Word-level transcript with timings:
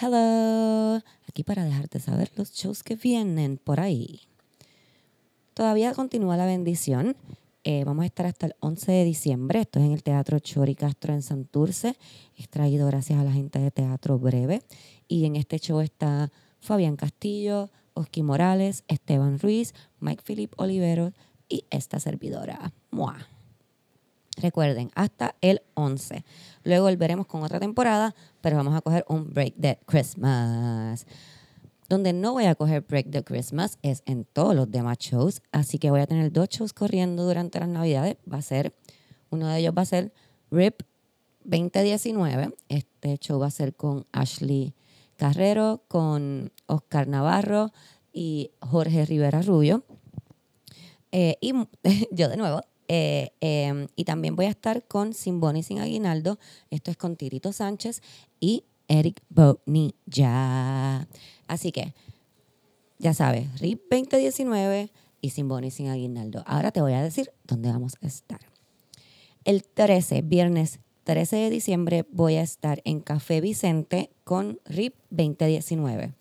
Hello, 0.00 1.02
aquí 1.26 1.42
para 1.42 1.64
dejarte 1.64 1.98
saber 1.98 2.30
los 2.36 2.52
shows 2.52 2.84
que 2.84 2.94
vienen 2.94 3.56
por 3.56 3.80
ahí. 3.80 4.20
Todavía 5.54 5.92
continúa 5.92 6.36
la 6.36 6.46
bendición. 6.46 7.16
Eh, 7.64 7.82
vamos 7.82 8.04
a 8.04 8.06
estar 8.06 8.24
hasta 8.24 8.46
el 8.46 8.54
11 8.60 8.92
de 8.92 9.04
diciembre. 9.04 9.60
Esto 9.60 9.80
es 9.80 9.86
en 9.86 9.90
el 9.90 10.04
Teatro 10.04 10.38
Chori 10.38 10.76
Castro 10.76 11.14
en 11.14 11.22
Santurce. 11.22 11.96
Es 12.36 12.48
traído 12.48 12.86
gracias 12.86 13.18
a 13.18 13.24
la 13.24 13.32
gente 13.32 13.58
de 13.58 13.72
Teatro 13.72 14.20
Breve. 14.20 14.62
Y 15.08 15.24
en 15.24 15.34
este 15.34 15.58
show 15.58 15.80
está 15.80 16.30
Fabián 16.60 16.94
Castillo, 16.94 17.68
Oski 17.94 18.22
Morales, 18.22 18.84
Esteban 18.86 19.40
Ruiz, 19.40 19.74
Mike 19.98 20.22
Philip 20.24 20.52
Olivero 20.58 21.12
y 21.48 21.64
esta 21.70 21.98
servidora. 21.98 22.72
Mua. 22.92 23.16
Recuerden, 24.40 24.90
hasta 24.94 25.34
el 25.40 25.62
11. 25.74 26.24
Luego 26.62 26.84
volveremos 26.84 27.26
con 27.26 27.42
otra 27.42 27.58
temporada, 27.58 28.14
pero 28.40 28.56
vamos 28.56 28.74
a 28.74 28.80
coger 28.80 29.04
un 29.08 29.32
break 29.32 29.54
de 29.56 29.78
Christmas. 29.86 31.06
Donde 31.88 32.12
no 32.12 32.32
voy 32.32 32.44
a 32.44 32.54
coger 32.54 32.82
break 32.82 33.06
de 33.06 33.24
Christmas 33.24 33.78
es 33.82 34.02
en 34.06 34.24
todos 34.24 34.54
los 34.54 34.70
demás 34.70 34.98
shows, 34.98 35.42
así 35.52 35.78
que 35.78 35.90
voy 35.90 36.00
a 36.00 36.06
tener 36.06 36.30
dos 36.30 36.48
shows 36.48 36.72
corriendo 36.72 37.24
durante 37.24 37.58
las 37.58 37.68
Navidades. 37.68 38.16
Va 38.32 38.38
a 38.38 38.42
ser, 38.42 38.74
uno 39.30 39.48
de 39.48 39.58
ellos 39.58 39.74
va 39.76 39.82
a 39.82 39.86
ser 39.86 40.12
RIP 40.50 40.82
2019. 41.44 42.54
Este 42.68 43.16
show 43.18 43.40
va 43.40 43.46
a 43.46 43.50
ser 43.50 43.74
con 43.74 44.06
Ashley 44.12 44.74
Carrero, 45.16 45.82
con 45.88 46.52
Oscar 46.66 47.08
Navarro 47.08 47.72
y 48.12 48.52
Jorge 48.60 49.04
Rivera 49.04 49.42
Rubio. 49.42 49.82
Eh, 51.10 51.38
y 51.40 51.54
yo 52.12 52.28
de 52.28 52.36
nuevo, 52.36 52.60
eh, 52.88 53.32
em, 53.40 53.86
y 53.96 54.04
también 54.04 54.34
voy 54.34 54.46
a 54.46 54.50
estar 54.50 54.82
con 54.86 55.12
Sin 55.12 55.40
y 55.54 55.62
Sin 55.62 55.78
Aguinaldo. 55.78 56.38
Esto 56.70 56.90
es 56.90 56.96
con 56.96 57.16
Tirito 57.16 57.52
Sánchez 57.52 58.02
y 58.40 58.64
Eric 58.88 59.22
Bonilla. 59.28 61.06
Así 61.46 61.70
que, 61.70 61.94
ya 62.98 63.12
sabes, 63.12 63.60
RIP 63.60 63.82
2019 63.90 64.90
y 65.20 65.30
Sin 65.30 65.64
y 65.64 65.70
Sin 65.70 65.88
Aguinaldo. 65.88 66.42
Ahora 66.46 66.72
te 66.72 66.80
voy 66.80 66.94
a 66.94 67.02
decir 67.02 67.30
dónde 67.44 67.70
vamos 67.70 67.94
a 68.02 68.06
estar. 68.06 68.40
El 69.44 69.64
13, 69.64 70.22
viernes 70.22 70.80
13 71.04 71.36
de 71.36 71.50
diciembre, 71.50 72.06
voy 72.10 72.36
a 72.36 72.42
estar 72.42 72.80
en 72.84 73.00
Café 73.00 73.40
Vicente 73.40 74.10
con 74.24 74.60
RIP 74.64 74.94
2019. 75.10 76.14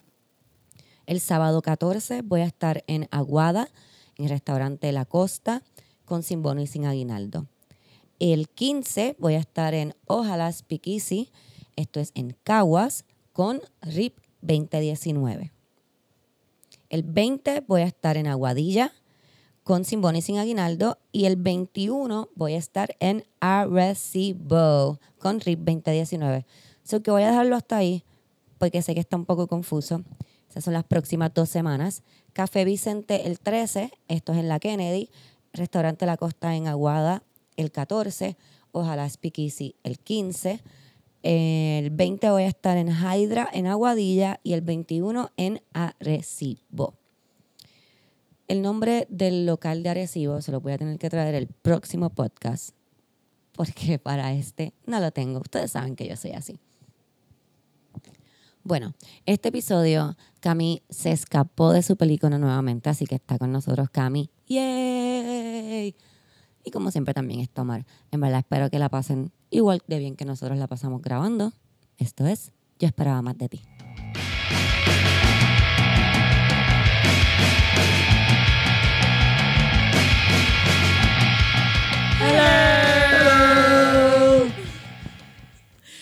El 1.05 1.21
sábado 1.21 1.61
14 1.61 2.21
voy 2.23 2.41
a 2.41 2.45
estar 2.45 2.83
en 2.87 3.07
Aguada, 3.11 3.69
en 4.17 4.25
el 4.25 4.31
restaurante 4.31 4.91
La 4.91 5.05
Costa 5.05 5.63
con 6.07 6.23
Sin 6.23 6.41
Bono 6.41 6.61
y 6.61 6.67
Sin 6.67 6.85
Aguinaldo. 6.85 7.45
El 8.19 8.49
15 8.49 9.17
voy 9.19 9.35
a 9.35 9.39
estar 9.39 9.75
en 9.75 9.93
Ojalá 10.07 10.51
Speakeasy, 10.51 11.29
esto 11.75 11.99
es 11.99 12.11
en 12.15 12.35
Caguas, 12.43 13.05
con 13.33 13.61
RIP 13.81 14.17
2019. 14.41 15.51
El 16.89 17.03
20 17.03 17.63
voy 17.67 17.81
a 17.81 17.85
estar 17.85 18.17
en 18.17 18.25
Aguadilla 18.25 18.93
con 19.63 19.83
Sin 19.83 20.01
Bono 20.01 20.17
y 20.17 20.21
Sin 20.21 20.37
Aguinaldo 20.37 20.97
y 21.11 21.25
el 21.25 21.35
21 21.35 22.29
voy 22.35 22.53
a 22.53 22.57
estar 22.57 22.95
en 22.99 23.25
Arecibo 23.41 24.99
con 25.19 25.41
RIP 25.41 25.59
2019. 25.59 26.45
So 26.83 27.03
que 27.03 27.11
voy 27.11 27.23
a 27.23 27.27
dejarlo 27.27 27.57
hasta 27.57 27.77
ahí 27.77 28.05
porque 28.57 28.81
sé 28.81 28.93
que 28.93 29.01
está 29.01 29.17
un 29.17 29.25
poco 29.25 29.47
confuso. 29.47 30.03
Esas 30.49 30.63
son 30.63 30.73
las 30.73 30.85
próximas 30.85 31.33
dos 31.33 31.49
semanas. 31.49 32.01
Café 32.33 32.65
Vicente 32.65 33.27
el 33.27 33.39
13, 33.39 33.91
esto 34.07 34.31
es 34.31 34.39
en 34.39 34.47
la 34.47 34.59
Kennedy. 34.59 35.09
Restaurante 35.57 36.05
La 36.05 36.17
Costa 36.17 36.55
en 36.55 36.67
Aguada 36.67 37.23
el 37.57 37.71
14, 37.71 38.37
Ojalá 38.71 39.09
Speakeasy 39.09 39.75
el 39.83 39.99
15. 39.99 40.61
El 41.23 41.89
20 41.89 42.29
voy 42.29 42.43
a 42.43 42.47
estar 42.47 42.77
en 42.77 42.89
Hydra, 42.89 43.49
en 43.51 43.67
Aguadilla, 43.67 44.39
y 44.43 44.53
el 44.53 44.61
21 44.61 45.31
en 45.35 45.61
Arecibo. 45.73 46.93
El 48.47 48.61
nombre 48.61 49.07
del 49.09 49.45
local 49.45 49.83
de 49.83 49.89
Arecibo 49.89 50.41
se 50.41 50.51
lo 50.51 50.61
voy 50.61 50.73
a 50.73 50.77
tener 50.77 50.97
que 50.99 51.09
traer 51.09 51.35
el 51.35 51.47
próximo 51.47 52.11
podcast, 52.11 52.69
porque 53.53 53.99
para 54.03 54.31
este 54.33 54.73
no 54.85 54.99
lo 54.99 55.11
tengo. 55.11 55.39
Ustedes 55.39 55.71
saben 55.71 55.95
que 55.95 56.07
yo 56.07 56.15
soy 56.15 56.31
así. 56.31 56.59
Bueno, 58.63 58.93
este 59.25 59.49
episodio, 59.49 60.17
Cami 60.41 60.83
se 60.89 61.11
escapó 61.11 61.71
de 61.71 61.81
su 61.81 61.95
película 61.95 62.37
nuevamente, 62.37 62.89
así 62.89 63.05
que 63.05 63.15
está 63.15 63.37
con 63.39 63.51
nosotros 63.51 63.89
Cami. 63.89 64.29
¡Yay! 64.47 65.16
Y 65.85 66.71
como 66.71 66.91
siempre 66.91 67.13
también 67.13 67.39
es 67.39 67.49
Tomar. 67.49 67.85
En 68.11 68.19
verdad 68.19 68.39
espero 68.39 68.69
que 68.69 68.79
la 68.79 68.89
pasen 68.89 69.31
igual 69.49 69.81
de 69.87 69.99
bien 69.99 70.15
que 70.15 70.25
nosotros 70.25 70.57
la 70.57 70.67
pasamos 70.67 71.01
grabando. 71.01 71.53
Esto 71.97 72.27
es 72.27 72.51
Yo 72.79 72.87
esperaba 72.87 73.21
más 73.21 73.37
de 73.37 73.49
ti. 73.49 73.61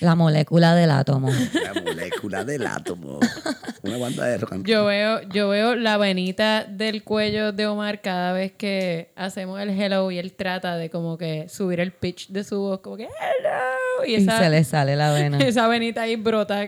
La 0.06 0.14
molécula 0.14 0.76
del 0.76 0.92
átomo. 0.92 1.30
La 1.32 1.82
molécula 1.82 2.46
del 2.46 2.68
átomo. 2.68 3.20
Una 3.82 3.98
banda 3.98 4.26
de 4.26 4.38
rock. 4.38 4.64
Yo 4.64 4.86
veo, 4.86 5.22
yo 5.30 5.50
veo 5.50 5.74
la 5.74 5.98
venita 5.98 6.64
del 6.64 7.04
cuello 7.04 7.52
de 7.52 7.66
Omar 7.66 8.02
cada 8.02 8.32
vez 8.32 8.52
que 8.52 9.12
hacemos 9.16 9.60
el 9.60 9.70
hello 9.72 10.12
y 10.12 10.20
él 10.20 10.34
trata 10.34 10.78
de 10.78 10.92
como 10.92 11.18
que 11.18 11.50
subir 11.50 11.80
el 11.80 11.92
pitch 11.92 12.30
de 12.30 12.44
su 12.44 12.60
voz, 12.60 12.82
como 12.82 12.98
que 12.98 13.06
hello. 13.06 14.06
Y 14.06 14.24
se 14.24 14.50
le 14.50 14.64
sale 14.64 14.96
la 14.96 15.12
vena. 15.12 15.40
esa 15.46 15.68
venita 15.68 16.04
ahí 16.04 16.16
brota. 16.18 16.66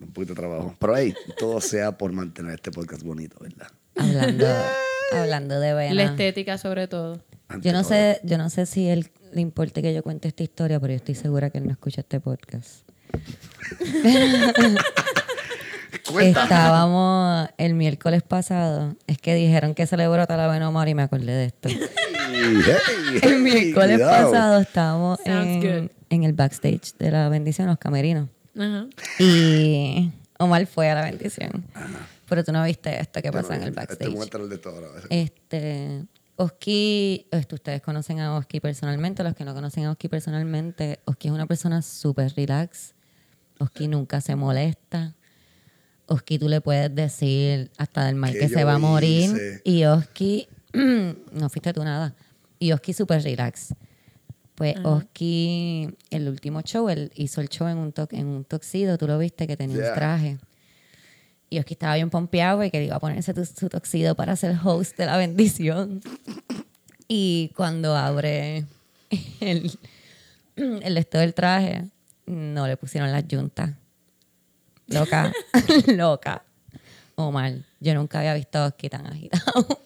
Un 0.00 0.12
poquito 0.12 0.34
de 0.34 0.40
trabajo. 0.40 0.74
Pero 0.80 0.94
ahí, 0.96 1.14
todo 1.38 1.60
sea 1.60 1.96
por 1.96 2.10
mantener 2.10 2.54
este 2.54 2.72
podcast 2.72 3.04
bonito, 3.04 3.36
¿verdad? 3.40 3.68
hablando, 3.96 4.46
hablando 5.12 5.60
de 5.60 5.68
La 5.70 5.74
vena. 5.76 6.02
estética 6.02 6.58
sobre 6.58 6.88
todo. 6.88 7.22
Yo 7.60 7.72
no 7.72 7.82
todo. 7.82 7.90
sé, 7.90 8.20
yo 8.22 8.38
no 8.38 8.50
sé 8.50 8.66
si 8.66 8.88
él 8.88 9.10
le 9.32 9.40
importe 9.40 9.82
que 9.82 9.94
yo 9.94 10.02
cuente 10.02 10.28
esta 10.28 10.42
historia, 10.42 10.78
pero 10.80 10.92
yo 10.92 10.96
estoy 10.96 11.14
segura 11.14 11.50
que 11.50 11.58
él 11.58 11.66
no 11.66 11.72
escucha 11.72 12.02
este 12.02 12.20
podcast. 12.20 12.88
Estábamos 16.20 17.48
el 17.58 17.74
miércoles 17.74 18.22
pasado. 18.22 18.96
Es 19.06 19.18
que 19.18 19.34
dijeron 19.34 19.74
que 19.74 19.86
se 19.86 19.96
le 19.96 20.08
brota 20.08 20.36
la 20.36 20.48
vena 20.48 20.66
a 20.66 20.68
Omar 20.68 20.88
y 20.88 20.94
me 20.94 21.02
acordé 21.02 21.32
de 21.32 21.44
esto. 21.46 21.68
Hey, 21.68 22.60
hey, 22.64 23.20
El 23.22 23.40
miércoles 23.40 24.00
pasado 24.00 24.60
estábamos 24.60 25.18
en, 25.24 25.90
el 26.10 26.32
backstage 26.32 26.94
de 26.98 27.10
la 27.10 27.28
bendición, 27.28 27.68
los 27.68 27.78
camerinos. 27.78 28.28
Y 29.18 30.10
Omar 30.38 30.66
fue 30.66 30.90
a 30.90 30.94
la 30.94 31.02
bendición. 31.02 31.64
Pero 32.28 32.44
tú 32.44 32.52
no 32.52 32.64
viste 32.64 32.98
esto 32.98 33.20
que 33.22 33.30
pasa 33.30 33.56
en 33.56 33.62
el 33.62 33.72
backstage. 33.72 34.14
de 34.48 34.58
todo. 34.58 34.82
Este, 35.10 36.04
Oski, 36.42 37.26
esto, 37.30 37.54
ustedes 37.54 37.80
conocen 37.82 38.18
a 38.18 38.36
Oski 38.36 38.58
personalmente, 38.58 39.22
los 39.22 39.34
que 39.36 39.44
no 39.44 39.54
conocen 39.54 39.84
a 39.84 39.92
Oski 39.92 40.08
personalmente, 40.08 40.98
Oski 41.04 41.28
es 41.28 41.34
una 41.34 41.46
persona 41.46 41.82
súper 41.82 42.32
relax. 42.34 42.94
Oski 43.60 43.86
nunca 43.86 44.20
se 44.20 44.34
molesta. 44.34 45.14
Oski 46.06 46.40
tú 46.40 46.48
le 46.48 46.60
puedes 46.60 46.92
decir 46.92 47.70
hasta 47.78 48.06
del 48.06 48.16
mal 48.16 48.32
Que 48.32 48.40
que 48.40 48.48
se 48.48 48.64
va 48.64 48.74
a 48.74 48.78
morir. 48.78 49.30
hice. 49.30 49.60
Y 49.64 49.84
Oski, 49.84 50.48
no 50.74 51.48
fuiste 51.48 51.72
tú 51.72 51.84
nada. 51.84 52.14
Y 52.58 52.72
Oski 52.72 52.92
súper 52.92 53.22
relax. 53.22 53.72
Pues 54.56 54.74
Oski, 54.84 55.94
el 56.10 56.28
último 56.28 56.60
show, 56.62 56.88
él 56.88 57.12
hizo 57.14 57.40
el 57.40 57.48
show 57.50 57.68
en 57.68 57.78
un, 57.78 57.92
to- 57.92 58.08
en 58.10 58.26
un 58.26 58.44
toxido, 58.44 58.98
tú 58.98 59.06
lo 59.06 59.16
viste 59.16 59.46
que 59.46 59.56
tenía 59.56 59.76
Yeah. 59.76 59.88
un 59.90 59.94
traje. 59.94 60.38
Y 61.52 61.58
Oski 61.58 61.74
estaba 61.74 61.96
bien 61.96 62.08
pompeado 62.08 62.64
y 62.64 62.70
que 62.70 62.82
iba 62.82 62.96
a 62.96 62.98
ponerse 62.98 63.34
su 63.44 63.68
toxido 63.68 64.14
para 64.14 64.36
ser 64.36 64.56
host 64.64 64.96
de 64.96 65.04
la 65.04 65.18
bendición. 65.18 66.00
Y 67.08 67.52
cuando 67.54 67.94
abre 67.94 68.64
el, 69.40 69.78
el 70.56 70.96
esto 70.96 71.18
del 71.18 71.34
traje, 71.34 71.84
no 72.24 72.66
le 72.66 72.78
pusieron 72.78 73.12
las 73.12 73.28
yuntas. 73.28 73.72
Loca, 74.86 75.30
loca. 75.88 76.42
Omar, 77.16 77.52
yo 77.80 77.92
nunca 77.92 78.20
había 78.20 78.32
visto 78.32 78.58
a 78.58 78.68
Oski 78.68 78.88
tan 78.88 79.06
agitado. 79.06 79.82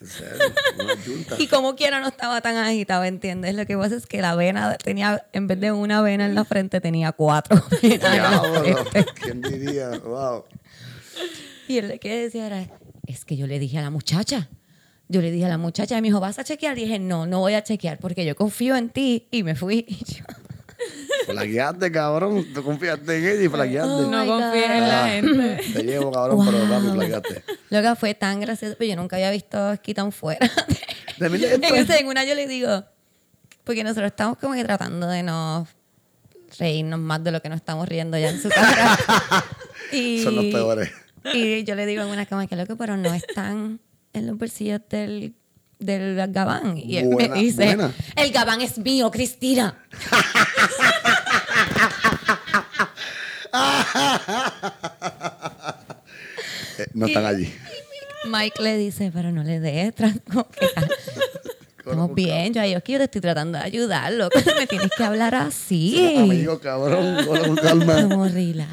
Y 1.38 1.46
como 1.48 1.76
quiera 1.76 2.00
no 2.00 2.08
estaba 2.08 2.40
tan 2.40 2.56
agitado, 2.56 3.04
¿entiendes? 3.04 3.54
Lo 3.54 3.66
que 3.66 3.76
pasa 3.76 3.96
es 3.96 4.06
que 4.06 4.20
la 4.22 4.34
vena 4.34 4.76
tenía, 4.76 5.26
en 5.32 5.46
vez 5.46 5.60
de 5.60 5.72
una 5.72 6.02
vena 6.02 6.26
en 6.26 6.34
la 6.34 6.44
frente, 6.44 6.80
tenía 6.80 7.12
cuatro. 7.12 7.62
Wow. 10.04 10.44
Y 11.66 11.78
él 11.78 11.88
lo 11.88 11.98
que 11.98 12.22
decía 12.22 12.46
era, 12.46 12.66
es 13.06 13.24
que 13.24 13.36
yo 13.36 13.46
le 13.46 13.58
dije 13.58 13.78
a 13.78 13.82
la 13.82 13.90
muchacha, 13.90 14.48
yo 15.08 15.20
le 15.20 15.30
dije 15.30 15.46
a 15.46 15.48
la 15.48 15.58
muchacha, 15.58 15.96
y 15.98 16.02
me 16.02 16.08
dijo, 16.08 16.20
¿vas 16.20 16.38
a 16.38 16.44
chequear? 16.44 16.78
Y 16.78 16.82
dije, 16.82 16.98
no, 16.98 17.26
no 17.26 17.40
voy 17.40 17.54
a 17.54 17.62
chequear 17.62 17.98
porque 17.98 18.24
yo 18.24 18.36
confío 18.36 18.76
en 18.76 18.90
ti. 18.90 19.28
Y 19.30 19.42
me 19.42 19.54
fui. 19.54 19.84
Y 19.88 20.04
yo, 20.04 20.24
Flaqueaste, 21.26 21.90
cabrón. 21.92 22.46
Tú 22.54 22.62
confiaste 22.62 23.16
en 23.18 23.24
ella 23.24 23.42
y 23.44 23.48
flaqueaste. 23.48 23.90
Oh 23.90 24.10
No 24.10 24.26
confíes 24.26 24.70
en 24.70 24.80
la 24.80 25.04
Ah, 25.04 25.08
gente. 25.08 25.60
Te 25.72 25.82
llevo, 25.82 26.10
cabrón, 26.12 26.44
pero 26.46 26.58
Wow. 26.58 26.68
papi, 26.68 26.86
flaqueaste. 26.92 27.44
Lo 27.70 27.82
que 27.82 27.96
fue 27.96 28.14
tan 28.14 28.40
gracioso, 28.40 28.76
pero 28.78 28.90
yo 28.90 28.96
nunca 28.96 29.16
había 29.16 29.30
visto 29.30 29.58
a 29.58 29.72
Oski 29.72 29.94
tan 29.94 30.12
fuera. 30.12 30.50
De 31.18 31.28
mí, 31.30 31.40
en, 31.42 32.06
una 32.06 32.24
yo 32.24 32.34
le 32.34 32.46
digo, 32.46 32.84
porque 33.64 33.82
nosotros 33.84 34.06
estamos 34.06 34.38
como 34.38 34.54
que 34.54 34.64
tratando 34.64 35.06
de 35.08 35.22
no 35.22 35.66
reírnos 36.58 36.98
más 36.98 37.22
de 37.22 37.32
lo 37.32 37.42
que 37.42 37.48
nos 37.48 37.56
estamos 37.56 37.86
riendo 37.88 38.16
ya 38.16 38.30
en 38.30 38.40
su 38.40 38.48
cara. 38.48 38.96
y, 39.92 40.22
Son 40.22 40.34
los 40.36 40.46
peores. 40.46 40.90
Y 41.34 41.64
yo 41.64 41.74
le 41.74 41.84
digo 41.84 42.02
en 42.02 42.08
una 42.08 42.24
cama 42.24 42.46
que 42.46 42.56
loco, 42.56 42.76
pero 42.76 42.96
no 42.96 43.12
están 43.12 43.80
en 44.14 44.26
los 44.26 44.38
bolsillos 44.38 44.80
del, 44.88 45.34
del 45.78 46.16
gabán. 46.32 46.76
Y 46.76 46.96
él 46.98 47.06
Buena, 47.08 47.34
me 47.34 47.40
dice, 47.42 47.64
buena. 47.66 47.92
el 48.16 48.30
gabán 48.32 48.60
es 48.60 48.78
mío, 48.78 49.10
Cristina. 49.10 49.76
Eh, 56.78 56.86
no 56.94 57.06
están 57.06 57.26
allí. 57.26 57.52
Mike 58.30 58.62
le 58.62 58.76
dice, 58.76 59.10
pero 59.12 59.32
no 59.32 59.42
le 59.42 59.60
des 59.60 59.94
tran- 59.94 60.20
como 60.30 60.48
que, 60.48 60.66
ah, 60.76 60.86
Estamos 61.78 62.14
bien, 62.14 62.52
yo, 62.52 62.62
yo, 62.64 62.82
que 62.82 62.92
yo 62.92 62.98
te 62.98 63.04
estoy 63.04 63.20
tratando 63.22 63.58
de 63.58 63.64
ayudar, 63.64 64.12
loco. 64.12 64.38
Me 64.58 64.66
tienes 64.66 64.90
que 64.96 65.02
hablar 65.02 65.34
así. 65.34 66.16
Amigo, 66.18 66.58
cabrón, 66.60 67.24
con 67.26 67.56
calma. 67.56 68.02
Como 68.02 68.26
relax. 68.28 68.70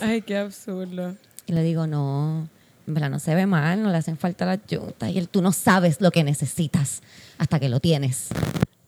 Ay, 0.00 0.22
qué 0.22 0.38
absurdo. 0.38 1.16
Y 1.46 1.52
le 1.52 1.62
digo, 1.62 1.86
no, 1.86 2.48
verdad 2.94 3.10
no 3.10 3.18
se 3.18 3.34
ve 3.34 3.46
mal, 3.46 3.82
no 3.82 3.90
le 3.90 3.96
hacen 3.96 4.16
falta 4.16 4.46
las 4.46 4.60
juntas. 4.68 5.10
Y 5.10 5.18
él, 5.18 5.28
tú 5.28 5.42
no 5.42 5.52
sabes 5.52 6.00
lo 6.00 6.10
que 6.10 6.24
necesitas 6.24 7.02
hasta 7.38 7.58
que 7.60 7.68
lo 7.68 7.80
tienes. 7.80 8.28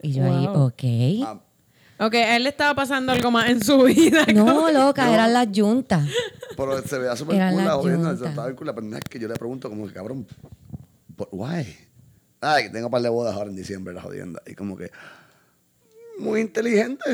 Y 0.02 0.12
yo 0.12 0.25
ahí, 0.25 0.47
ok. 0.47 1.26
Ah, 1.26 1.41
Ok, 2.02 2.14
a 2.14 2.37
él 2.37 2.44
le 2.44 2.49
estaba 2.49 2.75
pasando 2.75 3.12
algo 3.12 3.31
más 3.31 3.50
en 3.50 3.62
su 3.62 3.82
vida. 3.85 4.25
No, 4.35 4.73
loca, 4.73 5.12
eran 5.12 5.35
las 5.35 5.49
juntas. 5.55 6.08
Pero 6.56 6.81
se 6.82 6.99
veía 6.99 7.14
súper 7.14 7.37
cool 7.52 7.62
la 7.64 7.73
jodienda, 7.73 8.11
yuntas. 8.12 8.29
estaba 8.31 8.47
bien 8.47 8.56
cool. 8.56 8.67
La 8.69 8.75
pendeja 8.75 8.99
es 9.05 9.11
que 9.11 9.19
yo 9.19 9.29
le 9.29 9.35
pregunto 9.35 9.69
como 9.69 9.87
que, 9.87 9.93
cabrón, 9.93 10.26
¿por 11.14 11.29
why? 11.31 11.67
Ay, 12.41 12.73
tengo 12.73 12.87
un 12.87 12.91
par 12.91 13.03
de 13.03 13.11
bodas 13.11 13.35
ahora 13.35 13.50
en 13.50 13.56
diciembre, 13.56 13.93
la 13.93 14.00
jodienda. 14.00 14.41
Y 14.46 14.55
como 14.55 14.79
que, 14.79 14.91
muy 16.19 16.41
inteligente. 16.41 17.05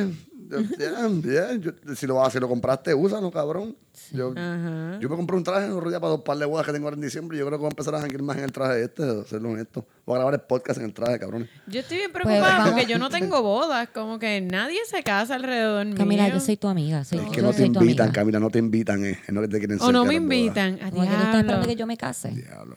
Yo, 0.48 0.60
yeah, 0.78 1.08
yeah, 1.22 1.52
yo- 1.56 1.94
si, 1.96 2.06
lo, 2.06 2.30
si 2.30 2.38
lo 2.38 2.48
compraste, 2.48 2.94
úsalo, 2.94 3.30
cabrón. 3.30 3.76
Yo, 4.12 4.32
Ajá. 4.36 4.98
yo 5.00 5.08
me 5.08 5.16
compré 5.16 5.36
un 5.38 5.42
traje 5.42 5.66
en 5.66 5.80
rodilla 5.80 5.98
para 5.98 6.10
dos 6.10 6.20
par 6.20 6.36
de 6.36 6.44
bodas 6.44 6.66
que 6.66 6.72
tengo 6.72 6.86
ahora 6.86 6.96
en 6.96 7.00
diciembre. 7.02 7.36
y 7.36 7.40
Yo 7.40 7.46
creo 7.46 7.58
que 7.58 7.62
voy 7.62 7.66
a 7.68 7.70
empezar 7.70 7.94
a 7.94 8.00
janguear 8.00 8.22
más 8.22 8.36
en 8.36 8.44
el 8.44 8.52
traje 8.52 8.84
este, 8.84 9.24
serlo 9.24 9.50
honesto. 9.50 9.86
Voy 10.04 10.14
a 10.14 10.18
grabar 10.18 10.34
el 10.34 10.40
podcast 10.40 10.78
en 10.78 10.84
el 10.86 10.92
traje, 10.92 11.18
cabrón. 11.18 11.48
Yo 11.66 11.80
estoy 11.80 11.96
bien 11.98 12.12
Pues, 12.12 12.24
preocupada 12.24 12.66
porque 12.66 12.86
yo 12.86 12.98
no 12.98 13.08
tengo 13.08 13.42
bodas. 13.42 13.88
Como 13.94 14.18
que 14.18 14.40
nadie 14.42 14.78
se 14.86 15.02
casa 15.02 15.34
alrededor 15.36 15.86
mío. 15.86 15.96
Camila, 15.96 16.28
yo 16.28 16.40
soy 16.40 16.56
tu 16.58 16.68
amiga. 16.68 17.04
Soy, 17.04 17.18
Es 17.18 17.30
que 17.30 17.40
no 17.42 17.52
te 17.52 17.64
invitan. 17.64 18.12
Camila, 18.12 18.38
no 18.38 18.50
te 18.50 18.58
invitan, 18.58 19.04
eh. 19.04 19.18
Es 19.26 19.34
lo 19.34 19.40
que 19.40 19.48
te 19.48 19.58
quieren 19.58 19.78
O 19.80 19.90
no 19.90 20.04
me 20.04 20.14
invitan. 20.14 20.74
A 20.82 20.90
tú 20.90 21.02
estás 21.02 21.16
esperando 21.24 21.52
diablo. 21.54 21.66
que 21.68 21.76
yo 21.76 21.86
me 21.86 21.96
case. 21.96 22.28
Diablo. 22.30 22.76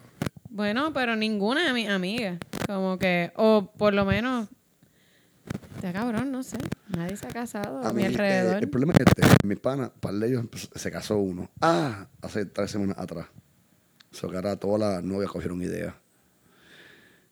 Bueno, 0.50 0.92
pero 0.94 1.15
ninguna 1.15 1.65
de 1.68 1.74
mis 1.74 1.89
amigas. 1.89 2.39
Como 2.65 2.98
que, 2.98 3.31
o 3.36 3.72
por 3.77 3.94
lo 3.94 4.06
menos, 4.06 4.48
está 5.75 5.94
cabrón, 5.94 6.31
no 6.31 6.44
sé. 6.44 6.57
Nadie 6.90 7.16
se 7.18 7.28
ha 7.28 7.30
casado 7.31 7.80
a, 7.80 7.90
A 7.90 7.94
mi 7.94 8.01
mí, 8.01 8.07
alrededor. 8.07 8.56
eh, 8.56 8.60
el 8.62 8.69
problema 8.69 8.94
es 8.94 9.00
que 9.00 9.22
este, 9.22 9.48
mis 9.48 9.60
panas, 9.60 9.92
par 10.00 10.13
de 10.13 10.28
ellos, 10.28 10.46
pues, 10.50 10.69
se 10.74 10.92
casó 10.92 11.18
uno. 11.18 11.50
Ah, 11.62 12.07
hace 12.22 12.46
tres 12.46 12.72
semanas 12.72 12.98
atrás. 12.98 13.28
So 14.12 14.30
que 14.30 14.36
ahora 14.38 14.56
todas 14.57 14.80
las 14.80 15.04
novias 15.04 15.31
cogieron 15.31 15.62
ideas. 15.62 15.94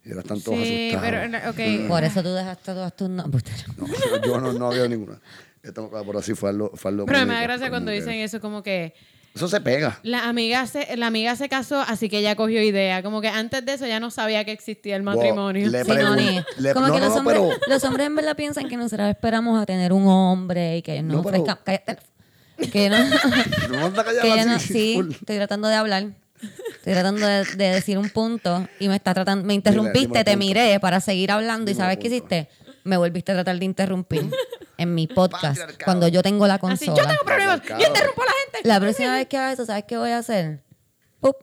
Y 0.04 0.10
ahora 0.10 0.22
están 0.22 0.40
todos 0.42 0.60
sí, 0.60 0.92
asustados. 0.96 1.30
pero, 1.32 1.50
ok. 1.50 1.88
Por 1.90 2.04
eso 2.04 2.24
tú 2.24 2.30
dejaste 2.34 2.72
todas 2.74 2.96
tus 2.96 3.10
no- 3.10 3.26
No, 3.28 3.38
yo- 3.88 4.22
yo 4.24 4.40
no, 4.40 4.54
no 4.54 4.70
veo 4.70 4.88
ninguna. 4.88 5.20
Esto, 5.62 5.90
por 5.90 6.16
así 6.16 6.34
fue 6.34 6.50
algo, 6.52 6.72
fue 6.76 6.92
algo 6.92 7.06
Pero 7.06 7.26
me 7.26 7.34
da 7.34 7.42
gracia 7.42 7.70
cuando 7.70 7.92
que- 7.92 7.96
dicen 7.98 8.14
eso, 8.14 8.40
como 8.40 8.64
que 8.64 8.94
Eso 9.38 9.48
se 9.48 9.62
pega. 9.62 10.00
la 10.04 10.28
amiga 10.28 10.66
se, 10.68 10.98
la 10.98 11.08
amiga 11.08 11.36
se 11.36 11.48
casó, 11.50 11.80
así 11.82 12.10
que 12.10 12.20
ella 12.20 12.36
cogió 12.36 12.62
idea. 12.62 13.02
Como 13.04 13.22
que 13.22 13.28
antes 13.30 13.64
de 13.66 13.74
eso 13.74 13.86
ya 13.88 14.00
no 14.00 14.12
sabía 14.12 14.44
que 14.46 14.52
existía 14.52 14.96
el 14.96 15.04
matrimonio. 15.04 15.70
le 15.70 15.84
Sí, 15.86 15.92
no, 15.92 16.16
ni- 16.16 16.42
le- 16.58 16.74
como 16.74 16.88
no, 16.88 16.94
que 16.94 17.00
no, 17.00 17.06
los, 17.06 17.14
no, 17.14 17.20
hombres, 17.20 17.40
pero- 17.40 17.60
los 17.74 17.84
hombres 17.84 18.08
en 18.08 18.16
verdad 18.16 18.36
piensan 18.36 18.68
que 18.68 18.78
nosotros 18.78 19.08
esperamos 19.10 19.62
a 19.62 19.66
tener 19.66 19.94
un 19.94 20.08
hombre 20.08 20.78
y 20.78 20.82
que 20.82 21.02
No, 21.02 21.22
pero- 21.24 21.42
ofrezcan. 21.44 21.58
cállate. 21.64 21.98
Que 22.72 22.90
no, 22.90 22.98
No 23.70 23.86
anda 23.86 24.04
que 24.04 24.46
no- 24.46 24.60
sí, 24.60 25.00
estoy 25.12 25.36
tratando 25.38 25.68
de 25.68 25.76
hablar. 25.76 26.06
Estoy 26.78 26.94
tratando 26.94 27.26
de, 27.28 27.46
de 27.46 27.66
decir 27.74 27.98
un 27.98 28.10
punto 28.10 28.68
y 28.80 28.88
me 28.88 28.96
está 28.96 29.14
tratando, 29.14 29.46
me 29.46 29.54
interrumpiste, 29.54 30.24
te 30.24 30.32
punto. 30.32 30.38
miré 30.46 30.80
para 30.80 31.00
seguir 31.02 31.32
hablando 31.32 31.70
y 31.72 31.76
¿sabes 31.76 31.98
qué 31.98 32.08
hiciste? 32.08 32.50
Me 32.84 32.96
volviste 32.98 33.32
a 33.32 33.36
tratar 33.36 33.58
de 33.60 33.66
interrumpir 33.66 34.30
en 34.78 34.94
mi 34.96 35.08
podcast 35.08 35.60
cuando 35.84 36.08
yo 36.08 36.22
tengo 36.22 36.46
la 36.48 36.56
Así, 36.56 36.62
consola. 36.62 36.96
yo 36.96 37.08
tengo 37.08 37.24
problemas, 37.26 37.62
yo 37.64 37.88
interrumpo 37.88 38.22
a 38.22 38.26
la 38.26 38.32
gente. 38.44 38.68
La 38.68 38.80
próxima 38.80 39.14
vez 39.16 39.28
que 39.28 39.38
haga 39.38 39.52
eso, 39.54 39.66
¿sabes 39.66 39.84
qué 39.88 39.98
voy 39.98 40.12
a 40.12 40.20
hacer? 40.20 40.64
Pup, 41.20 41.36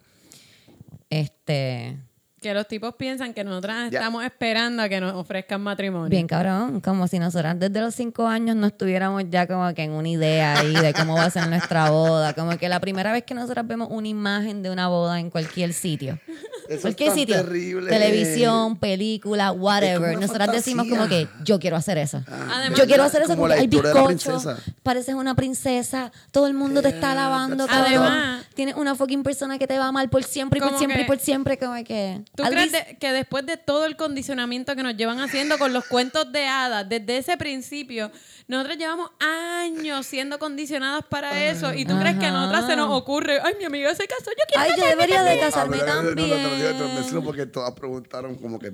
Este, 1.09 1.97
Que 2.45 2.53
los 2.53 2.69
tipos 2.69 2.95
piensan 2.97 3.33
que 3.33 3.43
nosotras 3.43 3.91
estamos 3.91 4.23
esperando 4.23 4.83
a 4.83 4.89
que 4.91 5.01
nos 5.01 5.15
ofrezcan 5.15 5.63
matrimonio. 5.63 6.11
bien 6.11 6.27
cabrón, 6.27 6.83
como 6.83 7.09
si 7.09 7.19
nosotras 7.19 7.59
desde 7.59 7.81
los 7.81 7.95
cinco 7.95 8.27
años 8.27 8.55
no 8.55 8.67
estuviéramos 8.67 9.23
ya 9.31 9.47
como 9.47 9.73
que 9.73 9.85
en 9.85 9.93
una 9.93 10.11
idea 10.11 10.59
ahí 10.59 10.75
de 10.75 10.93
cómo 10.93 11.15
va 11.15 11.25
a 11.25 11.31
ser 11.31 11.49
nuestra 11.49 11.89
boda. 11.89 12.35
Como 12.35 12.59
que 12.59 12.69
la 12.69 12.81
primera 12.81 13.13
vez 13.13 13.23
que 13.25 13.33
nosotras 13.33 13.67
vemos 13.67 13.89
una 13.91 14.09
imagen 14.09 14.63
de 14.63 14.71
una 14.71 14.89
boda 14.89 15.21
en 15.21 15.31
cualquier 15.31 15.73
sitio. 15.73 16.21
Eso 16.69 16.83
cualquier 16.83 17.09
es 17.09 17.15
tan 17.15 17.19
sitio. 17.21 17.37
terrible. 17.37 17.91
Televisión, 17.91 18.77
película, 18.77 19.53
whatever. 19.53 20.19
Nosotras 20.19 20.53
decimos 20.53 20.87
como 20.89 21.09
que 21.09 21.27
yo 21.45 21.59
quiero 21.59 21.77
hacer 21.77 21.97
eso. 21.97 22.23
Además- 22.27 22.79
yo 22.79 22.87
quiero 22.87 23.05
hacer 23.05 23.23
eso 23.23 23.31
Como 23.37 23.43
porque 23.49 23.61
hay 23.61 23.67
bizcocho, 23.69 24.39
pareces 24.83 25.15
una 25.15 25.35
princesa, 25.35 26.13
todo 26.31 26.47
el 26.47 26.53
mundo 26.53 26.83
te 26.83 26.89
está 26.89 27.13
alabando. 27.13 27.67
Además- 27.71 28.45
tienes 28.55 28.75
una 28.77 28.95
fucking 28.95 29.23
persona 29.23 29.59
que 29.59 29.67
te 29.67 29.79
va 29.79 29.89
amar 29.89 30.09
por 30.11 30.25
siempre 30.25 30.59
y 30.59 30.63
por 30.63 30.77
siempre 30.79 31.03
y 31.03 31.05
por 31.05 31.19
siempre, 31.19 31.59
como 31.59 31.75
que... 31.85 32.23
¿Tú 32.37 32.43
at 32.43 32.51
crees 32.51 32.73
least- 32.73 32.87
de- 32.89 32.97
que 32.99 33.13
después 33.13 33.47
de 33.47 33.57
todo 33.57 33.87
el 33.87 33.97
condicionamiento 33.97 34.75
que 34.75 34.83
nos 34.83 34.97
llevan 34.97 35.21
haciendo 35.21 35.57
con 35.59 35.73
los 35.73 35.85
cuentos 35.87 36.33
de 36.33 36.47
hadas, 36.47 36.89
desde 36.89 37.19
ese 37.19 37.37
principio, 37.37 38.11
nosotros 38.49 38.77
llevamos 38.77 39.11
años 39.21 40.05
siendo 40.07 40.39
condicionadas 40.39 41.05
para 41.09 41.49
eso? 41.51 41.73
¿Y 41.73 41.85
tú 41.85 41.97
crees 41.99 42.17
que 42.19 42.27
a 42.27 42.33
nosotras 42.33 42.67
se 42.67 42.75
nos 42.77 42.91
ocurre, 42.91 43.39
ay, 43.43 43.55
mi 43.59 43.65
amiga 43.65 43.95
se 43.95 44.07
casó, 44.09 44.31
yo 44.31 44.45
quiero 44.49 44.63
Ay, 44.63 44.73
yo 44.77 44.87
debería 44.87 45.23
de 45.23 45.29
también"? 45.31 45.47
casarme 45.51 45.77
Ah, 45.77 45.81
pero, 45.85 45.95
no, 45.95 46.03
no, 46.03 46.11
no, 46.11 46.15
te 46.15 46.27
lo 46.27 46.57
digo, 46.57 46.69
también. 46.95 47.25
porque 47.25 47.47
todas 47.47 47.73
preguntaron 47.73 48.35
como 48.37 48.59
que 48.59 48.73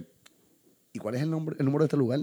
¿y 0.92 0.98
cuál 0.98 1.14
es 1.16 1.22
el 1.22 1.30
nombre 1.30 1.56
el 1.58 1.64
número 1.66 1.84
de 1.84 1.86
este 1.86 1.96
lugar? 1.96 2.20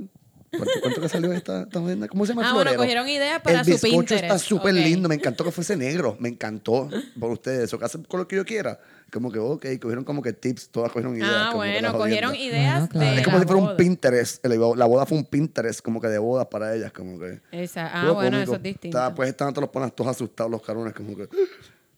¿Cuánto, 0.50 0.72
cuánto 0.82 1.02
que 1.02 1.10
salió 1.10 1.34
esta, 1.34 1.64
esta 1.64 1.80
jodienda? 1.80 2.08
¿Cómo 2.08 2.26
se 2.26 2.32
llama 2.34 2.50
Ah, 2.50 2.54
bueno, 2.54 2.74
cogieron 2.76 3.08
ideas 3.10 3.42
para 3.42 3.60
el 3.60 3.66
su 3.66 3.72
bizcocho 3.72 3.92
Pinterest. 3.98 4.24
está 4.24 4.40
súper 4.40 4.74
Ok. 4.74 4.80
lindo. 4.80 5.10
Me 5.10 5.16
encantó 5.16 5.44
que 5.44 5.52
fuese 5.52 5.76
negro. 5.76 6.16
Me 6.22 6.30
encantó 6.30 6.90
por 7.20 7.32
ustedes. 7.32 7.66
Eso 7.66 7.78
que 7.78 7.84
hacen 7.84 8.06
con 8.06 8.22
lo 8.22 8.28
que 8.30 8.38
yo 8.38 8.46
quiera. 8.46 8.80
Como 9.12 9.32
que, 9.32 9.40
ok, 9.40 9.66
cogieron 9.82 10.04
como 10.04 10.22
que 10.22 10.34
tips. 10.34 10.70
Todas 10.70 10.92
cogieron 10.92 11.16
ideas. 11.16 11.32
Ah, 11.34 11.50
como 11.52 11.64
que 11.64 11.82
la 11.82 11.92
bueno, 11.92 11.98
cogieron 11.98 12.36
ideas 12.36 12.74
Bueno, 12.80 12.88
claro. 12.90 13.12
de 13.12 13.18
Es 13.18 13.24
como 13.26 13.38
la 13.38 13.42
si 13.42 13.48
fuera 13.48 13.62
un 13.62 13.66
boda. 13.68 13.78
Pinterest. 13.78 14.46
La 14.46 14.86
boda 14.86 15.06
fue 15.06 15.18
un 15.18 15.26
Pinterest 15.26 15.82
como 15.82 16.02
que 16.02 16.08
de 16.08 16.18
bodas 16.18 16.48
para 16.48 16.76
ellas. 16.76 16.92
Como 16.92 17.18
que... 17.18 17.42
Esa- 17.52 17.88
Ah, 17.88 18.12
bueno, 18.12 18.32
cómico. 18.38 18.44
eso 18.44 18.56
es 18.56 18.64
distinto. 18.64 18.98
Estaba- 18.98 19.16
pues 19.16 19.30
estaban 19.30 19.54
todos 19.54 19.64
los 19.64 19.70
ponas 19.72 19.96
todos 19.96 20.12
asustados 20.12 20.52
los 20.52 20.62
cabrones. 20.62 20.94
Como 20.94 21.16
que... 21.16 21.30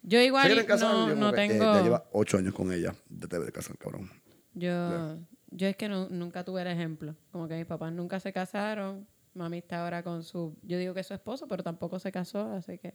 Yo 0.04 0.20
¿Se 0.20 0.26
igual 0.26 0.46
quieren 0.48 0.66
casar? 0.66 0.94
no, 0.94 1.10
Yo 1.10 1.16
no 1.16 1.34
que, 1.34 1.46
eh, 1.46 1.48
tengo... 1.50 1.74
ya 1.74 1.82
lleva 1.82 2.06
ocho 2.12 2.38
años 2.38 2.54
con 2.54 2.72
ella. 2.72 2.94
Te 3.20 3.28
debe 3.28 3.52
casar, 3.52 3.78
cabrón. 3.78 4.10
Yo, 4.54 5.18
yo 5.52 5.68
es 5.68 5.76
que 5.76 5.90
no- 5.90 6.10
nunca 6.10 6.44
tuve 6.44 6.62
el 6.62 6.68
ejemplo. 6.68 7.16
Como 7.32 7.48
que 7.48 7.56
mis 7.56 7.66
papás 7.66 7.92
nunca 7.92 8.20
se 8.20 8.32
casaron. 8.32 9.08
Mami 9.34 9.58
está 9.60 9.84
ahora 9.84 10.04
con 10.04 10.24
su... 10.24 10.56
Yo 10.64 10.78
digo 10.78 10.94
que 10.94 11.00
es 11.02 11.08
su 11.08 11.14
esposo, 11.14 11.48
pero 11.48 11.64
tampoco 11.64 12.00
se 12.00 12.12
casó, 12.12 12.52
así 12.54 12.78
que... 12.78 12.94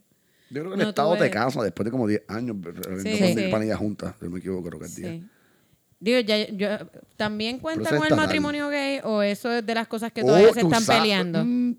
Yo 0.51 0.61
creo 0.61 0.71
que 0.73 0.75
el 0.77 0.83
No 0.83 0.89
Estado 0.91 1.15
tuve- 1.17 1.19
te 1.21 1.31
casa 1.31 1.63
después 1.63 1.85
de 1.85 1.91
como 1.91 2.07
10 2.07 2.23
años. 2.29 2.57
Sí, 3.03 3.35
Sí, 3.35 3.49
panillas 3.51 3.79
juntas. 3.79 4.15
Yo 4.21 4.31
me 4.31 4.39
equivoco, 4.39 4.69
creo 4.69 4.79
que 4.81 4.87
es 4.87 4.95
10. 4.97 5.11
Sí. 5.21 5.29
Digo, 6.01 6.21
ya, 6.21 6.47
yo, 6.51 6.69
¿también 7.17 7.59
cuenta 7.59 7.89
Pero 7.89 8.03
con 8.03 8.11
el 8.11 8.17
matrimonio 8.17 8.69
gay 8.69 9.01
o 9.05 9.23
eso 9.23 9.51
es 9.53 9.65
de 9.65 9.75
las 9.75 9.89
cosas 9.89 10.13
que 10.13 10.23
Oh, 10.23 10.27
todavía 10.27 10.53
se 10.53 10.61
tú 10.61 10.67
están 10.67 10.83
sabes. 10.83 11.01
peleando? 11.03 11.45
Mm, 11.45 11.77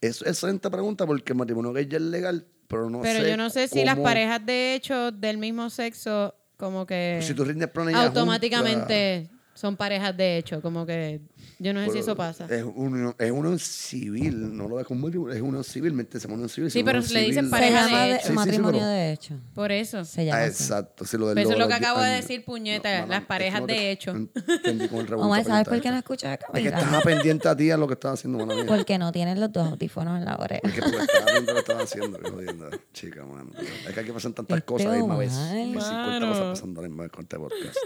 Eso 0.00 0.24
es 0.24 0.30
excelente 0.32 0.68
pregunta 0.70 1.06
porque 1.06 1.32
el 1.32 1.38
matrimonio 1.38 1.72
gay 1.72 1.86
ya 1.86 1.96
es 1.98 2.02
legal, 2.02 2.44
pero 2.66 2.90
no 2.90 3.00
Pero 3.02 3.22
sé 3.22 3.30
yo 3.30 3.36
no 3.36 3.50
sé 3.50 3.68
si 3.68 3.84
las 3.84 3.98
parejas 3.98 4.44
de 4.44 4.74
hecho 4.74 5.10
del 5.12 5.38
mismo 5.38 5.70
sexo 5.70 6.34
como 6.56 6.86
que 6.86 7.14
Pues 7.18 7.26
Si 7.26 7.34
tú 7.34 7.44
rindes 7.44 7.68
automáticamente 7.94 9.28
son 9.58 9.76
parejas 9.76 10.16
de 10.16 10.38
hecho, 10.38 10.62
como 10.62 10.86
que 10.86 11.20
yo 11.58 11.72
no 11.74 11.84
sé 11.84 11.90
si 11.90 11.98
eso 11.98 12.14
pasa. 12.14 12.46
Es 12.48 12.62
unión, 12.62 13.12
es 13.18 13.30
unión 13.32 13.58
civil, 13.58 14.56
no 14.56 14.68
lo 14.68 14.76
ves 14.76 14.86
como 14.86 15.00
matrimonio, 15.00 15.34
es 15.34 15.42
unión 15.42 15.64
civil, 15.64 15.92
mente 15.92 16.20
se 16.20 16.28
unión 16.28 16.48
civil. 16.48 16.70
Sí, 16.70 16.84
pero 16.84 17.00
le 17.00 17.20
dicen. 17.22 17.46
Se 17.46 17.50
pareja 17.50 17.86
llama 17.86 18.02
de 18.02 18.08
de- 18.10 18.14
hecho. 18.14 18.20
Sí, 18.22 18.26
sí, 18.26 18.28
sí, 18.28 18.34
matrimonio 18.36 18.80
pero- 18.80 18.86
de 18.92 19.12
hecho. 19.12 19.34
Por 19.54 19.72
eso. 19.72 20.04
Se 20.04 20.24
llama 20.24 20.38
Ah, 20.42 20.46
exacto. 20.46 21.04
Sí, 21.04 21.16
lo 21.16 21.26
del 21.26 21.34
Pero 21.34 21.48
eso 21.48 21.52
es 21.54 21.58
lo 21.58 21.66
que 21.66 21.74
de 21.74 21.78
acabo 21.86 22.00
de 22.00 22.10
decir, 22.10 22.44
puñeta, 22.44 23.04
las 23.06 23.24
parejas 23.24 23.62
no 23.62 23.66
de 23.66 23.90
hecho. 23.90 24.12
el 24.12 25.14
Omar, 25.14 25.44
¿sabes 25.44 25.66
por 25.68 25.80
qué 25.80 25.90
no 25.90 25.96
escuchas 25.96 26.30
a 26.30 26.34
esto. 26.34 26.46
Es 26.54 26.62
que 26.62 26.68
estaba 26.68 27.00
pendiente 27.00 27.48
a 27.48 27.56
ti 27.56 27.70
a 27.72 27.76
lo 27.76 27.88
que 27.88 27.94
estaba 27.94 28.14
haciendo, 28.14 28.38
mano 28.38 28.54
mía. 28.54 28.64
Porque 28.68 28.96
no 28.96 29.10
tienes 29.10 29.38
los 29.38 29.50
dos 29.50 29.66
audífonos 29.66 30.18
en 30.18 30.24
la 30.24 30.36
oreja. 30.36 30.60
Es 30.62 30.72
que 30.72 30.80
tú 30.82 30.86
estabas 30.96 31.32
viendo 31.32 31.52
lo 31.52 31.54
que 31.54 31.60
haciendo, 31.82 32.18
qué 32.20 32.30
jodienda. 32.30 32.70
Chica, 32.92 33.24
mano. 33.26 33.50
Es 33.88 33.92
que 33.92 34.00
aquí 34.00 34.12
pasan 34.12 34.32
tantas 34.34 34.58
Este 34.58 34.66
cosas 34.66 34.86
a 34.86 34.90
la 34.92 34.96
misma 34.98 35.16
vez. 35.16 35.32
Omar. 35.32 35.54
Hay 35.56 35.64
50 35.72 35.92
Mano. 35.92 36.28
cosas 36.28 36.44
pasando 36.50 36.82
misma 36.88 37.02
vez 37.02 37.12
con 37.12 37.22
este 37.24 37.36
podcast. 37.36 37.76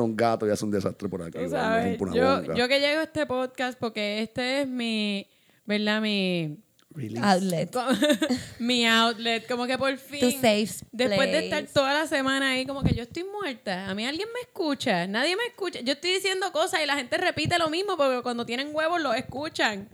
Un 0.00 0.16
gato 0.16 0.46
y 0.46 0.50
hace 0.50 0.64
un 0.64 0.70
desastre 0.82 1.08
por 1.08 1.22
aquí. 1.22 1.38
Sabes, 1.48 1.98
yo, 1.98 2.68
que 2.68 2.80
llego 2.80 3.00
a 3.00 3.04
este 3.04 3.26
podcast 3.26 3.78
porque 3.78 4.22
este 4.22 4.62
es 4.62 4.68
mi, 4.68 5.26
¿verdad? 5.64 6.00
Mi 6.00 6.58
Release. 6.92 7.24
Outlet. 7.24 7.72
Como- 7.72 7.90
mi 8.58 8.84
outlet, 8.86 9.46
como 9.46 9.66
que 9.66 9.78
por 9.78 9.96
fin. 9.96 10.20
Tu 10.20 10.30
safe 10.32 10.84
Después 10.90 11.30
de 11.30 11.44
estar 11.44 11.64
toda 11.66 11.94
la 11.94 12.06
semana 12.06 12.50
ahí, 12.50 12.66
como 12.66 12.82
que 12.82 12.94
yo 12.94 13.04
estoy 13.04 13.24
muerta. 13.24 13.88
A 13.88 13.94
mí 13.94 14.04
alguien 14.04 14.28
me 14.34 14.40
escucha. 14.40 15.06
Nadie 15.06 15.36
me 15.36 15.44
escucha. 15.44 15.80
Yo 15.80 15.92
estoy 15.92 16.10
diciendo 16.14 16.50
cosas 16.52 16.80
y 16.82 16.86
la 16.86 16.96
gente 16.96 17.16
repite 17.16 17.58
lo 17.58 17.70
mismo 17.70 17.96
porque 17.96 18.22
cuando 18.22 18.44
tienen 18.44 18.70
huevos 18.72 19.00
lo 19.00 19.14
escuchan. 19.14 19.88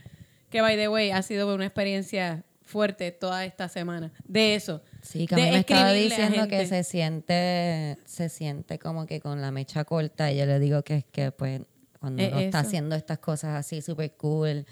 Que, 0.49 0.63
by 0.63 0.77
the 0.77 0.89
way, 0.89 1.11
ha 1.11 1.21
sido 1.23 1.55
una 1.55 1.67
experiencia 1.67 2.45
fuerte 2.63 3.13
toda 3.13 3.45
esta 3.45 3.69
semana. 3.69 4.11
De 4.25 4.55
eso. 4.55 4.83
Sí, 5.09 5.27
que 5.27 5.35
a 5.35 5.39
mí 5.39 5.45
me 5.45 5.59
estaba 5.59 5.93
diciendo 5.93 6.49
que 6.49 6.67
se 6.67 6.83
siente, 6.85 7.97
se 8.07 8.29
siente 8.29 8.79
como 8.79 9.07
que 9.07 9.21
con 9.21 9.41
la 9.41 9.51
mecha 9.51 9.85
corta 9.85 10.33
y 10.33 10.39
yo 10.39 10.47
le 10.47 10.59
digo 10.59 10.83
que 10.83 10.97
es 10.97 11.05
que 11.05 11.31
pues 11.33 11.63
cuando 12.01 12.23
Es 12.23 12.31
uno 12.33 12.41
está 12.41 12.59
haciendo 12.61 12.97
estas 12.97 13.19
cosas 13.19 13.57
así 13.57 13.81
súper 13.83 14.13
cool 14.17 14.67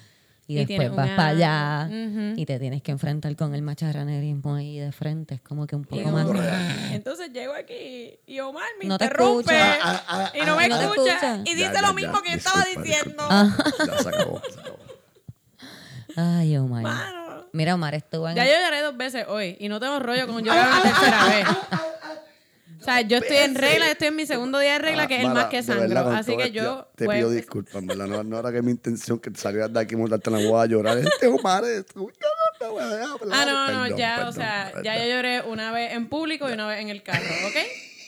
y, 0.47 0.57
después 0.57 0.91
vas 0.91 1.07
una- 1.07 1.17
para 1.17 1.29
allá 1.29 1.88
y 2.37 2.45
te 2.45 2.59
tienes 2.59 2.83
que 2.83 2.91
enfrentar 2.93 3.35
con 3.37 3.55
el 3.55 3.62
macharranerismo 3.62 4.55
ahí 4.57 4.79
de 4.79 4.93
frente, 4.93 5.37
es 5.37 5.41
como 5.41 5.67
que 5.67 5.75
un 5.76 5.85
poco 5.85 6.07
más... 6.11 6.26
Entonces 6.93 7.33
llego 7.33 7.55
aquí 7.55 8.19
y 8.26 8.41
Omar 8.41 8.69
me 8.79 8.87
No 8.87 8.99
te 8.99 9.05
interrumpe 9.07 9.53
escucha. 9.55 9.79
Ah, 9.83 10.05
ah, 10.09 10.33
y 10.35 10.45
no 10.45 10.57
me 10.57 10.69
no 10.69 10.81
escucha, 10.81 11.12
escucha. 11.14 11.37
y 11.50 11.55
dice 11.55 11.71
ya, 11.73 11.81
lo 11.81 11.88
ya. 11.88 11.93
mismo 11.95 12.21
que 12.23 12.31
yo 12.33 12.37
estaba 12.37 12.64
diciendo. 12.64 13.23
Ya 13.31 14.03
se 14.03 14.09
acabó. 14.09 14.43
se 14.53 14.61
acabó. 14.61 14.79
Ay, 16.17 16.57
Omar. 16.59 16.83
Mano. 16.83 17.24
Mira, 17.54 17.75
Omar 17.75 17.94
estuvo 17.94 18.28
en... 18.28 18.34
Ya 18.34 18.44
yo 18.46 18.52
lloré 18.64 18.80
dos 18.82 18.96
veces 18.96 19.26
hoy 19.28 19.56
y 19.61 19.68
no 19.68 19.78
tengo 19.78 20.00
rollo 20.00 20.26
con 20.26 20.42
llorar 20.44 20.68
una 20.68 20.82
tercera 20.82 21.25
vez. 21.26 21.46
O 22.80 22.84
sea, 22.84 23.00
yo 23.00 23.18
estoy 23.18 23.37
en 23.38 23.54
regla, 23.54 23.90
estoy 23.90 24.08
en 24.08 24.16
mi 24.16 24.26
segundo 24.26 24.58
día 24.58 24.73
de 24.75 24.78
regla, 24.80 25.04
Ah, 25.04 25.08
que 25.08 25.14
es 25.14 25.20
el 25.23 25.28
Mara, 25.28 25.40
más 25.40 25.49
que 25.50 25.56
verdad, 25.62 25.78
sangro. 25.88 26.11
Así 26.11 26.37
que 26.37 26.42
esto, 26.42 26.52
yo. 26.54 26.88
Te 26.96 27.04
pues, 27.06 27.16
pido 27.18 27.30
disculpas, 27.30 27.75
en 27.76 27.87
¿verdad? 27.87 28.06
No, 28.08 28.25
no 28.25 28.38
era 28.40 28.52
que 28.52 28.61
mi 28.61 28.73
intención 28.73 29.18
que 29.20 29.30
salieras 29.34 29.73
de 29.73 29.80
aquí 29.80 29.94
y 29.94 29.96
montarte 29.96 30.28
en 30.30 30.42
la 30.44 30.50
boda 30.50 30.64
a 30.64 30.66
llorar. 30.66 30.99
Este 30.99 31.28
Omar, 31.28 31.64
esto, 31.64 32.02
uy, 32.02 32.12
no. 32.20 32.28
Ah, 33.32 33.44
no, 33.46 33.66
no, 33.73 33.82
Perdón, 33.84 33.99
ya, 33.99 34.28
o 34.28 34.32
sea, 34.32 34.64
perdón. 34.73 34.84
ya 34.84 34.99
yo 34.99 35.14
lloré 35.14 35.40
una 35.42 35.70
vez 35.70 35.92
en 35.92 36.08
público 36.08 36.49
y 36.50 36.52
una 36.52 36.66
vez 36.66 36.80
en 36.80 36.88
el 36.88 37.02
carro, 37.02 37.25
¿ok? 37.46 37.56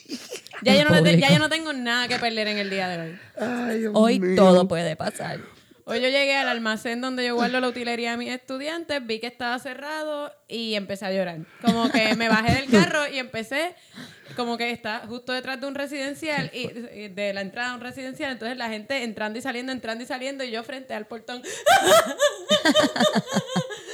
Ya 0.63 0.75
yo, 0.75 0.89
no 0.89 1.03
te- 1.03 1.19
ya 1.21 1.31
yo 1.31 1.39
no 1.39 1.49
tengo 1.51 1.73
nada 1.75 2.09
que 2.09 2.19
perder 2.19 2.49
en 2.49 2.57
el 2.59 2.71
día 2.71 2.89
de 2.89 2.99
hoy. 3.11 3.19
Ay, 3.39 3.79
Dios 3.81 3.93
Hoy 3.95 4.19
mío. 4.19 4.37
todo 4.37 4.67
puede 4.67 4.97
pasar. 4.97 5.41
Hoy 5.89 6.01
yo 6.01 6.09
llegué 6.09 6.35
al 6.35 6.49
almacén 6.49 7.01
donde 7.01 7.25
yo 7.25 7.37
guardo 7.37 7.61
la 7.61 7.69
utilería 7.69 8.11
de 8.11 8.17
mis 8.17 8.31
estudiantes, 8.31 9.07
vi 9.07 9.21
que 9.21 9.29
estaba 9.29 9.57
cerrado 9.61 10.33
y 10.49 10.75
empecé 10.75 11.05
a 11.07 11.13
llorar. 11.13 11.39
Como 11.65 11.89
que 11.93 12.17
me 12.17 12.29
bajé 12.29 12.55
del 12.57 12.69
carro 12.69 13.07
y 13.07 13.21
empecé, 13.21 13.73
como 14.35 14.57
que 14.59 14.73
está 14.73 15.05
justo 15.07 15.33
detrás 15.33 15.61
de 15.61 15.67
un 15.69 15.77
residencial 15.77 16.51
y 16.53 16.67
de 17.07 17.33
la 17.33 17.41
entrada 17.41 17.71
a 17.71 17.75
un 17.77 17.81
residencial, 17.81 18.33
entonces 18.33 18.59
la 18.59 18.69
gente 18.69 19.05
entrando 19.05 19.39
y 19.39 19.43
saliendo, 19.43 19.71
entrando 19.71 20.03
y 20.03 20.09
saliendo 20.09 20.43
y 20.43 20.51
yo 20.51 20.65
frente 20.65 20.93
al 20.93 21.07
portón. 21.07 21.41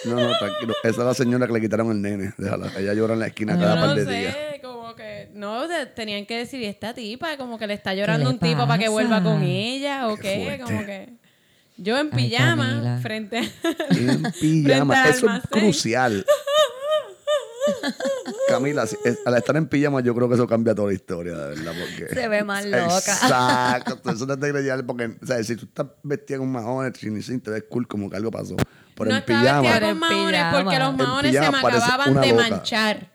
No, 0.06 0.14
no, 0.14 0.38
tranquilo. 0.38 0.74
Esa 0.82 0.88
es 0.88 0.96
la 1.06 1.14
señora 1.14 1.46
que 1.46 1.52
le 1.52 1.60
quitaron 1.60 1.90
el 1.90 2.00
nene. 2.00 2.32
Déjala. 2.38 2.72
Ella 2.78 2.94
llora 2.94 3.12
en 3.12 3.20
la 3.20 3.26
esquina 3.26 3.58
cada 3.58 3.74
no 3.76 3.80
par 3.86 3.94
de 3.96 4.06
días. 4.06 4.34
sé, 4.34 4.60
como 4.62 4.94
que 4.96 5.28
no 5.34 5.68
de- 5.68 5.84
tenían 5.86 6.24
que 6.24 6.38
decir 6.38 6.58
"¿Y 6.60 6.64
esta 6.64 6.94
tipa, 6.94 7.36
como 7.36 7.58
que 7.58 7.66
le 7.66 7.74
está 7.74 7.92
llorando 7.94 8.24
le 8.30 8.34
un 8.34 8.38
tipo 8.40 8.66
para 8.66 8.78
que 8.78 8.88
vuelva 8.88 9.22
con 9.22 9.42
ella 9.42 10.08
o 10.08 10.16
Qué 10.16 10.58
como 10.64 10.86
que 10.86 11.20
yo 11.82 11.98
en 11.98 12.08
Ay, 12.12 12.28
pijama 12.30 12.66
Camila. 12.68 12.98
frente 13.00 13.38
a 13.38 13.42
En 13.94 14.22
pijama. 14.40 14.94
Frente 14.94 14.94
al 14.94 15.08
Eso 15.10 15.16
es 15.16 15.22
almacén. 15.24 15.50
crucial. 15.50 16.26
Camila, 18.48 18.86
si- 18.86 18.96
es- 19.04 19.18
al 19.24 19.34
estar 19.36 19.56
en 19.56 19.66
pijama, 19.66 20.00
yo 20.00 20.14
creo 20.14 20.28
que 20.28 20.34
eso 20.34 20.46
cambia 20.46 20.74
toda 20.74 20.88
la 20.88 20.94
historia, 20.94 21.34
de 21.36 21.48
verdad. 21.54 21.72
Porque... 21.78 22.14
Se 22.14 22.28
ve 22.28 22.44
más 22.44 22.64
loca. 22.64 22.96
Exacto. 22.96 24.10
Eso 24.10 24.26
te 24.26 24.36
tiene 24.36 24.52
que 24.58 24.62
llevar 24.62 24.84
porque, 24.84 25.16
o 25.22 25.26
sea, 25.26 25.42
si 25.42 25.56
tú 25.56 25.66
estás 25.66 25.86
vestida 26.02 26.38
con 26.38 26.50
mahones, 26.50 26.92
chinisín, 26.94 27.40
te 27.40 27.50
ves 27.50 27.64
cool 27.70 27.86
como 27.86 28.10
que 28.10 28.16
algo 28.16 28.30
pasó. 28.30 28.56
Pero 28.96 29.10
no 29.10 29.16
en 29.16 29.24
pijama, 29.24 29.62
Pero 29.62 29.80
con 29.80 29.88
en 29.90 29.98
maones 29.98 30.44
porque 30.52 30.78
los 30.78 30.88
En 30.90 30.96
maones 30.96 31.32
se 31.34 31.40
me 31.40 31.46
acababan 31.58 32.20
de 32.20 32.34
manchar. 32.34 33.12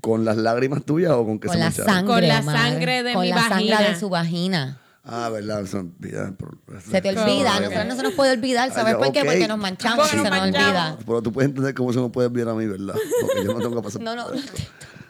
¿con 0.00 0.24
las 0.24 0.36
lágrimas 0.38 0.82
tuyas 0.84 1.12
o 1.12 1.26
con 1.26 1.38
que 1.38 1.48
Con 1.48 1.54
se 1.56 1.58
la 1.60 1.66
mancharon? 1.66 1.92
sangre, 1.94 2.14
Con 2.14 2.28
la 2.28 2.42
sangre 2.42 3.02
de 3.02 3.12
Con 3.12 3.22
mi 3.22 3.28
la 3.30 3.36
sangre 3.48 3.70
vagina. 3.72 3.80
de 3.82 3.96
su 4.00 4.08
vagina. 4.08 4.80
Ah, 5.02 5.28
verdad. 5.30 5.64
Ya, 6.00 6.32
por- 6.32 6.58
Se 6.82 7.00
te 7.00 7.08
olvida, 7.08 7.56
a 7.56 7.60
nosotros 7.60 7.86
no 7.86 7.96
se 7.96 8.02
nos 8.02 8.12
puede 8.14 8.32
olvidar, 8.32 8.72
¿sabes 8.72 8.94
por 8.96 9.12
qué? 9.12 9.24
Porque 9.24 9.48
nos 9.48 9.58
manchamos 9.58 10.06
y 10.06 10.10
se 10.10 10.16
nos 10.18 10.30
manchamos. 10.30 10.68
olvida. 10.68 10.98
Pero 11.06 11.22
tú 11.22 11.32
puedes 11.32 11.48
entender 11.48 11.74
cómo 11.74 11.92
se 11.92 12.00
me 12.00 12.10
puede 12.10 12.28
olvidar 12.28 12.50
a 12.50 12.54
mí, 12.54 12.66
¿verdad? 12.66 12.94
Porque 13.20 13.44
yo 13.44 13.52
no 13.54 13.60
tengo 13.60 13.76
que 13.76 13.82
pasar. 13.82 14.02
No, 14.02 14.14
no. 14.14 14.26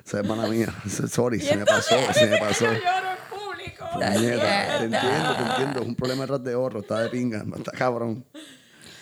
Se 0.05 0.21
es 0.21 0.27
pana 0.27 0.47
mía. 0.47 0.73
Sorry, 1.11 1.41
se 1.41 1.57
me 1.57 1.65
pasó, 1.65 1.95
se 2.15 2.27
me 2.27 2.39
pasó. 2.39 2.65
yo 2.67 2.73
lloro 2.73 3.11
en 3.11 3.39
público. 3.39 3.85
Puñeta, 3.93 4.79
Te 4.79 4.85
entiendo, 4.85 5.37
te 5.37 5.43
entiendo. 5.43 5.81
Es 5.83 5.87
un 5.89 5.95
problema 5.97 6.23
detrás 6.23 6.43
de 6.45 6.55
otro. 6.55 6.81
Está 6.81 7.01
de 7.01 7.09
pinga. 7.11 7.45
Está 7.57 7.73
cabrón. 7.73 8.25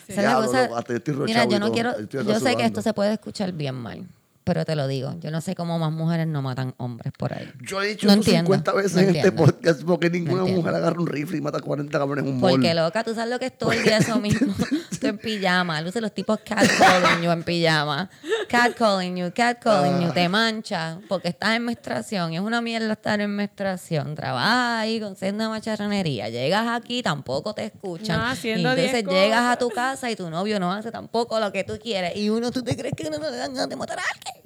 Esa 0.07 0.38
hasta 0.76 0.92
yo 0.92 0.97
estoy 0.97 1.14
Mira, 1.26 1.45
yo 1.45 1.59
no 1.59 1.71
quiero. 1.71 1.95
Yo 2.09 2.40
sé 2.40 2.57
que 2.57 2.64
esto 2.64 2.80
se 2.83 2.95
puede 2.95 3.12
escuchar 3.12 3.52
bien 3.52 3.75
mal, 3.75 4.07
pero 4.49 4.64
te 4.64 4.75
lo 4.75 4.88
digo. 4.88 5.14
Yo 5.21 5.31
no 5.31 5.43
sé 5.43 5.55
cómo 5.55 5.78
más 5.78 5.93
mujeres 5.93 6.26
no 6.26 6.40
matan 6.40 6.75
hombres 6.78 7.12
por 7.19 7.35
ahí. 7.35 7.52
Yo 7.61 7.83
he 7.83 7.88
dicho 7.88 8.07
No 8.07 8.14
esto 8.14 8.23
entiendo, 8.23 8.55
50 8.55 8.73
veces 8.73 8.95
no 8.95 9.00
en 9.02 9.17
este 9.17 9.31
podcast 9.31 9.83
porque 9.83 10.09
ninguna 10.09 10.45
mujer 10.45 10.75
agarra 10.75 10.99
un 10.99 11.07
rifle 11.07 11.37
y 11.37 11.43
mata 11.43 11.61
40 11.61 11.99
cabrones 11.99 12.25
en 12.25 12.31
un 12.31 12.40
mall. 12.40 12.52
Porque 12.52 12.73
loca, 12.73 13.05
tú 13.05 13.14
sabes 13.14 13.28
lo 13.31 13.38
que 13.38 13.45
es 13.45 13.59
todo 13.59 13.73
el 13.73 13.83
día 13.83 13.99
eso 13.99 14.19
mismo. 14.19 14.55
Tú 15.00 15.07
en 15.07 15.19
pijama, 15.19 15.81
luce 15.83 16.00
los 16.00 16.12
tipos 16.12 16.40
catcalling 16.40 17.23
you 17.23 17.31
en 17.31 17.43
pijama. 17.43 18.11
Catcalling 18.49 19.17
you, 19.17 19.33
catcalling 19.33 20.00
you, 20.00 20.12
te 20.12 20.28
mancha 20.28 20.99
porque 21.09 21.28
estás 21.28 21.57
en 21.57 21.67
menstruación. 21.67 22.33
y 22.33 22.37
Es 22.37 22.43
una 22.43 22.61
mierda 22.62 22.95
estar 22.95 23.21
en 23.21 23.31
menstruación. 23.31 24.14
Trabajas 24.14 24.81
ahí 24.81 24.99
con 24.99 25.14
senda 25.14 25.49
macharranería. 25.49 26.31
Llegas 26.31 26.67
aquí, 26.69 27.02
tampoco 27.02 27.55
te 27.55 27.67
escuchan. 27.67 28.19
No, 28.19 28.35
y 28.43 28.50
entonces 28.50 28.93
10 28.93 29.05
llegas 29.05 29.43
a 29.43 29.57
tu 29.57 29.69
casa 29.69 30.11
y 30.11 30.17
tu 30.17 30.31
novio 30.31 30.59
no 30.59 30.73
hace 30.73 30.90
tampoco 30.90 31.38
lo 31.38 31.52
que 31.52 31.64
tú 31.64 31.78
quieres. 31.81 32.17
Y 32.17 32.31
uno, 32.31 32.50
¿tú 32.50 32.62
te 32.62 32.76
crees 32.76 32.95
que 32.97 33.11
no 33.11 33.19
le 33.19 33.37
dan 33.37 33.55
ganas 33.55 33.69
de 33.69 33.76
matar 33.76 33.99
a 33.99 34.02
alguien? 34.14 34.38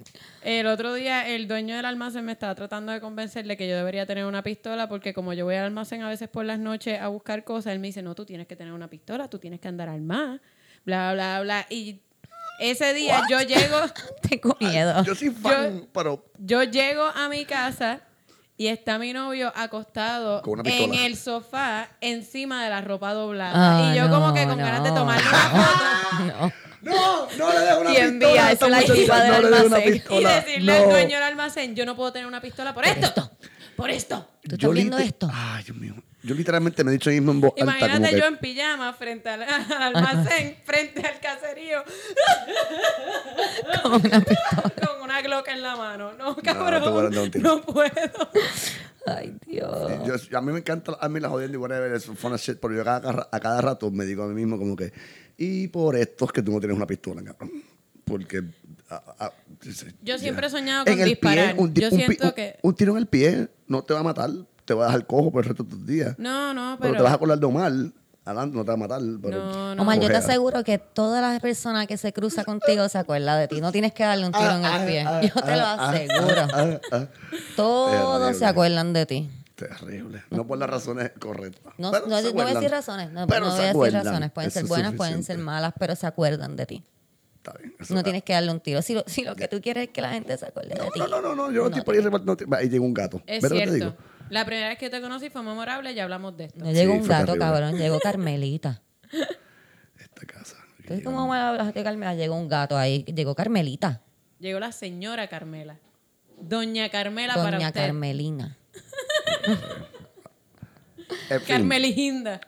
El 0.43 0.67
otro 0.67 0.95
día 0.95 1.29
el 1.29 1.49
dueño 1.49 1.77
del 1.77 1.85
almacén 1.85 2.25
me 2.25 2.33
estaba 2.33 2.55
tratando 2.55 2.93
de 2.93 3.01
convencer 3.01 3.47
de 3.47 3.57
que 3.57 3.69
yo 3.69 3.77
debería 3.77 4.07
tener 4.07 4.25
una 4.25 4.43
pistola 4.43 4.89
porque 4.89 5.15
como 5.15 5.33
yo 5.33 5.45
voy 5.45 5.55
al 5.55 5.67
almacén 5.67 6.03
a 6.03 6.09
veces 6.09 6.29
por 6.29 6.45
las 6.45 6.59
noches 6.59 7.01
a 7.01 7.09
buscar 7.09 7.45
cosas, 7.45 7.73
él 7.73 7.79
me 7.79 7.89
dice, 7.89 8.03
no, 8.03 8.15
tú 8.15 8.25
tienes 8.25 8.47
que 8.47 8.57
tener 8.57 8.73
una 8.73 8.89
pistola, 8.89 9.29
tú 9.29 9.39
tienes 9.39 9.61
que 9.61 9.69
andar 9.69 9.89
armada, 9.89 10.41
bla, 10.85 11.13
bla, 11.13 11.41
bla. 11.43 11.67
Y 11.71 12.01
ese 12.59 12.95
día 12.95 13.23
yo 13.29 13.41
llego, 13.41 13.79
Tengo 14.29 14.57
miedo. 14.61 15.05
Yo 15.05 15.15
soy 15.15 15.31
fan, 15.31 15.89
pero 15.93 16.25
yo 16.39 16.63
llego 16.63 17.03
a 17.03 17.29
mi 17.29 17.45
casa 17.45 18.01
y 18.63 18.69
está 18.69 18.97
mi 18.97 19.13
novio 19.13 19.53
acostado 19.57 20.41
en 20.47 20.63
pistola. 20.63 21.07
el 21.07 21.17
sofá 21.17 21.89
encima 22.01 22.63
de 22.63 22.71
la 22.71 22.81
ropa 22.81 23.13
doblada. 23.13 23.53
Ah, 23.57 23.93
y 23.93 23.97
yo 23.99 24.09
como 24.09 24.33
que 24.33 24.47
con 24.47 24.57
ganas 24.57 24.85
de 24.85 24.91
no, 24.91 24.95
tomarle 24.95 25.29
una 25.29 25.39
foto. 25.51 26.53
No. 26.83 26.93
no, 26.93 27.27
no 27.39 27.53
le 27.53 27.59
dejo 27.59 27.81
una 27.81 27.91
Y 27.91 27.95
pistola. 27.95 28.09
envía 28.09 28.45
la 28.45 28.51
del 29.25 29.33
no 29.33 29.41
le 29.41 29.49
una 29.49 29.57
almacén. 29.59 29.89
Y 29.89 29.93
pistola. 29.93 30.35
decirle 30.37 30.73
no. 30.79 30.85
al 30.85 30.91
dueño 30.91 31.15
del 31.17 31.23
almacén, 31.25 31.75
yo 31.75 31.85
no 31.85 31.97
puedo 31.97 32.13
tener 32.13 32.29
una 32.29 32.41
pistola 32.41 32.73
por 32.73 32.85
esto. 32.87 33.07
esto. 33.07 33.31
Por 33.75 33.91
esto. 33.91 34.29
¿Tú 34.49 34.55
estás 34.55 34.71
viendo 34.71 34.97
esto? 34.99 35.29
Ay, 35.35 35.65
Dios 35.65 35.77
mío. 35.77 35.95
Yo 36.25 36.37
literalmente 36.37 36.85
me 36.85 36.93
he 36.93 36.95
dicho 36.95 37.11
ahí 37.11 37.17
mismo 37.17 37.33
en 37.33 37.41
voz 37.41 37.51
alta 37.59 37.65
Imagínate 37.65 38.11
que... 38.15 38.21
yo 38.21 38.27
en 38.27 38.37
pijama 38.37 38.93
frente 38.93 39.29
al, 39.29 39.43
al 39.83 39.97
almacén, 39.97 40.57
frente 40.65 41.05
al 41.05 41.19
caserío, 41.19 41.83
Con 43.83 43.93
una 43.95 44.21
pistola. 44.21 44.73
Una 45.13 45.23
Glock 45.23 45.49
en 45.49 45.63
la 45.63 45.77
mano. 45.77 46.13
No, 46.15 46.37
cabrón, 46.37 47.13
no 47.41 47.61
puedo. 47.63 47.91
Ay, 49.07 49.37
Dios. 49.47 49.91
Yo- 50.31 50.39
a 50.39 50.41
mí 50.41 50.53
me 50.53 50.59
encanta 50.61 50.97
a 51.01 51.09
mí 51.09 51.19
la 51.21 51.29
jodienda 51.29 51.57
y 51.57 51.61
whatever, 51.61 51.93
es 51.93 52.05
fun 52.07 52.35
shit, 52.37 52.59
pero 52.61 52.75
yo 52.75 52.83
a 52.83 52.85
cada, 52.85 53.29
a 53.31 53.41
cada 53.41 53.61
rato 53.61 53.91
me 53.91 54.05
digo 54.05 54.23
a 54.23 54.29
mí 54.29 54.35
mismo 54.35 54.59
como 54.59 54.77
que, 54.77 54.93
y 55.37 55.69
por 55.69 55.97
esto 55.97 56.25
es 56.27 56.33
que 56.33 56.43
tú 56.43 56.53
no 56.53 56.61
tienes 56.61 56.77
una 56.77 56.87
pistola, 56.87 57.23
cabrón. 57.23 57.51
Porque... 58.05 58.43
Yo 60.03 60.19
siempre 60.19 60.47
he 60.47 60.51
soñado 60.51 60.85
con 60.85 60.93
En 60.99 61.05
disparar. 61.05 61.55
Pie, 61.55 61.63
un, 61.65 61.75
Yo 61.75 61.89
un 61.89 61.97
siento 61.97 62.27
un- 62.29 62.33
que- 62.33 62.59
Un 62.63 62.75
tiro 62.75 62.93
en 62.93 62.99
el 62.99 63.07
pie 63.07 63.49
no 63.67 63.83
te 63.83 63.95
va 63.95 64.01
a 64.01 64.03
matar, 64.05 64.31
te 64.65 64.75
va 64.75 64.85
a 64.85 64.87
dejar 64.89 65.07
cojo 65.07 65.31
por 65.33 65.43
el 65.43 65.49
resto 65.49 65.65
de 65.65 65.71
tus 65.71 65.87
días. 65.87 66.15
No, 66.19 66.53
no, 66.55 66.77
pero, 66.79 66.93
pero... 66.93 66.97
te 66.99 67.03
vas 67.03 67.13
a 67.13 67.15
acordar 67.17 67.39
de 67.39 67.47
Omar, 67.47 67.73
adelante 68.25 68.57
no 68.57 68.65
te 68.65 68.69
va 68.69 68.75
a 68.75 68.77
matar. 68.77 69.01
Pero 69.23 69.45
No, 69.53 69.75
no. 69.75 69.83
Omar, 69.83 69.99
yo 70.01 70.09
te 70.09 70.17
aseguro 70.17 70.63
que 70.65 70.79
toda 70.79 71.21
la 71.21 71.39
persona 71.41 71.87
que 71.87 71.97
se 71.97 72.13
cruza 72.13 72.45
contigo 72.45 72.89
se 72.89 72.99
acuerda 72.99 73.37
de 73.37 73.49
ti. 73.49 73.61
No 73.61 73.73
tienes 73.73 73.93
que 73.93 74.05
darle 74.05 74.27
un 74.27 74.33
tiro 74.33 74.51
en 74.51 74.65
el 74.65 74.87
pie. 74.87 75.05
Yo 75.35 75.43
te 75.43 75.57
lo 75.57 75.65
aseguro. 75.67 76.43
Ah, 76.53 76.81
ah, 76.93 77.07
Todos 77.57 77.91
Terrible. 78.21 78.35
se 78.35 78.47
acuerdan 78.47 78.93
de 78.93 79.07
ti. 79.07 79.31
terrible. 79.57 80.23
No 80.31 80.47
por 80.47 80.59
las 80.59 80.69
razones 80.69 81.13
correctas. 81.21 81.73
No, 81.79 81.91
Pero 81.93 82.07
no, 82.07 82.21
no 82.21 82.33
voy 82.33 82.43
a 82.43 82.55
decir 82.55 82.71
razones. 82.71 83.11
No, 83.13 83.27
Pero 83.27 83.41
no 83.41 83.47
voy 83.47 83.55
a 83.55 83.59
decir 83.61 83.71
acuerdan. 83.71 84.05
razones. 84.05 84.31
Pueden 84.33 84.49
Eso 84.49 84.59
ser 84.61 84.69
buenas, 84.69 84.95
pueden 84.95 85.23
ser 85.25 85.39
malas, 85.39 85.73
pero 85.79 85.95
se 85.97 86.07
acuerdan 86.07 86.57
de 86.57 86.67
ti. 86.67 86.85
Está 87.37 87.53
bien. 87.59 87.75
eso 87.81 87.93
No 87.95 88.01
está- 88.01 88.05
tienes 88.05 88.23
que 88.23 88.33
darle 88.33 88.53
un 88.53 88.61
tiro. 88.61 88.83
Si 88.83 88.95
lo, 88.95 89.03
si 89.07 89.25
lo 89.25 89.35
que 89.35 89.49
tú 89.49 89.61
quieres 89.61 89.89
es 89.89 89.91
que 89.93 90.01
la 90.01 90.11
gente 90.11 90.37
se 90.39 90.47
acuerde 90.47 90.71
de 90.71 90.91
ti. 90.93 90.99
No, 91.01 91.09
no, 91.09 91.21
no, 91.21 91.35
no, 91.35 91.51
yo 91.51 91.63
no 91.63 91.67
estoy 91.69 91.83
por 91.83 91.95
ahí 91.95 92.01
repartiendo. 92.01 92.57
Ahí 92.57 92.69
llegó 92.69 92.85
un 92.85 92.95
gato. 92.95 93.21
Es 93.27 93.43
¿Ves 93.43 93.51
lo 93.51 93.57
que 93.59 93.65
te 93.67 93.71
cierto. 93.73 93.97
digo? 93.97 93.97
La 94.33 94.47
primera 94.47 94.69
vez 94.71 94.79
que 94.79 94.89
te 94.89 95.01
conocí 95.03 95.29
fue 95.29 95.43
memorable, 95.43 95.95
ya 95.95 96.05
hablamos 96.05 96.35
de 96.39 96.45
esto. 96.45 96.65
Llegó 96.65 96.95
Sí, 96.95 97.01
un 97.01 97.07
gato, 97.07 97.27
terrible. 97.27 97.39
cabrón. 97.39 97.77
Llegó 97.77 98.01
Carmelita. 98.01 98.81
Esta 99.99 100.27
casa. 100.27 100.57
Entonces, 100.81 101.05
¿cómo 101.05 101.29
me 101.29 101.37
hablas 101.39 101.75
de 101.75 101.85
Carmelita? 101.85 102.15
Llegó 102.15 102.35
un 102.37 102.49
gato 102.49 102.79
ahí. 102.79 103.05
Llegó 103.05 103.35
Carmelita. 103.35 104.01
Llegó 104.39 104.59
la 104.59 104.73
señora 104.73 105.29
Carmela. 105.29 105.77
Doña 106.41 106.89
Carmela 106.89 107.35
para 107.35 107.51
Doña 107.53 107.69
usted. 107.69 107.81
Carmelina. 107.83 108.57
En 111.31 111.41
fin, 111.41 111.47
Carmeliginda. 111.47 112.41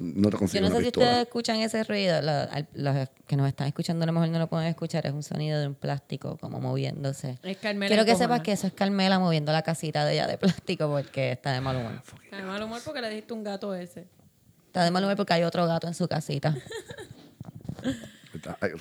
No 0.00 0.30
te 0.30 0.36
Yo 0.38 0.60
no 0.60 0.66
una 0.66 0.76
sé 0.76 0.78
si 0.78 0.84
pistola. 0.84 1.06
ustedes 1.06 1.26
escuchan 1.26 1.56
ese 1.60 1.84
ruido. 1.84 2.20
lo- 2.22 2.30
al- 2.30 2.68
los 2.74 3.08
que 3.26 3.36
nos 3.36 3.46
están 3.48 3.68
escuchando 3.68 4.02
a 4.02 4.06
lo 4.06 4.12
mejor 4.12 4.28
no 4.30 4.38
lo 4.38 4.48
pueden 4.48 4.66
escuchar. 4.66 5.06
Es 5.06 5.12
un 5.12 5.22
sonido 5.22 5.60
de 5.60 5.68
un 5.68 5.74
plástico 5.74 6.36
como 6.38 6.60
moviéndose. 6.60 7.38
Es 7.42 7.56
Carmela 7.58 7.88
Quiero 7.88 8.04
que 8.04 8.16
sepas 8.16 8.40
que 8.40 8.52
eso 8.52 8.66
es 8.66 8.72
Carmela 8.72 9.18
moviendo 9.18 9.52
la 9.52 9.62
casita 9.62 10.04
de 10.04 10.14
ella 10.14 10.26
de 10.26 10.38
plástico 10.38 10.88
porque 10.88 11.32
está 11.32 11.52
de 11.52 11.60
mal 11.60 11.76
humor. 11.76 12.02
Está 12.24 12.36
de 12.38 12.42
mal 12.42 12.62
humor 12.62 12.80
porque 12.84 13.00
le 13.00 13.10
dijiste 13.10 13.32
un 13.34 13.44
gato 13.44 13.74
ese. 13.74 14.08
Está 14.66 14.84
de 14.84 14.90
mal 14.90 15.04
humor 15.04 15.16
porque 15.16 15.34
hay 15.34 15.42
otro 15.44 15.66
gato 15.66 15.86
en 15.86 15.94
su 15.94 16.08
casita. 16.08 16.56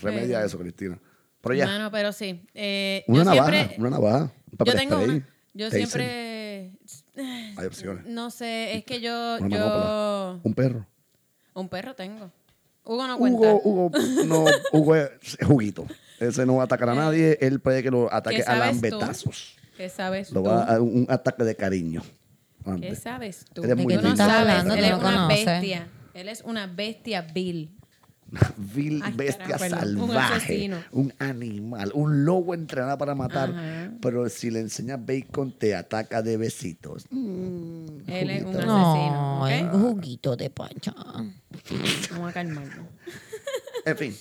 Remedia 0.01 0.43
eso, 0.43 0.57
Cristina. 0.59 0.97
Pero 1.41 1.55
ya, 1.55 1.65
Bueno, 1.65 1.91
pero 1.91 2.11
sí. 2.11 2.45
Eh, 2.53 3.03
una 3.07 3.19
yo 3.19 3.23
navaja, 3.25 3.51
siempre, 3.51 3.75
una 3.79 3.89
navaja. 3.89 4.31
un 4.51 4.65
yo 4.65 4.73
tengo 4.75 4.95
spray, 5.01 5.15
una. 5.17 5.27
Yo 5.53 5.65
taser. 5.69 5.88
siempre. 5.88 6.71
Hay 7.57 7.65
opciones. 7.65 8.05
No 8.05 8.29
sé, 8.29 8.75
es 8.75 8.83
que 8.85 9.01
yo. 9.01 9.38
Una 9.39 9.49
yo 9.49 9.57
manopla. 9.65 10.39
Un 10.43 10.53
perro. 10.53 10.85
Un 11.53 11.70
perro 11.70 11.94
tengo. 11.96 12.32
Hugo 12.84 13.08
no 13.08 13.18
cuenta. 13.18 13.53
Hugo, 13.56 13.91
Hugo, 13.91 13.91
no, 14.25 14.46
Hugo 14.72 14.96
es 14.96 15.12
juguito. 15.46 15.86
Ese 16.20 16.46
no 16.46 16.56
va 16.56 16.63
a 16.63 16.65
atacar 16.65 16.89
a 16.89 16.96
nadie. 16.96 17.38
Él 17.41 17.60
puede 17.60 17.84
que 17.84 17.91
lo 17.91 18.12
ataque 18.13 18.38
¿Qué 18.38 18.44
a 18.44 18.56
lambetazos. 18.56 19.56
¿Qué 19.77 19.89
sabes 19.89 20.32
Lo 20.32 20.41
tú? 20.44 20.50
va 20.50 20.63
a 20.63 20.82
un 20.82 21.06
ataque 21.10 21.44
de 21.44 21.56
cariño. 21.56 22.01
¿Qué 22.63 22.70
Ande. 22.72 22.96
sabes 22.96 23.46
tú? 23.53 23.63
Eres 23.63 23.77
muy 23.77 23.96
Tú 23.96 24.01
no 24.01 24.15
sabes. 24.15 24.65
Él 24.65 24.84
es 24.84 24.94
una 24.94 25.27
bestia. 25.27 25.88
Él 26.13 26.27
es 26.29 26.41
una 26.41 26.68
bestia 26.68 27.22
vil. 27.22 27.72
Vil 28.57 29.01
Ay, 29.03 29.13
bestia 29.13 29.57
carajo, 29.57 29.75
perdón. 29.75 30.01
Un 30.01 30.07
salvaje. 30.09 30.71
Un, 30.91 31.13
animal. 31.19 31.91
Un 31.93 32.25
lobo 32.25 32.53
entrenado 32.53 32.98
para 32.98 33.15
matar. 33.15 33.50
Ajá. 33.50 33.91
Pero 34.01 34.29
si 34.29 34.50
le 34.51 34.59
enseñas 34.59 35.00
bacon, 35.03 35.51
te 35.51 35.75
ataca 35.75 36.21
de 36.21 36.38
besitos. 36.38 37.05
Mm, 37.09 37.86
Él 38.07 38.29
es 38.29 38.43
un 38.43 38.53
juguito. 38.53 38.59
asesino. 38.59 39.39
No, 39.39 39.48
es 39.48 39.63
¿ok? 39.63 39.74
un 39.74 39.81
juguito 39.81 40.36
de 40.36 40.50
pancha. 40.50 40.93
Vamos 42.12 42.29
a 42.29 42.33
calmarnos. 42.33 42.88
En 43.86 43.98
fin. 43.98 44.15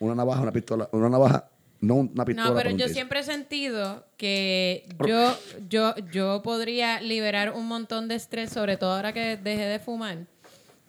Una 0.00 0.14
navaja, 0.14 0.42
una 0.42 0.52
pistola. 0.52 0.88
Una 0.92 1.08
navaja, 1.08 1.48
no 1.80 1.96
una 1.96 2.24
pistola. 2.24 2.48
No, 2.48 2.54
pero 2.54 2.70
yo 2.70 2.88
siempre 2.88 3.20
he 3.20 3.24
sentido 3.24 4.06
que 4.16 4.88
yo, 5.06 5.36
yo, 5.68 5.94
yo 6.12 6.42
podría 6.42 7.00
liberar 7.00 7.52
un 7.54 7.66
montón 7.66 8.08
de 8.08 8.16
estrés, 8.16 8.50
sobre 8.50 8.76
todo 8.76 8.92
ahora 8.92 9.12
que 9.12 9.36
dejé 9.36 9.66
de 9.66 9.78
fumar. 9.78 10.26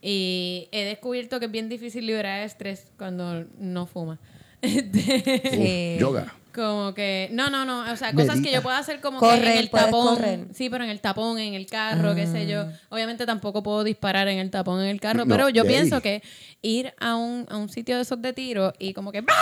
Y 0.01 0.67
he 0.71 0.85
descubierto 0.85 1.39
que 1.39 1.45
es 1.47 1.51
bien 1.51 1.67
difícil 1.69 2.05
liberar 2.05 2.41
estrés 2.41 2.91
cuando 2.97 3.45
no 3.59 3.85
fuma. 3.85 4.17
Este, 4.61 5.95
Uf. 5.97 6.01
Yoga. 6.01 6.35
como 6.53 6.93
que, 6.93 7.29
no, 7.31 7.49
no, 7.49 7.63
no, 7.63 7.89
o 7.91 7.95
sea, 7.95 8.11
cosas 8.13 8.41
que 8.41 8.51
yo 8.51 8.61
pueda 8.61 8.77
hacer 8.77 8.99
como 8.99 9.19
que 9.21 9.25
Correr, 9.25 9.51
en 9.51 9.57
el 9.57 9.69
tapón. 9.69 10.15
correr. 10.17 10.39
Sí, 10.53 10.69
pero 10.69 10.83
en 10.83 10.89
el 10.89 10.99
tapón, 10.99 11.39
en 11.39 11.53
el 11.53 11.65
carro, 11.65 12.13
qué 12.13 12.27
sé 12.27 12.45
yo. 12.47 12.65
Obviamente 12.89 13.25
tampoco 13.25 13.63
puedo 13.63 13.85
disparar 13.85 14.27
en 14.27 14.37
el 14.39 14.49
tapón, 14.51 14.81
en 14.81 14.87
el 14.89 14.99
carro, 14.99 15.19
No, 15.19 15.27
pero 15.27 15.47
yo 15.47 15.63
pienso 15.65 16.01
que 16.01 16.21
ir 16.61 16.93
a 16.99 17.15
un, 17.15 17.45
a 17.49 17.55
un 17.55 17.69
sitio 17.69 17.95
de 17.95 18.01
esos 18.01 18.21
de 18.21 18.33
tiro 18.33 18.73
y 18.79 18.93
como 18.93 19.11
que 19.13 19.19
¡ah! 19.19 19.33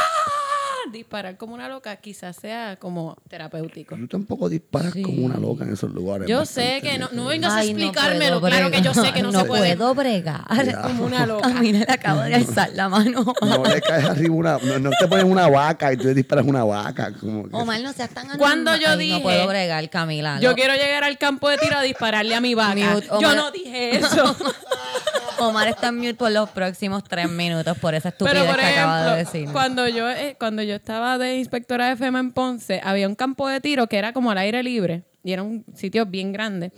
Disparar 0.91 1.38
como 1.38 1.53
una 1.53 1.67
loca 1.70 1.96
quizás 1.98 2.36
sea 2.36 2.77
como 2.77 3.17
terapéutico. 3.29 3.96
Tú 3.96 4.08
tampoco 4.08 4.50
disparas 4.50 4.94
como 4.94 5.25
una 5.25 5.38
loca 5.38 5.63
en 5.63 5.74
esos 5.74 5.91
lugares. 5.91 6.27
Yo 6.27 6.46
sé 6.46 6.79
que 6.82 6.98
no, 6.98 7.10
no 7.12 7.25
vengas 7.25 7.53
a 7.53 7.58
Ay, 7.58 7.74
no 7.74 7.79
explicármelo. 7.79 8.41
claro 8.41 8.72
que 8.72 8.82
yo 8.82 8.94
sé 8.94 9.12
que 9.13 9.22
no, 9.22 9.32
se 9.32 9.44
puede. 9.46 9.75
puedo 9.77 9.94
bregar. 9.96 10.44
Ya. 10.65 10.82
Como 10.88 11.06
una 11.06 11.25
loca. 11.25 11.48
A 11.48 11.53
mí 11.62 11.72
le 11.74 11.84
acabo 11.88 12.22
de 12.22 12.36
alzar 12.36 12.72
la 12.74 12.89
mano. 12.89 13.34
No 13.41 13.63
le 13.63 13.82
caes 13.82 14.06
arriba 14.06 14.36
una. 14.36 14.58
No, 14.60 14.79
no 14.79 14.89
te 15.00 15.08
pones 15.08 15.25
una 15.25 15.48
vaca 15.50 15.94
y 15.94 15.98
tú 15.98 16.13
disparas 16.13 16.46
una 16.46 16.63
vaca. 16.63 17.12
Como 17.13 17.48
que- 17.50 17.56
Omar, 17.56 17.82
no 17.82 17.94
seas 17.94 18.10
tan 18.10 18.38
Cuando 18.38 18.75
yo 18.77 18.89
Ay, 18.89 18.98
dije- 19.00 19.13
No 19.17 19.22
puedo 19.24 19.48
bregar, 19.48 19.89
Camila. 19.89 20.39
Yo 20.39 20.50
no. 20.51 20.56
quiero 20.56 20.74
llegar 20.74 21.03
al 21.03 21.17
campo 21.17 21.50
de 21.50 21.58
tiro 21.58 21.77
a 21.77 21.82
dispararle 21.82 22.36
a 22.36 22.41
mi 22.41 22.53
vaca. 22.53 22.75
Mute, 22.75 23.08
yo 23.22 23.36
no 23.36 23.51
dije 23.51 23.98
eso. 23.98 24.36
Omar 25.39 25.67
está 25.67 25.88
en 25.89 25.98
mute 25.98 26.13
por 26.15 26.32
los 26.32 26.50
próximos 26.50 27.03
tres 27.03 27.29
minutos 27.29 27.77
por 27.77 27.94
esa 27.96 28.12
Pero 28.12 28.27
estupidez 28.29 28.51
por 28.51 28.60
que 28.60 28.65
acaba 28.65 28.98
de 29.15 29.22
ejemplo, 29.22 29.32
decir. 29.39 29.51
cuando 29.53 29.88
yo 29.88 30.10
eh, 30.10 30.36
cuando 30.39 30.63
yo 30.63 30.75
estaba 30.75 31.17
de 31.17 31.38
inspectora 31.38 31.89
de 31.89 31.96
FEMA 31.96 32.20
en 32.20 32.32
Ponce, 32.32 32.82
había 32.84 33.08
un 33.08 33.15
campo 33.15 33.48
de 33.48 33.62
tiro 33.62 33.88
que 33.88 33.98
era 33.98 34.13
como 34.13 34.32
al 34.32 34.38
aire 34.39 34.63
libre 34.63 35.03
y 35.24 35.32
era 35.34 35.44
un 35.44 35.65
sitio 35.75 36.06
bien 36.06 36.32
grande. 36.32 36.72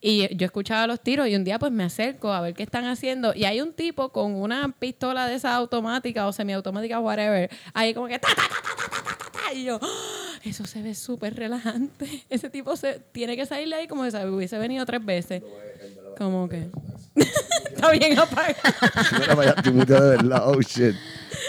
Y 0.00 0.34
yo 0.36 0.44
escuchaba 0.44 0.86
los 0.86 1.00
tiros 1.00 1.28
y 1.28 1.34
un 1.34 1.44
día 1.44 1.58
pues 1.58 1.72
me 1.72 1.82
acerco 1.82 2.30
a 2.32 2.40
ver 2.42 2.52
qué 2.54 2.62
están 2.62 2.84
haciendo 2.84 3.32
y 3.34 3.46
hay 3.46 3.60
un 3.62 3.72
tipo 3.72 4.10
con 4.10 4.34
una 4.34 4.70
pistola 4.78 5.26
de 5.26 5.34
esa 5.36 5.54
automática 5.54 6.26
o 6.26 6.32
semiautomática 6.32 7.00
whatever, 7.00 7.48
ahí 7.72 7.94
como 7.94 8.06
que 8.08 8.18
ta 8.18 8.28
ta 8.28 8.34
ta 8.34 8.42
ta 8.42 8.76
ta 8.76 8.86
ta, 8.86 9.00
ta, 9.00 9.16
ta, 9.16 9.30
ta, 9.48 9.52
y 9.54 9.64
yo, 9.64 9.80
"Ah, 9.82 10.38
eso 10.44 10.66
se 10.66 10.82
ve 10.82 10.94
súper 10.94 11.34
relajante. 11.36 12.22
Ese 12.28 12.50
tipo 12.50 12.76
se 12.76 13.00
tiene 13.12 13.34
que 13.34 13.46
salir 13.46 13.66
de 13.70 13.76
ahí 13.76 13.88
como 13.88 14.04
si 14.04 14.10
se 14.10 14.26
hubiese 14.28 14.58
venido 14.58 14.84
tres 14.84 15.02
veces. 15.02 15.42
Como 16.16 16.48
que 16.48 16.68
está 17.74 17.90
bien 17.90 18.18
apagado. 18.18 18.54
Mira, 19.20 19.34
vaya, 19.34 19.54
tú 19.56 19.72
muteas 19.72 20.02
de 20.02 20.08
verdad. 20.10 20.42
Oh 20.48 20.60
shit. 20.60 20.94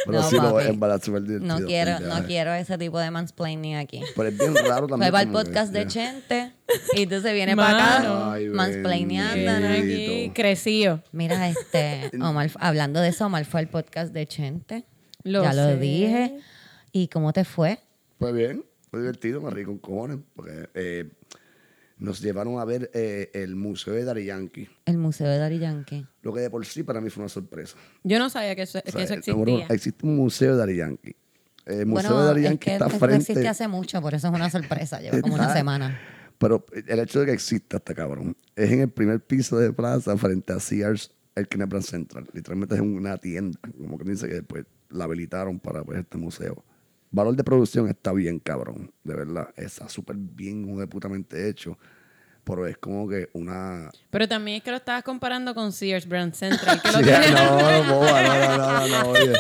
Pero 0.05 0.19
No, 0.19 0.29
sí 0.29 0.35
lo 0.35 0.53
papi. 0.53 0.63
es 0.63 0.69
en 0.69 0.79
verdad 0.79 1.01
súper 1.01 1.23
divertido. 1.23 1.59
no 1.59 1.65
quiero, 1.65 1.91
Ya. 1.91 1.99
no 1.99 2.25
quiero 2.27 2.53
ese 2.53 2.77
tipo 2.77 2.99
de 2.99 3.09
mansplaining 3.11 3.75
aquí. 3.75 4.01
Pero 4.15 4.29
es 4.29 4.37
bien 4.37 4.55
raro 4.55 4.87
también. 4.87 5.09
Fue 5.09 5.11
para 5.11 5.23
el 5.23 5.31
podcast 5.31 5.71
de. 5.73 5.87
Chente 5.87 6.51
y 6.95 7.03
entonces 7.03 7.33
viene 7.33 7.55
para 7.55 7.99
acá 7.99 8.37
mansplaineando. 8.51 9.51
aquí 9.69 10.31
crecido. 10.33 11.01
Mira, 11.11 11.47
este, 11.49 12.11
Omar, 12.21 12.49
hablando 12.59 12.99
de 13.01 13.09
eso, 13.09 13.25
Omar 13.25 13.45
fue 13.45 13.61
al 13.61 13.67
podcast 13.67 14.13
de 14.13 14.25
Chente. 14.27 14.85
Lo 15.23 15.43
ya 15.43 15.53
lo 15.53 15.75
dije. 15.77 16.39
¿Y 16.91 17.07
cómo 17.07 17.33
te 17.33 17.43
fue? 17.45 17.79
Fue 18.19 18.31
bien, 18.31 18.63
fue 18.89 18.99
divertido, 19.01 19.41
me 19.41 19.49
reí 19.49 19.65
con 19.65 19.77
cojones. 19.79 20.17
Porque 20.35 20.69
eh, 20.75 21.09
nos 21.97 22.21
llevaron 22.21 22.59
a 22.59 22.65
ver 22.65 22.91
eh, 22.93 23.31
el 23.33 23.55
museo 23.55 23.93
de 23.93 24.03
Dari 24.03 24.25
Yankee. 24.25 24.67
El 24.85 24.97
Museo 24.97 25.27
de 25.29 25.37
Dari 25.37 25.59
Yankee. 25.59 26.05
Lo 26.21 26.33
que 26.33 26.41
de 26.41 26.49
por 26.49 26.65
sí 26.65 26.83
para 26.83 26.99
mí 27.01 27.09
fue 27.09 27.23
una 27.23 27.29
sorpresa. 27.29 27.77
Yo 28.03 28.19
no 28.19 28.29
sabía 28.29 28.55
que 28.55 28.63
eso, 28.63 28.79
O 28.79 28.81
que 28.83 28.91
sea, 28.91 29.03
eso 29.03 29.13
eh, 29.13 29.17
existía. 29.17 29.65
existe 29.69 30.05
un 30.05 30.15
museo 30.17 30.51
de 30.53 30.57
Dari 30.57 30.75
Yankee. 30.77 31.15
El 31.65 31.85
museo 31.87 32.09
bueno, 32.11 32.21
de 32.21 32.27
Dari 32.27 32.41
es 32.41 32.49
Yankee 32.51 32.65
que 32.65 32.73
está 32.73 32.89
frente. 32.89 33.15
existe 33.15 33.47
hace 33.47 33.67
mucho, 33.67 34.01
por 34.01 34.13
eso 34.13 34.27
es 34.27 34.33
una 34.33 34.49
sorpresa. 34.49 34.99
Lleva 34.99 35.19
como 35.21 35.35
una 35.35 35.43
Está- 35.43 35.55
semana. 35.55 35.99
Pero 36.37 36.65
el 36.87 36.99
hecho 36.99 37.21
de 37.21 37.27
que 37.27 37.31
exista 37.31 37.77
este 37.77 37.95
cabrón 37.95 38.35
es 38.57 38.69
en 38.71 38.81
el 38.81 38.89
primer 38.89 39.21
piso 39.25 39.57
de 39.57 39.71
plaza 39.71 40.17
frente 40.17 40.51
a 40.51 40.59
Sears, 40.59 41.11
el 41.33 41.47
Kenneth 41.47 41.69
Branch 41.69 41.85
Central. 41.85 42.27
Literalmente 42.33 42.75
es 42.75 42.81
una 42.81 43.17
tienda, 43.17 43.57
como 43.79 43.97
que 43.97 44.03
dice 44.03 44.27
que 44.27 44.33
después 44.35 44.65
la 44.89 45.05
habilitaron 45.05 45.59
para 45.59 45.81
pues, 45.83 45.99
este 45.99 46.17
museo. 46.17 46.63
Valor 47.15 47.37
de 47.37 47.45
producción 47.45 47.87
está 47.87 48.11
bien 48.11 48.39
cabrón, 48.39 48.91
de 49.05 49.15
verdad. 49.15 49.53
Está 49.55 49.87
súper 49.87 50.17
bien, 50.17 50.77
de 50.77 50.85
putamente 50.85 51.47
hecho. 51.47 51.77
Pero 52.45 52.67
es 52.67 52.77
como 52.77 53.07
que 53.09 53.27
una... 53.33 53.89
Pero 54.11 54.27
también 54.27 54.57
es 54.57 54.63
que 54.63 54.69
lo 54.71 54.77
estabas 54.77 55.03
comparando 55.03 55.53
con 55.55 55.71
Sears 55.73 56.07
Brand 56.07 56.33
Central. 56.33 56.79
Que 56.81 56.91
lo 56.91 56.97
Sí, 56.99 57.03
tiene- 57.03 57.31
no, 57.31 57.83
boba, 57.95 58.21
no, 58.21 58.35
no, 58.37 58.57
no, 58.57 58.87
no, 58.87 59.03
no, 59.03 59.09
oye. 59.09 59.33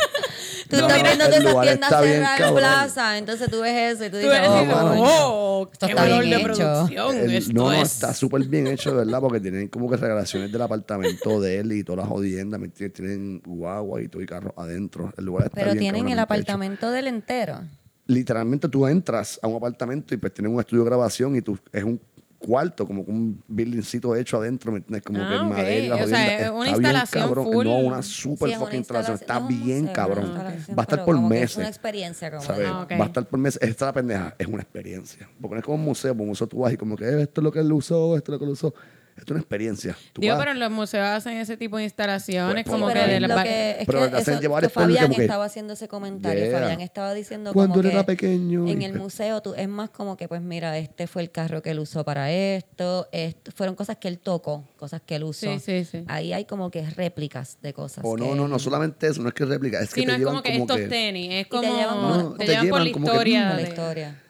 Tú 0.67 0.77
No, 0.77 0.87
estás 0.87 1.03
viendo 1.03 1.25
todas 1.25 1.37
esas 1.43 1.61
tiendas 1.61 1.89
cerradas 1.91 2.41
en 2.41 2.55
plaza, 2.55 3.17
entonces 3.19 3.51
tú 3.51 3.61
ves 3.61 3.93
eso 3.95 4.05
y 4.05 4.09
tú 4.09 4.17
Tú 4.17 4.23
dices, 4.23 4.39
oh, 4.47 4.65
mano. 4.65 4.93
oh, 4.97 5.69
Esto 5.71 5.85
qué 5.85 5.91
está 5.93 6.01
valor 6.03 6.23
bien 6.25 6.31
de 6.37 6.41
hecho. 6.43 6.53
producción. 6.55 7.15
El- 7.17 7.35
esto 7.35 7.53
no, 7.53 7.63
no, 7.65 7.73
es. 7.73 7.91
está 7.93 8.13
súper 8.15 8.41
bien 8.47 8.65
hecho, 8.65 8.89
de 8.89 8.97
verdad, 9.05 9.19
porque 9.21 9.39
tienen 9.39 9.67
como 9.67 9.87
que 9.87 9.97
regalaciones 9.97 10.51
del 10.51 10.61
apartamento 10.63 11.39
de 11.39 11.59
él 11.59 11.71
y 11.73 11.83
todas 11.83 11.99
las 11.99 12.07
jodiendas, 12.07 12.59
¿me 12.59 12.65
entiendes? 12.65 12.93
Tienen 12.97 13.39
guagua 13.45 14.01
y 14.01 14.07
todo 14.07 14.23
y 14.23 14.25
carros 14.25 14.53
adentro. 14.57 15.13
El 15.15 15.25
lugar 15.25 15.45
está 15.45 15.55
Pero 15.55 15.71
bien 15.73 15.79
tienen 15.79 16.07
el 16.07 16.13
hecho. 16.13 16.21
apartamento 16.23 16.89
del 16.89 17.05
entero. 17.07 17.59
Literalmente 18.07 18.67
tú 18.67 18.87
entras 18.87 19.39
a 19.43 19.47
un 19.47 19.55
apartamento 19.57 20.15
y 20.15 20.17
pues 20.17 20.33
tienen 20.33 20.51
un 20.53 20.59
estudio 20.59 20.83
de 20.83 20.89
grabación 20.89 21.35
y 21.35 21.41
tú 21.43 21.59
es 21.71 21.83
un 21.83 22.01
cuarto, 22.45 22.85
como 22.85 23.01
un 23.01 23.41
buildingcito 23.47 24.15
hecho 24.15 24.37
adentro, 24.37 24.71
¿me 24.71 24.77
entiendes? 24.77 25.03
Como 25.03 25.21
Ah, 25.21 25.27
que 25.27 25.35
en 25.35 25.41
ok. 25.41 25.47
madera, 25.49 25.95
O 25.95 26.07
sea, 26.07 26.37
es 26.45 26.49
una 26.51 26.63
bien 26.63 26.75
instalación 26.75 27.23
cabrón. 27.23 27.45
full. 27.51 27.65
No, 27.65 27.77
una 27.79 28.01
super 28.03 28.49
Sí, 28.49 28.55
fucking 28.55 28.77
instalación. 28.77 29.15
Está 29.15 29.39
no, 29.39 29.47
bien 29.47 29.87
cabrón. 29.87 30.31
Va 30.35 30.75
a 30.77 30.81
estar 30.81 31.03
por 31.05 31.19
meses. 31.19 31.51
Es 31.51 31.57
una 31.57 31.67
experiencia 31.67 32.29
como 32.31 32.43
¿sabes? 32.43 32.67
Ah, 32.71 32.81
ok. 32.83 32.91
Va 32.91 33.03
a 33.03 33.05
estar 33.07 33.25
por 33.27 33.39
meses. 33.39 33.61
Esta 33.61 33.85
es 33.85 33.87
la 33.89 33.93
pendeja, 33.93 34.35
es 34.37 34.47
una 34.47 34.61
experiencia. 34.61 35.29
Porque 35.41 35.55
no 35.55 35.59
es 35.59 35.65
como 35.65 35.75
un 35.75 35.83
museo, 35.85 36.11
porque 36.13 36.21
un 36.23 36.27
museo 36.29 36.47
tú 36.47 36.59
vas 36.59 36.73
y 36.73 36.77
como 36.77 36.95
que 36.95 37.05
"Eh, 37.05 37.21
esto 37.23 37.41
es 37.41 37.43
lo 37.43 37.51
que 37.51 37.59
él 37.59 37.71
usó, 37.71 38.15
esto 38.15 38.31
es 38.31 38.33
lo 38.35 38.39
que 38.39 38.45
él 38.45 38.51
usó. 38.51 38.73
Es 39.15 39.23
una 39.31 39.39
experiencia. 39.39 39.97
Tú 40.11 40.19
Digo, 40.19 40.33
vas- 40.33 40.41
pero 40.41 40.51
en 40.51 40.59
los 40.59 40.69
museos 40.71 41.05
hacen 41.07 41.37
ese 41.37 41.55
tipo 41.55 41.77
de 41.77 41.85
instalaciones 41.85 42.65
Pues, 42.65 42.73
como 42.75 42.87
pero 42.87 43.05
que 43.05 43.11
de 43.13 43.19
lo 43.21 43.27
la- 43.29 43.43
que 43.43 43.71
es 43.79 43.85
Pero 43.85 44.01
que 44.01 44.07
te 44.09 44.15
hacen 44.17 44.33
eso- 44.33 44.41
llevar 44.41 44.61
que 44.61 44.67
es 44.67 44.73
público 44.73 44.89
Fabián 44.91 45.05
como 45.07 45.15
que- 45.15 45.21
estaba 45.23 45.45
haciendo 45.45 45.73
ese 45.73 45.87
comentario. 45.87 46.43
Yeah. 46.43 46.59
Fabián 46.59 46.81
estaba 46.81 47.13
diciendo 47.13 47.53
Cuando 47.53 47.75
como 47.75 47.81
él 47.81 47.87
que 47.91 47.93
era 47.95 48.05
pequeño 48.05 48.67
en 48.67 48.81
y 48.81 48.85
el 48.85 48.93
museo 48.95 49.41
tú, 49.41 49.53
es 49.55 49.69
más 49.69 49.89
como 49.89 50.17
que, 50.17 50.27
pues 50.27 50.41
mira, 50.41 50.77
este 50.77 51.07
fue 51.07 51.21
el 51.21 51.31
carro 51.31 51.61
que 51.61 51.71
él 51.71 51.79
usó 51.79 52.03
para 52.03 52.29
esto, 52.31 53.07
esto 53.13 53.51
fueron 53.55 53.75
cosas 53.75 53.95
que 53.97 54.09
él 54.09 54.19
tocó, 54.19 54.67
cosas 54.75 55.01
que 55.05 55.15
él 55.15 55.23
usó. 55.23 55.47
Sí, 55.53 55.59
sí, 55.59 55.85
sí. 55.85 56.03
Ahí 56.07 56.33
hay 56.33 56.43
como 56.43 56.69
que 56.69 56.87
réplicas 56.89 57.57
de 57.61 57.73
cosas. 57.73 58.03
O 58.03 58.17
no, 58.17 58.25
que- 58.31 58.35
no, 58.35 58.47
no 58.49 58.59
solamente 58.59 59.07
eso, 59.07 59.21
no 59.21 59.29
es 59.29 59.33
que 59.33 59.45
réplica, 59.45 59.79
es 59.79 59.93
que 59.93 60.01
Sí, 60.01 60.05
te 60.05 60.07
no 60.07 60.13
es 60.13 60.19
llevan 60.19 60.33
como 60.33 60.43
que 60.43 60.57
estos 60.57 60.89
tenis, 60.89 61.29
es 61.31 61.43
te 61.45 61.49
como 61.49 61.73
llevan 61.77 62.01
No, 62.01 62.33
te, 62.33 62.45
te 62.45 62.51
llevan 62.51 62.69
por 62.69 62.79
la 62.79 62.85
llevan 62.85 62.93
como 62.93 63.05
que, 63.05 63.11
historia. 63.13 63.39
mm, 63.45 63.49
la 63.49 63.55
de- 63.55 63.63
historia. 63.63 64.21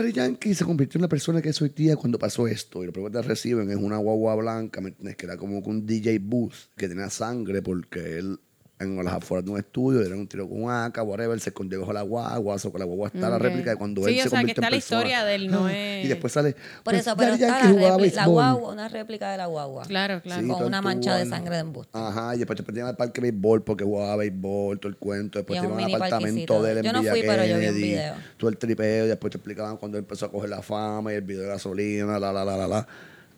Daddy 0.00 0.12
Yankee 0.12 0.54
se 0.54 0.64
convirtió 0.64 0.96
en 0.96 1.02
la 1.02 1.08
persona 1.08 1.42
que 1.42 1.52
soy 1.52 1.68
tía 1.68 1.94
cuando 1.94 2.18
pasó 2.18 2.48
esto. 2.48 2.82
Y 2.82 2.86
lo 2.86 2.92
primero 2.92 3.20
que 3.20 3.28
reciben 3.28 3.70
es 3.70 3.76
una 3.76 3.98
guagua 3.98 4.34
blanca, 4.34 4.80
¿me 4.80 4.88
entiendes? 4.88 5.16
Que 5.16 5.26
era 5.26 5.36
como 5.36 5.58
un 5.58 5.84
DJ 5.84 6.20
booth 6.20 6.54
que 6.74 6.88
tenía 6.88 7.10
sangre 7.10 7.60
porque 7.60 8.18
él 8.18 8.40
en 8.80 8.96
las 9.04 9.14
afueras 9.14 9.44
de 9.44 9.50
un 9.50 9.58
estudio, 9.58 9.98
le 10.00 10.06
dieron 10.06 10.20
un 10.20 10.26
tiro 10.26 10.48
con 10.48 10.62
un 10.64 10.70
AK, 10.70 10.98
whatever, 11.04 11.38
se 11.38 11.50
escondió 11.50 11.80
bajo 11.80 11.92
la 11.92 12.02
guagua, 12.02 12.58
so 12.58 12.72
que 12.72 12.78
la 12.78 12.86
guagua 12.86 13.08
está 13.14 13.28
la 13.28 13.38
réplica 13.38 13.70
de 13.70 13.76
cuando 13.76 14.02
Sí, 14.04 14.14
él 14.14 14.20
o 14.20 14.22
se 14.24 14.28
sea, 14.30 14.42
que 14.44 14.50
está 14.52 14.60
en 14.60 14.62
la 14.64 14.70
persona. 14.70 15.00
historia 15.00 15.24
de 15.24 15.34
él, 15.34 15.50
no 15.50 15.66
Ah, 15.66 15.72
es- 15.76 16.04
Y 16.06 16.08
después 16.08 16.32
sale... 16.32 16.52
Por 16.54 16.62
pues, 16.84 17.00
eso, 17.00 17.14
pero 17.16 17.34
está 17.34 17.46
la, 17.72 17.98
la 17.98 18.26
guagua, 18.26 18.72
una 18.72 18.88
réplica 18.88 19.30
de 19.30 19.36
la 19.36 19.46
guagua. 19.46 19.84
Claro, 19.84 20.22
claro. 20.22 20.42
Sí, 20.42 20.48
Con 20.48 20.64
una 20.64 20.80
mancha 20.82 21.14
de 21.16 21.26
sangre 21.26 21.54
de 21.56 21.60
embuste. 21.60 21.90
Ajá, 21.96 22.34
y 22.34 22.38
después 22.38 22.56
te 22.56 22.64
metían 22.66 22.86
al 22.86 22.96
parque 22.96 23.20
de 23.20 23.30
béisbol 23.30 23.62
porque 23.62 23.84
jugaba 23.84 24.16
béisbol, 24.16 24.80
todo 24.80 24.88
el 24.88 24.96
cuento. 24.96 25.38
Después 25.38 25.60
te 25.60 25.66
iban 25.66 25.78
al 25.78 25.94
apartamento 25.94 26.62
de 26.62 26.72
él 26.72 26.78
en 26.78 26.84
Yo 26.84 26.92
no 26.92 27.02
fui, 27.02 27.20
pero 27.20 27.44
yo 27.44 27.48
vi 27.48 27.52
un 27.54 27.60
Kennedy, 27.60 27.82
video. 27.82 28.14
Todo 28.38 28.50
el 28.50 28.56
tripeo, 28.56 29.04
y 29.04 29.08
después 29.08 29.30
te 29.30 29.36
explicaban 29.36 29.76
cuando 29.76 29.98
él 29.98 30.04
empezó 30.04 30.26
a 30.26 30.30
coger 30.32 30.48
la 30.48 30.62
fama 30.62 31.12
y 31.12 31.16
el 31.16 31.22
video 31.22 31.42
de 31.42 31.48
gasolina, 31.48 32.18
la, 32.18 32.32
la, 32.32 32.44
la, 32.44 32.56
la, 32.56 32.66
la. 32.66 32.86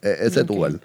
Eh, 0.02 0.16
ese 0.20 0.44
tour. 0.44 0.78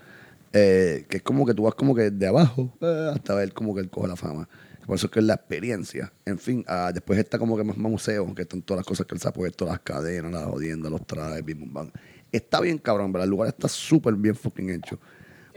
Eh, 0.54 1.06
que 1.10 1.18
es 1.18 1.24
como 1.24 1.46
que 1.46 1.54
tú 1.54 1.64
vas 1.64 1.76
como 1.76 1.94
que 1.94 2.10
de 2.10 2.28
abajo 2.28 2.76
eh, 2.82 3.12
hasta 3.14 3.36
ver 3.36 3.54
como 3.54 3.76
que 3.76 3.82
él 3.82 3.90
coge 3.90 4.08
la 4.08 4.16
fama. 4.16 4.48
Por 4.86 4.96
eso 4.96 5.08
es 5.08 5.12
que 5.12 5.20
es 5.20 5.26
la 5.26 5.34
experiencia. 5.34 6.14
En 6.26 6.40
fin, 6.40 6.64
ah, 6.68 6.92
después 6.94 7.20
está 7.20 7.38
como 7.38 7.58
que 7.58 7.64
más, 7.66 7.76
más 7.78 7.92
museo, 7.92 8.34
que 8.34 8.44
están 8.44 8.62
todas 8.62 8.80
las 8.80 8.86
cosas 8.88 9.06
que 9.06 9.16
él 9.16 9.20
se 9.22 9.28
ha 9.28 9.34
puesto, 9.34 9.66
las 9.66 9.80
cadenas, 9.82 10.32
las 10.32 10.46
jodiendas, 10.46 10.90
los 10.92 11.06
trajes, 11.06 11.44
bim, 11.44 11.60
bum, 11.60 11.74
bam. 11.74 11.92
Está 12.32 12.62
bien 12.62 12.78
cabrón, 12.78 13.12
¿verdad? 13.12 13.26
El 13.26 13.32
lugar 13.32 13.50
está 13.50 13.68
súper 13.68 14.14
bien 14.16 14.36
fucking 14.36 14.70
hecho. 14.70 14.98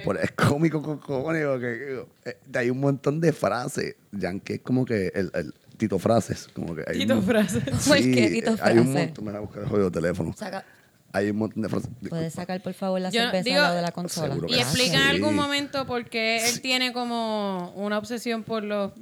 Por- 0.05 0.16
es 0.16 0.33
cómico 0.33 0.83
con 0.83 0.98
cojones, 0.98 1.46
porque 1.46 2.03
eh, 2.24 2.37
hay 2.55 2.70
un 2.70 2.81
montón 2.81 3.20
de 3.20 3.33
frases. 3.33 3.94
Yankee 4.12 4.55
es 4.55 4.61
como 4.62 4.85
que 4.85 5.12
el, 5.14 5.31
el 5.35 5.55
Tito 5.76 5.98
Frases. 5.98 6.48
Como 6.55 6.74
que 6.74 6.83
hay 6.88 6.98
Tito 6.98 7.14
un- 7.16 7.22
Frases. 7.22 7.62
¿Por 7.87 7.96
qué 7.98 8.31
Tito 8.33 8.57
Hay 8.62 8.79
un 8.79 8.87
Frases? 8.90 9.07
montón, 9.07 9.24
me 9.26 9.31
voy 9.33 9.37
a 9.38 9.40
buscar 9.42 9.62
el 9.62 9.68
jodido 9.68 9.90
teléfono. 9.92 10.33
Saca- 10.37 10.64
Hay 11.12 11.30
un 11.30 11.36
montón 11.38 11.62
de 11.62 11.68
frases. 11.68 11.90
¿Puedes 12.08 12.34
sacar, 12.34 12.62
por 12.62 12.72
favor, 12.74 13.00
la 13.00 13.10
Yo 13.10 13.20
cerveza 13.22 13.42
digo- 13.44 13.56
al 13.56 13.62
lado 13.64 13.76
de 13.76 13.82
la 13.82 13.92
consola? 13.92 14.36
Y 14.48 14.54
explica 14.54 14.96
en 14.96 15.02
Sí. 15.02 15.08
algún 15.08 15.34
momento 15.34 15.86
por 15.86 16.04
qué 16.08 16.48
él 16.48 16.60
tiene 16.60 16.92
como 16.92 17.72
una 17.76 17.98
obsesión 17.98 18.42
por 18.44 18.62
los 18.62 18.92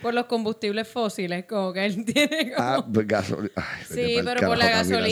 por 0.00 0.14
los 0.14 0.26
combustibles 0.26 0.86
fósiles, 0.86 1.44
como 1.46 1.72
que 1.72 1.84
él 1.84 2.04
tiene 2.14 2.52
como... 2.52 2.68
Ah, 2.68 2.86
pues 2.92 3.06
gasolina. 3.06 3.50
Ay, 3.56 3.84
sí, 3.88 4.16
pero 4.24 4.46
por 4.46 4.56
la 4.56 4.70
gasolina 4.70 5.08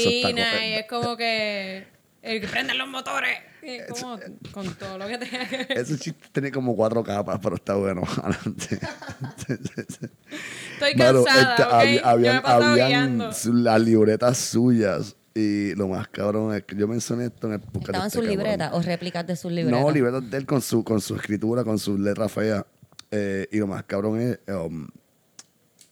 y 0.65 0.73
es 0.75 0.87
como 0.87 1.17
que 1.17 1.87
el 2.23 2.41
que 2.41 2.47
prenden 2.49 2.79
los 2.79 2.89
motores, 2.89 3.37
con 4.53 4.73
todo 4.75 4.97
lo 4.97 5.09
que 5.09 5.19
tenga 5.19 5.45
que 5.49 5.57
ver. 5.59 5.73
Ese 5.79 5.99
chiste 5.99 6.29
tiene 6.33 6.51
como 6.53 6.75
cuatro 6.77 7.03
capas, 7.03 7.39
pero 7.43 7.57
está 7.57 7.75
bueno. 7.75 8.03
Adelante. 8.23 8.79
Estoy 10.75 10.95
cansada, 10.97 11.83
este, 11.85 12.03
me 12.03 12.09
habían, 12.09 12.37
he 12.37 12.41
pasado 12.41 12.65
habían 12.65 12.89
guiando. 12.89 13.33
su- 13.33 13.53
las 13.55 13.81
libretas 13.81 14.39
suyas. 14.39 15.17
Y 15.39 15.75
lo 15.75 15.87
más 15.89 16.09
cabrón 16.09 16.55
es 16.55 16.63
que 16.65 16.75
yo 16.77 16.89
mencioné 16.89 17.27
esto 17.27 17.47
en 17.49 17.53
el 17.55 17.61
podcast. 17.61 17.89
¿Estaban 17.89 18.07
este 18.07 18.19
sus 18.19 18.27
cabrón. 18.27 18.43
libretas 18.45 18.73
o 18.73 18.81
réplicas 18.81 19.27
de 19.27 19.37
sus 19.37 19.53
libretas? 19.53 19.81
No, 19.83 19.91
libretas 19.91 20.31
de 20.31 20.37
él 20.39 20.47
con 20.47 20.63
su, 20.63 20.83
con 20.83 21.01
su 21.03 21.15
escritura, 21.15 21.63
con 21.63 21.79
sus 21.79 22.01
letras 22.01 22.33
feas. 22.33 22.65
Eh, 23.11 23.47
y 23.53 23.59
lo 23.59 23.67
más 23.67 23.83
cabrón 23.85 24.19
es 24.19 24.39
um, 24.49 24.89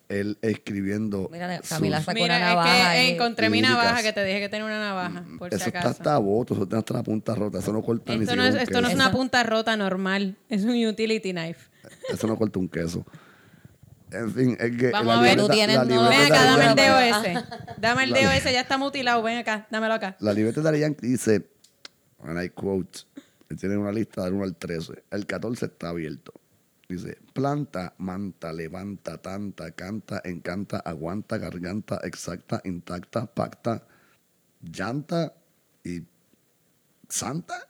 él 0.08 0.38
escribiendo. 0.40 1.28
Mira, 1.30 1.58
sus- 1.58 1.68
Camila 1.68 2.00
sacó 2.00 2.14
Mira, 2.14 2.36
una 2.36 2.48
es 2.48 2.54
navaja. 2.54 2.74
que 2.74 2.80
ahí. 2.82 3.10
encontré 3.10 3.50
mi 3.50 3.60
navaja, 3.60 4.02
que 4.02 4.12
te 4.14 4.24
dije 4.24 4.40
que 4.40 4.48
tenía 4.48 4.64
una 4.64 4.78
navaja, 4.80 5.24
por 5.38 5.48
Eso 5.52 5.58
si 5.64 5.68
está 5.68 5.78
acaso. 5.80 5.88
hasta 5.90 6.18
voto, 6.18 6.54
eso 6.54 6.66
tiene 6.66 6.78
hasta 6.78 6.94
la 6.94 7.02
punta 7.02 7.34
rota. 7.34 7.58
Eso 7.58 7.72
no 7.72 7.82
corta 7.82 8.14
ni 8.16 8.22
Esto 8.22 8.36
no, 8.36 8.42
siquiera 8.44 8.48
es, 8.48 8.54
un 8.54 8.60
esto 8.74 8.80
no 8.80 8.88
es 8.88 8.94
una 8.94 9.12
punta 9.12 9.42
rota 9.42 9.76
normal, 9.76 10.36
es 10.48 10.64
un 10.64 10.86
utility 10.86 11.32
knife. 11.32 11.68
Eso 12.10 12.26
no 12.26 12.36
corta 12.36 12.58
un 12.58 12.68
queso. 12.68 13.04
En 14.14 14.32
fin, 14.32 14.56
es 14.58 14.76
que. 14.76 14.90
Vamos 14.90 15.06
la 15.14 15.18
a 15.18 15.22
ver. 15.22 15.30
libreta- 15.36 15.46
Tú 15.46 15.52
tienes, 15.52 15.76
la 15.76 15.84
no, 15.84 15.90
libreta 15.90 16.18
Ven 16.22 16.32
acá, 16.32 16.44
dame 16.44 16.66
el 16.66 16.74
dedo 16.76 16.98
ese. 17.00 17.44
Dame 17.78 18.04
el 18.04 18.12
dedo 18.12 18.30
ese, 18.30 18.52
ya 18.52 18.60
está 18.60 18.78
mutilado. 18.78 19.22
Ven 19.22 19.38
acá, 19.38 19.66
dámelo 19.70 19.94
acá. 19.94 20.16
La 20.20 20.32
libreta 20.32 20.60
de 20.70 20.80
Yankee 20.80 21.06
dice, 21.06 21.46
and 22.22 22.42
I 22.42 22.48
quote, 22.50 23.00
él 23.50 23.56
tiene 23.58 23.76
una 23.76 23.92
lista 23.92 24.24
del 24.24 24.34
1 24.34 24.44
al 24.44 24.56
13. 24.56 25.02
El 25.10 25.26
14 25.26 25.66
está 25.66 25.88
abierto. 25.90 26.32
Dice, 26.88 27.18
planta, 27.32 27.94
manta, 27.98 28.52
levanta, 28.52 29.18
tanta, 29.18 29.70
canta, 29.72 30.20
encanta, 30.24 30.78
aguanta, 30.84 31.38
garganta, 31.38 31.98
exacta, 32.04 32.60
intacta, 32.64 33.26
pacta, 33.26 33.82
llanta 34.62 35.32
y 35.82 36.02
santa. 37.08 37.66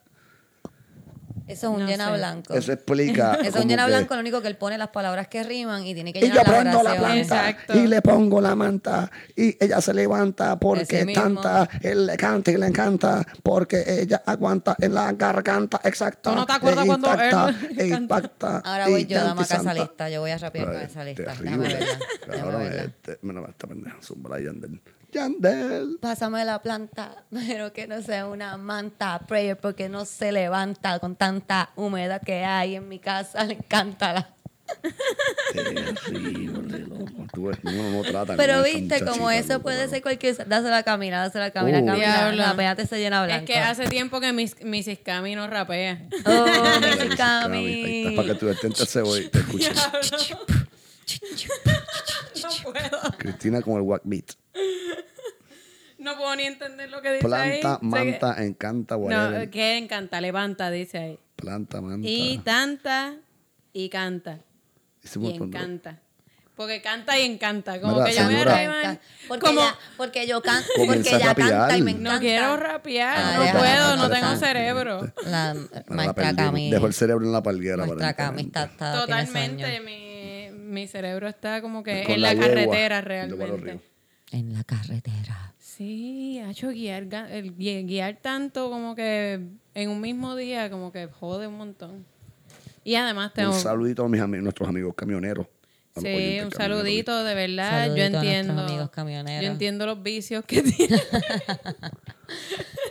Eso 1.47 1.69
es 1.69 1.75
un 1.75 1.81
No 1.81 1.87
llena 1.87 2.07
sé. 2.11 2.13
blanco. 2.17 2.55
Eso 2.55 2.73
explica. 2.73 3.35
Eso 3.35 3.59
es 3.59 3.65
un 3.65 3.69
llena 3.69 3.85
que- 3.85 3.91
blanco, 3.91 4.15
lo 4.15 4.21
único 4.21 4.41
que 4.41 4.49
él 4.49 4.57
pone 4.57 4.79
las 4.79 4.89
palabras 4.89 5.29
que 5.29 5.43
riman 5.43 5.85
y 5.87 5.93
tiene 5.95 6.13
que 6.13 6.21
Y 6.21 6.23
yo 6.23 6.29
llenar 6.29 6.47
las 6.49 6.55
prendo 6.61 6.83
la 6.83 6.91
oraciones. 6.93 7.27
planta 7.29 7.51
Exacto. 7.51 7.79
y 7.79 7.87
le 7.87 8.01
pongo 8.03 8.41
la 8.41 8.55
manta 8.55 9.11
y 9.37 9.63
ella 9.63 9.81
se 9.83 9.93
levanta 9.93 10.59
porque 10.59 11.05
mismo. 11.05 11.23
tanta, 11.23 11.69
él 11.83 12.07
le 12.07 12.17
canta 12.17 12.51
y 12.51 12.57
le 12.57 12.67
encanta 12.67 13.27
porque 13.43 13.85
ella 13.87 14.23
aguanta 14.25 14.75
en 14.81 14.95
la 14.95 15.13
garganta 15.13 15.81
exacta. 15.85 16.31
¿Tú 16.31 16.37
no 16.37 16.47
te 16.47 16.53
acuerdas 16.55 16.85
e 16.85 16.87
cuando 16.87 17.09
intacta, 17.11 17.49
él 17.71 17.79
e 17.79 17.87
impacta, 17.89 18.59
Ahora 18.65 18.89
voy 18.89 19.05
yo, 19.05 19.17
llanta 19.19 19.29
dame 19.29 19.41
y 19.41 19.45
acá 19.45 19.55
esa 19.55 19.63
santa. 19.65 19.75
lista. 19.75 20.09
Yo 20.11 20.21
voy 20.23 20.31
a 20.31 20.39
rapear 20.39 20.67
con 20.67 20.81
esa 20.81 21.05
lista. 21.05 21.25
terrible. 21.35 21.51
Déjame 21.51 21.69
verla. 21.69 21.99
déjame 22.27 22.39
Cabrón, 22.43 22.63
verla. 22.63 22.83
este, 22.85 23.19
mira, 23.23 23.43
esta 23.51 23.67
pendeja, 23.67 23.97
zumba, 24.03 24.41
Yandel. 24.41 24.81
Yandel. 25.15 25.99
Pásame 26.01 26.45
la 26.45 26.61
planta, 26.61 27.25
pero 27.31 27.73
que 27.73 27.87
no 27.87 28.03
sea 28.03 28.27
una 28.27 28.57
manta 28.57 29.21
prayer 29.27 29.57
porque 29.57 29.89
no 29.89 30.05
se 30.05 30.33
levanta 30.33 30.99
con 30.99 31.17
tanta 31.17 31.71
humedad 31.77 32.21
que 32.21 32.45
hay 32.45 32.77
en 32.77 32.89
mi 32.89 32.99
casa. 32.99 33.45
Le 33.45 33.55
encanta 33.55 34.13
la... 34.13 34.31
Pero 38.37 38.63
viste, 38.63 39.05
como 39.05 39.31
eso 39.31 39.61
puede 39.61 39.89
ser 39.89 40.03
cualquier... 40.03 40.49
Dásela 40.49 40.79
a 40.79 40.83
Camila, 40.83 41.19
dásela 41.19 41.47
a 41.47 41.51
Camila. 41.51 41.81
Uh. 41.81 41.87
Camila, 41.87 42.33
rapéate 42.33 42.83
ese 42.83 42.99
llena 42.99 43.25
blanco. 43.25 43.45
Es 43.45 43.47
que 43.47 43.59
hace 43.59 43.87
tiempo 43.89 44.21
que 44.21 44.33
mis, 44.33 44.57
Mrs. 44.65 45.01
Cami 45.05 45.35
no 45.35 45.47
rapea. 45.47 46.09
Oh, 46.25 46.31
ahí 46.31 46.93
está, 46.93 46.97
Para 46.97 47.09
que 47.09 47.17
Cami. 47.17 48.17
tú 48.39 48.47
detentes 48.47 48.91
te 48.91 49.39
escuches. 49.39 49.79
no 52.43 52.49
puedo. 52.73 53.01
Cristina 53.19 53.63
con 53.63 53.75
el 53.77 53.83
wack 53.83 54.03
beat. 54.05 54.33
No 55.99 56.17
puedo 56.17 56.37
ni 56.37 56.43
entender 56.45 56.91
lo 56.91 57.01
que 57.01 57.13
dice 57.13 57.25
Planta, 57.27 57.45
ahí. 57.47 57.61
Sé 57.63 57.79
que- 57.81 57.87
manta, 57.87 58.45
encanta, 58.45 58.95
No, 58.97 59.01
whatever. 59.01 59.51
que 59.51 59.79
encanta, 59.79 60.21
levanta, 60.21 60.71
dice 60.71 60.99
ahí. 60.99 61.19
Planta, 61.37 61.81
manta. 61.81 62.07
Y 62.07 62.39
tanta 62.39 63.17
y 63.73 63.89
canta. 63.89 64.41
Y 65.03 65.19
de- 65.19 65.35
encanta. 65.37 66.01
Porque 66.57 66.81
canta 66.81 67.19
y 67.19 67.23
encanta. 67.23 67.81
Como 67.81 67.95
Mira, 67.95 68.05
que 68.07 68.15
yo 68.15 68.25
me 68.29 68.41
arriba. 68.43 68.99
Porque, 69.27 69.45
Como, 69.47 69.61
ella, 69.61 69.75
porque 69.97 70.27
yo 70.29 70.41
canto, 70.41 70.69
porque 70.87 71.01
ella 71.01 71.35
canta 71.35 71.77
y 71.77 71.83
me 71.83 71.93
No 71.95 71.99
encanta. 71.99 72.13
no 72.15 72.21
quiero 72.21 72.57
rapear, 72.57 73.17
Ah, 73.19 73.33
no 73.37 73.43
deja, 73.43 73.59
puedo, 73.59 73.97
no 73.97 74.11
tengo 74.11 74.37
cerebro. 74.37 75.13
La 75.25 75.53
Bueno, 75.55 75.69
la 75.89 75.97
maestra 75.97 76.15
perdimos. 76.15 76.37
Cami. 76.47 76.71
Dejó 76.71 76.87
el 76.87 76.95
cerebro 76.95 77.25
en 77.27 77.33
la 77.33 77.43
palguera. 77.43 77.77
Nuestra 77.87 78.15
Cami 78.15 78.43
aparentemente. 78.43 78.59
está, 78.61 78.73
está, 78.73 79.07
tiene 79.07 79.25
Totalmente, 79.25 79.81
mi, 79.81 80.04
mi 80.65 80.87
cerebro 80.87 81.29
está 81.29 81.61
como 81.63 81.83
que 81.83 82.03
Con 82.05 82.15
en 82.15 82.23
la 82.23 82.35
carretera 82.37 83.01
realmente. 83.01 83.81
En 84.33 84.53
la 84.53 84.65
carretera. 84.65 85.55
Sí, 85.59 86.39
ha 86.41 86.51
hecho 86.51 86.69
guiar, 86.71 87.07
el 87.31 87.55
guiar 87.55 88.17
tanto 88.21 88.71
como 88.71 88.95
que 88.95 89.41
en 89.75 89.89
un 89.91 90.01
mismo 90.01 90.35
día 90.37 90.71
como 90.71 90.91
que 90.93 91.07
jode 91.07 91.47
un 91.47 91.57
montón. 91.57 92.05
Y 92.85 92.97
además 92.97 93.33
tengo... 93.33 93.53
Un 93.53 93.59
saludito 93.59 94.05
a 94.05 94.09
mis 94.09 94.21
ami- 94.21 94.43
nuestros 94.43 94.69
amigos 94.69 94.95
camioneros. 94.95 95.47
Sí, 95.97 96.01
un 96.01 96.03
camioneros. 96.51 96.55
saludito, 96.55 97.25
de 97.25 97.35
verdad. 97.35 97.71
Saludito 97.87 97.97
yo 97.97 98.05
entiendo. 98.19 98.63
amigos 98.63 98.91
camioneros. 98.91 99.45
Yo 99.47 99.53
entiendo 99.53 99.87
los 99.87 100.03
vicios 100.03 100.45
que 100.45 100.63
tiene. 100.77 101.01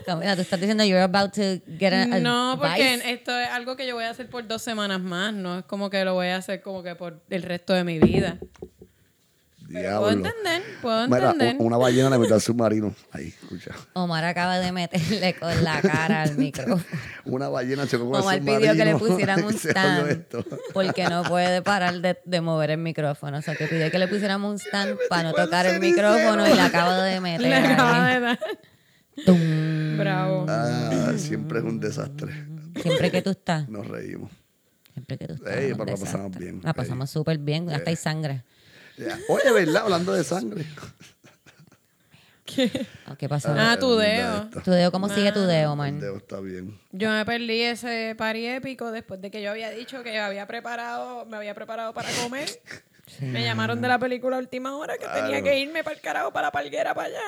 Camila, 0.06 0.36
tú 0.36 0.42
estás 0.42 0.60
diciendo 0.60 0.84
you're 0.84 1.02
about 1.02 1.32
to 1.34 1.60
get 1.80 1.94
a, 1.94 2.06
no, 2.20 2.58
porque 2.60 3.02
esto 3.06 3.38
es 3.38 3.50
algo 3.50 3.76
que 3.76 3.88
yo 3.88 3.96
voy 3.96 4.04
a 4.06 4.10
hacer 4.10 4.30
por 4.30 4.48
dos 4.48 4.62
semanas 4.62 5.00
más. 5.02 5.34
No 5.34 5.60
es 5.60 5.66
como 5.66 5.90
que 5.90 6.04
lo 6.06 6.14
voy 6.14 6.28
a 6.28 6.38
hacer 6.38 6.62
como 6.62 6.84
que 6.84 6.96
por 6.96 7.22
el 7.30 7.44
resto 7.44 7.74
de 7.74 7.84
mi 7.84 8.00
vida. 8.00 8.38
Pero 9.74 9.80
Diablo. 9.80 10.00
puedo 10.02 10.12
entender, 10.14 10.62
puedo 10.84 11.08
Mira, 11.08 11.32
entender. 11.32 11.56
una 11.58 11.78
ballena 11.78 12.10
le 12.12 12.20
metió 12.20 12.36
al 12.36 12.42
submarino. 12.42 12.94
Ahí, 13.12 13.30
escucha. 13.42 13.72
Omar 13.94 14.24
acaba 14.24 14.60
de 14.60 14.72
meterle 14.72 15.34
con 15.34 15.64
la 15.64 15.82
cara 15.82 16.22
al 16.24 16.38
micrófono. 16.38 16.84
Una 17.26 17.50
ballena 17.50 17.88
chocó 17.88 18.12
con 18.12 18.22
Omar 18.22 18.36
el 18.36 18.42
submarino. 18.42 18.60
pidió 18.72 18.76
que 18.76 18.86
le 18.92 18.96
pusieran 18.98 19.44
un 19.46 19.54
stand 19.54 20.26
porque 20.74 21.06
no 21.06 21.24
puede 21.24 21.64
parar 21.64 22.02
de, 22.02 22.20
de 22.24 22.42
mover 22.42 22.70
el 22.72 22.78
micrófono. 22.78 23.40
O 23.40 23.42
sea, 23.42 23.56
que 23.56 23.66
pidió 23.66 23.90
que 23.90 23.98
le 23.98 24.08
pusiéramos 24.08 24.52
un 24.52 24.60
stand 24.60 24.96
para 25.10 25.24
no 25.24 25.34
tocar 25.34 25.66
el 25.66 25.80
micrófono 25.80 26.48
y 26.48 26.54
le 26.54 26.62
acabo 26.62 26.92
de 27.02 27.20
meter. 27.20 27.42
Le 27.42 27.56
acaba 27.56 28.08
de 28.10 28.20
dar. 28.20 28.40
Tum. 29.26 29.98
Bravo. 29.98 30.46
Ah, 30.50 31.14
siempre 31.18 31.60
es 31.60 31.66
un 31.66 31.80
desastre. 31.80 32.32
Siempre 32.82 33.12
que 33.12 33.22
tú 33.22 33.30
estás. 33.32 33.70
Nos 33.70 33.88
reímos. 33.88 34.32
Siempre 34.94 35.18
que 35.18 35.28
tú 35.28 35.34
estás. 35.34 35.56
Ey, 35.56 35.74
pero 35.74 35.86
la 35.86 35.98
pasamos 35.98 36.38
bien. 36.38 36.62
La 36.64 36.74
pasamos 36.74 37.10
súper 37.10 37.38
bien. 37.38 37.70
Hasta 37.70 37.90
hay 37.90 37.96
sangre. 37.96 38.44
Ya. 38.98 39.18
Oye, 39.30 39.52
¿verdad? 39.52 39.84
Hablando 39.84 40.14
de 40.14 40.24
sangre. 40.24 40.66
Oh, 43.10 43.16
¿Qué 43.18 43.28
pasó? 43.30 43.54
Ah, 43.58 43.78
tu 43.80 44.00
Eh, 44.00 44.18
dedo. 44.18 44.50
¿Tu 44.64 44.70
dedo? 44.72 44.92
¿Cómo 44.92 45.10
sigue 45.10 45.32
tu 45.32 45.42
dedo, 45.42 45.76
man? 45.76 46.00
dedo 46.00 46.18
está 46.18 46.40
bien. 46.40 46.78
Yo 46.92 47.10
me 47.10 47.26
perdí 47.26 47.62
ese 47.62 48.14
party 48.18 48.46
épico 48.48 48.92
después 48.92 49.22
de 49.22 49.32
que 49.32 49.42
yo 49.42 49.50
había 49.52 49.72
dicho 49.72 50.04
que 50.04 50.20
había 50.20 50.46
preparado, 50.46 51.26
me 51.26 51.38
había 51.38 51.56
preparado 51.56 51.94
para 51.94 52.10
comer. 52.24 52.50
Me 53.20 53.44
llamaron 53.44 53.82
de 53.82 53.88
la 53.90 54.00
película 54.00 54.38
a 54.38 54.40
última 54.40 54.76
hora 54.78 54.98
que 54.98 55.06
tenía 55.08 55.42
que 55.44 55.60
irme 55.60 55.84
para 55.84 55.96
el 55.98 56.02
carajo, 56.02 56.32
para 56.32 56.48
la 56.48 56.52
palguera, 56.52 56.96
para 56.96 57.10
allá. 57.10 57.22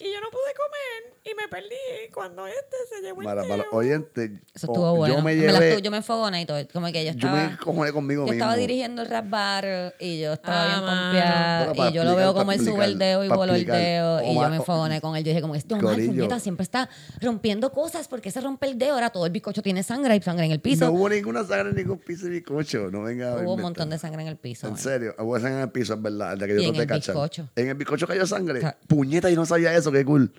Y 0.00 0.04
yo 0.12 0.20
no 0.20 0.28
pude 0.30 0.52
comer. 0.54 1.18
y 1.24 1.34
me 1.34 1.46
perdí 1.48 2.10
cuando 2.14 2.46
este 2.46 2.76
se 2.88 3.02
llevó 3.02 3.20
el 3.20 3.26
Para, 3.26 3.42
para 3.42 3.56
los 3.58 3.66
oyentes, 3.72 4.30
Eso 4.54 4.66
o- 4.68 4.72
estuvo 4.72 4.96
bueno. 4.96 5.16
yo 5.16 5.22
me 5.22 5.34
llevé, 5.36 5.68
estuvo- 5.68 5.78
yo 5.82 5.90
me 5.90 5.96
enfogoné 5.98 6.40
y 6.42 6.46
todo. 6.46 6.66
Como 6.72 6.86
que 6.86 7.04
yo 7.04 7.10
yo 7.12 7.18
estaba... 7.18 7.48
me 7.50 7.56
cojoné 7.58 7.92
conmigo 7.92 8.22
Yo 8.22 8.32
mismo. 8.32 8.44
estaba 8.44 8.56
dirigiendo 8.56 9.02
el 9.02 9.08
rap 9.08 9.28
bar 9.28 9.94
y 10.00 10.20
yo 10.20 10.32
estaba 10.34 10.62
Ah, 10.62 10.66
bien 10.68 10.80
pompeada. 10.80 11.72
Para 11.74 11.90
y 11.90 11.92
yo 11.92 12.04
lo 12.04 12.16
veo 12.16 12.32
para 12.32 12.38
como 12.38 12.52
él 12.52 12.64
sube 12.64 12.84
el 12.84 12.98
dedo 12.98 13.24
y 13.24 13.28
para 13.28 13.36
voló 13.38 13.54
el 13.54 13.66
dedo. 13.66 14.22
Y 14.22 14.34
yo 14.34 14.48
me 14.48 14.56
enfogoné 14.56 15.00
con 15.02 15.16
él. 15.16 15.24
Yo 15.24 15.28
dije, 15.30 15.42
como 15.42 15.54
este 15.54 15.74
Omar, 15.74 15.96
puñeta, 15.96 16.40
siempre 16.40 16.62
está 16.62 16.88
rompiendo 17.20 17.72
cosas. 17.72 18.08
porque 18.08 18.30
se 18.30 18.40
rompe 18.40 18.66
el 18.68 18.78
dedo? 18.78 18.94
Ahora 18.94 19.10
todo 19.10 19.26
el 19.26 19.32
bizcocho 19.32 19.60
tiene 19.62 19.82
sangre 19.82 20.16
y 20.16 20.22
sangre 20.22 20.46
en 20.46 20.52
el 20.52 20.60
piso. 20.60 20.86
No 20.86 20.92
hubo 20.92 21.08
ninguna 21.10 21.44
sangre 21.44 21.70
en 21.70 21.76
ningún 21.76 21.98
piso 21.98 22.24
de 22.26 22.30
bizcocho. 22.30 22.90
No 22.90 23.02
venga 23.02 23.32
a 23.34 23.42
Hubo 23.42 23.54
un 23.54 23.60
montón 23.62 23.90
de 23.90 23.98
sangre 23.98 24.22
en 24.22 24.28
el 24.28 24.36
piso. 24.36 24.66
En 24.66 24.74
man. 24.74 24.82
serio, 24.82 25.14
hubo 25.18 25.34
sangre 25.38 25.56
en 25.56 25.62
el 25.64 25.70
piso, 25.72 25.92
es 25.94 26.00
verdad. 26.02 26.32
El 26.34 26.38
de 26.38 26.46
que 26.46 26.54
yo 26.54 26.60
Y 26.60 26.66
en 26.66 26.74
el 26.76 26.86
bizcocho. 26.86 27.48
En 27.56 27.68
el 27.68 27.74
bizcocho 27.74 28.06
cayó 28.06 28.26
sangre. 28.26 28.62
Puñeta, 28.86 29.28
yo 29.28 29.36
no 29.36 29.44
sabía 29.44 29.74
eso, 29.74 29.77
qué 29.92 30.04
cool. 30.04 30.32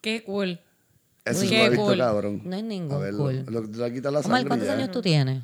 Qué 0.00 0.22
cool. 0.24 0.60
Eso 1.24 1.40
Uy, 1.40 1.48
qué 1.48 1.58
lo 1.58 1.64
he 1.64 1.68
visto, 1.70 1.84
cool. 1.86 1.98
cabrón. 1.98 2.42
No 2.44 2.56
es 2.56 2.62
ningún 2.62 2.96
A 2.96 2.98
verlo. 3.00 3.18
cool. 3.24 3.44
Lo, 3.48 3.60
lo 3.62 3.88
la 3.88 4.20
Omar, 4.20 4.22
sangre. 4.22 4.46
¿cuántos 4.48 4.68
ya. 4.68 4.74
años 4.74 4.90
tú 4.92 5.02
tienes? 5.02 5.42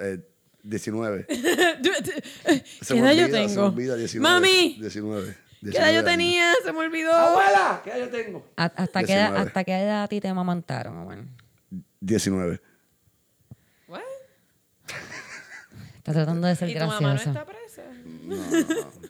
Eh, 0.00 0.20
19. 0.62 1.26
Se 2.80 2.94
¿Qué 2.94 3.00
me 3.00 3.12
edad 3.12 3.14
yo 3.14 3.24
olvida, 3.24 3.26
Se 3.26 3.42
me 3.42 3.46
tengo? 3.48 3.66
olvida, 3.66 3.96
19. 3.96 4.22
Mami, 4.32 4.76
19. 4.80 5.36
¿qué 5.60 5.68
edad 5.70 5.86
yo 5.86 6.02
19 6.02 6.10
tenía? 6.10 6.52
Se 6.64 6.72
me 6.72 6.78
olvidó. 6.78 7.12
Abuela, 7.12 7.80
¿qué 7.84 7.90
edad 7.90 7.98
yo 7.98 8.08
tengo? 8.10 8.46
¿A- 8.56 8.64
¿Hasta 8.64 9.04
qué, 9.04 9.12
edad, 9.12 9.26
19. 9.28 9.46
¿Hasta 9.48 9.64
qué 9.64 9.72
edad 9.82 10.02
a 10.04 10.08
ti 10.08 10.20
te 10.20 10.28
amamantaron, 10.28 10.96
Omar? 10.96 11.18
19. 12.00 12.60
What? 13.88 14.00
Estás 15.96 16.14
tratando 16.14 16.46
de 16.46 16.56
ser 16.56 16.70
¿Y 16.70 16.74
tu 16.74 16.86
mamá 16.86 17.00
no 17.00 17.14
está 17.16 17.44
presa? 17.44 17.82
No, 18.24 18.36
no, 18.36 18.60
no. 18.60 19.08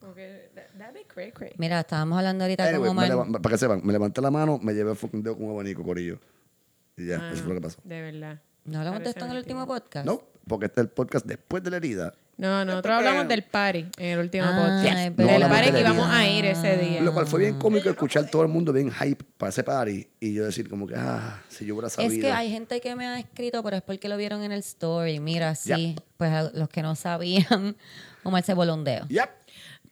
Porque 0.00 0.50
that- 0.54 0.78
that'd 0.78 0.94
be 0.94 1.04
cray 1.18 1.32
cray. 1.32 1.52
Mira, 1.58 1.80
estábamos 1.80 2.16
hablando 2.18 2.44
ahorita 2.44 2.64
Anyway, 2.64 2.88
con 2.88 2.96
me 2.96 3.04
Omar. 3.12 3.26
leva- 3.26 3.42
para 3.42 3.54
que 3.54 3.58
sepan, 3.58 3.80
me 3.84 3.92
levanté 3.92 4.20
la 4.20 4.30
mano, 4.30 4.58
me 4.62 4.72
llevé 4.72 4.90
el 4.92 4.96
fucking 4.96 5.22
dedo 5.22 5.36
con 5.36 5.46
un 5.46 5.52
abanico, 5.52 5.82
corillo. 5.82 6.18
Y 6.96 7.06
ya, 7.06 7.18
Ah, 7.20 7.30
eso 7.32 7.42
fue 7.44 7.54
lo 7.54 7.60
que 7.60 7.66
pasó. 7.66 7.80
De 7.84 8.00
verdad. 8.00 8.40
¿No 8.64 8.78
hablamos 8.78 9.02
de 9.02 9.10
esto 9.10 9.24
en 9.24 9.30
el 9.32 9.38
último 9.38 9.66
podcast? 9.66 10.04
No, 10.06 10.22
porque 10.46 10.66
este 10.66 10.80
es 10.80 10.86
el 10.86 10.90
podcast 10.92 11.24
después 11.26 11.62
de 11.62 11.70
la 11.70 11.76
herida. 11.78 12.12
No, 12.36 12.64
nosotros 12.64 12.94
hablamos 12.98 13.26
del 13.26 13.42
party 13.42 13.86
en 13.96 14.06
el 14.10 14.18
último 14.20 14.44
Ah, 14.46 14.56
podcast. 14.84 14.98
es 14.98 15.16
del 15.16 15.26
verdad. 15.26 15.48
party 15.48 15.66
que 15.66 15.72
No, 15.72 15.78
íbamos 15.80 16.08
a 16.08 16.28
ir 16.28 16.44
ese 16.44 16.76
día. 16.76 17.00
Lo 17.02 17.12
cual 17.12 17.26
fue 17.26 17.40
bien 17.40 17.58
cómico 17.58 17.88
escuchar 17.88 18.30
todo 18.30 18.42
el 18.42 18.48
mundo 18.48 18.72
bien 18.72 18.92
hype 18.92 19.24
para 19.36 19.50
ese 19.50 19.64
party 19.64 20.06
y 20.20 20.34
yo 20.34 20.44
decir 20.44 20.68
como 20.68 20.86
que, 20.86 20.94
ah, 20.96 21.42
si 21.48 21.66
yo 21.66 21.74
hubiera 21.74 21.88
sabido. 21.88 22.12
Es 22.14 22.20
que 22.20 22.30
hay 22.30 22.50
gente 22.50 22.80
que 22.80 22.94
me 22.94 23.06
ha 23.06 23.18
escrito, 23.18 23.60
pero 23.64 23.76
es 23.76 23.82
porque 23.82 24.08
lo 24.08 24.16
vieron 24.16 24.42
en 24.44 24.52
el 24.52 24.60
story. 24.60 25.18
Mira, 25.18 25.54
sí, 25.56 25.96
pues 26.16 26.30
a 26.30 26.50
los 26.54 26.68
que 26.68 26.82
no 26.82 26.94
sabían, 26.94 27.76
Omar 28.22 28.44
se 28.44 28.54
dedo. 28.54 29.06
Yep. 29.08 29.30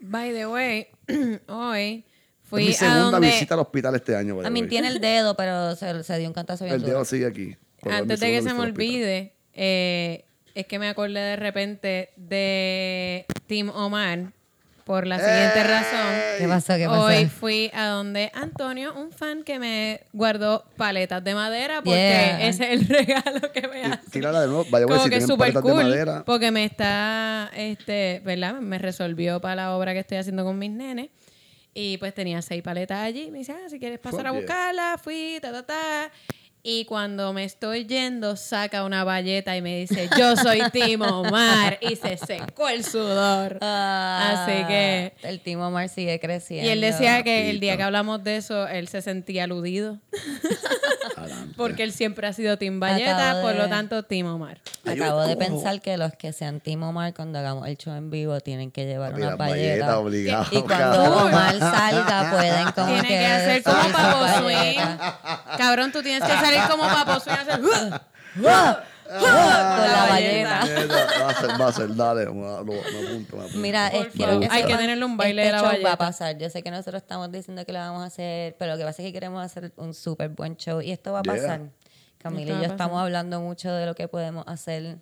By 0.01 0.33
the 0.33 0.47
way, 0.47 0.89
hoy 1.49 2.05
Es 2.07 2.49
fui 2.49 2.65
mi 2.67 2.71
a 2.71 2.75
segunda 2.75 3.11
donde... 3.13 3.29
visita 3.29 3.55
al 3.55 3.61
hospital 3.61 3.95
este 3.97 4.15
año. 4.17 4.41
A 4.45 4.51
mí 4.51 4.67
tiene 4.67 4.89
el 4.89 5.01
dedo, 5.01 5.37
pero 5.37 5.75
se, 5.77 6.03
se 6.05 6.19
dio 6.19 6.29
un 6.29 6.35
cantazo 6.35 6.65
bien 6.65 6.77
El 6.77 6.83
dedo 6.83 7.05
sigue 7.05 7.27
aquí. 7.27 7.57
es 7.79 7.87
mi 7.87 7.93
Antes 7.93 8.21
de 8.21 8.27
que 8.31 8.43
se 8.43 8.55
me 8.55 8.61
olvide, 8.61 9.33
eh, 9.53 10.25
es 10.55 10.67
que 10.67 10.79
me 10.79 10.89
acordé 10.89 11.21
de 11.21 11.37
repente 11.37 12.11
de 12.17 13.27
Team 13.47 13.71
Omar 13.71 14.33
por 14.87 15.05
la 15.05 15.19
siguiente 15.19 15.59
¡Ey! 15.59 15.67
razón. 15.67 16.15
¿Qué 16.39 16.47
pasó? 16.49 16.77
¿Qué 16.77 16.87
pasó? 16.87 17.03
Hoy 17.07 17.27
fui 17.27 17.71
a 17.75 17.87
donde 17.89 18.31
Antonio, 18.35 18.95
un 18.95 19.11
fan 19.11 19.43
que 19.43 19.59
me 19.59 20.01
guardó 20.13 20.65
paletas 20.77 21.25
de 21.25 21.35
madera 21.35 21.83
porque 21.83 21.91
Yeah. 21.99 22.47
ese 22.49 22.73
es 22.73 22.81
el 22.81 22.89
regalo 23.07 23.53
que 23.53 23.67
me 23.67 23.83
hace. 23.85 24.09
Tírala 24.13 24.43
de 24.43 24.47
nuevo. 24.47 24.65
Vaya, 24.71 24.87
Como 24.87 24.99
si 24.99 25.05
que 25.05 25.11
tienen 25.11 25.27
súper 25.27 25.53
paletas 25.53 25.63
cool 25.63 25.79
de 25.79 25.85
madera. 25.85 26.25
porque 26.25 26.51
me 26.53 26.65
está, 26.65 27.51
este, 27.57 28.23
¿verdad? 28.25 28.55
Me 28.61 28.79
resolvió 28.79 29.41
para 29.41 29.57
la 29.57 29.77
obra 29.77 29.93
que 29.93 29.99
estoy 29.99 30.19
haciendo 30.19 30.45
con 30.45 30.57
mis 30.57 30.71
nenes. 30.71 31.11
Y 31.75 31.99
pues 31.99 32.15
tenía 32.15 32.41
seis 32.41 32.63
paletas 32.63 33.01
allí. 33.01 33.31
Me 33.33 33.39
dice, 33.39 33.53
ah, 33.53 33.69
si 33.69 33.79
quieres 33.81 33.99
pasar 33.99 34.21
Fuck 34.21 34.27
a 34.29 34.31
yeah. 34.31 34.41
buscarla, 34.41 34.99
fui, 35.03 35.39
ta, 35.43 35.51
ta, 35.53 35.67
ta. 35.67 36.11
Y 36.69 36.85
cuando 36.85 37.33
me 37.33 37.45
estoy 37.45 37.87
yendo, 37.87 38.35
saca 38.35 38.83
una 38.83 39.05
valleta 39.05 39.57
y 39.57 39.63
me 39.63 39.79
dice, 39.79 40.11
yo 40.19 40.35
soy 40.35 40.61
Timo 40.73 41.21
Omar. 41.21 41.79
Y 41.81 41.95
se 41.95 42.17
secó 42.17 42.69
el 42.69 42.85
sudor. 42.85 43.59
Ah, 43.61 44.43
Así 44.45 44.65
que- 44.67 45.13
El 45.23 45.39
Team 45.39 45.61
Omar 45.61 45.89
sigue 45.89 46.19
creciendo. 46.19 46.67
Y 46.69 46.73
él 46.73 46.81
decía 46.81 47.23
que 47.23 47.51
el 47.51 47.61
día 47.61 47.77
que 47.77 47.85
hablamos 47.85 48.25
de 48.25 48.39
eso, 48.39 48.67
él 48.67 48.89
se 48.89 49.01
sentía 49.01 49.45
aludido. 49.45 50.01
Porque 51.57 51.85
él 51.85 51.93
siempre 51.93 52.27
ha 52.27 52.33
sido 52.33 52.59
Team 52.59 52.81
Valleta, 52.81 53.41
por 53.43 53.55
lo 53.55 53.69
tanto, 53.69 54.03
Team 54.03 54.27
Omar. 54.27 54.61
Acabo 54.85 55.23
de 55.23 55.37
pensar 55.37 55.81
que 55.81 55.97
los 55.97 56.13
que 56.13 56.33
sean 56.33 56.61
Team 56.61 56.83
Omar, 56.83 57.15
cuando 57.15 57.39
hagamos 57.39 57.67
el 57.67 57.77
show 57.77 57.95
en 57.95 58.11
vivo, 58.11 58.41
tienen 58.41 58.71
que 58.71 58.85
llevar 58.85 59.15
una 59.15 59.37
galletas, 59.37 59.95
obligado, 59.97 60.47
Y 60.51 60.63
cuando. 60.63 61.27
Omar 61.27 61.59
salga, 61.59 62.31
pueden 62.33 62.73
como 62.73 62.87
Tiene 62.87 63.09
que... 63.09 63.15
que 63.15 63.27
hacer 63.27 63.63
como 63.63 63.93
Papo 63.93 64.43
Swing. 64.43 65.57
Cabrón, 65.57 65.93
tú 65.93 66.03
tienes 66.03 66.23
que 66.23 66.37
salir 66.37 66.56
como 66.71 66.83
Papo 66.95 67.21
Swing. 67.21 67.35
Hacer... 67.35 67.61
Con 69.09 69.23
la 69.23 70.07
valleta. 70.11 70.61
Va 71.23 71.29
a 71.31 71.35
ser, 71.35 71.61
va 71.61 71.69
a 71.69 71.73
ser, 71.73 71.95
dale, 71.95 72.27
me, 72.27 72.35
me 72.35 72.49
apunto, 72.57 73.37
me 73.37 73.43
apunto. 73.45 73.59
Mira, 73.59 73.89
es, 73.89 74.09
favor. 74.15 74.41
que 74.41 74.49
Hay 74.51 74.65
que 74.65 74.77
tenerle 74.77 75.05
un 75.05 75.17
baile 75.17 75.43
este 75.43 75.47
de 75.47 75.53
la 75.53 75.59
show 75.59 75.67
va 75.67 75.73
valleta. 75.73 75.93
a 75.93 75.97
pasar. 75.99 76.39
Yo 76.39 76.51
sé 76.51 76.63
que 76.63 76.71
nosotros 76.73 77.03
estamos 77.03 77.31
diciendo 77.31 77.65
que 77.65 77.73
lo 77.73 77.79
vamos 77.79 78.03
a 78.03 78.07
hacer, 78.07 78.57
pero 78.59 78.73
lo 78.73 78.79
que 78.79 78.85
pasa 78.85 79.03
es 79.03 79.07
que 79.09 79.13
queremos 79.13 79.45
hacer 79.45 79.73
un 79.77 79.95
súper 79.95 80.31
buen 80.31 80.57
show 80.57 80.81
y 80.81 80.91
esto 80.91 81.13
va 81.13 81.21
a 81.21 81.23
Yeah. 81.23 81.35
pasar. 81.35 81.61
Camila 82.19 82.55
y 82.55 82.59
yo 82.59 82.65
estamos 82.65 83.01
hablando 83.01 83.41
mucho 83.41 83.73
de 83.73 83.87
lo 83.87 83.95
que 83.95 84.09
podemos 84.09 84.43
hacer 84.49 84.97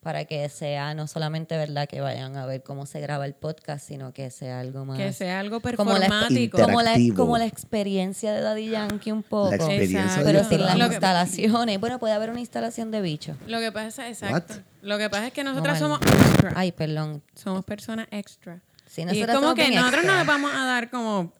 para 0.00 0.24
que 0.24 0.48
sea 0.48 0.94
no 0.94 1.06
solamente 1.08 1.56
verdad 1.56 1.88
que 1.88 2.00
vayan 2.00 2.36
a 2.36 2.46
ver 2.46 2.62
cómo 2.62 2.86
se 2.86 3.00
graba 3.00 3.24
el 3.26 3.34
podcast, 3.34 3.86
sino 3.88 4.12
que 4.12 4.30
sea 4.30 4.60
algo 4.60 4.84
más 4.84 4.98
Que 4.98 5.12
sea 5.12 5.40
algo 5.40 5.60
como 5.60 5.92
la, 5.94 6.00
performático. 6.06 6.58
como, 6.62 6.80
la, 6.82 6.94
como 7.16 7.38
la 7.38 7.46
experiencia 7.46 8.32
de 8.32 8.40
Daddy 8.40 8.68
Yankee 8.70 9.10
un 9.10 9.22
poco. 9.24 9.50
La 9.50 9.56
experiencia 9.56 10.22
Pero 10.24 10.44
sin 10.44 10.62
las 10.62 10.78
Lo 10.78 10.86
que- 10.88 10.94
instalaciones. 10.94 11.80
Bueno, 11.80 11.98
puede 11.98 12.14
haber 12.14 12.30
una 12.30 12.38
instalación 12.40 12.90
de 12.92 13.00
bicho. 13.00 13.34
Lo 13.48 13.58
que 13.58 13.72
pasa 13.72 14.08
es 14.08 14.22
exacto. 14.22 14.54
What? 14.54 14.60
Lo 14.82 14.98
que 14.98 15.10
pasa 15.10 15.26
es 15.26 15.32
que 15.32 15.42
nosotras 15.42 15.80
No, 15.80 15.86
somos 15.98 16.00
extra. 16.02 16.52
Ay, 16.54 16.70
perdón. 16.70 17.22
Somos 17.34 17.64
personas 17.64 18.06
extra. 18.12 18.60
Sí, 18.86 19.02
y 19.12 19.20
es 19.20 19.26
como 19.26 19.54
que 19.56 19.70
nosotros 19.74 20.04
no 20.04 20.14
les 20.16 20.26
vamos 20.26 20.52
a 20.54 20.64
dar 20.64 20.88
como. 20.90 21.32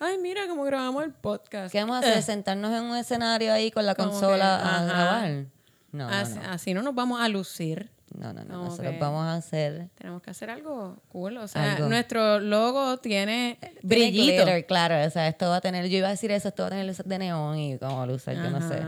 Ay, 0.00 0.18
mira 0.20 0.42
cómo 0.48 0.64
grabamos 0.64 1.04
el 1.04 1.12
podcast. 1.12 1.70
¿Qué 1.72 1.78
vamos 1.80 1.96
a 1.96 1.98
hacer? 2.00 2.22
¿Sentarnos 2.22 2.76
en 2.76 2.82
un 2.84 2.96
escenario 2.96 3.52
ahí 3.52 3.70
con 3.70 3.86
la 3.86 3.94
Como 3.94 4.10
consola 4.10 4.36
que, 4.60 4.68
a 4.68 4.74
ajá. 4.76 4.84
grabar? 4.84 5.44
No, 5.92 6.08
así, 6.08 6.34
no. 6.34 6.50
así 6.50 6.74
no 6.74 6.82
nos 6.82 6.94
vamos 6.94 7.20
a 7.20 7.28
lucir. 7.28 7.90
No, 8.16 8.32
no, 8.32 8.44
no. 8.44 8.54
Como 8.54 8.64
Nosotros 8.66 8.92
que- 8.94 8.98
vamos 9.00 9.24
a 9.26 9.34
hacer 9.34 9.88
Tenemos 9.98 10.22
que 10.22 10.30
hacer 10.30 10.48
algo 10.50 11.02
cool. 11.08 11.36
O 11.38 11.48
sea, 11.48 11.74
Algo. 11.74 11.88
nuestro 11.88 12.38
logo 12.40 12.96
tiene 12.98 13.58
Tiene 13.60 13.78
brillito. 13.82 14.44
glitter, 14.44 14.66
claro. 14.66 15.04
O 15.06 15.10
sea, 15.10 15.28
esto 15.28 15.48
va 15.48 15.56
a 15.56 15.60
tener, 15.60 15.88
yo 15.88 15.98
iba 15.98 16.08
a 16.08 16.12
decir 16.12 16.30
eso, 16.30 16.48
esto 16.48 16.62
va 16.62 16.68
a 16.68 16.70
tener 16.70 16.86
luces 16.86 17.06
de 17.06 17.18
neón 17.18 17.58
y 17.58 17.78
como 17.78 18.06
luces, 18.06 18.36
yo 18.36 18.50
no 18.50 18.66
sé. 18.66 18.80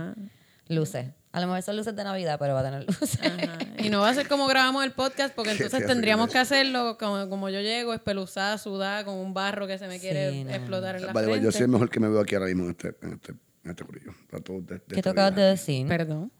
Luces. 0.68 1.06
A 1.32 1.40
lo 1.40 1.46
mejor 1.46 1.62
son 1.62 1.76
luces 1.76 1.94
de 1.94 2.04
Navidad, 2.04 2.38
pero 2.38 2.54
va 2.54 2.60
a 2.60 2.64
tener 2.64 2.84
luces. 2.86 3.18
Ajá. 3.20 3.58
Y 3.78 3.90
no 3.90 4.00
va 4.00 4.08
a 4.10 4.14
ser 4.14 4.28
como 4.28 4.46
grabamos 4.46 4.82
el 4.84 4.92
podcast, 4.92 5.34
porque 5.34 5.50
entonces 5.72 5.86
tendríamos 5.86 6.30
que 6.30 6.38
hacerlo 6.38 6.96
como, 6.98 7.28
como 7.28 7.48
yo 7.50 7.60
llego, 7.60 7.92
espeluzada, 7.92 8.56
sudada, 8.58 9.04
con 9.04 9.14
un 9.14 9.34
barro 9.34 9.66
que 9.66 9.78
se 9.78 9.88
me 9.88 9.98
quiere 10.00 10.30
Sí, 10.30 10.44
no. 10.44 10.50
explotar 10.50 10.96
en 10.96 11.06
la 11.06 11.12
way, 11.12 11.24
frente. 11.24 11.44
yo 11.44 11.52
soy 11.52 11.62
el 11.62 11.68
mejor 11.68 11.90
que 11.90 12.00
me 12.00 12.08
veo 12.08 12.20
aquí 12.20 12.34
ahora 12.34 12.46
mismo 12.46 12.64
en 12.64 12.70
este, 12.70 12.94
en 13.02 13.12
este, 13.14 13.32
en 13.64 13.70
este 13.70 13.84
corillo. 13.84 14.12
Para 14.30 14.42
todos 14.42 14.66
de- 14.66 14.74
de 14.86 15.02
¿Qué 15.02 15.08
acabas 15.08 15.34
de 15.34 15.42
decir? 15.42 15.86
Perdón. 15.86 16.32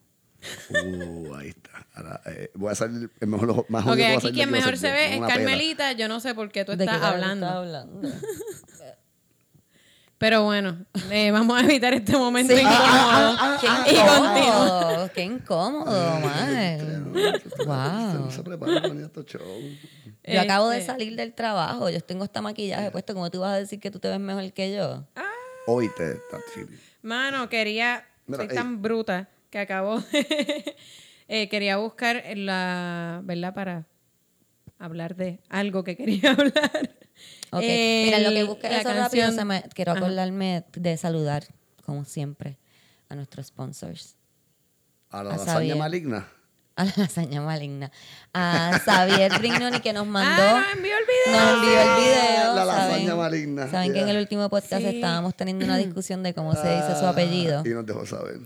Uh, 0.71 1.35
ahí 1.35 1.49
está. 1.49 1.87
Ahora, 1.95 2.21
eh, 2.27 2.51
voy 2.55 2.71
a 2.71 2.75
salir 2.75 3.11
el 3.21 3.27
mejor, 3.29 3.67
más 3.69 3.85
Ok, 3.87 3.99
aquí 4.17 4.33
quien 4.33 4.51
mejor 4.51 4.77
se 4.77 4.91
ve 4.93 5.17
con 5.19 5.29
es. 5.29 5.35
Carmelita. 5.35 5.93
Yo 5.93 6.07
no 6.09 6.21
sé 6.21 6.35
por 6.35 6.51
qué 6.51 6.65
tú 6.65 6.73
¿De 6.73 6.79
qué 6.79 6.85
estás 6.85 7.03
hablando. 7.03 7.47
estás 7.47 7.57
hablando? 7.59 8.09
Pero 10.19 10.43
bueno, 10.43 10.85
eh, 11.13 11.31
vamos 11.31 11.57
a 11.61 11.65
evitar 11.65 11.95
este 11.95 12.17
momento 12.17 12.53
Sí. 12.53 12.61
incómodo. 12.61 13.37
¡Qué 13.61 13.67
y 13.67 13.95
continúa. 13.95 14.39
incómodo! 14.41 15.11
¡Qué 15.15 15.23
incómodo, 15.23 16.21
man! 16.21 17.13
No 17.13 17.65
¡Wow! 18.23 18.31
se 18.33 18.43
prepara 18.43 18.83
para 18.83 18.95
estos 19.01 19.27
shows. 19.27 19.79
Yo 20.25 20.41
acabo 20.41 20.71
de 20.71 20.79
Este, 20.79 20.91
salir 20.93 21.15
del 21.15 21.35
trabajo. 21.35 21.89
Yo 21.89 22.01
tengo 22.01 22.25
esta 22.25 22.43
maquillaje 22.43 22.91
puesto. 22.91 23.15
¿Cómo 23.15 23.31
tú 23.31 23.41
vas 23.41 23.53
a 23.53 23.57
decir 23.59 23.79
que 23.79 23.93
tú 23.93 24.01
te 24.01 24.09
ves 24.09 24.19
mejor 24.19 24.53
que 24.53 24.75
yo? 24.75 25.05
Hoy 25.69 25.89
te 25.97 26.13
está 26.13 26.39
chile. 26.53 26.77
Mano, 27.03 27.49
quería. 27.49 28.05
Mira, 28.27 28.39
soy 28.43 28.49
ey. 28.51 28.57
tan 28.57 28.83
bruta 28.83 29.29
que 29.51 29.59
acabo. 29.59 30.03
eh, 31.29 31.49
quería 31.49 31.77
buscar 31.77 32.23
la. 32.37 33.21
¿Verdad? 33.25 33.55
Para 33.55 33.87
hablar 34.79 35.17
de 35.17 35.41
algo 35.49 35.85
que 35.85 35.97
quería 35.97 36.31
hablar. 36.39 36.97
Ok, 37.51 37.63
mira, 37.63 38.19
lo 38.21 38.31
que 38.31 38.45
busqué 38.45 38.69
la 38.69 38.79
eso 38.81 38.89
rápido, 38.93 39.25
canción- 39.27 39.35
se 39.35 39.45
me, 39.45 39.63
quiero 39.75 39.93
Ajá. 39.93 40.01
acordarme 40.01 40.65
de 40.77 40.97
saludar, 40.97 41.45
como 41.85 42.05
siempre, 42.05 42.59
a 43.09 43.15
nuestros 43.15 43.47
sponsors. 43.47 44.17
A 45.11 45.23
la 45.25 45.31
A 45.31 45.33
lasaña 45.39 45.53
Xavier. 45.55 45.77
maligna. 45.77 46.29
A 46.77 46.85
la 46.85 46.93
lasaña 46.97 47.41
maligna. 47.41 47.91
A 48.35 48.79
Xavier 48.85 49.37
Brignoni 49.39 49.81
que 49.81 49.93
nos 49.95 50.07
mandó. 50.07 50.43
Ah, 50.43 50.61
nos 50.69 50.77
envió 50.77 50.93
el 50.97 51.05
video. 51.07 51.41
Nos 51.41 51.55
envió 51.55 51.81
el 51.81 52.01
video. 52.03 52.55
La 52.55 52.65
lasaña 52.67 52.99
¿saben? 53.07 53.17
maligna. 53.17 53.67
Saben 53.71 53.93
que 53.95 53.99
en 54.01 54.05
Yeah. 54.07 54.15
el 54.15 54.21
último 54.23 54.49
podcast 54.51 54.83
Sí. 54.83 54.97
estábamos 54.97 55.35
teniendo 55.35 55.65
una 55.65 55.79
discusión 55.79 56.23
de 56.23 56.35
cómo 56.35 56.55
se 56.55 56.69
dice 56.77 56.95
su 57.01 57.07
apellido. 57.07 57.63
Y 57.67 57.71
nos 57.71 57.85
dejó 57.87 58.05
saber. 58.07 58.39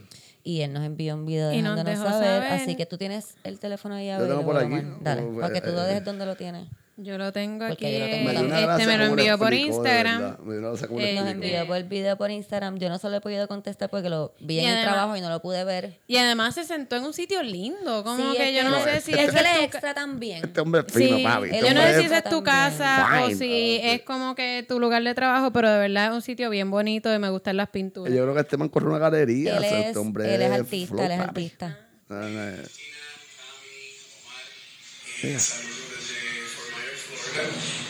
Y 0.44 0.62
él 0.62 0.72
nos 0.72 0.84
envió 0.84 1.14
un 1.14 1.24
video 1.24 1.52
Y 1.52 1.62
nos 1.62 1.76
dejándonos 1.76 2.04
dejó 2.04 2.18
saber, 2.18 2.42
saber. 2.42 2.60
Así 2.60 2.74
que 2.74 2.86
tú 2.86 2.98
tienes 2.98 3.36
el 3.44 3.58
teléfono 3.58 3.94
ahí 3.94 4.10
Lo 4.10 4.26
tengo 4.26 4.42
por 4.44 4.56
available, 4.56 4.78
aquí. 4.78 4.86
Omar. 4.88 5.02
Dale, 5.02 5.22
para 5.40 5.52
que 5.52 5.60
tú 5.60 5.72
lo 5.72 5.82
eh, 5.82 5.86
dejes 5.86 6.04
donde 6.04 6.26
lo 6.26 6.36
tienes. 6.36 6.68
Yo 6.98 7.16
lo 7.16 7.32
tengo 7.32 7.64
aquí. 7.64 7.90
Yo 7.90 7.98
lo 8.00 8.04
tengo 8.04 8.30
eh, 8.30 8.34
también. 8.34 8.46
una 8.64 8.72
este 8.76 8.86
me 8.86 8.98
lo 8.98 9.04
envió 9.06 9.38
por 9.38 9.54
Instagram. 9.54 10.36
Me 10.44 10.58
dio 10.58 10.70
una 10.72 10.98
le 10.98 11.04
Eh, 11.14 11.30
envió 11.30 11.66
por 11.66 11.76
el 11.78 11.84
video 11.84 12.18
por 12.18 12.30
Instagram. 12.30 12.78
Yo 12.78 12.90
no 12.90 12.98
solo 12.98 13.16
he 13.16 13.20
podido 13.22 13.48
contestar 13.48 13.88
porque 13.88 14.10
lo 14.10 14.34
vi 14.40 14.58
en 14.58 14.64
Y 14.64 14.66
el 14.68 14.72
además- 14.76 14.92
trabajo 14.94 15.16
y 15.16 15.20
no 15.22 15.30
lo 15.30 15.40
pude 15.40 15.64
ver. 15.64 15.98
Y 16.06 16.18
además 16.18 16.54
se 16.54 16.64
sentó 16.64 16.96
en 16.96 17.04
un 17.04 17.14
sitio 17.14 17.42
lindo. 17.42 18.04
Como 18.04 18.32
Sí, 18.32 18.36
que 18.36 18.50
es 18.50 18.56
yo 18.56 18.64
no 18.68 18.76
No, 18.78 18.84
sé 18.84 18.98
es- 18.98 19.04
si 19.04 19.12
es 19.12 19.30
que 19.30 19.38
él 19.38 19.46
es 19.46 19.56
es 19.58 19.64
extra 19.64 19.94
también. 19.94 20.44
Este 20.44 20.60
hombre 20.60 20.82
es 20.86 20.92
fino, 20.92 21.16
Sí, 21.16 21.22
papi. 21.24 21.48
Este 21.50 21.66
yo 21.66 21.74
no 21.74 21.80
sé 21.80 21.94
si 21.94 22.00
es- 22.00 22.06
esa 22.06 22.18
es 22.18 22.24
tu 22.24 22.30
también. 22.30 22.44
casa 22.44 23.08
o 23.22 23.24
Fine. 23.28 23.38
si 23.38 23.80
Ah, 23.82 23.92
es 23.94 24.02
como 24.02 24.34
que 24.34 24.64
tu 24.68 24.78
lugar 24.78 25.02
de 25.02 25.14
trabajo, 25.14 25.50
pero 25.50 25.70
de 25.70 25.78
verdad 25.78 26.08
es 26.08 26.12
un 26.12 26.22
sitio 26.22 26.50
bien 26.50 26.70
bonito 26.70 27.12
y 27.14 27.18
me 27.18 27.30
gustan 27.30 27.56
las 27.56 27.70
pinturas. 27.70 28.12
Yo 28.14 28.22
creo 28.22 28.34
que 28.34 28.40
este 28.42 28.58
man 28.58 28.68
corre 28.68 28.88
una 28.90 28.98
galería. 28.98 29.52
Él 29.52 29.58
o 29.58 29.60
sea, 29.62 29.80
es, 29.80 29.86
este 29.86 29.98
hombre 29.98 30.34
él 30.34 30.42
es 30.42 30.50
artista, 30.52 30.94
flow, 30.94 31.04
él 31.06 31.10
es 31.12 31.20
artista. 31.20 31.78
Ah, 32.10 32.28
no, 32.28 32.52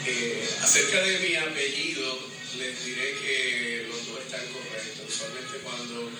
Eh, 0.07 0.49
acerca 0.63 1.03
de 1.03 1.19
mi 1.19 1.35
apellido, 1.35 2.17
les 2.59 2.85
diré 2.85 3.13
que 3.19 3.87
los 3.89 4.07
dos 4.07 4.21
están 4.21 4.47
correctos. 4.53 5.03
Usualmente 5.09 5.59
cuando 5.65 6.11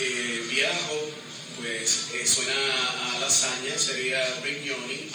eh, 0.00 0.42
viajo, 0.50 1.10
pues 1.56 2.06
eh, 2.14 2.26
suena 2.26 2.52
a 2.52 3.18
lasaña, 3.20 3.78
sería 3.78 4.40
Brignoni. 4.42 5.08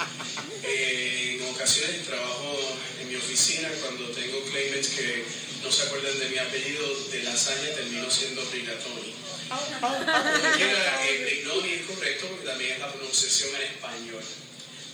En 0.63 1.53
ocasiones 1.53 2.05
trabajo 2.05 2.57
en 3.01 3.09
mi 3.09 3.15
oficina 3.15 3.67
cuando 3.81 4.07
tengo 4.11 4.41
claimants 4.43 4.89
que 4.89 5.25
no 5.61 5.69
se 5.69 5.83
acuerdan 5.83 6.17
de 6.17 6.29
mi 6.29 6.37
apellido 6.37 6.87
de 7.11 7.23
lasaña, 7.23 7.75
termino 7.75 8.09
siendo 8.09 8.45
Brigatoni. 8.45 9.15
Como 9.81 10.55
quiera, 10.55 11.01
Brignoni 11.23 11.73
es 11.73 11.81
correcto 11.87 12.27
porque 12.27 12.45
también 12.45 12.71
es 12.73 12.79
la 12.79 12.93
pronunciación 12.93 13.53
en 13.55 13.61
español. 13.63 14.23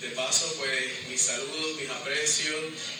De 0.00 0.08
paso, 0.10 0.54
pues 0.58 1.08
mis 1.08 1.20
saludos, 1.20 1.76
mis 1.80 1.88
aprecios 1.88 2.56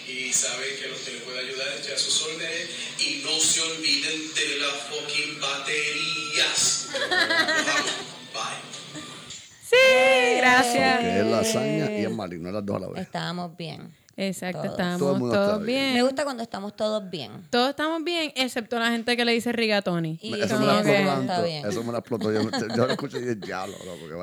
y 0.08 0.32
saben 0.32 0.76
que 0.80 0.88
lo 0.88 0.96
que 1.04 1.12
les 1.12 1.22
puede 1.22 1.40
ayudar 1.40 1.68
estoy 1.76 1.92
a 1.92 1.98
sus 1.98 2.22
órdenes 2.22 2.70
y 2.98 3.22
no 3.24 3.38
se 3.38 3.60
olviden 3.60 4.34
de 4.34 4.58
las 4.58 4.74
fucking 4.88 5.40
baterías. 5.40 6.88
Los. 6.92 6.94
Bye. 8.32 9.02
Sí, 9.68 10.36
gracias. 10.38 11.00
Que 11.00 11.18
es 11.20 11.26
lasaña 11.26 11.90
y 11.90 12.04
es 12.04 12.10
maligno, 12.10 12.52
las 12.52 12.64
dos 12.64 12.76
a 12.76 12.80
la 12.80 12.88
vez. 12.88 13.02
Estábamos 13.02 13.56
bien. 13.56 13.95
Exacto, 14.18 14.62
Todos. 14.62 14.72
estamos 14.78 14.98
Todo 15.00 15.30
todos 15.30 15.62
bien. 15.66 15.92
Me 15.94 16.02
gusta 16.02 16.24
cuando 16.24 16.42
estamos 16.42 16.74
todos 16.74 17.10
bien. 17.10 17.32
Todos 17.50 17.70
estamos 17.70 18.02
bien, 18.02 18.32
excepto 18.34 18.78
la 18.78 18.90
gente 18.90 19.14
que 19.14 19.24
le 19.26 19.32
dice 19.32 19.52
rigatoni. 19.52 20.18
Y 20.22 20.40
Eso 20.40 20.58
me 20.58 20.66
la 20.66 20.78
explotó 20.80 21.42
bien. 21.44 21.66
Eso 21.66 21.84
me 21.84 21.92
la 21.92 21.98
explotó. 21.98 22.32
Yo, 22.32 22.40
yo 22.74 22.86
lo 22.86 22.92
escuché 22.92 23.18
y 23.18 23.20
dije, 23.20 23.34
diablo, 23.34 23.76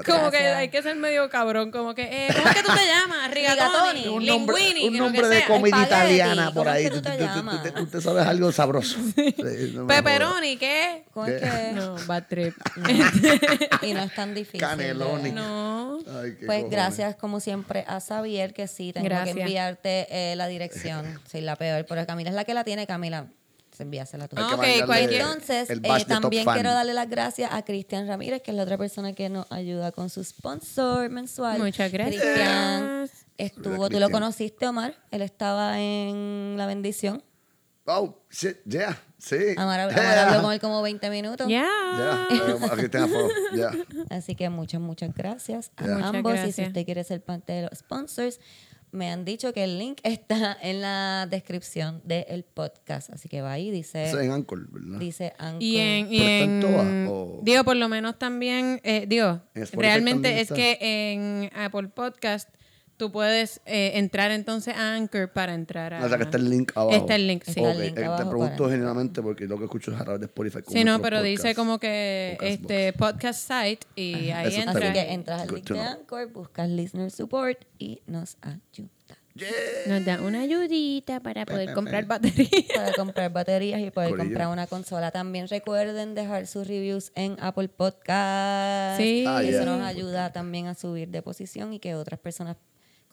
Como 0.06 0.32
que 0.32 0.38
hay 0.38 0.70
que 0.70 0.82
ser 0.82 0.96
medio 0.96 1.30
cabrón, 1.30 1.70
como 1.72 1.94
que, 1.94 2.04
eh, 2.04 2.28
¿cómo 2.36 2.48
es 2.50 2.56
que 2.56 2.64
tú 2.64 2.72
te 2.74 2.86
llamas? 2.88 3.32
Rigatoni, 3.32 4.08
un 4.08 4.26
nombre, 4.26 4.56
linguini, 4.58 4.88
un 4.90 4.98
nombre 4.98 5.28
de 5.28 5.38
sea. 5.38 5.48
comida 5.48 5.84
italiana 5.84 6.46
por 6.52 6.64
¿cómo 6.66 6.70
es 6.70 6.76
ahí. 6.76 6.90
tú 6.90 6.96
Tú, 6.96 7.02
te 7.04 7.18
tú- 7.18 7.74
tú- 7.76 7.86
te 7.88 8.02
sabes 8.02 8.26
algo 8.26 8.52
sabroso. 8.52 8.98
Sí, 9.14 9.72
no. 9.76 9.86
Pepperoni, 9.88 10.58
¿qué? 10.58 11.04
¿Cómo 11.14 11.28
es 11.28 11.40
que? 11.42 11.72
No, 11.74 11.96
bad 12.08 12.24
trip. 12.28 12.56
Y 13.82 13.94
no 13.94 14.02
es 14.02 14.16
tan 14.16 14.34
difícil. 14.34 14.60
Caneloni. 14.60 15.32
no. 15.32 16.00
Ay, 16.08 16.36
qué 16.40 16.46
Pues 16.46 16.60
cojones. 16.64 16.72
gracias 16.72 17.16
como 17.16 17.40
siempre 17.40 17.84
a 17.88 18.00
Xavier 18.00 18.54
que 18.54 18.68
sí 18.68 18.92
tengo 18.94 19.06
Gracias. 19.06 19.36
que 19.36 19.44
eh, 19.86 20.36
la 20.36 20.48
dirección. 20.48 21.20
Soy 21.32 21.42
la 21.42 21.56
peor, 21.56 21.86
pero 21.88 22.06
Camila 22.06 22.30
es 22.30 22.36
la 22.36 22.44
que 22.44 22.54
la 22.54 22.64
tiene, 22.64 22.86
Camila. 22.88 23.28
Envíasela 23.80 24.28
tú. 24.28 24.36
Hay 24.38 24.44
que 24.48 24.54
Ok, 24.54 24.58
mandarle 24.60 24.86
cualquier- 24.86 25.22
Entonces, 25.22 25.70
el 25.72 25.80
eh, 25.80 25.88
badge 25.90 26.06
de 26.06 26.14
top 26.14 26.22
también 26.22 26.46
fan. 26.46 26.54
quiero 26.54 26.72
darle 26.74 26.94
las 26.94 27.10
gracias 27.10 27.52
a 27.52 27.64
Cristian 27.66 28.08
Ramírez, 28.08 28.42
que 28.44 28.52
es 28.52 28.58
la 28.58 28.64
otra 28.64 28.78
persona 28.78 29.14
que 29.14 29.30
nos 29.30 29.52
ayuda 29.52 29.92
con 29.92 30.12
su 30.12 30.24
sponsor 30.24 31.10
mensual. 31.10 31.58
Muchas 31.60 31.92
gracias. 31.92 32.22
Cristian 32.24 33.10
estuvo, 33.38 33.74
tú 33.76 33.80
lo 33.80 33.88
Cristian. 33.90 34.12
conociste, 34.12 34.68
Omar. 34.68 34.96
Él 35.10 35.24
estaba 35.24 35.80
en 35.82 36.54
La 36.56 36.68
Bendición. 36.68 37.24
Oh, 37.86 38.16
shit, 38.30 38.58
yeah, 38.66 38.98
sí. 39.18 39.36
Omar, 39.58 39.90
Yeah. 39.94 40.28
habló 40.30 40.42
con 40.44 40.54
él 40.54 40.60
como 40.62 40.82
20 40.84 41.10
minutos. 41.10 41.48
Ya. 41.50 41.68
Yeah, 41.98 42.28
aquí. 42.72 42.92
Así 44.10 44.36
que 44.36 44.50
muchas, 44.50 44.80
muchas 44.82 45.14
gracias 45.14 45.72
a. 45.78 45.84
Muchas 45.84 46.04
ambos. 46.14 46.34
Y 46.34 46.38
si 46.38 46.44
gracias. 46.44 46.68
usted 46.68 46.86
quiere 46.86 47.04
ser 47.04 47.22
parte 47.24 47.54
de 47.54 47.62
los 47.64 47.80
sponsors, 47.80 48.40
me 48.94 49.10
han 49.12 49.26
dicho 49.26 49.52
que 49.54 49.64
el 49.66 49.78
link 49.80 50.00
está 50.04 50.58
en 50.62 50.80
la 50.82 51.28
descripción 51.30 52.02
del 52.06 52.44
podcast. 52.44 53.10
Así 53.10 53.28
que 53.28 53.42
va 53.42 53.52
ahí, 53.52 53.72
dice, 53.72 54.06
Eso 54.06 54.20
es 54.20 54.26
en 54.26 54.32
Anchor, 54.32 54.68
¿verdad? 54.72 55.00
dice 55.00 55.34
Anchor. 55.38 55.62
Y 55.64 55.78
en, 55.78 56.14
y 56.14 56.20
¿Pero 56.20 56.30
está 56.30 56.44
en 56.44 56.52
en- 56.52 56.62
todas, 56.62 57.10
o? 57.10 57.40
digo, 57.44 57.64
por 57.64 57.76
lo 57.76 57.90
menos 57.90 58.18
también, 58.20 58.80
eh, 58.84 59.06
digo, 59.08 59.42
realmente 59.74 60.36
es 60.36 60.44
está. 60.44 60.56
que 60.56 60.78
en 60.82 61.50
Apple 61.56 61.90
Podcast 61.90 62.50
tú 62.98 63.12
puedes 63.12 63.62
eh, 63.66 63.92
entrar 63.96 64.32
entonces 64.32 64.76
a 64.76 64.96
Anchor 64.96 65.32
para 65.32 65.54
entrar 65.54 65.94
a... 65.94 66.06
O 66.06 66.08
sea, 66.08 66.18
que 66.18 66.24
está 66.24 66.38
el 66.38 66.50
link 66.50 66.72
abajo. 66.76 66.96
Está 66.96 67.16
el 67.16 67.28
link, 67.28 67.44
sí. 67.44 67.52
Está 67.52 67.72
el 67.72 67.78
Ok, 67.78 67.84
link 67.84 67.98
eh, 67.98 68.06
abajo 68.06 68.24
te 68.24 68.30
pregunto 68.30 68.70
genuinamente 68.70 69.22
porque 69.22 69.46
lo 69.46 69.58
que 69.58 69.66
escucho 69.66 69.92
es 69.92 70.00
a 70.00 70.04
través 70.04 70.22
de 70.22 70.26
Spotify. 70.28 70.60
Sí, 70.68 70.84
no, 70.84 71.02
pero 71.02 71.22
dice 71.22 71.56
como 71.56 71.80
que 71.80 72.38
Podcast 72.40 72.54
este 72.62 72.94
podcast 72.94 73.48
site 73.48 73.88
y 73.96 74.30
ahí 74.32 74.56
entras. 74.56 74.84
Así 74.84 74.94
que 74.94 75.14
entras 75.14 75.42
al 75.42 75.48
link 75.54 75.70
de. 75.70 75.80
Anchor, 75.80 76.32
buscas 76.32 76.70
Listener 76.70 77.12
Support 77.12 77.60
y 77.78 78.02
nos 78.06 78.38
ayuda. 78.42 78.90
Yeah. 79.36 79.50
Nos 79.88 80.06
da 80.06 80.22
una 80.22 80.42
ayudita 80.42 81.20
para 81.20 81.44
poder 81.48 81.74
comprar 81.74 82.06
baterías. 82.06 82.50
Para 82.76 82.94
comprar 82.94 83.34
baterías 83.34 83.82
y 83.82 83.90
poder 83.90 84.12
Corillo. 84.12 84.26
comprar 84.30 84.48
una 84.50 84.68
consola. 84.68 85.10
También 85.10 85.48
recuerden 85.48 86.14
dejar 86.14 86.46
sus 86.46 86.68
reviews 86.68 87.12
en 87.16 87.36
Apple 87.40 87.70
Podcast. 87.70 89.00
Sí. 89.02 89.26
Ah, 89.28 89.42
Eso 89.42 89.64
yeah. 89.64 89.66
nos 89.66 89.82
ayuda 89.82 90.32
también 90.32 90.68
a 90.68 90.76
subir 90.76 91.10
de 91.10 91.24
posición 91.24 91.74
y 91.74 91.80
que 91.80 91.96
otras 91.96 92.20
personas 92.20 92.58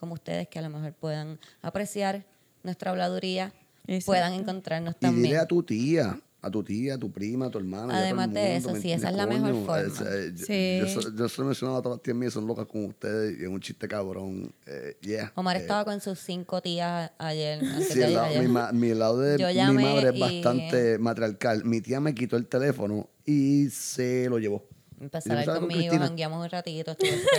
como 0.01 0.15
ustedes 0.15 0.49
que 0.49 0.59
a 0.59 0.63
lo 0.63 0.71
mejor 0.71 0.95
puedan 0.95 1.39
apreciar 1.63 2.25
nuestra 2.65 2.91
habladuría 2.91 3.53
Exacto. 3.87 4.07
puedan 4.07 4.33
encontrarnos 4.35 4.95
Y 5.01 5.07
dile 5.07 5.13
también. 5.13 5.37
a 5.39 5.47
tu 5.47 5.63
tía, 5.63 6.21
a 6.43 6.51
tu 6.51 6.63
tía, 6.63 6.95
a 6.95 6.99
tu 6.99 7.11
prima, 7.13 7.47
a 7.47 7.51
tu 7.51 7.59
hermana. 7.59 7.99
Además 7.99 8.33
de 8.33 8.57
eso, 8.57 8.73
¿me 8.73 8.81
sí, 8.81 8.93
esa 8.93 9.11
es 9.11 9.17
la 9.17 9.27
mejor 9.27 9.53
forma. 9.67 9.81
eh, 9.81 10.33
yo- 10.35 10.47
Sí. 10.47 10.79
Yo, 10.81 11.11
yo 11.17 11.29
se 11.29 11.39
lo 11.39 11.45
he 11.45 11.47
mencionado 11.49 11.79
a 11.79 11.83
todas 11.83 11.99
las 11.99 12.03
tías 12.03 12.17
mías, 12.17 12.33
son 12.33 12.47
locas 12.47 12.67
con 12.67 12.85
ustedes 12.87 13.39
y 13.39 13.43
es 13.43 13.49
un 13.49 13.61
chiste 13.61 13.87
cabrón. 13.89 14.53
Eh, 14.67 14.97
yeah. 15.03 15.33
Omar 15.35 15.57
Eh, 15.57 15.61
estaba 15.61 15.85
con 15.85 16.01
sus 16.01 16.19
cinco 16.19 16.61
tías 16.63 17.11
ayer. 17.19 17.61
Sí, 17.61 17.67
de 17.67 17.83
el 17.95 18.03
ayer, 18.05 18.11
lado- 18.11 18.27
ayer. 18.27 18.43
mi, 18.43 18.49
ma- 18.49 18.73
mi 18.73 18.95
lado 18.95 19.19
de 19.21 19.39
Yo 19.39 19.73
mi 19.73 19.83
madre 19.83 20.09
es 20.11 20.15
y- 20.17 20.21
bastante 20.21 20.99
matriarcal. 20.99 21.65
Mi 21.65 21.81
tía 21.83 22.01
me 22.01 22.15
quitó 22.15 22.37
el 22.37 22.47
teléfono 22.47 23.09
y 23.27 23.69
se 23.71 24.29
lo 24.31 24.39
llevó. 24.39 24.65
Con 25.01 25.61
conmigo, 25.61 25.97
jangueamos 25.99 26.45
un 26.45 26.51
ratito. 26.51 26.95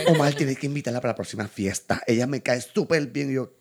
Omar, 0.08 0.34
tienes 0.36 0.58
que 0.58 0.66
invitarla 0.66 1.00
para 1.00 1.12
la 1.12 1.16
próxima 1.16 1.46
fiesta. 1.46 2.02
Ella 2.08 2.26
me 2.26 2.42
cae 2.42 2.60
súper 2.60 3.06
bien. 3.06 3.30
Y 3.30 3.34
yo, 3.34 3.52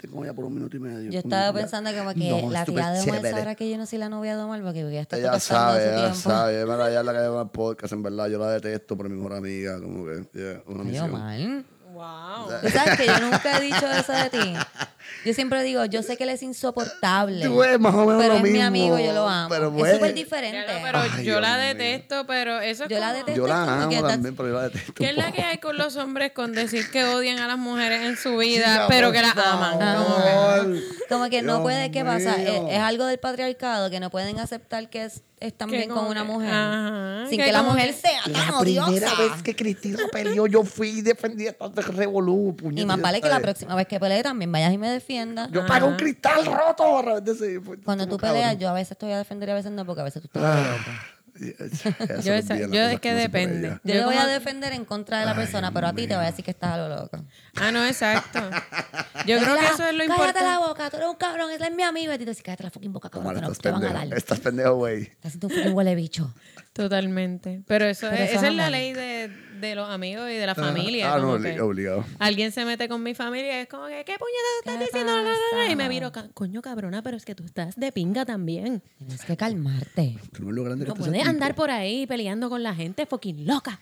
tengo 0.00 0.24
ya 0.24 0.32
por 0.32 0.44
un 0.44 0.54
minuto 0.54 0.76
y 0.76 0.80
medio. 0.80 1.10
Yo 1.10 1.18
estaba 1.18 1.52
pensando 1.52 1.90
como 1.92 2.14
que 2.14 2.30
No, 2.30 2.50
la 2.50 2.64
tía 2.64 2.90
de 2.90 3.00
Omar 3.00 3.22
sabrá 3.22 3.54
que 3.56 3.68
yo 3.68 3.76
no 3.76 3.86
soy 3.86 3.98
la 3.98 4.08
novia 4.08 4.36
de 4.36 4.42
Omar 4.44 4.62
porque 4.62 4.88
ya 4.92 5.00
está 5.00 5.18
Ella 5.18 5.40
sabe, 5.40 5.82
ella 5.82 5.96
tiempo. 5.96 6.16
sabe. 6.16 6.64
Mira, 6.64 6.90
ella 6.90 7.00
es 7.00 7.06
la 7.06 7.12
que 7.12 7.18
lleva 7.22 7.42
el 7.42 7.48
podcast, 7.50 7.92
en 7.92 8.02
verdad. 8.04 8.28
Yo 8.28 8.38
la 8.38 8.50
detesto, 8.52 8.96
pero 8.96 9.08
mi 9.08 9.16
mejor 9.16 9.34
amiga. 9.34 9.80
Como 9.80 10.04
que, 10.04 10.28
yeah, 10.32 10.62
una 10.66 10.82
Ay, 10.82 10.86
misión. 10.86 11.10
Omar. 11.10 11.64
Wow. 11.92 12.60
Tú 12.62 12.68
sabes 12.70 12.96
que 12.98 13.06
yo 13.06 13.20
nunca 13.20 13.58
he 13.58 13.62
dicho 13.62 13.90
eso 13.90 14.12
de 14.12 14.30
ti. 14.30 14.38
Yo 15.24 15.34
siempre 15.34 15.62
digo, 15.62 15.84
yo 15.84 16.02
sé 16.02 16.16
que 16.16 16.24
él 16.24 16.30
es 16.30 16.42
insoportable. 16.42 17.44
Tú 17.44 17.62
eres 17.62 17.78
más 17.78 17.94
o 17.94 18.06
menos 18.06 18.22
pero 18.22 18.38
lo 18.38 18.46
es 18.46 18.52
mi 18.52 18.60
amigo, 18.60 18.98
yo 18.98 19.12
lo 19.12 19.28
amo. 19.28 19.48
pero 19.50 19.66
es 19.86 19.94
súper 19.94 20.14
diferente. 20.14 20.64
pero 20.82 20.98
Ay, 20.98 21.10
yo 21.16 21.22
Dios 21.22 21.40
la 21.42 21.56
mío. 21.58 21.66
detesto, 21.66 22.26
pero 22.26 22.60
eso 22.60 22.84
es 22.84 22.90
Yo 22.90 22.98
la 22.98 23.12
detesto. 23.12 23.40
Yo 23.42 23.46
la 23.46 23.82
amo 23.82 24.02
también, 24.02 24.34
pero 24.34 24.48
yo 24.48 24.54
la 24.54 24.62
detesto. 24.64 24.94
¿Qué 24.94 25.10
es 25.10 25.16
la 25.16 25.30
que 25.32 25.42
hay 25.42 25.58
con 25.58 25.76
los 25.76 25.96
hombres 25.96 26.32
con 26.32 26.52
decir 26.52 26.90
que 26.90 27.04
odian 27.04 27.38
a 27.38 27.46
las 27.46 27.58
mujeres 27.58 28.02
en 28.02 28.16
su 28.16 28.36
vida, 28.38 28.86
pero 28.88 29.12
que 29.12 29.20
las 29.20 29.36
aman? 29.36 29.72
Como 29.78 30.16
que- 30.16 30.22
favor. 30.30 30.76
Como 31.08 31.28
que 31.28 31.42
no 31.42 31.62
puede, 31.62 31.90
¿qué 31.90 32.04
pasa? 32.04 32.36
Es, 32.42 32.78
algo 32.80 33.04
del 33.06 33.18
patriarcado 33.18 33.90
que 33.90 34.00
no 34.00 34.10
pueden 34.10 34.38
aceptar 34.38 34.88
que 34.88 35.04
es, 35.04 35.22
están 35.40 35.70
bien 35.70 35.88
con 35.90 36.06
una 36.06 36.22
mujer. 36.24 36.50
ajá, 36.52 37.26
sin 37.28 37.38
que 37.38 37.46
que, 37.46 37.52
la 37.52 37.62
mujer 37.62 37.88
que- 37.88 37.92
sea 37.94 38.22
tan 38.24 38.32
La 38.32 38.58
primera 38.60 38.86
odiosa. 38.86 39.14
vez 39.22 39.42
que 39.42 39.56
Cristina 39.56 39.98
peleó, 40.12 40.46
yo 40.46 40.64
fui 40.64 40.88
y 40.90 41.02
defendí 41.02 41.48
a 41.48 41.52
tanto 41.52 41.82
revolú, 41.82 42.56
Y 42.74 42.84
más 42.86 43.00
vale 43.00 43.20
que 43.20 43.28
la 43.28 43.40
próxima 43.40 43.74
vez 43.74 43.86
que 43.88 43.98
pelee 43.98 44.22
también 44.22 44.50
vayas 44.52 44.72
y 44.72 44.78
me 44.78 44.88
defiendas. 45.00 45.50
Yo 45.50 45.66
pago 45.66 45.86
un 45.88 45.96
cristal 45.96 46.44
roto 46.46 46.98
a 46.98 47.02
través 47.02 47.24
de 47.24 47.32
ese. 47.32 47.60
fue- 47.60 47.80
Cuando 47.82 48.06
tú 48.06 48.16
peleas, 48.16 48.42
cabrón. 48.44 48.58
yo 48.60 48.68
a 48.68 48.72
veces 48.74 48.92
estoy 48.92 49.12
a 49.12 49.18
defender 49.18 49.48
y 49.48 49.52
a 49.52 49.54
veces 49.56 49.72
no, 49.72 49.84
porque 49.84 50.00
a 50.02 50.04
veces 50.04 50.22
tú 50.22 50.28
estás 50.28 50.42
Ah, 50.44 50.76
loco. 50.76 50.90
Yo 52.22 52.34
esa- 52.34 52.56
es 52.56 53.00
que 53.00 53.14
depende. 53.14 53.78
Yo 53.84 53.94
le 53.94 54.04
voy 54.04 54.16
a 54.16 54.26
defender 54.26 54.72
en 54.74 54.84
contra 54.84 55.20
de 55.20 55.26
la 55.26 55.34
persona, 55.34 55.72
pero 55.72 55.86
a 55.86 55.94
ti 55.94 56.06
te 56.06 56.14
voy 56.14 56.24
a 56.24 56.26
decir 56.30 56.44
que 56.44 56.50
estás 56.50 56.72
a 56.72 56.76
lo 56.76 56.88
loco. 56.88 57.24
Ah, 57.56 57.70
no, 57.72 57.84
exacto. 57.86 58.40
Yo 59.26 59.38
creo 59.38 59.56
que 59.56 59.64
eso 59.66 59.86
es 59.86 59.94
lo 59.94 60.04
Cállate 60.04 60.04
importante. 60.04 60.42
la 60.42 60.58
boca, 60.58 60.90
tú 60.90 60.96
eres 60.98 61.08
un 61.08 61.16
cabrón, 61.16 61.50
él 61.50 61.62
es 61.62 61.72
mi 61.74 61.82
amigo. 61.82 62.12
Y 62.12 62.18
tú 62.18 62.24
dices, 62.26 62.42
cállate 62.42 62.64
la 62.64 62.70
fucking 62.70 62.92
boca, 62.92 63.08
cabrón, 63.08 63.34
no 63.40 63.52
estás 63.52 63.58
te 63.58 63.70
van 63.70 63.82
a 63.84 63.86
pendejo. 63.86 64.08
dar. 64.10 64.18
Estás 64.18 64.40
pendejo, 64.40 64.74
güey. 64.74 65.02
Estás 65.04 65.26
haciendo 65.26 65.46
un 65.46 65.52
fucking 65.54 65.72
huele 65.72 65.94
bicho. 65.94 66.34
Totalmente. 66.74 67.62
Pero 67.66 67.86
eso, 67.86 68.08
Pero 68.10 68.22
es, 68.22 68.30
eso 68.30 68.38
esa 68.40 68.48
es 68.48 68.54
la 68.54 68.68
ley 68.70 68.92
de, 68.92 69.30
de 69.60 69.74
los 69.74 69.88
amigos 69.88 70.28
y 70.30 70.34
de 70.34 70.46
la 70.46 70.54
familia. 70.54 71.12
Ah, 71.14 71.18
no, 71.18 71.22
como 71.22 71.38
obli- 71.38 71.54
que 71.54 71.60
obligado. 71.60 72.04
Alguien 72.18 72.52
se 72.52 72.64
mete 72.64 72.88
con 72.88 73.02
mi 73.02 73.14
familia 73.14 73.58
y 73.58 73.62
es 73.62 73.68
como 73.68 73.86
que, 73.86 74.04
¿qué 74.04 74.16
puñetas 74.18 74.50
estás 74.60 74.76
¿Qué 74.78 74.84
diciendo? 74.84 75.12
La, 75.16 75.22
la, 75.22 75.30
la, 75.30 75.64
la. 75.66 75.70
Y 75.72 75.76
me 75.76 75.88
ca- 76.12 76.28
coño 76.34 76.62
cabrona, 76.62 77.02
pero 77.02 77.16
es 77.16 77.24
que 77.24 77.34
tú 77.34 77.44
estás 77.44 77.76
de 77.76 77.92
pinga 77.92 78.24
también. 78.24 78.82
Tienes 78.98 79.24
que 79.24 79.36
calmarte. 79.36 80.18
Tú 80.32 80.44
no 80.44 80.52
lo 80.52 80.64
grande 80.64 80.84
puedes 80.86 81.26
andar 81.26 81.54
por 81.54 81.70
ahí 81.70 82.06
peleando 82.06 82.48
con 82.48 82.62
la 82.62 82.74
gente, 82.74 83.06
fucking 83.06 83.46
loca. 83.46 83.80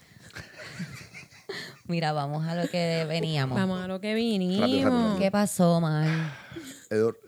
Mira, 1.86 2.12
vamos 2.12 2.46
a 2.46 2.54
lo 2.54 2.68
que 2.68 3.06
veníamos. 3.08 3.58
Vamos 3.58 3.80
a 3.80 3.88
lo 3.88 3.98
que 4.00 4.12
Rápido, 4.12 4.28
vinimos. 4.28 4.60
rápido. 4.60 5.18
¿Qué 5.18 5.30
pasó, 5.30 5.80
Mal? 5.80 6.32
Edor, 6.90 7.18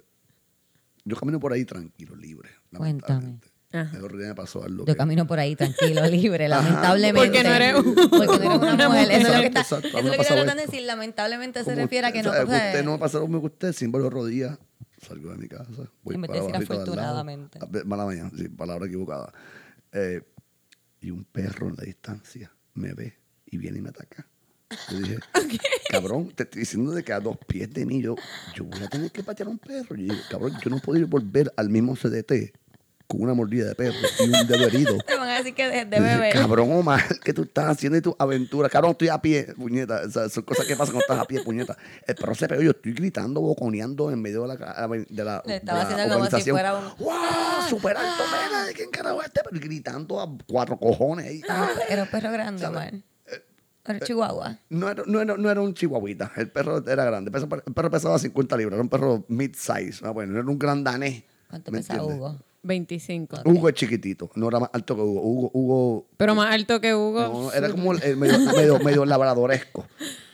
yo 1.05 1.17
camino 1.17 1.41
por 1.41 1.53
ahí 1.55 1.65
tranquilo, 1.65 2.15
libre. 2.15 2.51
Cuéntame. 2.77 3.41
Ajá. 3.73 3.99
Ya 4.01 4.09
me 4.29 4.35
pasó 4.35 4.65
algo. 4.65 4.79
Yo 4.81 4.95
que- 4.95 4.97
camino 4.97 5.27
por 5.27 5.39
ahí 5.39 5.55
tranquilo, 5.57 6.05
libre, 6.09 6.49
lamentablemente. 6.49 7.21
Porque 7.29 7.43
no 7.45 7.55
eres 7.55 7.75
un- 7.77 7.95
Porque 7.95 8.27
no 8.27 8.35
eres 8.35 8.47
una 8.49 8.75
una 8.75 8.89
mujer. 8.89 9.11
Eso 9.13 9.17
es 9.19 9.23
lo 9.23 9.29
que 9.29 9.37
mujer. 9.37 9.45
está, 9.47 9.61
Exacto, 9.61 9.89
eso 9.89 9.99
a 9.99 10.01
mí 10.03 10.07
es 10.09 10.11
me 10.11 10.11
lo 10.11 10.11
que 10.11 10.15
ha 10.17 10.19
pasado 10.19 10.41
tratan 10.43 10.57
de 10.57 10.67
decir. 10.67 10.83
Lamentablemente 10.87 11.59
se 11.61 11.65
como 11.67 11.77
refiere 11.77 12.07
a 12.09 12.13
que 12.13 12.23
no. 12.23 12.31
o 12.31 12.33
sea, 12.33 12.43
usted 12.43 12.85
no 12.85 12.93
me 12.93 12.99
pasa 12.99 13.19
lo 13.19 13.27
mismo 13.29 13.41
que 13.41 13.47
usted, 13.47 13.73
sin 13.73 13.93
los 13.93 14.13
rodillas, 14.13 14.59
salgo 15.07 15.31
de 15.31 15.37
mi 15.39 15.49
casa. 15.49 15.71
Voy 16.03 16.15
En 16.17 16.21
vez 16.23 16.31
de 16.33 16.37
decir 16.41 16.53
lado. 16.53 16.65
afortunadamente. 16.65 17.59
Mala 17.85 18.05
mañana, 18.07 18.31
sí, 18.37 18.49
palabra 18.49 18.87
equivocada. 18.87 19.33
Eh, 19.93 20.21
y 21.01 21.11
un 21.11 21.25
perro 21.25 21.69
en 21.69 21.77
la 21.77 21.85
distancia 21.85 22.53
me 22.75 22.93
ve 22.93 23.19
y 23.47 23.57
viene 23.57 23.79
y 23.79 23.83
me 23.83 23.91
ataca. 23.91 24.27
Yo 24.91 24.99
dije, 24.99 25.19
cabrón, 25.91 26.31
te 26.35 26.45
estoy 26.45 26.61
diciendo 26.61 26.93
de 26.93 27.03
que 27.03 27.13
a 27.13 27.19
dos 27.21 27.37
pies 27.47 27.73
de 27.73 27.85
mí 27.87 28.01
yo, 28.03 28.15
yo 28.55 28.65
voy 28.65 28.81
a 28.83 28.89
tener 28.89 29.11
que 29.11 29.23
patear 29.23 29.49
a 29.49 29.51
un 29.51 29.59
perro. 29.59 29.97
Yo 29.97 30.13
dije, 30.15 30.21
cabrón, 30.31 30.53
yo 30.63 30.71
no 30.71 30.79
puedo 30.79 30.99
ir 30.99 31.05
a 31.07 31.09
volver 31.09 31.53
al 31.57 31.71
mismo 31.71 31.95
CDT 31.97 32.53
con 33.11 33.23
una 33.23 33.35
mordida 33.35 33.67
de 33.67 33.75
perro 33.75 33.97
y 34.21 34.23
un 34.23 34.47
dedo 34.47 34.67
herido. 34.69 34.97
Te 35.07 35.17
van 35.17 35.29
a 35.29 35.39
decir 35.39 35.53
que 35.53 35.69
de, 35.69 35.85
bebé. 35.85 36.31
Cabrón, 36.33 36.71
Omar, 36.71 37.03
¿qué 37.25 37.35
tú 37.35 37.43
estás 37.43 37.67
haciendo 37.67 37.97
de 37.97 38.03
tu 38.03 38.15
aventura? 38.17 38.69
Cabrón, 38.69 38.93
estoy 38.93 39.09
a 39.09 39.21
pie, 39.21 39.53
puñeta. 39.57 40.03
O 40.07 40.11
sea, 40.11 40.29
son 40.29 40.45
cosas 40.45 40.65
que 40.65 40.77
pasan 40.77 40.95
cuando 40.95 41.01
estás 41.01 41.19
a 41.19 41.25
pie, 41.25 41.43
puñeta. 41.43 41.77
El 42.07 42.15
perro 42.15 42.35
se 42.37 42.47
pegó, 42.47 42.63
yo 42.63 42.71
estoy 42.71 42.93
gritando, 42.93 43.41
boconeando 43.41 44.13
en 44.13 44.23
medio 44.23 44.43
de 44.43 44.57
la, 44.57 44.87
de 44.89 45.25
la, 45.25 45.43
Le 45.45 45.57
estaba 45.57 45.79
de 45.81 45.85
la 45.85 45.91
haciendo 45.91 46.15
como 46.15 46.39
si 46.39 46.51
fuera 46.51 46.79
un- 46.79 46.85
¡Wow! 46.99 47.15
¡Súper 47.69 47.97
alto, 47.97 48.23
mena! 48.31 48.67
¿De 48.67 48.75
quién 48.75 48.91
carajo 48.91 49.21
es 49.23 49.27
este? 49.27 49.41
Pero 49.51 49.61
gritando 49.61 50.21
a 50.21 50.29
cuatro 50.47 50.79
cojones. 50.79 51.27
ahí. 51.27 51.43
Ah. 51.49 51.69
Era 51.89 52.05
un 52.05 52.09
perro 52.09 52.31
grande. 52.31 52.65
Omar. 52.65 52.95
Era 53.85 53.99
chihuahua. 54.01 54.59
No 54.69 54.89
era, 54.89 55.03
no, 55.05 55.21
era, 55.21 55.37
no 55.37 55.51
era 55.51 55.61
un 55.61 55.75
chihuahuita, 55.75 56.31
el 56.37 56.49
perro 56.51 56.87
era 56.87 57.05
grande. 57.05 57.33
El 57.35 57.73
perro, 57.75 57.91
pesaba 57.91 58.21
50 58.21 58.57
libras, 58.57 58.75
era 58.75 58.83
un 58.83 58.89
perro 58.89 59.25
mid-size. 59.29 60.05
Ah, 60.05 60.11
bueno, 60.11 60.33
no 60.35 60.41
era 60.41 60.49
un 60.49 60.59
gran 60.59 60.85
danés. 60.85 61.25
¿Cuánto 61.49 61.73
¿me 61.73 61.79
pesa 61.79 61.95
entiendes? 61.95 62.19
Hugo? 62.19 62.39
25. 62.63 63.39
Hugo 63.47 63.69
es 63.69 63.75
chiquitito, 63.75 64.31
no 64.35 64.49
era 64.49 64.61
más 64.61 64.71
alto 64.73 64.95
que 64.95 65.03
Hugo. 65.03 65.21
Hugo, 65.23 65.51
Hugo 65.55 66.07
Pero 66.17 66.35
más 66.35 66.53
alto 66.53 66.81
que 66.81 66.95
Hugo. 66.95 67.21
No, 67.23 67.53
era 67.53 67.71
como 67.71 67.93
el, 67.93 68.03
el 68.03 68.17
medio, 68.17 68.39
medio, 68.55 68.79
medio 68.81 69.05
labradoresco. 69.05 69.87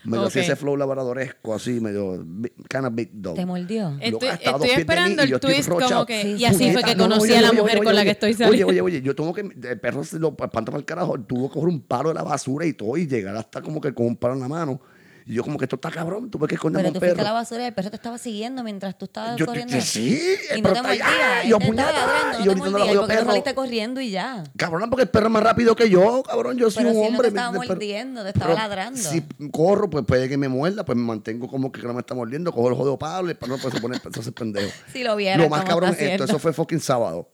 Medio 0.05 0.25
así 0.27 0.39
Ok. 0.39 0.45
ese 0.45 0.55
flow 0.57 0.77
labradoresco, 0.77 1.53
así, 1.55 1.81
medio 1.81 2.25
kind 2.69 2.85
of 2.85 2.95
big 2.95 3.11
dog. 3.13 3.35
¿Te 3.35 3.45
mordió? 3.45 3.91
Loca, 3.91 4.05
Estoy, 4.07 4.29
estoy 4.29 4.61
mí 4.61 4.71
esperando 4.71 5.23
y 5.23 5.25
el 5.25 5.31
yo 5.31 5.37
estoy 5.37 5.55
twist 5.55 5.69
como 5.69 6.07
que... 6.07 6.23
Sí, 6.23 6.29
y 6.35 6.39
sí, 6.39 6.45
así 6.45 6.59
sí. 6.59 6.73
fue 6.73 6.83
que 6.85 6.95
No, 6.95 7.05
conocí 7.05 7.23
oye, 7.31 7.39
a 7.39 7.43
la 7.43 7.51
oye, 7.51 7.61
mujer 7.61 7.77
oye, 7.79 7.85
con 7.85 7.95
la 7.95 8.01
oye, 8.03 8.05
que 8.05 8.11
estoy 8.13 8.29
Oye, 8.31 8.37
saliendo. 8.39 8.67
oye, 8.69 8.81
oye, 8.83 9.03
yo 9.03 9.17
tengo 9.17 9.33
que, 9.35 9.41
el 9.41 9.81
perro 9.81 10.05
se 10.05 10.21
lo 10.21 10.29
espanta 10.29 10.67
para 10.67 10.79
el 10.79 10.85
carajo, 10.85 11.19
tuvo 11.21 11.49
que 11.49 11.55
coger 11.55 11.69
un 11.71 11.81
palo 11.81 12.11
de 12.11 12.15
la 12.15 12.23
basura 12.23 12.67
y 12.67 12.73
todo 12.73 12.97
y 12.97 13.07
llegar 13.09 13.37
hasta 13.37 13.61
como 13.63 13.81
que 13.81 13.93
con 13.95 14.07
un 14.07 14.17
palo 14.17 14.35
en 14.35 14.41
la 14.41 14.49
mano. 14.49 14.81
Y 15.29 15.35
yo 15.35 15.43
como 15.43 15.59
que 15.59 15.65
esto 15.65 15.75
está 15.75 15.91
cabrón, 15.91 16.31
tuve 16.31 16.47
que 16.47 16.55
esconderme 16.55 16.85
Pero 16.85 16.91
un 16.91 16.95
tú 16.95 17.01
fuiste 17.01 17.17
perro. 17.17 17.29
a 17.29 17.33
la 17.33 17.39
basura 17.41 17.63
y 17.65 17.67
el 17.67 17.75
perro 17.75 17.91
te 17.91 17.97
estaba 17.97 18.17
siguiendo 18.17 18.63
mientras 18.63 18.97
tú 18.97 19.07
estabas 19.07 19.37
Yo- 19.37 19.45
corriendo. 19.47 19.75
yo- 19.75 19.81
sí, 19.81 20.17
y 20.51 20.53
el 20.55 20.63
no 20.63 20.69
te 20.73 20.75
perro 20.75 20.75
está 20.75 20.83
mordía. 20.83 21.07
allá, 21.09 21.43
él 21.43 21.49
yo, 21.49 21.59
te 21.59 21.65
estaba 21.65 21.89
puñeta, 21.91 22.07
ladrando, 22.07 22.23
y 22.23 22.39
no 22.39 22.45
te 22.45 22.49
ahorita 22.49 22.55
no 22.55 22.65
la 22.65 22.71
mordía. 22.71 22.85
¿Y 22.85 22.89
jodió 22.89 23.01
por 23.01 23.09
qué 23.09 23.15
no 23.15 23.19
perro. 23.21 23.31
saliste 23.33 23.55
corriendo 23.57 24.01
y 24.01 24.11
ya? 24.11 24.45
Cabrón, 24.57 24.89
porque 24.91 25.03
el 25.03 25.09
perro 25.09 25.27
es 25.27 25.33
más 25.33 25.43
rápido 25.43 25.75
que 25.75 25.91
yo, 25.91 26.23
cabrón. 26.23 26.57
Yo 26.57 26.71
soy 26.71 26.85
Pero 26.85 26.91
un 26.91 26.95
si 26.95 27.07
él 27.07 27.13
no 27.13 27.17
hombre. 27.19 27.31
te 27.31 27.37
estaba 27.37 27.59
perro- 27.59 27.69
mordiendo, 27.75 28.23
te 28.23 28.29
estaba 28.29 28.47
Pero 28.47 28.59
ladrando. 28.61 29.01
Si 29.01 29.23
corro, 29.51 29.91
pues 29.91 30.05
puede 30.07 30.29
que 30.29 30.37
me 30.39 30.49
muerda, 30.49 30.85
pues 30.85 30.97
me 30.97 31.05
mantengo 31.05 31.49
como 31.49 31.73
que 31.73 31.83
no 31.83 31.93
me 31.93 32.01
está 32.01 32.15
mordiendo, 32.15 32.53
cojo 32.53 32.69
el 32.69 32.75
jodido 32.77 32.97
palo 32.97 33.27
y 33.27 33.31
el 33.33 33.37
perro 33.37 33.59
pues, 33.61 33.75
se 33.75 33.81
pone 33.81 33.99
pendejo. 34.33 34.71
Si 34.93 35.03
lo 35.03 35.17
vieras 35.17 35.39
Lo 35.43 35.49
más 35.49 35.63
cómo 35.63 35.71
cabrón 35.71 35.91
está 35.91 36.05
es 36.05 36.11
esto, 36.13 36.23
haciendo. 36.23 36.37
eso 36.37 36.39
fue 36.39 36.53
fucking 36.53 36.79
sábado. 36.81 37.29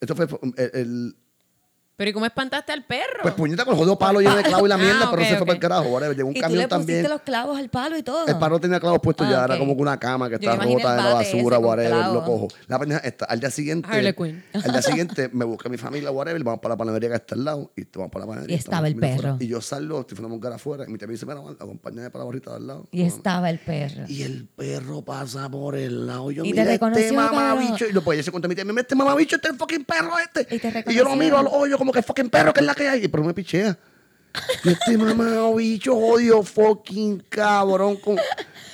Esto 0.00 0.14
fue 0.14 0.26
el, 0.56 0.70
el- 0.74 1.16
Pero 1.96 2.10
¿y 2.10 2.12
cómo 2.12 2.26
espantaste 2.26 2.72
al 2.72 2.84
perro? 2.84 3.20
pues 3.22 3.34
puñeta 3.34 3.64
con 3.64 3.74
el 3.74 3.78
jodido 3.78 3.96
palo 3.98 4.20
lleno 4.20 4.34
de 4.34 4.42
clavo 4.42 4.66
y 4.66 4.68
la 4.68 4.74
Ah, 4.74 4.78
mierda, 4.78 5.10
pero 5.12 5.22
ok, 5.22 5.28
se 5.28 5.36
fue 5.36 5.46
para 5.46 5.54
el 5.54 5.60
carajo. 5.60 5.82
whatever. 5.90 6.16
Llegó 6.16 6.28
un 6.28 6.34
y 6.34 6.38
tú 6.38 6.40
camión 6.42 6.58
le 6.62 6.68
pusiste 6.68 6.92
también. 6.92 7.10
los 7.10 7.22
clavos 7.22 7.56
al 7.58 7.68
palo 7.68 7.96
y 7.96 8.02
todo. 8.02 8.26
El 8.26 8.36
palo 8.38 8.58
tenía 8.58 8.80
clavos 8.80 8.98
puestos 9.00 9.26
Ah, 9.28 9.30
ya, 9.30 9.38
ok. 9.38 9.44
era 9.50 9.58
como 9.58 9.76
que 9.76 9.82
una 9.82 9.98
cama 10.00 10.28
que 10.28 10.34
está 10.34 10.56
rota 10.56 10.90
en 10.90 10.96
la 11.04 11.14
basura, 11.14 11.58
whatever, 11.60 12.06
lo 12.12 12.24
cojo. 12.24 12.48
La 12.66 12.78
pendeja 12.80 13.00
está, 13.00 13.26
al 13.26 13.38
día 13.38 13.50
siguiente, 13.50 13.88
al 13.88 14.02
día 14.72 14.82
siguiente 14.82 15.30
me 15.32 15.44
busca 15.44 15.68
mi 15.68 15.76
familia, 15.76 16.10
whatever, 16.10 16.42
vamos 16.42 16.60
para 16.60 16.72
la 16.74 16.78
panadería 16.78 17.10
que 17.10 17.14
está 17.16 17.36
al 17.36 17.44
lado, 17.44 17.70
y 17.76 17.84
vamos 17.94 18.10
para 18.10 18.24
la 18.24 18.28
panadería. 18.30 18.56
Y 18.56 18.58
estaba 18.58 18.88
el 18.88 18.96
perro. 18.96 19.14
afuera. 19.14 19.36
Y 19.38 19.46
yo 19.46 19.60
salgo, 19.60 20.00
estoy 20.00 20.16
fumando 20.16 20.34
un 20.34 20.40
cara 20.40 20.56
afuera, 20.56 20.84
y 20.88 20.90
mi 20.90 20.98
tía 20.98 21.06
me 21.06 21.12
dice, 21.12 21.26
mira, 21.26 21.38
Juan, 21.38 21.54
acompáñame 21.54 22.10
para 22.10 22.24
la 22.24 22.26
barrita 22.26 22.50
de 22.50 22.56
al 22.56 22.66
lado. 22.66 22.88
Y 22.90 23.02
estaba 23.02 23.48
el 23.50 23.60
perro. 23.60 24.04
Y 24.08 24.22
el 24.22 24.48
perro 24.48 25.02
pasa 25.02 25.48
por 25.48 25.76
el 25.76 26.06
lado. 26.08 26.32
Yo, 26.32 26.44
Y 26.44 26.52
te 26.52 26.60
mira, 26.60 26.64
reconoció, 26.72 27.04
este 27.04 27.14
mamabicho. 27.16 27.86
Y 27.86 27.92
lo 27.92 28.02
pues 28.02 28.16
ella 28.16 28.24
se 28.24 28.30
cuenta 28.32 28.46
a 28.46 28.48
mi 28.48 28.56
tía, 28.56 28.64
mira, 28.64 28.80
este 28.80 28.96
mamabicho, 28.96 29.36
este 29.36 29.46
es 29.48 29.52
el 29.54 29.58
fucking 29.60 29.84
perro 29.84 30.14
este. 30.18 30.54
Y 30.56 30.58
te 30.58 30.92
yo 30.92 31.04
lo 31.04 31.14
miro 31.14 31.38
al 31.38 31.46
hoyo 31.46 31.78
como 31.84 31.92
que 31.92 32.02
fucking 32.02 32.30
perro, 32.30 32.54
que 32.54 32.60
es 32.60 32.66
la 32.66 32.74
que 32.74 32.88
hay. 32.88 33.04
Y 33.04 33.08
pero 33.08 33.22
me 33.22 33.34
pichea. 33.34 33.78
Y 34.64 34.70
este 34.70 34.96
mamabicho, 34.96 35.94
jodido, 35.94 36.42
fucking 36.42 37.22
cabrón. 37.28 37.96
Con... 37.96 38.16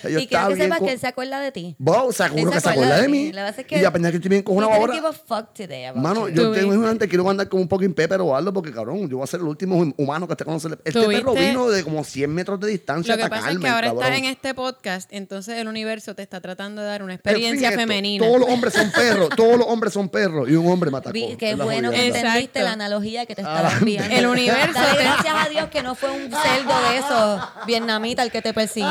Yo 0.04 0.18
y 0.18 0.26
quiero 0.26 0.48
que 0.48 0.56
sepas 0.56 0.80
que 0.80 0.92
él 0.92 0.98
se 1.00 1.06
acuerda 1.06 1.40
de 1.40 1.52
ti. 1.52 1.76
Wow, 1.78 2.12
seguro 2.12 2.50
que 2.50 2.60
se 2.60 2.68
acuerda 2.68 3.00
de 3.00 3.08
mí. 3.08 3.32
La 3.32 3.44
verdad 3.44 3.60
es 3.60 3.66
que 3.66 3.80
y 3.80 3.84
apenas 3.84 4.10
que 4.10 4.16
estoy 4.18 4.28
bien 4.28 4.42
con 4.42 4.56
una 4.56 4.66
he 4.66 4.70
didn't 4.70 4.82
hora. 4.84 4.94
give 4.94 5.06
a 5.08 5.12
fuck 5.12 5.52
today 5.54 5.84
about 5.86 6.02
Mano, 6.02 6.28
you. 6.28 6.34
yo 6.34 6.52
tengo 6.52 6.72
un 6.74 6.84
antes, 6.84 7.08
quiero 7.08 7.24
mandar 7.24 7.48
como 7.48 7.62
un 7.62 7.68
fucking 7.68 7.94
pepper 7.94 8.20
o 8.20 8.34
algo, 8.36 8.52
porque 8.52 8.72
cabrón, 8.72 9.08
yo 9.08 9.16
voy 9.18 9.24
a 9.24 9.26
ser 9.26 9.40
el 9.40 9.46
último 9.46 9.76
hum- 9.76 9.94
humano 9.96 10.26
que 10.26 10.34
esté 10.34 10.44
conociendo. 10.44 10.78
Este 10.84 11.00
¿Tú 11.00 11.08
perro 11.08 11.34
vino 11.34 11.70
de 11.70 11.82
como 11.84 12.04
100 12.04 12.32
metros 12.32 12.60
de 12.60 12.68
distancia 12.68 13.16
Lo 13.16 13.22
que 13.22 13.28
pasa 13.30 13.50
es 13.50 13.58
que 13.58 13.68
ahora 13.68 13.88
estás 13.88 14.18
en 14.18 14.24
este 14.26 14.54
podcast, 14.54 15.08
entonces 15.12 15.58
el 15.58 15.68
universo 15.68 16.14
te 16.14 16.22
está 16.22 16.40
tratando 16.40 16.82
de 16.82 16.88
dar 16.88 17.02
una 17.02 17.14
experiencia 17.14 17.72
femenina. 17.72 18.24
Todos 18.26 18.40
los 18.40 18.48
hombres 18.50 18.74
son 18.74 18.90
perros, 18.90 19.28
todos 19.36 19.56
los 19.58 19.66
hombres 19.66 19.92
son 19.92 20.08
perros 20.08 20.48
y 20.48 20.54
un 20.54 20.66
hombre. 20.70 20.90
Vi- 21.12 21.36
Qué 21.36 21.54
bueno 21.54 21.90
que 21.90 22.06
entendiste 22.08 22.62
la 22.62 22.72
analogía 22.72 23.26
que 23.26 23.34
te 23.34 23.42
estaba 23.42 23.72
enviando. 23.78 24.14
el 24.16 24.26
universo 24.26 24.80
gracias 24.98 25.34
a 25.34 25.48
Dios 25.48 25.68
que 25.70 25.82
no 25.82 25.94
fue 25.94 26.10
un 26.10 26.30
cerdo 26.30 26.90
de 26.90 26.98
esos 26.98 27.40
vietnamita 27.66 28.22
el 28.22 28.30
que 28.30 28.42
te 28.42 28.52
persiguió. 28.52 28.90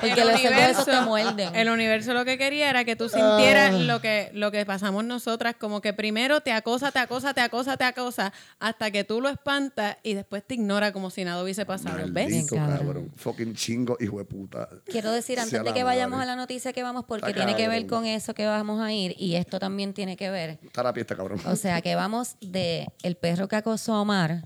Porque 0.00 0.24
el 0.36 0.42
te 0.42 0.48
universo, 0.48 1.02
muerden. 1.06 1.54
el 1.56 1.68
universo 1.68 2.14
lo 2.14 2.24
que 2.24 2.38
quería 2.38 2.70
era 2.70 2.84
que 2.84 2.96
tú 2.96 3.08
sintieras 3.08 3.74
Ah. 3.74 3.78
lo 3.78 4.00
que 4.00 4.30
lo 4.34 4.50
que 4.50 4.64
pasamos 4.66 5.04
nosotras, 5.04 5.54
como 5.58 5.80
que 5.80 5.92
primero 5.92 6.40
te 6.40 6.52
acosa, 6.52 6.90
te 6.92 6.98
acosa, 6.98 7.34
te 7.34 7.40
acosa, 7.40 7.76
te 7.76 7.84
acosa, 7.84 8.32
hasta 8.58 8.90
que 8.90 9.04
tú 9.04 9.20
lo 9.20 9.28
espantas 9.28 9.96
y 10.02 10.14
después 10.14 10.44
te 10.46 10.54
ignora 10.54 10.92
como 10.92 11.10
si 11.10 11.24
nada 11.24 11.42
hubiese 11.42 11.64
pasado. 11.66 11.96
¿Ves? 12.08 12.30
Maldito 12.30 12.54
Bien, 12.56 12.66
cabrón. 12.66 13.12
Fucking 13.16 13.54
chingo, 13.54 13.96
hijo 14.00 14.18
de 14.18 14.24
puta. 14.24 14.68
Quiero 14.86 15.10
decir, 15.12 15.38
antes 15.40 15.62
de 15.64 15.72
que 15.72 15.82
vayamos 15.84 16.18
madre. 16.18 16.30
a 16.30 16.34
la 16.34 16.40
noticia 16.40 16.72
que 16.72 16.82
vamos, 16.82 17.04
porque 17.06 17.30
Está 17.30 17.44
tiene 17.44 17.56
que 17.56 17.68
ver 17.68 17.86
con 17.86 18.04
eso 18.06 18.34
que 18.34 18.46
vamos 18.46 18.80
a 18.80 18.92
ir, 18.92 19.14
y 19.18 19.36
esto 19.36 19.58
también 19.58 19.92
tiene 19.94 20.16
que 20.16 20.30
ver. 20.30 20.58
Está 20.62 20.82
la 20.82 20.92
fiesta, 20.92 21.16
cabrón. 21.16 21.40
O 21.46 21.56
sea, 21.56 21.80
que 21.82 21.94
vamos 21.94 22.36
de 22.40 22.86
el 23.02 23.16
perro 23.16 23.48
que 23.48 23.56
acosó 23.56 23.94
a 23.94 24.00
Omar. 24.02 24.44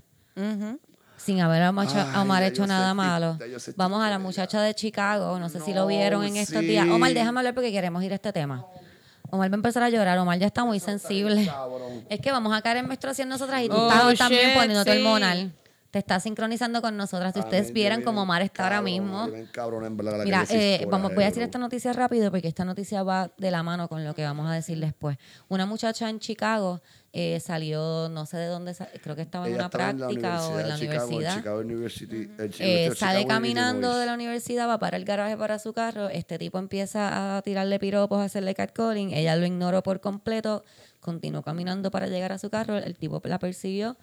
Sin 1.23 1.41
haber 1.41 1.63
Omar, 1.63 2.43
hecho 2.43 2.65
nada 2.67 2.89
el 2.89 2.95
malo. 2.95 3.37
el 3.39 3.73
Vamos 3.75 4.03
a 4.03 4.09
la 4.09 4.19
muchacha 4.19 4.61
de 4.61 4.73
Chicago, 4.73 5.37
no 5.39 5.49
sé 5.49 5.59
si 5.61 5.73
lo 5.73 5.87
vieron 5.87 6.23
en 6.23 6.37
estos 6.37 6.61
días. 6.61 6.87
Omar, 6.89 7.13
déjame 7.13 7.39
hablar 7.39 7.53
porque 7.53 7.71
queremos 7.71 8.03
ir 8.03 8.11
a 8.11 8.15
este 8.15 8.33
tema. 8.33 8.65
Omar 9.29 9.49
va 9.49 9.55
a 9.55 9.55
empezar 9.55 9.83
a 9.83 9.89
llorar, 9.89 10.17
Omar 10.17 10.37
ya 10.39 10.47
está 10.47 10.65
muy 10.65 10.79
sensible. 10.79 11.49
Es 12.09 12.19
que 12.19 12.31
vamos 12.31 12.53
a 12.53 12.61
caer 12.61 12.77
en 12.77 12.87
menstruación 12.87 13.29
nosotras 13.29 13.61
y 13.63 13.69
tú 13.69 13.75
Oh, 13.77 13.89
estás 13.89 14.17
también 14.17 14.53
poniéndote 14.53 14.91
sí. 14.91 14.97
hormonal. 14.97 15.51
Te 15.91 15.99
estás 15.99 16.23
sincronizando 16.23 16.81
con 16.81 16.95
nosotras. 16.95 17.33
Si 17.33 17.39
ustedes 17.41 17.63
Amén, 17.65 17.73
vieran 17.73 18.01
cómo 18.01 18.21
Omar 18.21 18.41
está 18.41 18.63
ahora 18.63 18.81
mismo. 18.81 19.27
yo 19.27 19.33
bien 19.33 19.47
cabrón, 19.51 19.83
en 19.85 19.97
verdad, 19.97 20.13
la 20.13 20.17
que 20.19 20.23
Mira, 20.23 20.45
eh, 20.49 20.87
vamos, 20.89 21.13
voy 21.13 21.25
a 21.25 21.27
eh, 21.27 21.29
decir 21.31 21.43
esta 21.43 21.59
noticia 21.59 21.91
rápido 21.91 22.31
porque 22.31 22.47
esta 22.47 22.63
noticia 22.63 23.03
va 23.03 23.29
de 23.37 23.51
la 23.51 23.61
mano 23.61 23.89
con 23.89 24.05
lo 24.05 24.15
que 24.15 24.23
vamos 24.23 24.49
a 24.49 24.53
decir 24.53 24.79
después. 24.79 25.17
Una 25.49 25.65
muchacha 25.65 26.09
en 26.09 26.19
Chicago 26.19 26.79
eh, 27.11 27.41
salió, 27.41 28.07
no 28.07 28.25
sé 28.25 28.37
de 28.37 28.45
dónde, 28.45 28.73
creo 29.03 29.17
que 29.17 29.23
estaba 29.23 29.47
en 29.49 29.55
una 29.55 29.65
estaba 29.65 29.91
práctica 29.93 30.47
o 30.47 30.59
en 30.61 30.69
la 30.69 30.77
Chicago, 30.77 31.07
universidad. 31.07 31.35
Chicago 31.35 31.59
University, 31.59 32.15
el 32.15 32.21
Eh, 32.21 32.37
University 32.37 32.87
of 32.89 32.97
sale 32.97 33.19
Chicago, 33.19 33.27
caminando 33.27 33.97
de 33.97 34.05
la 34.05 34.13
universidad, 34.13 34.69
va 34.69 34.79
para 34.79 34.95
el 34.95 35.03
garaje 35.03 35.35
para 35.35 35.59
su 35.59 35.73
carro. 35.73 36.07
Este 36.07 36.37
tipo 36.39 36.57
empieza 36.57 37.35
a 37.37 37.41
tirarle 37.41 37.79
piropos, 37.79 38.19
a 38.19 38.23
hacerle 38.23 38.55
catcalling. 38.55 39.11
Ella 39.11 39.35
lo 39.35 39.45
ignoró 39.45 39.83
por 39.83 39.99
completo. 39.99 40.63
Continuó 41.01 41.41
caminando 41.41 41.91
para 41.91 42.07
llegar 42.07 42.31
a 42.31 42.37
su 42.37 42.49
carro. 42.49 42.77
El 42.77 42.95
tipo 42.95 43.21
la 43.25 43.39
persiguió 43.39 43.97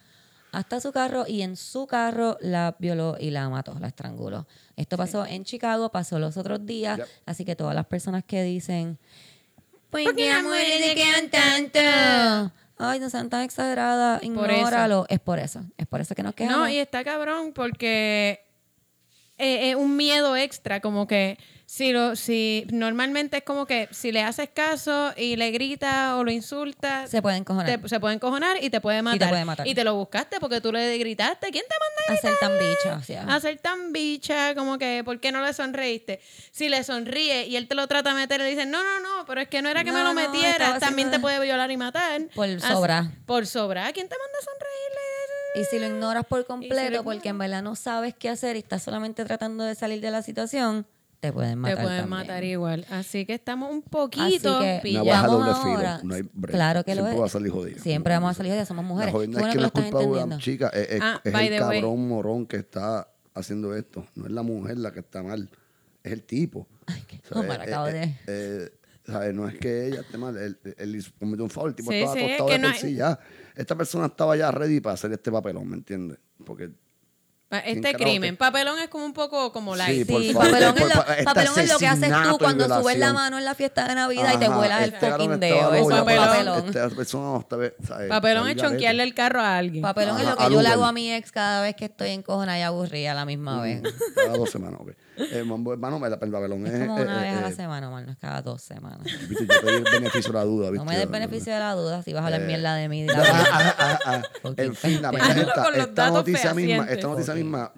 hasta 0.52 0.80
su 0.80 0.92
carro 0.92 1.24
y 1.26 1.42
en 1.42 1.56
su 1.56 1.86
carro 1.86 2.36
la 2.40 2.76
violó 2.78 3.16
y 3.18 3.30
la 3.30 3.48
mató, 3.48 3.76
la 3.78 3.88
estranguló. 3.88 4.46
Esto 4.76 4.96
pasó 4.96 5.26
en 5.26 5.44
Chicago, 5.44 5.90
pasó 5.90 6.18
los 6.18 6.36
otros 6.36 6.64
días. 6.64 6.98
Yep. 6.98 7.06
Así 7.26 7.44
que 7.44 7.56
todas 7.56 7.74
las 7.74 7.86
personas 7.86 8.24
que 8.24 8.42
dicen, 8.42 8.98
¿por 9.90 10.02
Porque 10.02 10.22
qué 10.22 10.32
las 10.32 10.42
mujeres 10.42 10.84
se 10.84 10.94
quedan 10.94 11.30
tanto? 11.30 12.52
Ay, 12.78 13.00
no 13.00 13.10
sean 13.10 13.28
tan 13.28 13.42
exageradas, 13.42 14.20
Por 14.20 14.26
ignóralo. 14.50 15.04
Es 15.08 15.18
por 15.18 15.38
eso, 15.38 15.64
es 15.76 15.86
por 15.86 16.00
eso 16.00 16.14
que 16.14 16.22
nos 16.22 16.34
quedamos. 16.34 16.58
No, 16.58 16.68
y 16.68 16.78
está 16.78 17.02
cabrón 17.02 17.52
porque 17.52 18.47
eh, 19.38 19.70
es 19.70 19.76
un 19.76 19.96
miedo 19.96 20.36
extra, 20.36 20.80
como 20.80 21.06
que 21.06 21.38
si 21.66 21.92
lo, 21.92 22.16
si 22.16 22.66
normalmente 22.72 23.36
es 23.36 23.42
como 23.42 23.66
que 23.66 23.88
si 23.90 24.10
le 24.10 24.22
haces 24.22 24.48
caso 24.54 25.12
y 25.18 25.36
le 25.36 25.50
gritas 25.50 26.14
o 26.14 26.24
lo 26.24 26.30
insultas, 26.30 27.10
se 27.10 27.20
pueden 27.20 27.44
cojonar. 27.44 27.78
te- 27.82 27.88
se 27.90 28.00
puede 28.00 28.14
encojonar 28.14 28.56
y 28.64 28.70
te 28.70 28.80
puede 28.80 29.02
matar. 29.02 29.28
puede 29.28 29.44
matar. 29.44 29.66
Y 29.68 29.74
te 29.74 29.84
lo 29.84 29.94
buscaste 29.94 30.40
porque 30.40 30.62
tú 30.62 30.72
le 30.72 30.96
gritaste. 30.96 31.50
¿Quién 31.50 31.64
te 31.68 31.74
manda 31.78 31.98
a 32.08 32.12
a 32.14 32.30
ser 32.30 32.38
tan 32.40 32.52
bicha, 32.58 32.96
o 32.96 33.02
sea. 33.02 33.22
A 33.34 33.38
ser 33.40 33.58
tan 33.58 33.92
bicha, 33.92 34.54
como 34.54 34.78
que, 34.78 35.02
¿por 35.04 35.20
qué 35.20 35.30
no 35.30 35.44
le 35.44 35.52
sonreíste? 35.52 36.20
Si 36.52 36.70
le 36.70 36.82
sonríe 36.84 37.46
y 37.46 37.56
él 37.56 37.68
te 37.68 37.74
lo 37.74 37.86
trata 37.86 38.10
de 38.10 38.16
meter, 38.16 38.40
le 38.40 38.48
dicen, 38.48 38.70
no, 38.70 38.82
no, 38.82 39.00
no, 39.00 39.26
pero 39.26 39.42
es 39.42 39.48
que 39.48 39.60
no 39.60 39.68
era 39.68 39.84
que 39.84 39.92
me 39.92 40.00
lo 40.02 40.14
no, 40.14 40.14
metieras, 40.14 40.52
estaba 40.54 40.80
también 40.80 41.10
te 41.10 41.20
puede 41.20 41.38
violar 41.38 41.70
y 41.70 41.76
matar. 41.76 42.22
Por 42.34 42.48
Así- 42.48 42.60
sobra. 42.66 43.12
Por 43.26 43.46
sobra. 43.46 43.92
¿Quién 43.92 44.08
te 44.08 44.16
manda 44.16 44.38
a 44.38 44.42
sonreírle? 44.42 45.07
Y 45.60 45.64
si 45.64 45.78
lo 45.78 45.86
ignoras 45.86 46.24
por 46.26 46.44
completo 46.46 46.90
le- 46.90 47.02
porque 47.02 47.28
en 47.30 47.38
verdad 47.38 47.62
no 47.62 47.74
sabes 47.76 48.14
qué 48.14 48.28
hacer 48.28 48.56
y 48.56 48.60
estás 48.60 48.82
solamente 48.82 49.24
tratando 49.24 49.64
de 49.64 49.74
salir 49.74 50.00
de 50.00 50.10
la 50.10 50.22
situación, 50.22 50.86
te 51.20 51.32
pueden 51.32 51.58
matar 51.58 51.76
Te 51.78 51.82
pueden 51.82 52.00
también. 52.02 52.18
matar 52.20 52.44
igual. 52.44 52.86
Así 52.90 53.26
que 53.26 53.34
estamos 53.34 53.70
un 53.72 53.78
Así 53.78 53.88
poquito 53.90 54.60
pillados. 54.82 55.08
baja 55.08 55.26
vamos 55.26 55.38
doble 55.46 55.54
filo, 55.62 55.74
ahora. 55.76 56.00
no 56.04 56.14
hay 56.14 56.22
break. 56.32 56.54
Claro 56.54 56.84
que 56.84 56.94
lo 56.94 57.02
Siempre 57.02 57.14
es. 57.16 57.20
va 57.20 57.26
a 57.26 57.28
salir 57.28 57.52
jodido. 57.52 57.82
Siempre 57.82 58.12
vamos 58.14 58.30
a 58.30 58.34
salir 58.34 58.52
jodidas, 58.52 58.68
somos 58.68 58.84
La 58.84 58.88
mujeres. 58.88 59.12
Bueno 59.14 59.38
es 59.38 59.46
que 59.46 59.54
lo 59.56 59.62
la 59.62 59.70
culpa 59.70 59.80
de 59.88 59.92
la 59.94 60.00
entendiendo. 60.00 60.38
chica 60.38 60.68
es, 60.68 60.90
es- 60.90 61.00
Ah, 61.02 61.20
es 61.24 61.34
el 61.34 61.40
way. 61.40 61.58
cabrón 61.58 62.08
morón 62.08 62.46
que 62.46 62.56
está 62.58 63.08
haciendo 63.34 63.74
esto. 63.74 64.06
No 64.14 64.26
es 64.26 64.30
la 64.32 64.42
mujer 64.42 64.78
la 64.78 64.92
que 64.92 65.00
está 65.00 65.22
mal, 65.24 65.48
es 66.04 66.12
el 66.12 66.22
tipo. 66.22 66.68
Ay, 66.86 67.02
qué 67.08 67.20
O 67.32 67.42
sea, 67.42 67.52
eh, 67.54 67.62
acabo 67.62 67.88
eh, 67.88 67.92
de... 67.92 68.16
eh, 68.28 68.70
¿sabes? 69.04 69.34
No 69.34 69.48
es 69.48 69.58
que 69.58 69.88
ella 69.88 70.00
esté 70.02 70.18
mal, 70.18 70.36
él, 70.36 70.56
cometió 71.18 71.42
un 71.44 71.50
favor, 71.50 71.70
el 71.70 71.74
tipo 71.74 71.90
Sí, 71.90 71.96
estaba 71.98 72.12
sí, 72.14 72.20
es 72.20 72.24
acostado 72.26 72.46
que 72.46 72.52
de 72.52 72.58
no 72.60 72.68
por 72.68 72.74
hay- 72.76 72.80
sí 72.80 72.94
ya. 72.94 73.18
Esta 73.58 73.74
persona 73.74 74.06
estaba 74.06 74.36
ya 74.36 74.50
ready 74.50 74.80
para 74.80 74.94
hacer 74.94 75.12
este 75.12 75.32
papelón, 75.32 75.68
¿me 75.68 75.76
entiendes? 75.76 76.18
Porque 76.44 76.70
Pa- 77.48 77.62
¿Quién 77.62 77.78
Este 77.84 77.94
crimen. 77.94 78.36
Papelón 78.36 78.78
es 78.78 78.88
como 78.88 79.06
un 79.06 79.14
poco 79.14 79.50
como 79.52 79.74
por 80.04 80.22
Sí, 80.22 80.32
favor, 80.34 80.50
papelón, 80.50 80.74
por 80.74 80.82
es 80.82 80.94
lo, 80.94 81.02
fa- 81.02 81.12
este 81.12 81.24
papelón 81.24 81.58
es 81.58 81.68
lo 81.72 81.78
que 81.78 81.86
haces 81.86 82.12
tú 82.28 82.38
cuando 82.38 82.80
subes 82.82 82.98
la 82.98 83.12
mano 83.14 83.38
en 83.38 83.44
la 83.46 83.54
fiesta 83.54 83.88
de 83.88 83.94
Navidad 83.94 84.34
y 84.34 84.38
te 84.38 84.48
vuelas 84.50 84.82
el 84.82 84.92
este 84.92 85.00
cabrón 85.00 85.26
fucking 85.28 85.40
dedo. 85.40 85.74
Eso 85.74 85.90
es 85.90 86.16
papelón. 86.18 86.94
persona 86.94 87.38
está, 87.38 87.56
¿sabes? 87.86 88.08
Papelón 88.10 88.48
es 88.48 88.56
chonquearle 88.56 89.02
el 89.02 89.14
carro 89.14 89.40
a 89.40 89.56
alguien. 89.56 89.82
Papelón 89.82 90.20
es 90.20 90.26
lo 90.26 90.36
que 90.36 90.50
yo 90.52 90.60
le 90.62 90.68
hago 90.68 90.84
a 90.84 90.92
mi 90.92 91.10
ex 91.12 91.32
cada 91.32 91.62
vez 91.62 91.74
que 91.74 91.86
estoy 91.86 92.10
encojonada 92.10 92.58
y 92.58 92.62
aburrida 92.62 93.12
a 93.12 93.14
la 93.14 93.24
misma 93.24 93.62
vez. 93.62 93.82
Cada 94.14 94.36
dos 94.36 94.50
semanas, 94.50 94.80
ok. 94.80 94.90
Eh, 95.18 95.44
mambo, 95.44 95.72
hermano, 95.72 96.04
el 96.04 96.12
papelón 96.30 96.66
es... 96.66 96.74
Es 96.74 96.86
como 96.86 96.98
eh, 96.98 97.02
una 97.02 97.20
vez 97.20 97.34
eh, 97.34 97.38
a 97.38 97.40
la 97.40 97.48
eh, 97.48 97.54
semana, 97.54 97.90
mal, 97.90 98.06
no 98.06 98.12
es 98.12 98.18
cada 98.18 98.42
dos 98.42 98.62
semanas. 98.62 99.04
viste, 99.28 99.46
yo 99.46 99.60
te 99.60 99.70
di 99.70 99.76
el 99.76 99.84
beneficio 99.84 100.32
de 100.32 100.38
la 100.38 100.44
duda, 100.44 100.70
¿viste? 100.70 100.84
No 100.84 100.90
me 100.90 100.96
des 100.96 101.10
beneficio 101.10 101.52
de 101.52 101.58
la 101.58 101.72
duda 101.74 102.02
si 102.02 102.12
vas 102.12 102.22
a 102.22 102.26
hablar 102.26 102.42
Eh, 102.42 102.46
mierda 102.46 102.74
de 102.74 102.88
mí. 102.88 103.06
Ah, 103.14 103.74
ah, 103.78 103.98
ah, 104.06 104.22
En 104.56 104.74
fin, 104.74 105.02
la 105.02 105.10
esta, 105.74 106.10
noticia 106.10 106.54
misma, 106.54 106.84
esta 106.86 107.08
noticia 107.08 107.34
misma, 107.34 107.72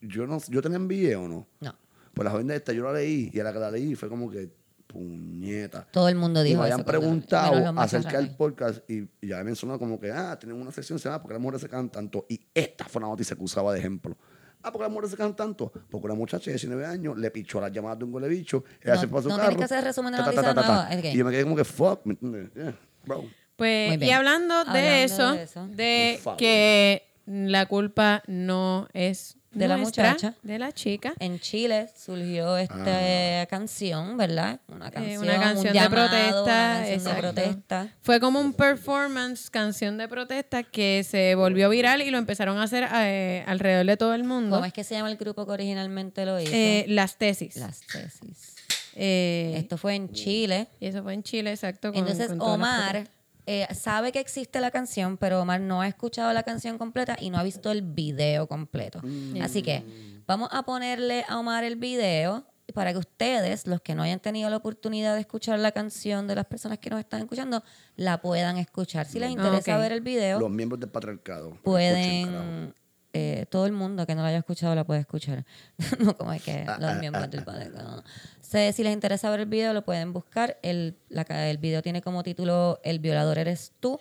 yo 0.00 0.26
no, 0.26 0.38
yo 0.48 0.62
te 0.62 0.68
la 0.68 0.76
envié 0.76 1.16
o 1.16 1.28
no. 1.28 1.46
No. 1.60 1.74
Pues 2.14 2.24
la 2.24 2.30
joven 2.30 2.46
de 2.46 2.56
esta 2.56 2.72
yo 2.72 2.84
la 2.84 2.92
leí 2.92 3.30
y 3.32 3.40
a 3.40 3.44
la 3.44 3.52
que 3.52 3.58
la 3.58 3.70
leí 3.70 3.94
fue 3.94 4.08
como 4.08 4.30
que 4.30 4.50
puñeta. 4.86 5.86
Todo 5.90 6.08
el 6.08 6.16
mundo 6.16 6.42
Y 6.42 6.48
dijo 6.48 6.58
me 6.58 6.64
habían 6.64 6.80
eso 6.80 6.86
preguntado 6.86 7.80
acerca 7.80 8.18
del 8.18 8.36
podcast 8.36 8.88
y, 8.88 9.08
y 9.20 9.28
ya 9.28 9.42
mencionado 9.42 9.78
como 9.78 9.98
que, 9.98 10.12
ah, 10.12 10.38
tienen 10.38 10.60
una 10.60 10.70
sección 10.70 10.98
se 10.98 11.08
llama 11.08 11.22
porque 11.22 11.34
las 11.34 11.40
mujeres 11.40 11.62
se 11.62 11.68
quedan 11.68 11.88
tanto. 11.88 12.26
Y 12.28 12.40
esta 12.54 12.84
fue 12.84 13.00
una 13.00 13.08
noticia 13.08 13.34
que 13.34 13.42
usaba 13.42 13.72
de 13.72 13.78
ejemplo. 13.78 14.16
Ah, 14.62 14.70
porque 14.72 14.84
las 14.84 14.90
mujeres 14.90 15.10
se 15.10 15.16
quedan 15.16 15.34
tanto. 15.34 15.72
Porque 15.90 16.06
una 16.06 16.14
muchacha 16.14 16.46
de 16.46 16.52
19 16.52 16.86
años 16.86 17.18
le 17.18 17.30
pichó 17.30 17.60
las 17.60 17.72
llamadas 17.72 17.98
de 17.98 18.04
un 18.04 18.14
huele 18.14 18.28
bicho. 18.28 18.64
Ella 18.80 18.94
No- 18.94 19.00
se 19.00 19.08
fue 19.08 19.18
a 19.18 19.22
su 19.22 19.28
no 19.28 19.36
carro. 19.36 19.48
tienes 19.50 19.68
que 19.68 19.74
hacer 19.74 19.84
resumen 19.84 20.12
de 20.12 20.18
ta, 20.18 20.32
ta, 20.32 20.54
ta, 20.54 20.88
Y 21.12 21.16
yo 21.16 21.24
me 21.24 21.30
quedé 21.30 21.42
como 21.44 21.56
que, 21.56 21.64
fuck, 21.64 22.00
¿me 22.04 22.12
entiendes? 22.14 22.50
Yeah, 22.54 22.78
bro. 23.04 23.24
Pues, 23.56 24.00
y 24.00 24.10
hablando 24.10 24.54
de 24.64 24.70
Hablando 24.70 25.34
eso, 25.36 25.66
de 25.68 26.14
eso. 26.14 26.36
que 26.36 27.02
la 27.26 27.66
culpa 27.66 28.22
no 28.26 28.88
es 28.92 29.36
De 29.52 29.68
la 29.68 29.76
muchacha. 29.76 30.34
de 30.42 30.58
la 30.58 30.72
chica. 30.72 31.12
En 31.18 31.38
Chile 31.38 31.88
surgió 31.96 32.56
esta 32.56 33.46
canción, 33.50 34.16
¿verdad? 34.16 34.60
Una 34.68 34.90
canción, 34.90 35.10
Ah. 35.10 35.14
Eh, 35.14 35.18
una 35.18 35.40
canción 35.40 35.66
un 35.68 35.72
de 35.72 35.72
llamado, 35.72 36.08
protesta, 36.08 36.76
una 36.78 36.88
canción 36.88 37.04
de 37.14 37.20
protesta. 37.20 37.88
Fue 38.00 38.18
como 38.20 38.40
un 38.40 38.52
performance, 38.54 39.50
canción 39.50 39.98
de 39.98 40.08
protesta 40.08 40.62
que 40.62 41.04
se 41.08 41.34
volvió 41.34 41.68
viral 41.68 42.00
y 42.02 42.10
lo 42.10 42.18
empezaron 42.18 42.56
a 42.58 42.62
hacer 42.62 42.88
eh, 42.94 43.44
alrededor 43.46 43.86
de 43.86 43.96
todo 43.96 44.14
el 44.14 44.24
mundo. 44.24 44.56
¿Cómo 44.56 44.64
es 44.66 44.72
que 44.72 44.84
se 44.84 44.94
llama 44.94 45.10
el 45.10 45.16
grupo 45.16 45.44
que 45.44 45.52
originalmente 45.52 46.24
lo 46.24 46.40
hizo? 46.40 46.50
Eh, 46.54 46.86
las 46.88 47.16
tesis. 47.18 47.56
Las 47.56 47.80
tesis. 47.80 48.56
Eh, 48.94 49.54
Esto 49.56 49.76
fue 49.78 49.94
en 49.94 50.12
Chile. 50.12 50.68
y 50.80 50.86
eso 50.86 51.02
fue 51.02 51.14
en 51.14 51.22
Chile, 51.22 51.50
exacto. 51.50 51.92
con- 51.92 51.98
Entonces 52.00 52.28
con 52.28 52.40
Omar. 52.40 53.06
Eh, 53.46 53.66
sabe 53.74 54.12
que 54.12 54.20
existe 54.20 54.60
la 54.60 54.70
canción, 54.70 55.16
pero 55.16 55.40
Omar 55.40 55.60
no 55.60 55.80
ha 55.80 55.88
escuchado 55.88 56.32
la 56.32 56.42
canción 56.42 56.78
completa 56.78 57.16
y 57.20 57.30
no 57.30 57.38
ha 57.38 57.42
visto 57.42 57.70
el 57.70 57.82
video 57.82 58.46
completo. 58.46 59.00
Mm. 59.02 59.42
Así 59.42 59.62
que 59.62 59.82
vamos 60.26 60.48
a 60.52 60.62
ponerle 60.62 61.24
a 61.28 61.38
Omar 61.38 61.64
el 61.64 61.76
video 61.76 62.46
para 62.74 62.92
que 62.92 62.98
ustedes, 62.98 63.66
los 63.66 63.80
que 63.80 63.94
no 63.94 64.02
hayan 64.02 64.20
tenido 64.20 64.48
la 64.48 64.56
oportunidad 64.56 65.14
de 65.14 65.20
escuchar 65.20 65.58
la 65.58 65.72
canción 65.72 66.26
de 66.26 66.34
las 66.34 66.46
personas 66.46 66.78
que 66.78 66.90
nos 66.90 67.00
están 67.00 67.20
escuchando, 67.20 67.62
la 67.96 68.22
puedan 68.22 68.56
escuchar. 68.56 69.06
Si 69.06 69.18
les 69.18 69.30
interesa 69.30 69.74
ok. 69.74 69.82
ver 69.82 69.92
el 69.92 70.00
video, 70.00 70.40
Los 70.40 70.50
miembros 70.50 70.80
del 70.80 70.90
patriarcado. 70.90 71.58
Pueden... 71.62 72.74
eh, 73.12 73.46
todo 73.50 73.66
el 73.66 73.72
mundo 73.72 74.06
que 74.06 74.14
no 74.14 74.22
lo 74.22 74.28
haya 74.28 74.38
escuchado 74.38 74.74
la 74.74 74.84
puede 74.84 75.00
escuchar. 75.00 75.44
no 75.98 76.16
como 76.16 76.32
es 76.32 76.42
que 76.42 76.64
Ah, 76.66 76.78
los 76.80 76.96
miembros 76.98 77.30
del 77.30 77.44
padre. 77.44 77.68
no. 77.70 78.02
Se- 78.40 78.72
si 78.72 78.82
les 78.82 78.92
interesa 78.92 79.30
ver 79.30 79.40
el 79.40 79.46
video, 79.46 79.72
lo 79.74 79.82
pueden 79.84 80.12
buscar. 80.12 80.58
El, 80.62 80.96
la 81.08 81.22
el 81.50 81.58
video 81.58 81.82
tiene 81.82 82.02
como 82.02 82.22
título 82.22 82.80
El 82.84 82.98
violador 82.98 83.38
eres 83.38 83.72
tú. 83.80 83.98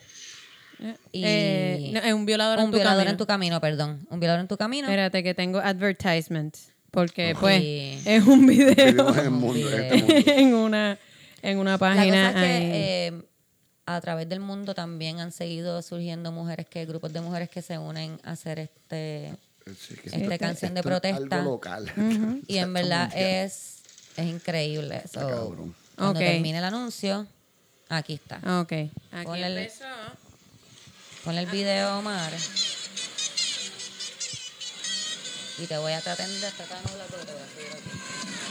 Y 1.11 1.21
Eh, 1.25 1.91
no, 1.93 1.99
es 1.99 2.13
un 2.13 2.25
violador 2.25 2.57
un 2.57 2.65
en 2.65 2.71
tu 2.71 2.77
violador 2.77 2.97
camino. 2.99 3.11
en 3.11 3.17
tu 3.17 3.25
camino, 3.27 3.61
perdón. 3.61 4.07
Un 4.09 4.19
violador 4.19 4.41
en 4.41 4.47
tu 4.47 4.57
camino. 4.57 4.87
Espérate 4.87 5.21
que 5.23 5.33
tengo 5.35 5.59
advertisement. 5.59 6.55
Porque, 6.89 7.35
pues, 7.39 7.61
Sí. 7.61 7.99
es 8.05 8.25
un 8.25 8.45
video 8.47 8.73
en 9.13 9.19
el 9.19 9.29
mundo, 9.31 9.69
en 9.69 9.83
este 9.83 9.97
mundo. 9.97 10.13
en 10.35 10.53
una, 10.55 10.97
en 11.41 11.57
una 11.59 11.71
la 11.71 11.77
página. 11.77 12.31
cosa 12.33 12.45
es 12.45 12.59
que 12.61 13.07
eh, 13.07 13.21
a 13.95 14.01
través 14.01 14.27
del 14.29 14.39
mundo 14.39 14.73
también 14.73 15.19
han 15.19 15.31
seguido 15.31 15.81
surgiendo 15.81 16.31
mujeres 16.31 16.67
que, 16.67 16.85
grupos 16.85 17.11
de 17.13 17.21
mujeres 17.21 17.49
que 17.49 17.61
se 17.61 17.77
unen 17.77 18.19
a 18.23 18.31
hacer 18.31 18.59
este 18.59 19.35
Sí, 19.79 19.95
que 19.95 20.09
esta 20.09 20.17
esto- 20.33 20.37
canción 20.39 20.73
de 20.73 20.81
protesta. 20.83 21.35
Algo 21.37 21.51
local. 21.51 21.91
y 22.47 22.57
en 22.57 22.73
verdad 22.73 23.11
es, 23.15 23.77
es 24.17 24.25
increíble. 24.25 25.03
So, 25.11 25.19
cabrón. 25.19 25.75
cuando 25.95 26.19
termine 26.19 26.57
el 26.57 26.63
anuncio, 26.63 27.27
aquí 27.89 28.13
está. 28.15 28.37
Ok. 28.61 28.71
Aquí 28.71 29.25
Ponle 29.25 29.45
el- 29.47 29.57
empezó. 29.59 29.85
Pon 31.23 31.37
el 31.37 31.45
video, 31.45 31.99
Omar. 31.99 32.31
Y 35.59 35.67
te 35.67 35.77
voy 35.77 35.91
a 35.93 36.01
tratar 36.01 36.27
de 36.27 36.47
esta 36.47 36.63
canula, 36.63 37.05
pero 37.11 37.23
te 37.23 37.31
voy 37.33 37.41
a 37.41 37.45
subir 37.45 37.67
aquí. 37.71 38.50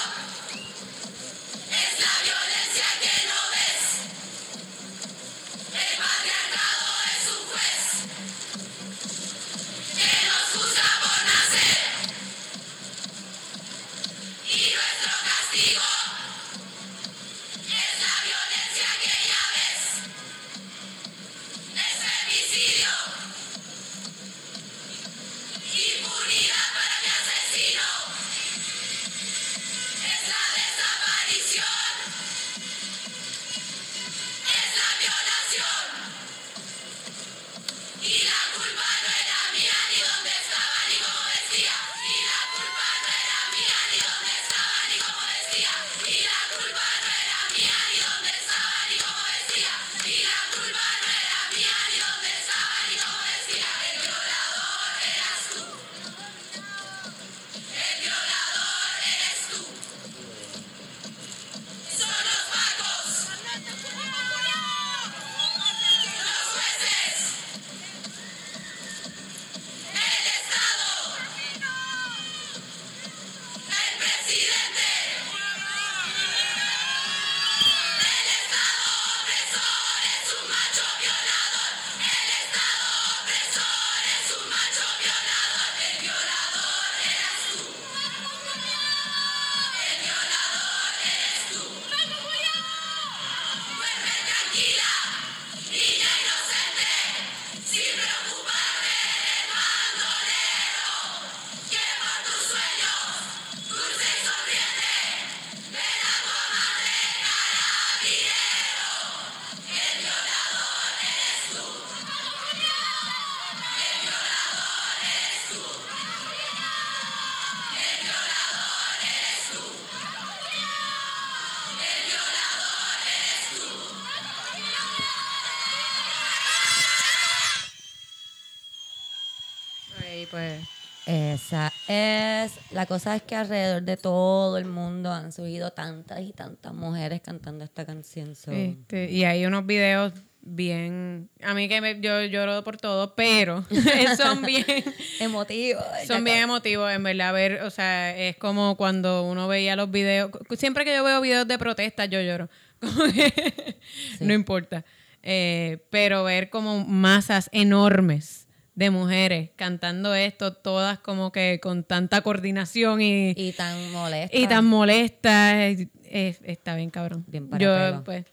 La 132.81 132.87
cosa 132.87 133.15
es 133.15 133.21
que 133.21 133.35
alrededor 133.35 133.83
de 133.83 133.95
todo 133.95 134.57
el 134.57 134.65
mundo 134.65 135.11
han 135.11 135.31
subido 135.31 135.69
tantas 135.69 136.19
y 136.21 136.31
tantas 136.33 136.73
mujeres 136.73 137.21
cantando 137.21 137.63
esta 137.63 137.85
canción. 137.85 138.33
so- 138.35 138.51
Este, 138.51 139.11
y 139.11 139.23
hay 139.23 139.45
unos 139.45 139.67
videos 139.67 140.13
bien. 140.41 141.29
A 141.43 141.53
mí 141.53 141.69
que 141.69 141.79
me- 141.79 142.01
yo 142.01 142.23
lloro 142.23 142.63
por 142.63 142.77
todo, 142.77 143.13
pero 143.13 143.63
son 144.17 144.41
bien. 144.41 144.65
Emotivo. 145.19 145.79
Son 146.07 146.23
bien 146.23 146.37
emotivos, 146.37 146.91
en 146.91 147.03
verdad. 147.03 147.31
Ver, 147.35 147.61
o 147.61 147.69
sea, 147.69 148.17
es 148.17 148.35
como 148.37 148.75
cuando 148.77 149.25
uno 149.25 149.47
veía 149.47 149.75
los 149.75 149.91
videos. 149.91 150.31
Siempre 150.57 150.83
que 150.83 150.95
yo 150.95 151.03
veo 151.03 151.21
videos 151.21 151.47
de 151.47 151.59
protesta, 151.59 152.05
yo 152.05 152.19
lloro. 152.19 152.49
Como 152.81 153.03
que 153.13 153.77
No 154.21 154.33
importa. 154.33 154.83
Eh, 155.21 155.85
pero 155.91 156.23
ver 156.23 156.49
como 156.49 156.83
masas 156.83 157.47
enormes 157.51 158.47
de 158.81 158.89
mujeres 158.89 159.49
cantando 159.55 160.13
esto, 160.15 160.53
todas 160.53 160.99
como 160.99 161.31
que 161.31 161.59
con 161.61 161.83
tanta 161.83 162.21
coordinación 162.21 163.01
y, 163.01 163.31
Y 163.37 163.53
tan 163.53 163.91
molesta. 163.91 164.35
y 164.37 164.47
tan 164.47 164.65
molesta. 164.65 165.65
es- 165.67 165.87
es- 166.03 166.41
está 166.43 166.75
bien, 166.75 166.89
cabrón. 166.89 167.23
Bien 167.27 167.47
para 167.49 167.63
Yo, 167.63 167.73
pelo. 167.75 168.03
pues, 168.03 168.25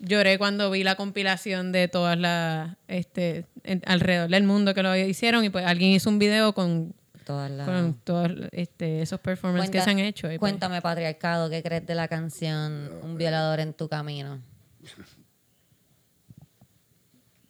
lloré 0.00 0.36
cuando 0.38 0.70
vi 0.70 0.82
la 0.84 0.96
compilación 0.96 1.72
de 1.72 1.88
todas 1.88 2.18
las, 2.18 2.76
este, 2.88 3.46
en- 3.62 3.82
alrededor 3.86 4.28
del 4.28 4.44
mundo 4.44 4.74
que 4.74 4.82
lo 4.82 4.94
hicieron 4.96 5.44
y 5.44 5.50
pues 5.50 5.64
alguien 5.64 5.90
hizo 5.92 6.10
un 6.10 6.18
video 6.18 6.52
con, 6.54 6.92
Todas 7.24 7.50
las- 7.50 7.66
con 7.66 7.94
todos 8.04 8.30
este, 8.52 9.00
esos 9.00 9.18
performances 9.20 9.70
que 9.70 9.80
se 9.80 9.90
han 9.90 9.98
hecho. 9.98 10.26
pues, 10.28 10.38
Cuéntame, 10.38 10.82
patriarcado, 10.82 11.48
¿qué 11.48 11.62
crees 11.62 11.86
de 11.86 11.94
la 11.94 12.06
canción 12.08 12.90
Un 13.02 13.16
violador 13.16 13.60
en 13.60 13.72
tu 13.72 13.88
camino? 13.88 14.40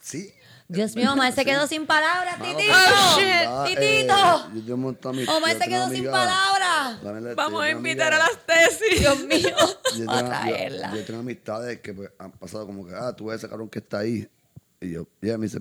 Sí. 0.01 0.31
Dios 0.69 0.97
mío, 0.97 1.13
Omar 1.13 1.33
se 1.33 1.45
quedó 1.45 1.67
sin 1.67 1.87
palabras, 1.87 2.37
titito. 2.41 2.73
Oh, 2.75 3.19
shit. 3.19 3.47
Ah, 3.47 3.65
¡Titito! 3.67 4.59
eh, 4.59 4.63
yo 4.67 4.77
de 4.77 5.09
ami- 5.11 5.29
Omar 5.29 5.53
yo 5.53 5.59
se 5.63 5.69
quedó 5.69 5.89
sin 5.91 6.05
palabras. 6.11 7.35
Vamos 7.37 7.63
a 7.63 7.71
invitar 7.71 8.13
a 8.15 8.19
las 8.19 8.39
tesis. 8.47 9.01
Dios 9.01 9.21
mío. 9.25 9.57
Yo 9.97 10.11
a 10.11 10.17
tengo, 10.17 10.29
traerla. 10.31 10.91
yo, 10.93 10.97
yo 10.99 11.05
tengo 11.05 11.21
amistades 11.21 11.81
que 11.81 11.93
pues, 11.95 12.11
han 12.19 12.33
pasado 12.33 12.67
como 12.67 12.87
que, 12.87 12.95
ah, 12.95 13.15
tú 13.15 13.27
ves 13.27 13.37
ese 13.39 13.49
cabrón 13.49 13.69
que 13.69 13.79
está 13.81 13.99
ahí. 13.99 14.27
Y 14.81 14.93
yo, 14.93 15.07
y 15.21 15.27
ella 15.29 15.39
me 15.39 15.45
dice, 15.47 15.61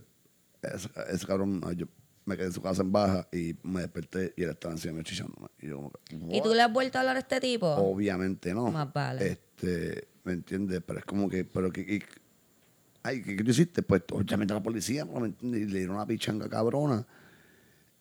ese, 0.61 0.89
ese 1.09 1.25
cabrón, 1.27 1.61
ah, 1.65 1.73
yo 1.73 1.85
me 2.25 2.37
quedé 2.37 2.45
en 2.47 2.53
su 2.53 2.61
casa 2.61 2.81
en 2.81 2.91
baja 2.93 3.27
y 3.33 3.55
me 3.63 3.81
desperté 3.81 4.33
y 4.37 4.43
él 4.43 4.51
estaba 4.51 4.73
encima 4.73 4.93
mío 4.93 5.03
chillándome. 5.03 5.49
Y 5.59 5.67
yo 5.67 5.75
como 5.75 5.91
que, 5.91 6.15
¿Y 6.37 6.41
tú 6.41 6.53
le 6.53 6.61
has 6.61 6.71
vuelto 6.71 6.97
a 6.97 7.01
hablar 7.01 7.17
a 7.17 7.19
este 7.19 7.41
tipo? 7.41 7.67
Obviamente 7.67 8.53
no. 8.53 8.71
Más 8.71 8.91
vale. 8.93 9.27
Este, 9.27 10.07
¿me 10.23 10.31
entiendes? 10.33 10.81
Pero 10.85 10.99
es 10.99 11.05
como 11.05 11.29
que, 11.29 11.43
pero 11.43 11.69
que, 11.71 11.81
y- 11.81 12.03
ay, 13.03 13.21
¿qué, 13.21 13.35
qué 13.35 13.51
hiciste? 13.51 13.83
Pues 13.83 14.03
obviamente 14.11 14.53
la 14.53 14.63
policía. 14.63 15.05
Y 15.41 15.45
le 15.45 15.79
dieron 15.79 15.95
una 15.95 16.07
pichanga 16.07 16.49
cabrona. 16.49 17.05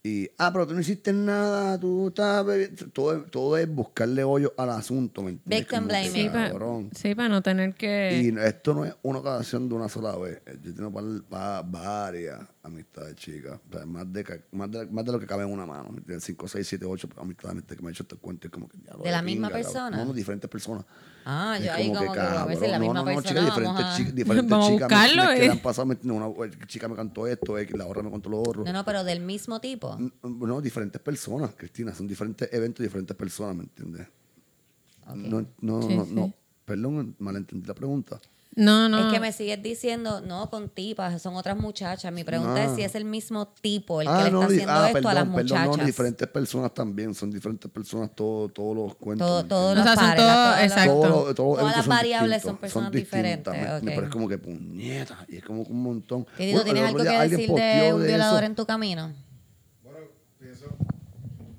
Y, 0.05 0.29
ah, 0.37 0.51
pero 0.53 0.67
tú 0.67 0.75
no 0.75 0.81
hiciste 0.81 1.13
nada, 1.13 1.79
tú 1.79 2.09
estás 2.09 2.45
bebiendo. 2.45 2.89
Todo, 2.89 3.23
todo 3.23 3.57
es 3.57 3.73
buscarle 3.73 4.25
hoyo 4.25 4.53
al 4.57 4.71
asunto, 4.71 5.23
¿me 5.23 5.31
entiendes? 5.31 5.61
Victim 5.61 5.79
que, 5.83 5.85
blaming. 5.87 6.13
Sí, 6.13 6.29
para 6.29 6.49
cabrón. 6.51 6.91
sí, 6.93 7.15
pa 7.15 7.29
no 7.29 7.41
tener 7.41 7.73
que... 7.77 8.21
Y 8.21 8.37
esto 8.41 8.75
no 8.75 8.85
es 8.85 8.97
una 9.03 9.21
ocasión 9.21 9.69
de 9.69 9.75
una 9.77 9.89
sola 9.89 10.17
vez. 10.17 10.43
Yo 10.61 10.75
tengo 10.75 10.93
par- 10.93 11.05
pa- 11.29 11.63
varias 11.63 12.41
amistades 12.65 13.15
chicas. 13.15 13.61
O 13.71 13.77
sea, 13.77 13.87
más, 13.87 14.13
de, 14.13 14.43
más, 14.51 14.71
de, 14.73 14.87
más 14.87 15.05
de 15.05 15.13
lo 15.13 15.21
que 15.21 15.27
cabe 15.27 15.45
en 15.45 15.53
una 15.53 15.67
mano. 15.67 15.91
¿me 15.93 15.99
entiendes? 15.99 16.25
5, 16.25 16.49
6, 16.49 16.67
7, 16.67 16.85
8 16.85 17.09
amistades 17.19 17.63
que 17.65 17.77
me 17.83 17.89
han 17.89 17.95
hecho 17.95 18.03
este 18.03 18.17
cuento. 18.17 18.49
y 18.49 18.51
como 18.51 18.69
que, 18.69 18.79
ya, 18.85 18.95
lo 18.95 19.05
¿De 19.05 19.11
la 19.13 19.23
misma 19.23 19.49
pinga, 19.51 19.61
cabrón. 19.63 19.73
persona? 19.73 19.97
No, 19.99 20.05
no, 20.07 20.13
diferentes 20.13 20.51
personas. 20.51 20.85
Ah, 21.25 21.55
Es 21.57 21.67
yo 21.67 21.73
ahí 21.73 21.87
como 21.93 22.13
que, 22.13 22.19
a 22.19 22.45
ver 22.47 22.57
si 22.57 22.63
cabrón, 22.63 22.71
la 22.73 22.79
no, 22.79 22.85
misma 22.85 22.95
no, 22.95 23.01
no, 23.01 23.05
persona. 23.23 23.29
chicas, 23.29 23.45
vamos 23.45 23.57
diferentes, 23.57 23.85
a- 23.87 23.97
chicas, 23.97 24.15
diferentes 24.17 24.51
Vamos 24.51 24.67
a 24.67 24.73
chicas 24.73 24.89
buscarlo, 24.89 25.23
me- 25.25 25.35
que 25.37 25.43
eh. 25.43 25.47
le 25.47 25.53
han 25.53 25.59
pasado, 25.61 25.87
me 25.87 25.99
una 26.11 26.27
eh, 26.27 26.51
chica 26.67 26.89
me 26.89 26.97
cantó 26.97 27.27
esto, 27.29 27.57
eh, 27.59 27.69
la 27.75 27.87
otra 27.87 28.03
me 28.03 28.11
contó 28.11 28.29
lo 28.29 28.41
otro. 28.41 28.65
No, 28.65 28.73
no, 28.73 28.85
pero 28.85 29.05
del 29.05 29.21
mismo 29.21 29.61
tipo. 29.61 29.92
No, 30.23 30.61
diferentes 30.61 31.01
personas, 31.01 31.51
Cristina, 31.57 31.95
son 31.95 32.07
diferentes 32.07 32.49
eventos, 32.53 32.83
diferentes 32.83 33.17
personas, 33.17 33.57
¿me 33.57 33.63
entiendes? 33.65 34.07
No, 35.15 35.45
no, 35.61 35.83
Sí, 35.83 35.97
no, 35.97 36.05
sí. 36.05 36.13
no, 36.15 36.33
perdón, 36.65 37.17
malentendí 37.19 37.67
la 37.67 37.75
pregunta. 37.75 38.21
No, 38.55 38.87
no. 38.87 39.07
Es 39.09 39.15
que 39.15 39.19
me 39.19 39.33
sigues 39.33 39.63
diciendo, 39.63 40.21
no, 40.21 40.51
con 40.51 40.69
tipas, 40.69 41.23
son 41.23 41.37
otras 41.37 41.57
muchachas. 41.57 42.13
Mi 42.13 42.23
pregunta 42.23 42.57
Ah. 42.57 42.65
es 42.67 42.77
si 42.77 42.83
es 42.83 42.95
el 42.95 43.07
mismo 43.07 43.49
tipo 43.49 44.03
el 44.03 44.07
que 44.09 44.13
Ah, 44.13 44.21
le 44.25 44.29
está 44.29 44.45
haciendo 44.45 44.73
ah, 44.73 44.91
esto 44.91 45.09
a 45.09 45.15
las 45.15 45.23
perdón, 45.25 45.35
perdón, 45.37 45.59
muchachas. 45.59 45.77
no, 45.79 45.85
diferentes 45.87 46.29
personas 46.29 46.75
también, 46.75 47.15
son 47.15 47.31
diferentes 47.31 47.71
personas 47.71 48.15
todos 48.15 48.53
todos 48.53 48.77
los 48.77 48.95
cuentos. 48.97 49.27
Todo, 49.27 49.43
¿me 49.43 49.49
todos 49.49 49.73
O 49.73 49.75
los 49.77 49.85
sea, 49.85 49.95
son 49.95 50.05
pares, 50.05 50.23
todos- 50.23 50.35
todos 50.37 50.53
los- 50.53 50.65
exacto. 50.71 50.93
Todos 51.01 51.27
los 51.29 51.35
Todas 51.35 51.65
las 51.77 51.85
son 51.87 51.89
variables 51.89 52.43
son 52.43 52.57
personas 52.59 52.93
distintas, 52.93 53.23
diferentes, 53.23 53.53
me- 53.55 53.61
me 53.61 53.91
ok. 53.91 53.95
parece 53.97 54.13
como 54.13 54.29
que 54.29 54.39
puñeta, 54.39 55.27
y 55.31 55.37
es 55.37 55.45
como 55.45 55.65
que 55.65 55.73
un 55.73 55.83
montón. 55.83 56.27
Titito, 56.37 56.57
Bueno, 56.57 56.59
el 56.59 56.65
¿tienes 56.75 56.89
algo 56.91 57.03
día 57.03 57.23
que 57.23 57.29
decir 57.31 57.51
de 57.55 57.95
un 57.95 58.03
violador 58.07 58.43
eso. 58.43 58.51
en 58.51 58.55
tu 58.55 58.67
camino? 58.67 59.13
Pienso, 60.53 60.77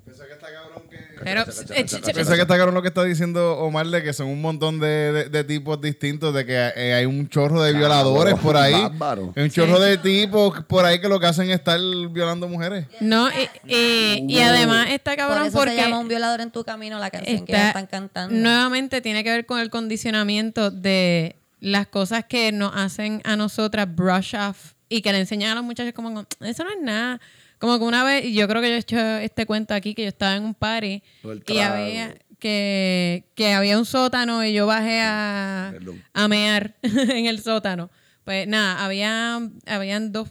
pienso 0.04 0.24
que 0.26 0.32
está 0.32 0.46
cabrón 0.52 0.82
que... 0.88 0.98
Pero, 1.24 1.40
eh, 1.42 1.84
que 1.84 2.42
está 2.42 2.56
cabrón 2.56 2.74
lo 2.74 2.82
que 2.82 2.88
está 2.88 3.02
diciendo 3.02 3.58
Omar 3.58 3.86
de 3.86 4.02
que 4.02 4.12
son 4.12 4.28
un 4.28 4.40
montón 4.40 4.78
de, 4.78 4.86
de- 5.12 5.28
de 5.30 5.44
tipos 5.44 5.80
distintos, 5.80 6.32
de 6.34 6.44
que 6.46 6.54
eh, 6.76 6.94
hay 6.94 7.06
un 7.06 7.28
chorro 7.28 7.62
de 7.62 7.72
violadores 7.72 8.34
por 8.34 8.56
ahí. 8.56 8.72
bárbaro. 8.74 9.32
Hay 9.34 9.44
un 9.44 9.50
chorro 9.50 9.80
de 9.80 9.98
tipos 9.98 10.62
por 10.64 10.84
ahí 10.84 11.00
que 11.00 11.08
lo 11.08 11.18
que 11.18 11.26
hacen 11.26 11.48
es 11.50 11.56
estar 11.56 11.80
violando 12.10 12.46
mujeres. 12.46 12.86
no, 13.00 13.28
y, 13.30 13.48
y- 13.74 14.26
y 14.28 14.38
además 14.40 14.88
está 14.90 15.12
Por 15.12 15.16
cabrón 15.18 15.46
eso 15.48 15.58
porque 15.58 15.74
se 15.74 15.80
llama 15.82 15.98
un 15.98 16.08
violador 16.08 16.40
en 16.40 16.50
tu 16.52 16.62
camino 16.64 16.98
la 17.00 17.10
canción 17.10 17.44
que 17.44 17.52
está- 17.52 17.68
están 17.68 17.86
cantando. 17.86 18.34
nuevamente 18.36 19.00
tiene 19.00 19.24
que 19.24 19.30
ver 19.30 19.46
con 19.46 19.58
el 19.60 19.70
condicionamiento 19.70 20.70
de 20.70 21.36
las 21.60 21.86
cosas 21.88 22.24
que 22.28 22.52
nos 22.52 22.72
hacen 22.76 23.22
a 23.24 23.34
nosotras 23.36 23.88
brush 23.92 24.36
off 24.36 24.74
y 24.88 25.00
que 25.00 25.10
le 25.12 25.18
enseñan 25.20 25.52
a 25.52 25.54
los 25.56 25.64
muchachos 25.64 25.94
como 25.94 26.24
eso 26.40 26.64
no 26.64 26.70
es 26.70 26.80
nada. 26.82 27.20
Como 27.64 27.78
que 27.78 27.84
una 27.86 28.04
vez, 28.04 28.26
y 28.26 28.34
yo 28.34 28.46
creo 28.46 28.60
que 28.60 28.68
yo 28.68 28.74
he 28.74 28.78
hecho 28.78 28.98
este 28.98 29.46
cuento 29.46 29.72
aquí, 29.72 29.94
que 29.94 30.02
yo 30.02 30.08
estaba 30.08 30.36
en 30.36 30.44
un 30.44 30.52
party 30.54 31.02
y 31.48 31.58
había 31.60 32.14
que, 32.38 33.24
que 33.34 33.54
había 33.54 33.78
un 33.78 33.86
sótano 33.86 34.44
y 34.44 34.52
yo 34.52 34.66
bajé 34.66 35.00
a, 35.00 35.70
Perdón. 35.72 36.04
a 36.12 36.28
mear 36.28 36.74
en 36.82 37.24
el 37.24 37.40
sótano. 37.40 37.88
Pues 38.22 38.46
nada, 38.46 38.84
había, 38.84 39.40
habían 39.64 40.12
dos, 40.12 40.28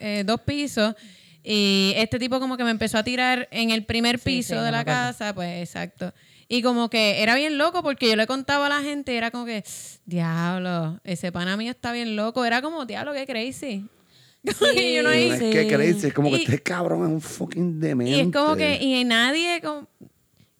eh, 0.00 0.22
dos 0.24 0.40
pisos 0.40 0.94
y 1.42 1.92
este 1.96 2.18
tipo 2.18 2.40
como 2.40 2.56
que 2.56 2.64
me 2.64 2.70
empezó 2.70 2.96
a 2.96 3.04
tirar 3.04 3.46
en 3.50 3.70
el 3.70 3.84
primer 3.84 4.18
Sí, 4.18 4.24
piso 4.24 4.54
sí, 4.58 4.64
de 4.64 4.70
la 4.70 4.86
casa, 4.86 5.34
pues 5.34 5.60
exacto. 5.68 6.14
Y 6.48 6.62
como 6.62 6.88
que 6.88 7.22
era 7.22 7.34
bien 7.34 7.58
loco 7.58 7.82
porque 7.82 8.08
yo 8.08 8.16
le 8.16 8.26
contaba 8.26 8.64
a 8.64 8.68
la 8.70 8.80
gente 8.80 9.12
y 9.12 9.16
era 9.16 9.30
como 9.30 9.44
que, 9.44 9.62
diablo, 10.06 10.98
ese 11.04 11.30
pana 11.30 11.58
mío 11.58 11.72
está 11.72 11.92
bien 11.92 12.16
loco. 12.16 12.42
Era 12.46 12.62
como, 12.62 12.86
diablo, 12.86 13.12
qué 13.12 13.26
crazy. 13.26 13.86
y 14.76 14.98
uno 14.98 15.08
ahí- 15.08 15.30
es 15.30 15.38
que 15.40 15.66
crees, 15.74 16.04
es 16.04 16.12
como 16.14 16.30
que 16.30 16.36
Y- 16.36 16.42
este 16.44 16.62
cabrón 16.62 17.02
es 17.02 17.08
un 17.08 17.20
fucking 17.20 17.80
demente. 17.80 18.12
y 18.16 18.20
es 18.20 18.32
como 18.32 18.54
que, 18.56 18.76
y 18.82 19.02
nadie, 19.04 19.60
como- 19.62 19.88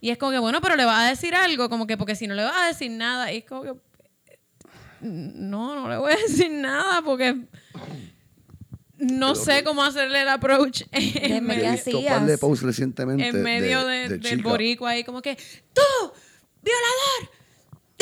y 0.01 0.11
es 0.11 0.19
como 0.19 0.33
que, 0.33 0.39
bueno, 0.39 0.61
pero 0.61 0.77
le 0.77 0.85
vas 0.85 1.01
a 1.07 1.09
decir 1.11 1.35
algo, 1.35 1.69
como 1.69 1.87
que, 1.87 1.97
porque 1.97 2.15
si 2.17 2.27
no 2.27 2.35
le 2.35 2.45
vas 2.45 2.57
a 2.57 2.67
decir 2.67 2.91
nada, 2.91 3.33
y 3.33 3.39
es 3.39 3.45
como 3.45 3.63
que, 3.63 3.73
no, 5.01 5.75
no 5.75 5.89
le 5.89 5.97
voy 5.99 6.13
a 6.13 6.17
decir 6.29 6.51
nada, 6.51 7.03
porque 7.03 7.37
no 8.97 9.35
sé 9.35 9.65
cómo 9.65 9.83
hacerle 9.83 10.23
el 10.23 10.29
approach 10.29 10.83
en 10.93 11.13
Déjeme 11.15 11.57
Yo 11.57 11.61
¿qué 11.63 11.69
he 11.69 11.73
visto 11.73 11.91
un 11.91 11.97
hacías? 11.97 12.19
par 12.19 12.27
de 12.27 12.39
posts 12.39 12.65
recientemente 12.65 13.29
en 13.29 13.43
medio 13.43 13.85
de, 13.87 13.97
de 13.97 14.09
del 14.09 14.21
chicas. 14.21 14.43
boricua 14.43 14.91
ahí, 14.91 15.05
como 15.05 15.21
que, 15.21 15.37
¡tú, 15.75 15.83
violador! 16.63 17.31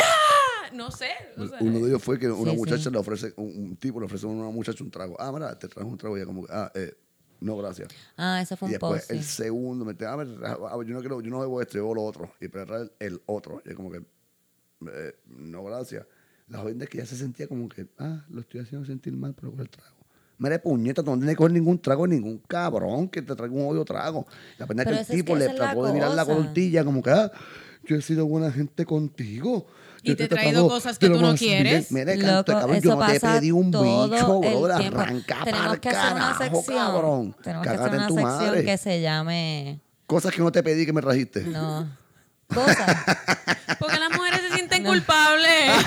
¡Ah! 0.00 0.04
No 0.74 0.90
sé. 0.90 1.10
o 1.36 1.46
sea, 1.46 1.58
Uno 1.60 1.78
de 1.80 1.88
ellos 1.88 2.02
fue 2.02 2.18
que 2.18 2.30
una 2.30 2.50
Sí, 2.52 2.56
muchacha 2.56 2.84
sí. 2.84 2.90
le 2.90 2.98
ofrece, 2.98 3.32
un, 3.36 3.46
un 3.56 3.76
tipo 3.76 4.00
le 4.00 4.06
ofrece 4.06 4.26
a 4.26 4.28
una 4.30 4.50
muchacha 4.50 4.82
un 4.84 4.90
trago. 4.90 5.16
Ah, 5.20 5.30
mira, 5.32 5.58
te 5.58 5.68
trajo 5.68 5.88
un 5.88 5.96
trago 5.98 6.16
y 6.16 6.20
ella 6.20 6.26
como 6.26 6.46
que, 6.46 6.52
ah, 6.52 6.70
eh, 6.74 6.94
no, 7.40 7.56
gracias. 7.56 7.88
Ah, 8.16 8.40
eso 8.42 8.56
fue 8.56 8.68
Y 8.68 8.70
un 8.70 8.72
después 8.72 9.00
post. 9.02 9.10
el 9.10 9.22
sí. 9.24 9.42
segundo 9.42 9.84
me 9.84 9.92
dice, 9.92 10.06
ah, 10.06 10.16
mira, 10.16 10.56
yo 10.58 10.94
no 10.94 11.00
quiero, 11.00 11.20
yo 11.20 11.30
no 11.30 11.40
bebo 11.40 11.60
esto, 11.60 11.74
yo 11.74 11.82
bebo 11.82 11.94
lo 11.94 12.04
otro. 12.04 12.32
Y 12.40 12.48
para 12.48 12.66
traer 12.66 12.92
el 13.00 13.20
otro. 13.26 13.60
Y 13.64 13.70
es 13.70 13.74
como 13.74 13.90
que, 13.90 13.98
eh, 13.98 15.14
no, 15.26 15.64
gracias. 15.64 16.06
La 16.48 16.58
joven 16.58 16.78
de 16.78 16.86
que 16.86 16.98
ya 16.98 17.06
se 17.06 17.16
sentía 17.16 17.46
como 17.48 17.68
que, 17.68 17.86
ah, 17.98 18.24
lo 18.30 18.40
estoy 18.42 18.60
haciendo 18.60 18.86
sentir 18.86 19.12
mal, 19.16 19.34
pero 19.34 19.50
por 19.52 19.60
el 19.62 19.70
trago. 19.70 19.96
Mira, 20.38 20.60
puñeta, 20.60 21.02
no 21.02 21.12
tienes 21.12 21.30
que 21.30 21.36
coger 21.36 21.52
ningún 21.52 21.78
trago, 21.80 22.06
ningún 22.06 22.38
cabrón 22.38 23.08
que 23.08 23.22
te 23.22 23.34
traiga 23.36 23.54
un 23.54 23.66
odio 23.68 23.84
trago. 23.84 24.26
La 24.58 24.66
pena 24.66 24.82
es 24.82 24.88
que 24.88 24.94
el 24.94 25.00
es 25.00 25.06
tipo 25.08 25.34
que 25.34 25.38
le 25.40 25.48
trató 25.50 25.84
de 25.86 25.92
mirar 25.92 26.14
la 26.14 26.24
tortilla 26.26 26.84
como 26.84 27.00
que, 27.02 27.10
ah, 27.10 27.30
yo 27.84 27.96
he 27.96 28.02
sido 28.02 28.26
buena 28.26 28.50
gente 28.50 28.84
contigo. 28.84 29.66
Y 30.02 30.14
te 30.16 30.24
he 30.24 30.28
traído 30.28 30.68
cosas 30.68 30.98
que 30.98 31.08
tú 31.08 31.20
no 31.20 31.34
quieres. 31.34 31.92
Mira, 31.92 32.14
Loco, 32.16 32.26
canto, 32.26 32.52
cabrón, 32.52 32.76
eso 32.76 32.88
yo 32.88 32.96
no 32.96 33.06
te 33.06 33.20
pedí 33.20 33.50
un 33.52 33.70
todo 33.70 34.08
bicho, 34.10 34.40
tiempo. 34.40 34.66
arranca 34.66 35.38
Tenemos 35.44 35.66
pa'l 35.68 35.80
que 35.80 35.88
hacer 35.90 36.12
una 36.12 36.20
carajo, 36.36 36.56
sección. 36.56 36.76
cabrón. 36.76 37.36
Tenemos 37.42 37.62
que 37.66 37.72
hacer 37.72 37.90
una 37.90 38.08
sección 38.08 38.22
madre. 38.24 38.64
que 38.64 38.78
se 38.78 39.00
llame 39.00 39.80
Cosas 40.06 40.34
que 40.34 40.42
no 40.42 40.50
te 40.52 40.62
pedí 40.62 40.84
que 40.84 40.92
me 40.92 41.00
trajiste. 41.00 41.42
no 41.42 41.88
cosas, 42.52 42.96
Porque 43.78 43.98
las 43.98 44.10
culpables. 44.92 45.86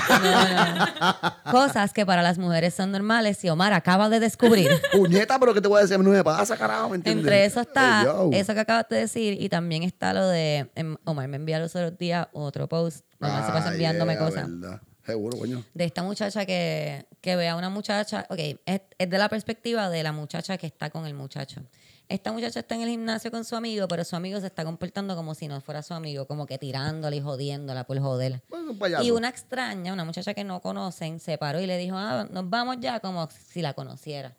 cosas 1.50 1.92
que 1.92 2.04
para 2.06 2.22
las 2.22 2.38
mujeres 2.38 2.74
son 2.74 2.92
normales 2.92 3.42
y 3.44 3.48
Omar 3.48 3.72
acaba 3.72 4.08
de 4.08 4.20
descubrir. 4.20 4.70
Puñeta, 4.92 5.38
pero 5.38 5.54
¿qué 5.54 5.60
te 5.60 5.68
voy 5.68 5.78
a 5.78 5.82
decir? 5.82 5.94
A 5.94 5.98
mí 5.98 6.04
no 6.04 6.10
me 6.10 6.24
pasa, 6.24 6.56
carajo, 6.56 6.90
¿me 6.90 6.96
entiendes? 6.96 7.24
Entre 7.24 7.44
eso 7.44 7.60
está 7.60 8.06
eso 8.32 8.54
que 8.54 8.60
acabas 8.60 8.88
de 8.88 8.96
decir 8.96 9.40
y 9.40 9.48
también 9.48 9.82
está 9.82 10.12
lo 10.12 10.26
de 10.28 10.70
em, 10.74 10.96
Omar 11.04 11.28
me 11.28 11.36
envía 11.36 11.58
los 11.58 11.74
otros 11.76 11.96
días 11.98 12.26
otro 12.32 12.68
post. 12.68 13.04
Omar 13.20 13.46
se 13.46 13.52
pasa 13.52 13.68
Ah, 13.68 13.72
enviándome 13.72 14.14
yeah, 14.14 14.24
cosas. 14.24 14.46
verdad. 14.48 14.80
Seguro, 15.04 15.38
coño. 15.38 15.62
de 15.72 15.84
esta 15.84 16.02
muchacha 16.02 16.44
que, 16.46 17.06
que 17.20 17.36
ve 17.36 17.48
a 17.48 17.54
una 17.54 17.68
muchacha, 17.70 18.26
ok, 18.28 18.38
es, 18.66 18.80
es 18.98 19.08
de 19.10 19.18
la 19.18 19.28
perspectiva 19.28 19.88
de 19.88 20.02
la 20.02 20.10
muchacha 20.12 20.58
que 20.58 20.66
está 20.66 20.90
con 20.90 21.06
el 21.06 21.14
muchacho. 21.14 21.62
Esta 22.08 22.32
muchacha 22.32 22.60
está 22.60 22.74
en 22.76 22.82
el 22.82 22.88
gimnasio 22.90 23.30
con 23.30 23.44
su 23.44 23.56
amigo, 23.56 23.88
pero 23.88 24.04
su 24.04 24.14
amigo 24.14 24.40
se 24.40 24.46
está 24.46 24.64
comportando 24.64 25.16
como 25.16 25.34
si 25.34 25.48
no 25.48 25.60
fuera 25.60 25.82
su 25.82 25.94
amigo, 25.94 26.26
como 26.26 26.46
que 26.46 26.58
tirándole 26.58 27.16
y 27.16 27.20
jodiéndola 27.20 27.84
por 27.84 27.98
joder. 27.98 28.42
Bueno. 28.48 29.02
Y 29.02 29.10
una 29.10 29.28
extraña, 29.28 29.92
una 29.92 30.04
muchacha 30.04 30.32
que 30.34 30.44
no 30.44 30.60
conocen, 30.60 31.18
se 31.18 31.36
paró 31.38 31.60
y 31.60 31.66
le 31.66 31.78
dijo, 31.78 31.96
ah, 31.96 32.28
nos 32.30 32.48
vamos 32.48 32.76
ya, 32.80 33.00
como 33.00 33.28
si 33.30 33.62
la 33.62 33.74
conociera. 33.74 34.34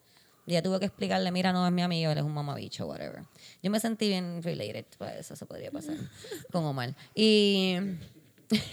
Y 0.46 0.52
ella 0.52 0.62
tuvo 0.62 0.78
que 0.78 0.86
explicarle, 0.86 1.30
mira, 1.30 1.52
no 1.52 1.66
es 1.66 1.72
mi 1.72 1.82
amigo, 1.82 2.10
él 2.10 2.16
es 2.16 2.24
un 2.24 2.32
mamabicho, 2.32 2.86
whatever. 2.86 3.22
Yo 3.62 3.70
me 3.70 3.80
sentí 3.80 4.08
bien 4.08 4.42
related, 4.42 4.86
pues 4.96 5.16
eso 5.16 5.36
se 5.36 5.44
podría 5.44 5.70
pasar 5.70 5.96
con 6.50 6.64
Omar. 6.64 6.94
Y, 7.14 7.76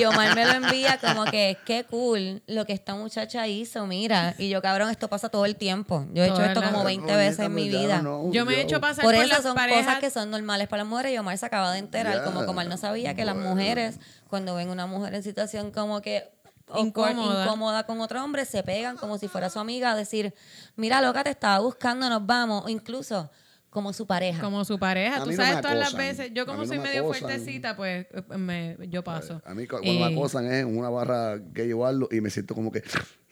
y 0.00 0.04
Omar 0.04 0.36
me 0.36 0.44
lo 0.44 0.52
envía 0.52 0.98
como 0.98 1.24
que, 1.24 1.58
qué 1.64 1.84
cool 1.84 2.42
lo 2.46 2.64
que 2.64 2.72
esta 2.72 2.94
muchacha 2.94 3.46
hizo, 3.48 3.86
mira. 3.86 4.34
Y 4.38 4.48
yo, 4.48 4.62
cabrón, 4.62 4.90
esto 4.90 5.08
pasa 5.08 5.28
todo 5.28 5.46
el 5.46 5.56
tiempo. 5.56 6.06
Yo 6.12 6.22
he 6.22 6.28
hecho 6.28 6.44
esto 6.44 6.62
como 6.62 6.84
20 6.84 7.16
veces 7.16 7.40
en 7.40 7.54
mi 7.54 7.68
vida. 7.68 8.02
no, 8.02 8.30
Yo 8.30 8.44
me 8.46 8.54
he 8.54 8.60
hecho 8.62 8.80
pasar 8.80 9.04
Por 9.04 9.14
por, 9.14 9.24
eso 9.24 9.34
las 9.34 9.42
son 9.42 9.54
parejas. 9.54 9.84
cosas 9.84 10.00
que 10.00 10.10
son 10.10 10.30
normales 10.30 10.68
para 10.68 10.82
las 10.82 10.90
mujeres 10.90 11.12
y 11.12 11.18
Omar 11.18 11.36
se 11.38 11.46
acaba 11.46 11.72
de 11.72 11.78
enterar, 11.78 12.22
como 12.24 12.40
que 12.44 12.46
Omar 12.50 12.66
no 12.66 12.76
sabía 12.76 13.14
que 13.14 13.24
las 13.24 13.36
mujeres, 13.36 13.98
cuando 14.28 14.54
ven 14.54 14.70
una 14.70 14.86
mujer 14.86 15.14
en 15.14 15.22
situación 15.22 15.70
como 15.72 16.00
que 16.00 16.30
incómoda 16.76 17.84
con 17.84 18.00
otro 18.00 18.22
hombre, 18.22 18.44
se 18.44 18.62
pegan 18.62 18.96
como 18.96 19.18
si 19.18 19.28
fuera 19.28 19.50
su 19.50 19.58
amiga 19.58 19.92
a 19.92 19.96
decir, 19.96 20.34
mira, 20.76 21.00
loca, 21.00 21.24
te 21.24 21.30
estaba 21.30 21.58
buscando, 21.58 22.08
nos 22.08 22.24
vamos, 22.24 22.64
o 22.64 22.68
incluso 22.68 23.30
como 23.72 23.92
su 23.94 24.06
pareja. 24.06 24.40
Como 24.42 24.64
su 24.66 24.78
pareja. 24.78 25.16
A 25.16 25.24
Tú 25.24 25.30
no 25.30 25.36
sabes 25.36 25.62
todas 25.62 25.78
las 25.78 25.96
veces. 25.96 26.30
Yo 26.34 26.44
como 26.46 26.58
no 26.58 26.66
soy 26.66 26.76
me 26.78 26.84
medio 26.84 27.00
acosan. 27.04 27.20
fuertecita, 27.22 27.74
pues 27.74 28.06
eh, 28.12 28.36
me, 28.36 28.76
yo 28.88 29.02
paso. 29.02 29.40
A 29.46 29.54
mí 29.54 29.66
cu- 29.66 29.78
cuando 29.82 29.92
me 30.08 30.14
acosan 30.14 30.44
es 30.46 30.62
en 30.62 30.76
una 30.76 30.90
barra 30.90 31.40
que 31.54 31.66
llevarlo 31.66 32.06
y 32.12 32.20
me 32.20 32.28
siento 32.28 32.54
como 32.54 32.70
que 32.70 32.82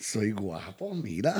soy 0.00 0.32
guapo, 0.32 0.94
mira. 0.94 1.34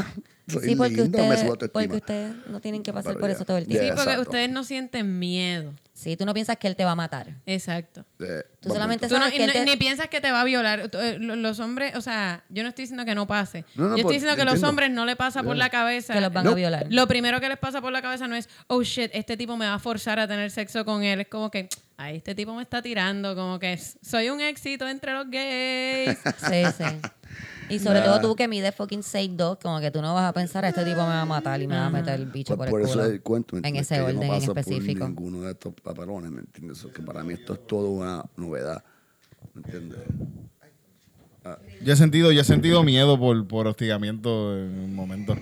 Soy 0.47 0.71
sí, 0.71 0.75
porque 0.77 0.95
lindo, 0.97 1.17
me 1.19 1.25
ustedes, 1.25 1.41
sube 1.41 1.51
autoestima. 1.51 1.83
porque 1.85 1.97
ustedes 1.97 2.35
no 2.49 2.61
tienen 2.61 2.83
que 2.83 2.93
pasar 2.93 3.13
Pero 3.13 3.21
por 3.21 3.29
ya. 3.31 3.35
eso 3.37 3.45
todo 3.45 3.57
el 3.59 3.67
tiempo. 3.67 3.85
Sí, 3.85 3.91
porque 3.93 4.03
exacto. 4.11 4.23
ustedes 4.31 4.51
no 4.51 4.65
sienten 4.65 5.19
miedo. 5.19 5.73
Sí, 5.95 6.17
tú 6.17 6.25
no 6.27 6.35
piensas 6.35 6.57
que 6.57 6.67
él 6.67 6.75
te 6.77 6.85
va 6.85 6.91
a 6.93 6.95
matar. 6.97 7.37
Exacto. 7.47 8.05
Eh, 8.19 8.43
Tú 8.59 8.71
solamente. 8.71 9.07
Tú 9.07 9.15
sabes 9.15 9.33
y 9.33 9.37
que 9.37 9.45
él 9.45 9.47
no- 9.49 9.53
te- 9.53 9.65
ni 9.65 9.77
piensas 9.77 10.09
que 10.09 10.21
te 10.21 10.33
va 10.33 10.41
a 10.41 10.45
violar. 10.45 10.91
Eh, 10.93 11.19
lo- 11.21 11.37
Los 11.37 11.61
hombres, 11.61 11.95
o 11.95 12.01
sea, 12.01 12.43
yo 12.49 12.63
no 12.65 12.69
estoy 12.71 12.83
diciendo 12.85 13.05
que 13.05 13.15
no 13.15 13.27
pase. 13.29 13.65
No, 13.77 13.85
no, 13.85 13.91
yo 13.91 13.97
estoy 13.99 14.15
diciendo 14.15 14.35
que 14.35 14.43
a 14.43 14.45
los 14.45 14.55
entiendo. 14.55 14.69
hombres 14.71 14.91
no 14.91 15.05
le 15.07 15.15
pasa 15.15 15.43
por 15.45 15.57
la 15.57 15.71
cabeza. 15.71 16.15
que 16.15 16.21
los 16.21 16.33
van 16.33 16.45
No. 16.45 16.51
a 16.51 16.55
violar. 16.55 16.87
Lo 16.91 17.07
primero 17.07 17.39
que 17.41 17.49
les 17.49 17.59
pasa 17.59 17.81
por 17.81 17.93
la 17.93 18.03
cabeza 18.03 18.27
no 18.27 18.35
es, 18.35 18.49
oh 18.67 18.83
shit, 18.83 19.11
este 19.15 19.37
tipo 19.37 19.57
me 19.57 19.67
va 19.67 19.75
a 19.75 19.79
forzar 19.79 20.19
a 20.19 20.27
tener 20.27 20.51
sexo 20.51 20.85
con 20.85 21.05
él. 21.05 21.21
Es 21.21 21.29
como 21.29 21.51
que, 21.51 21.69
ay, 21.97 22.17
este 22.17 22.35
tipo 22.35 22.55
me 22.57 22.63
está 22.63 22.83
tirando. 22.83 23.37
Como 23.37 23.59
que 23.61 23.79
soy 23.79 24.31
un 24.31 24.41
éxito 24.41 24.89
entre 24.89 25.13
los 25.13 25.31
gays. 25.31 26.19
Sí, 26.49 26.65
sí. 26.77 26.85
Y 27.71 27.79
sobre 27.79 28.01
todo 28.01 28.21
tú 28.21 28.35
que 28.37 28.49
mides 28.49 28.75
fucking 28.75 29.01
6'2, 29.03 29.59
como 29.63 29.81
que 29.81 29.91
tú 29.91 30.03
no 30.03 30.15
vas 30.15 30.29
a 30.29 30.33
pensar, 30.33 30.65
este 30.65 30.85
tipo 30.85 30.97
me 31.03 31.09
va 31.09 31.23
a 31.23 31.25
matar 31.27 31.61
y 31.63 31.67
me 31.67 31.77
va 31.77 31.87
a 31.87 31.91
meter 31.91 32.15
el 32.21 32.27
bicho 32.27 32.57
Pues 32.57 32.71
por, 32.71 32.71
por 32.71 32.81
el 32.81 32.87
eso 32.87 32.95
culo. 32.95 33.07
es 33.07 33.13
el 33.13 33.23
cuento. 33.23 33.57
¿me 33.57 33.61
en 33.61 33.65
entiendes? 33.77 33.91
ese 33.91 33.95
Que 33.97 34.01
orden 34.03 34.17
no 34.29 34.35
en 34.35 34.43
específico. 34.43 34.99
Por 35.01 35.09
ninguno 35.09 35.41
de 35.43 35.53
estos 35.53 35.73
papelones, 35.83 36.31
¿me 36.31 36.41
entiendes? 36.41 36.79
Eso 36.79 36.93
que 36.93 37.03
para 37.03 37.23
mí 37.23 37.35
esto 37.35 37.55
es 37.55 37.67
todo 37.67 37.89
una 37.91 38.25
novedad. 38.37 38.83
¿Me 39.55 39.63
entiendes? 39.63 39.99
Yo 41.83 41.93
he 41.95 41.97
sentido, 41.97 42.31
yo 42.33 42.43
he 42.43 42.45
sentido 42.45 42.83
miedo 42.83 43.19
por, 43.19 43.47
por 43.49 43.67
hostigamiento 43.67 44.57
en 44.59 44.79
un 44.79 44.95
momento. 44.95 45.35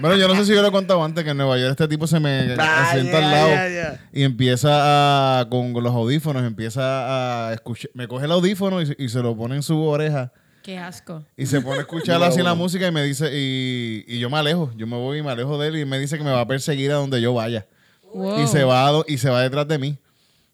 Bueno, 0.00 0.16
yo 0.16 0.26
no 0.28 0.34
sé 0.36 0.46
si 0.46 0.54
yo 0.54 0.62
lo 0.62 0.68
he 0.68 0.72
contado 0.72 1.02
antes 1.04 1.22
que 1.24 1.30
en 1.30 1.36
Nueva 1.36 1.58
York 1.58 1.72
este 1.72 1.88
tipo 1.88 2.06
se 2.06 2.18
me 2.20 2.54
Ah, 2.58 2.90
sienta 2.92 3.18
al 3.18 3.30
lado 3.30 3.98
y 4.12 4.22
empieza 4.22 5.40
a, 5.40 5.48
con 5.50 5.72
los 5.74 5.92
audífonos, 5.94 6.44
empieza 6.44 7.48
a 7.48 7.52
escuchar, 7.52 7.90
me 7.94 8.06
coge 8.08 8.24
el 8.24 8.32
audífono 8.32 8.80
y, 8.80 8.94
y 8.98 9.08
se 9.10 9.20
lo 9.22 9.36
pone 9.36 9.56
en 9.56 9.62
su 9.62 9.78
oreja 9.82 10.32
Qué 10.68 10.76
asco. 10.76 11.24
y 11.34 11.46
se 11.46 11.62
pone 11.62 11.78
a 11.78 11.80
escuchar 11.80 12.22
así 12.22 12.42
la 12.42 12.52
música 12.54 12.86
y 12.86 12.92
me 12.92 13.02
dice, 13.02 13.30
y, 13.32 14.04
y 14.06 14.18
yo 14.18 14.28
me 14.28 14.36
alejo, 14.36 14.70
yo 14.76 14.86
me 14.86 14.98
voy 14.98 15.20
y 15.20 15.22
me 15.22 15.30
alejo 15.30 15.56
de 15.56 15.68
él 15.68 15.76
y 15.78 15.86
me 15.86 15.98
dice 15.98 16.18
que 16.18 16.24
me 16.24 16.30
va 16.30 16.40
a 16.42 16.46
perseguir 16.46 16.90
a 16.90 16.96
donde 16.96 17.22
yo 17.22 17.32
vaya. 17.32 17.66
Wow. 18.12 18.42
Y 18.42 18.46
se 18.48 18.64
va 18.64 18.86
a 18.90 19.02
y 19.06 19.16
se 19.16 19.30
va 19.30 19.40
detrás 19.40 19.66
de 19.66 19.78
mí. 19.78 19.96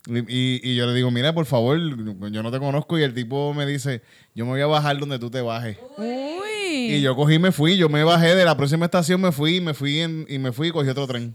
Y, 0.06 0.18
y- 0.18 0.60
y 0.62 0.76
yo 0.76 0.86
le 0.86 0.94
digo, 0.94 1.10
mira, 1.10 1.32
por 1.32 1.46
favor, 1.46 1.76
yo 2.30 2.42
no 2.44 2.52
te 2.52 2.60
conozco. 2.60 2.96
Y 2.96 3.02
el 3.02 3.12
tipo 3.12 3.52
me 3.54 3.66
dice, 3.66 4.02
yo 4.36 4.44
me 4.44 4.52
voy 4.52 4.60
a 4.60 4.66
bajar 4.68 4.96
donde 5.00 5.18
tú 5.18 5.30
te 5.30 5.40
bajes. 5.40 5.78
Uy. 5.98 6.94
Y 6.94 7.00
yo 7.02 7.16
cogí 7.16 7.34
y 7.34 7.38
me 7.40 7.50
fui. 7.50 7.76
Yo 7.76 7.88
me 7.88 8.04
bajé 8.04 8.36
de 8.36 8.44
la 8.44 8.56
próxima 8.56 8.84
estación, 8.84 9.20
me 9.20 9.32
fui, 9.32 9.60
me 9.60 9.74
fui 9.74 9.98
en- 9.98 10.26
y 10.28 10.38
me 10.38 10.52
fui 10.52 10.68
y 10.68 10.70
cogí 10.70 10.88
otro 10.90 11.08
tren. 11.08 11.34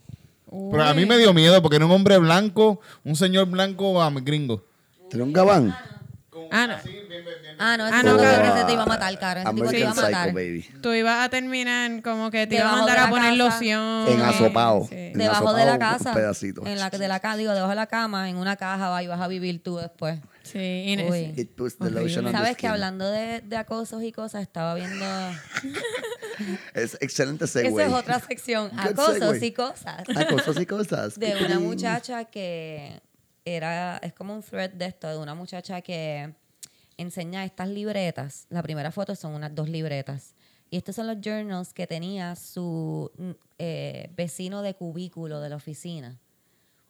Pero 0.49 0.83
a 0.83 0.93
mí 0.93 1.05
me 1.05 1.17
dio 1.17 1.33
miedo 1.33 1.61
porque 1.61 1.75
era 1.75 1.85
un 1.85 1.91
hombre 1.91 2.17
blanco, 2.17 2.79
un 3.03 3.17
señor 3.17 3.47
blanco 3.47 4.01
am- 4.01 4.23
gringo. 4.23 4.63
¿Tiene 5.09 5.23
un 5.25 5.33
gabán? 5.33 5.75
Ah, 6.51 6.65
no. 6.65 6.77
Ah, 7.59 7.75
no, 7.77 7.85
Ah, 7.85 8.01
no, 8.03 8.17
cabrón. 8.17 8.57
ese 8.57 8.65
te 8.65 8.73
iba 8.73 8.83
a 8.83 8.85
matar, 8.85 9.19
cara. 9.19 9.41
Ese 9.43 9.53
tipo 9.53 9.69
te 9.69 9.79
iba 9.79 9.91
a 9.91 9.93
matar. 9.93 10.11
Psycho, 10.29 10.33
baby. 10.35 10.61
Tú 10.81 10.93
ibas 10.93 11.25
a 11.25 11.29
terminar 11.29 12.01
como 12.01 12.31
que 12.31 12.47
te 12.47 12.55
iba 12.55 12.69
a 12.71 12.75
mandar 12.77 12.99
a 12.99 13.09
poner 13.09 13.31
casa. 13.31 13.35
loción. 13.35 14.07
En. 14.07 14.17
Sí. 14.87 14.95
En 14.95 15.13
Debajo 15.17 15.53
de 15.53 15.65
la 15.65 15.77
casa. 15.77 16.13
pedacitos. 16.13 16.65
En 16.65 16.79
la, 16.79 16.89
de 16.89 17.07
la 17.07 17.19
casa, 17.19 17.35
digo, 17.37 17.51
debajo 17.53 17.69
de 17.71 17.75
la 17.75 17.87
cama, 17.87 18.29
en 18.29 18.37
una 18.37 18.55
caja 18.55 18.87
va 18.89 19.03
y 19.03 19.07
vas 19.07 19.19
a 19.19 19.27
vivir 19.27 19.61
tú 19.61 19.77
después. 19.77 20.19
Sí, 20.43 20.57
y- 20.57 21.03
Uy. 21.09 21.33
It 21.35 21.51
puts 21.55 21.77
the 21.77 21.83
Horrible. 21.85 22.01
lotion 22.03 22.25
on 22.25 22.31
the 22.31 22.37
Sabes 22.37 22.57
que 22.57 22.67
hablando 22.67 23.09
de, 23.11 23.41
de 23.41 23.57
acosos 23.57 24.01
y 24.03 24.11
cosas, 24.11 24.41
estaba 24.41 24.73
viendo. 24.75 25.05
Es 26.73 26.97
excelente 27.01 27.47
segue. 27.47 27.67
Esa 27.69 27.85
es 27.85 27.93
otra 27.93 28.19
sección. 28.19 28.69
Good 28.69 28.79
Acosos 28.79 29.17
segue. 29.33 29.45
y 29.47 29.51
cosas. 29.51 30.03
Cosas 30.29 30.59
y 30.61 30.65
cosas. 30.65 31.19
de 31.19 31.35
una 31.45 31.59
muchacha 31.59 32.23
que 32.25 33.01
era, 33.43 33.97
es 33.97 34.13
como 34.13 34.33
un 34.33 34.41
thread 34.41 34.71
de 34.71 34.85
esto, 34.85 35.09
de 35.09 35.17
una 35.17 35.35
muchacha 35.35 35.81
que 35.81 36.33
enseña 36.99 37.45
estas 37.45 37.69
libretas. 37.69 38.45
La 38.49 38.61
primera 38.61 38.91
foto 38.91 39.15
son 39.15 39.33
unas 39.33 39.55
dos 39.55 39.69
libretas. 39.69 40.35
Y 40.69 40.77
estos 40.77 40.95
son 40.95 41.07
los 41.07 41.17
journals 41.21 41.73
que 41.73 41.87
tenía 41.87 42.35
su 42.35 43.11
mm, 43.17 43.31
eh, 43.57 44.11
vecino 44.15 44.61
de 44.61 44.75
cubículo 44.75 45.39
de 45.39 45.49
la 45.49 45.55
oficina, 45.55 46.19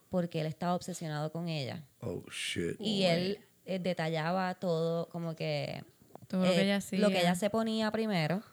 porque 0.10 0.41
él 0.41 0.47
estaba 0.47 0.76
obsesionado 0.76 1.32
con 1.32 1.47
ella. 1.47 1.86
Oh, 2.01 2.24
shit. 2.30 2.76
Y 2.80 3.03
él 3.03 3.39
eh, 3.66 3.80
detallaba 3.80 4.55
todo, 4.55 5.07
como 5.10 5.36
que... 5.36 5.84
Todo 6.28 6.45
lo 6.45 6.51
que 6.51 6.60
eh, 6.60 6.64
ella 6.64 6.78
hacía. 6.78 6.99
Lo 6.99 7.10
que 7.10 7.22
ella 7.22 7.36
se 7.36 7.49
ponía 7.49 7.89
primero, 7.91 8.43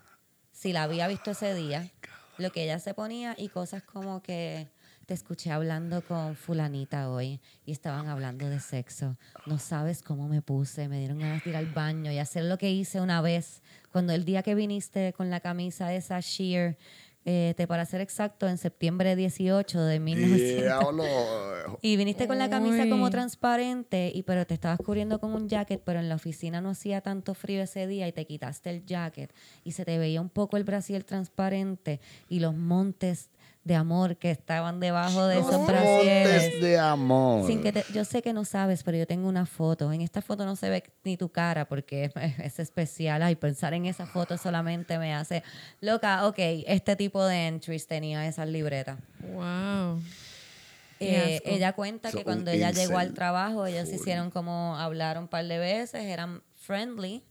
si 0.52 0.72
la 0.72 0.84
había 0.84 1.08
visto 1.08 1.32
ese 1.32 1.54
día, 1.54 1.90
lo 2.38 2.52
que 2.52 2.64
ella 2.64 2.78
se 2.78 2.94
ponía 2.94 3.34
y 3.36 3.48
cosas 3.48 3.82
como 3.82 4.22
que 4.22 4.68
te 5.06 5.14
escuché 5.14 5.52
hablando 5.52 6.02
con 6.02 6.34
fulanita 6.34 7.08
hoy 7.10 7.40
y 7.64 7.70
estaban 7.70 8.08
hablando 8.08 8.48
de 8.48 8.58
sexo. 8.58 9.16
No 9.46 9.58
sabes 9.58 10.02
cómo 10.02 10.28
me 10.28 10.42
puse, 10.42 10.88
me 10.88 10.98
dieron 10.98 11.20
ganas 11.20 11.44
de 11.44 11.50
ir 11.50 11.56
al 11.56 11.66
baño 11.66 12.10
y 12.10 12.18
hacer 12.18 12.44
lo 12.44 12.58
que 12.58 12.72
hice 12.72 13.00
una 13.00 13.20
vez 13.22 13.62
cuando 13.92 14.12
el 14.12 14.24
día 14.24 14.42
que 14.42 14.56
viniste 14.56 15.12
con 15.12 15.30
la 15.30 15.38
camisa 15.38 15.94
esa 15.94 16.18
sheer, 16.20 16.76
eh, 17.24 17.54
te 17.56 17.66
para 17.66 17.84
ser 17.86 18.00
exacto, 18.00 18.48
en 18.48 18.58
septiembre 18.58 19.14
18 19.16 19.80
de 19.80 20.00
1900. 20.00 20.62
Diablo. 20.62 21.04
Y 21.82 21.96
viniste 21.96 22.26
con 22.26 22.38
la 22.38 22.50
camisa 22.50 22.88
como 22.88 23.04
Uy. 23.04 23.10
transparente, 23.10 24.10
y 24.14 24.22
pero 24.22 24.46
te 24.46 24.54
estabas 24.54 24.78
cubriendo 24.78 25.20
con 25.20 25.32
un 25.34 25.48
jacket, 25.48 25.82
pero 25.84 26.00
en 26.00 26.08
la 26.08 26.14
oficina 26.16 26.60
no 26.60 26.70
hacía 26.70 27.00
tanto 27.00 27.34
frío 27.34 27.62
ese 27.62 27.86
día 27.86 28.08
y 28.08 28.12
te 28.12 28.26
quitaste 28.26 28.70
el 28.70 28.84
jacket 28.84 29.32
y 29.64 29.72
se 29.72 29.84
te 29.84 29.98
veía 29.98 30.20
un 30.20 30.30
poco 30.30 30.56
el 30.56 30.64
brasier 30.64 31.04
transparente 31.04 32.00
y 32.28 32.40
los 32.40 32.54
montes 32.54 33.30
de 33.66 33.74
amor 33.74 34.16
que 34.16 34.30
estaban 34.30 34.78
debajo 34.78 35.26
de 35.26 35.40
esos 35.40 35.66
brasieres. 35.66 36.42
Montes 36.44 36.60
de 36.62 36.78
amor. 36.78 37.46
Sin 37.48 37.62
que 37.62 37.72
te- 37.72 37.84
yo 37.92 38.04
sé 38.04 38.22
que 38.22 38.32
no 38.32 38.44
sabes, 38.44 38.84
pero 38.84 38.96
yo 38.96 39.08
tengo 39.08 39.28
una 39.28 39.44
foto. 39.44 39.92
En 39.92 40.02
esta 40.02 40.22
foto 40.22 40.44
no 40.46 40.54
se 40.54 40.70
ve 40.70 40.84
ni 41.02 41.16
tu 41.16 41.30
cara 41.30 41.64
porque 41.66 42.12
es 42.42 42.60
especial. 42.60 43.22
Ay, 43.24 43.34
pensar 43.34 43.74
en 43.74 43.86
esa 43.86 44.06
foto 44.06 44.38
solamente 44.38 44.98
me 45.00 45.12
hace 45.14 45.42
loca. 45.80 46.28
Ok, 46.28 46.36
este 46.38 46.94
tipo 46.94 47.24
de 47.24 47.48
entries 47.48 47.88
tenía 47.88 48.24
esas 48.28 48.46
libretas. 48.48 48.98
Wow. 49.32 50.00
Eh, 51.00 51.42
ella 51.44 51.72
cuenta 51.72 52.10
So, 52.12 52.18
que 52.18 52.24
cuando 52.24 52.52
ella 52.52 52.70
llegó 52.70 52.98
al 52.98 53.14
trabajo, 53.14 53.66
ellos 53.66 53.88
se 53.88 53.96
hicieron 53.96 54.30
como 54.30 54.76
hablar 54.78 55.18
un 55.18 55.26
par 55.28 55.44
de 55.44 55.58
veces, 55.58 56.04
eran 56.04 56.40
friendly, 56.54 57.22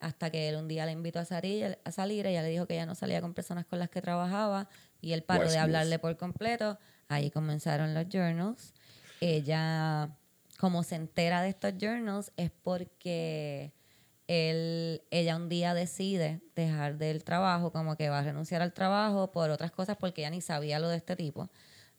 hasta 0.00 0.30
que 0.30 0.48
él 0.48 0.56
un 0.56 0.66
día 0.66 0.84
la 0.86 0.92
invitó 0.92 1.18
a 1.20 1.24
salir, 1.24 1.78
a 1.84 1.92
salir, 1.92 2.26
ella 2.26 2.42
le 2.42 2.48
dijo 2.48 2.66
que 2.66 2.74
ella 2.74 2.86
no 2.86 2.94
salía 2.94 3.20
con 3.20 3.32
personas 3.34 3.66
con 3.66 3.78
las 3.78 3.88
que 3.88 4.02
trabajaba 4.02 4.68
y 5.04 5.12
él 5.12 5.22
paró 5.22 5.42
de 5.42 5.58
hablarle 5.62 5.98
por 5.98 6.16
completo. 6.16 6.78
Ahí 7.08 7.30
comenzaron 7.30 7.92
los 7.94 8.06
journals. 8.10 8.72
Ella, 9.20 10.16
como 10.58 10.82
se 10.82 10.96
entera 10.96 11.42
de 11.42 11.50
estos 11.50 11.74
journals, 11.80 12.32
es 12.36 12.50
porque 12.50 13.72
él, 14.26 15.02
ella 15.10 15.36
un 15.36 15.48
día 15.48 15.74
decide 15.74 16.40
dejar 16.54 16.96
del 16.98 17.24
trabajo, 17.24 17.72
como 17.72 17.96
que 17.96 18.08
va 18.08 18.20
a 18.20 18.22
renunciar 18.22 18.62
al 18.62 18.72
trabajo 18.72 19.30
por 19.30 19.50
otras 19.50 19.70
cosas, 19.70 19.96
porque 19.98 20.22
ella 20.22 20.30
ni 20.30 20.40
sabía 20.40 20.78
lo 20.78 20.88
de 20.88 20.96
este 20.96 21.16
tipo. 21.16 21.50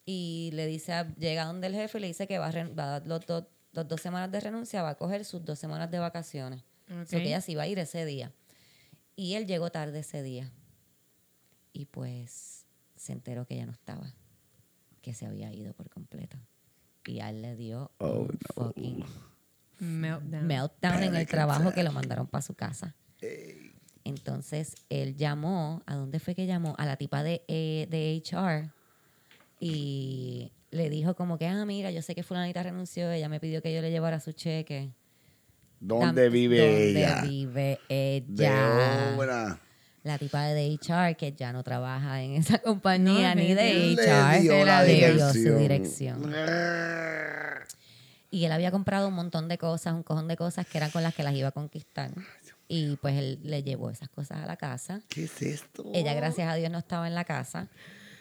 Y 0.05 0.51
le 0.53 0.67
dice, 0.67 0.93
a- 0.93 1.15
llega 1.15 1.45
donde 1.45 1.67
el 1.67 1.73
jefe 1.75 1.97
y 1.97 2.01
le 2.01 2.07
dice 2.07 2.27
que 2.27 2.37
va 2.37 2.47
a, 2.47 2.51
va 2.51 2.83
a 2.83 2.99
dar 2.99 3.07
los, 3.07 3.25
dos- 3.25 3.45
los 3.73 3.87
dos 3.87 4.01
semanas 4.01 4.31
de 4.31 4.39
renuncia, 4.39 4.81
va 4.83 4.89
a 4.91 4.95
coger 4.95 5.25
sus 5.25 5.43
dos 5.43 5.57
semanas 5.59 5.89
de 5.91 5.99
vacaciones. 5.99 6.63
Ok. 6.89 7.05
So 7.07 7.17
que 7.17 7.23
ella 7.27 7.41
sí 7.41 7.55
va 7.55 7.63
a 7.63 7.67
ir 7.67 7.79
ese 7.79 8.05
día. 8.05 8.31
Y 9.15 9.33
él 9.35 9.47
llegó 9.47 9.71
tarde 9.71 9.99
ese 9.99 10.21
día. 10.21 10.51
Y 11.73 11.85
pues 11.85 12.54
se 13.05 13.13
enteró 13.13 13.45
que 13.45 13.53
ella 13.55 13.65
no 13.65 13.71
estaba, 13.71 14.13
que 15.01 15.13
se 15.13 15.25
había 15.25 15.53
ido 15.53 15.73
por 15.73 15.89
completo. 15.89 16.37
Y 17.05 17.19
a 17.19 17.29
él 17.29 17.41
le 17.41 17.55
dio 17.55 17.91
Oh, 17.99 18.21
un 18.21 18.39
fucking 18.53 19.05
Meltdown. 19.79 20.47
meltdown 20.47 21.03
en 21.03 21.15
el 21.15 21.27
trabajo 21.27 21.71
que 21.71 21.83
lo 21.83 21.91
mandaron 21.91 22.27
para 22.27 22.41
su 22.41 22.55
casa. 22.55 22.95
Entonces 24.03 24.75
él 24.89 25.15
llamó, 25.15 25.81
¿a 25.85 25.95
dónde 25.95 26.19
fue 26.19 26.35
que 26.35 26.45
llamó? 26.45 26.75
A 26.77 26.85
la 26.85 26.95
tipa 26.97 27.23
de, 27.23 27.43
eh, 27.47 27.87
de 27.89 28.21
HR 28.23 28.71
y 29.59 30.51
le 30.71 30.89
dijo 30.89 31.15
como 31.15 31.37
que, 31.37 31.47
ah, 31.47 31.65
mira, 31.65 31.91
yo 31.91 32.01
sé 32.01 32.13
que 32.15 32.23
fulanita 32.23 32.61
renunció, 32.63 33.11
ella 33.11 33.29
me 33.29 33.39
pidió 33.39 33.61
que 33.61 33.73
yo 33.73 33.81
le 33.81 33.91
llevara 33.91 34.19
su 34.19 34.31
cheque. 34.31 34.91
¿Dónde 35.79 36.29
vive 36.29 36.57
¿Dónde 36.59 37.01
ella? 37.01 37.21
vive 37.23 37.79
De 37.89 38.17
ella? 38.17 39.13
obra. 39.15 39.59
La 40.05 40.17
tipa 40.19 40.43
de 40.43 40.67
HR 40.79 41.15
que 41.17 41.33
ya 41.33 41.51
no 41.51 41.63
trabaja 41.63 42.21
en 42.21 42.35
esa 42.35 42.59
compañía 42.59 43.33
No, 43.35 43.41
ni 43.41 43.53
de 43.53 43.95
HR. 43.95 44.41
se 44.41 44.65
la 44.65 44.83
dio 44.83 45.33
su 45.33 45.57
dirección. 45.57 46.31
Y 48.31 48.45
él 48.45 48.51
había 48.51 48.69
comprado 48.71 49.07
un 49.07 49.13
montón 49.13 49.47
de 49.47 49.57
cosas, 49.57 49.93
un 49.93 50.03
cojón 50.03 50.27
de 50.27 50.35
cosas 50.35 50.65
que 50.67 50.77
eran 50.77 50.91
con 50.91 51.03
las 51.03 51.13
que 51.15 51.23
las 51.23 51.33
iba 51.33 51.47
a 51.49 51.51
conquistar. 51.51 52.11
Y 52.67 52.97
pues 52.97 53.15
él 53.17 53.39
le 53.43 53.63
llevó 53.63 53.89
esas 53.89 54.09
cosas 54.09 54.43
a 54.43 54.45
la 54.45 54.57
casa. 54.57 55.01
¿Qué 55.09 55.23
es 55.25 55.41
esto? 55.41 55.83
Ella, 55.93 56.13
gracias 56.13 56.49
a 56.51 56.55
Dios, 56.55 56.69
no 56.71 56.77
estaba 56.79 57.07
en 57.07 57.15
la 57.15 57.23
casa 57.23 57.67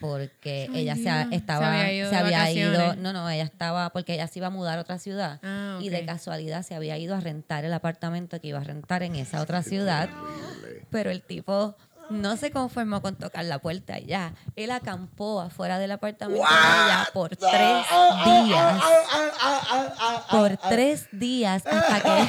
porque 0.01 0.69
Ay, 0.73 0.81
ella 0.81 0.97
se, 0.97 1.35
estaba, 1.35 1.71
Se 1.71 1.81
había 1.81 1.93
ido 1.95 2.11
se 2.11 2.15
de 2.17 2.21
había 2.21 2.51
ido, 2.51 2.71
vacaciones. 2.73 3.03
no, 3.03 3.13
no, 3.15 3.31
ella 3.31 3.45
estaba, 3.45 3.91
porque 3.91 4.15
ella 4.15 4.27
se 4.27 4.39
iba 4.39 4.49
a 4.49 4.51
mudar 4.51 4.79
a 4.79 4.83
otra 4.83 4.99
ciudad 4.99 5.41
Ah, 5.43 5.79
y 5.81 5.89
de 5.89 6.05
casualidad 6.05 6.63
se 6.63 6.75
había 6.75 6.99
ido 6.99 7.15
a 7.15 7.21
rentar 7.21 7.65
el 7.65 7.73
apartamento 7.73 8.39
que 8.41 8.49
iba 8.49 8.59
a 8.59 8.65
rentar 8.65 9.03
en 9.03 9.15
esa 9.15 9.41
otra 9.41 9.63
ciudad, 9.63 10.11
pero 10.91 11.11
el 11.11 11.23
tipo 11.23 11.77
no 12.11 12.37
se 12.37 12.51
conformó 12.51 13.01
con 13.01 13.17
tocar 13.17 13.45
la 13.47 13.59
puerta 13.59 13.99
ya, 13.99 14.35
él 14.57 14.71
acampó 14.71 15.41
afuera 15.41 15.79
del 15.79 15.93
apartamento 15.93 16.45
de 16.45 16.85
ella 16.85 17.09
por 17.15 17.35
tres 17.37 17.87
días, 18.25 18.83
por 20.31 20.57
tres 20.57 21.09
días 21.13 21.67
hasta 21.67 22.01
que 22.01 22.29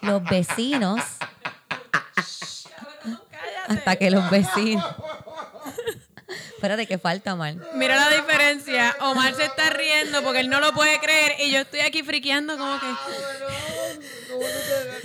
los 0.06 0.22
vecinos 0.24 1.00
hasta 3.68 3.96
que 3.96 4.10
los 4.10 4.30
vecinos. 4.30 4.84
Espérate, 6.54 6.86
que 6.86 6.98
falta 6.98 7.34
mal. 7.34 7.60
Mira 7.74 7.96
la 7.96 8.08
diferencia. 8.08 8.96
Omar 9.00 9.34
se 9.34 9.44
está 9.44 9.68
riendo 9.70 10.22
porque 10.22 10.40
él 10.40 10.48
no 10.48 10.60
lo 10.60 10.72
puede 10.72 10.98
creer 10.98 11.34
y 11.40 11.50
yo 11.50 11.60
estoy 11.60 11.80
aquí 11.80 12.02
friqueando 12.02 12.56
como 12.56 12.80
que... 12.80 12.86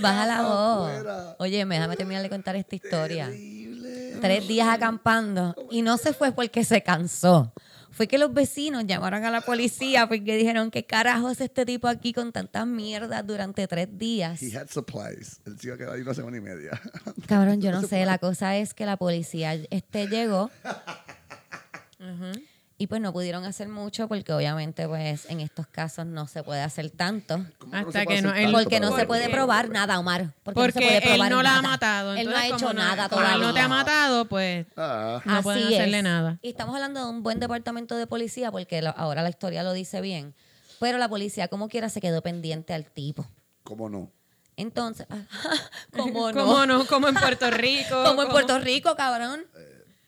Baja 0.02 0.26
la 0.26 0.41
voz. 0.41 1.36
Oye, 1.39 1.66
déjame 1.66 1.95
terminar 1.95 2.22
de 2.22 2.30
contar 2.30 2.56
esta 2.56 2.76
historia. 2.76 3.28
Terrible. 3.28 4.18
Tres 4.22 4.47
días 4.47 4.68
acampando 4.68 5.56
y 5.72 5.82
no 5.82 5.97
se 5.97 6.14
fue 6.14 6.32
porque 6.32 6.64
se 6.64 6.82
cansó. 6.84 7.54
Fue 7.91 8.08
que 8.08 8.18
los 8.18 8.34
vecinos 8.34 8.86
llamaron 8.86 9.26
a 9.26 9.32
la 9.32 9.41
policía 9.41 10.08
porque 10.08 10.36
dijeron, 10.38 10.72
¿qué 10.72 10.86
carajo 10.86 11.30
es 11.32 11.41
este 11.41 11.66
tipo 11.66 11.88
aquí 11.88 12.14
con 12.14 12.32
tantas 12.32 12.68
mierdas 12.68 13.26
durante 13.26 13.68
tres 13.68 13.89
días? 13.97 14.41
He 14.41 14.56
had 14.56 14.70
supplies. 14.70 15.41
El 15.45 15.58
tío 15.58 15.78
quedó 15.78 15.93
ahí 15.93 16.02
una 16.02 16.14
semana 16.14 16.38
y 16.38 16.41
media. 16.41 16.80
Cabrón, 17.28 17.62
yo 17.62 17.72
no 17.74 17.82
sé. 17.82 18.06
La 18.06 18.18
cosa 18.18 18.56
es 18.58 18.74
que 18.74 18.86
la 18.86 18.95
policía 18.97 19.54
este 19.70 20.08
llegó 20.08 20.52
y 22.82 22.88
pues 22.88 23.01
no 23.01 23.11
pudieron 23.13 23.43
hacer 23.43 23.67
mucho 23.67 24.07
porque 24.07 24.32
obviamente 24.34 24.88
pues 24.88 25.25
en 25.30 25.41
estos 25.41 25.67
casos 25.67 26.05
no 26.05 26.27
se 26.27 26.41
puede 26.43 26.61
hacer 26.61 26.89
tanto. 26.89 27.45
¿Cómo 27.57 27.75
Hasta 27.75 28.05
que 28.05 28.21
no- 28.21 28.34
él- 28.34 28.51
Porque 28.53 28.80
no 28.80 28.95
se 28.95 29.05
puede 29.05 29.30
probar 29.30 29.69
nada, 29.69 29.99
Omar. 29.99 30.34
Porque, 30.43 30.59
no 30.61 30.71
se 30.71 31.13
él 31.15 31.30
no 31.30 31.43
la 31.43 31.57
ha 31.57 31.61
matado. 31.61 32.15
Él 32.15 32.30
no 32.30 32.38
ha 32.38 32.47
hecho 32.47 32.73
nada 32.73 33.09
como 33.09 33.21
él 33.21 33.27
todavía. 33.27 33.47
no 33.47 33.53
te 33.53 33.59
ha 33.59 33.67
matado, 33.67 34.25
pues... 34.25 34.65
Ah, 34.77 35.21
No 35.25 35.43
pueden 35.43 35.67
hacerle 35.67 36.01
nada. 36.01 36.39
Y 36.41 36.49
estamos 36.49 36.73
hablando 36.73 37.03
de 37.03 37.09
un 37.09 37.21
buen 37.21 37.39
departamento 37.41 37.95
de 37.97 38.07
policía 38.07 38.49
porque 38.49 38.82
lo- 38.82 38.97
ahora 38.97 39.21
la 39.23 39.30
historia 39.30 39.61
lo 39.61 39.73
dice 39.73 39.99
bien. 39.99 40.34
Pero 40.80 40.97
la 40.97 41.09
policía, 41.09 41.49
como 41.49 41.67
quiera, 41.67 41.89
se 41.89 41.99
quedó 41.99 42.21
pendiente 42.21 42.73
al 42.73 42.86
tipo. 42.86 43.27
¿cómo 43.63 43.89
no? 43.89 44.09
Entonces, 44.55 45.05
¿cómo 45.95 46.32
no? 46.32 46.39
¿Cómo 46.45 46.65
no? 46.65 46.86
Como 46.86 47.07
en 47.09 47.15
Puerto 47.15 47.49
Rico. 47.51 48.03
Como 48.05 48.23
en 48.23 48.30
Puerto 48.30 48.57
Rico, 48.59 48.95
cabrón. 48.95 49.41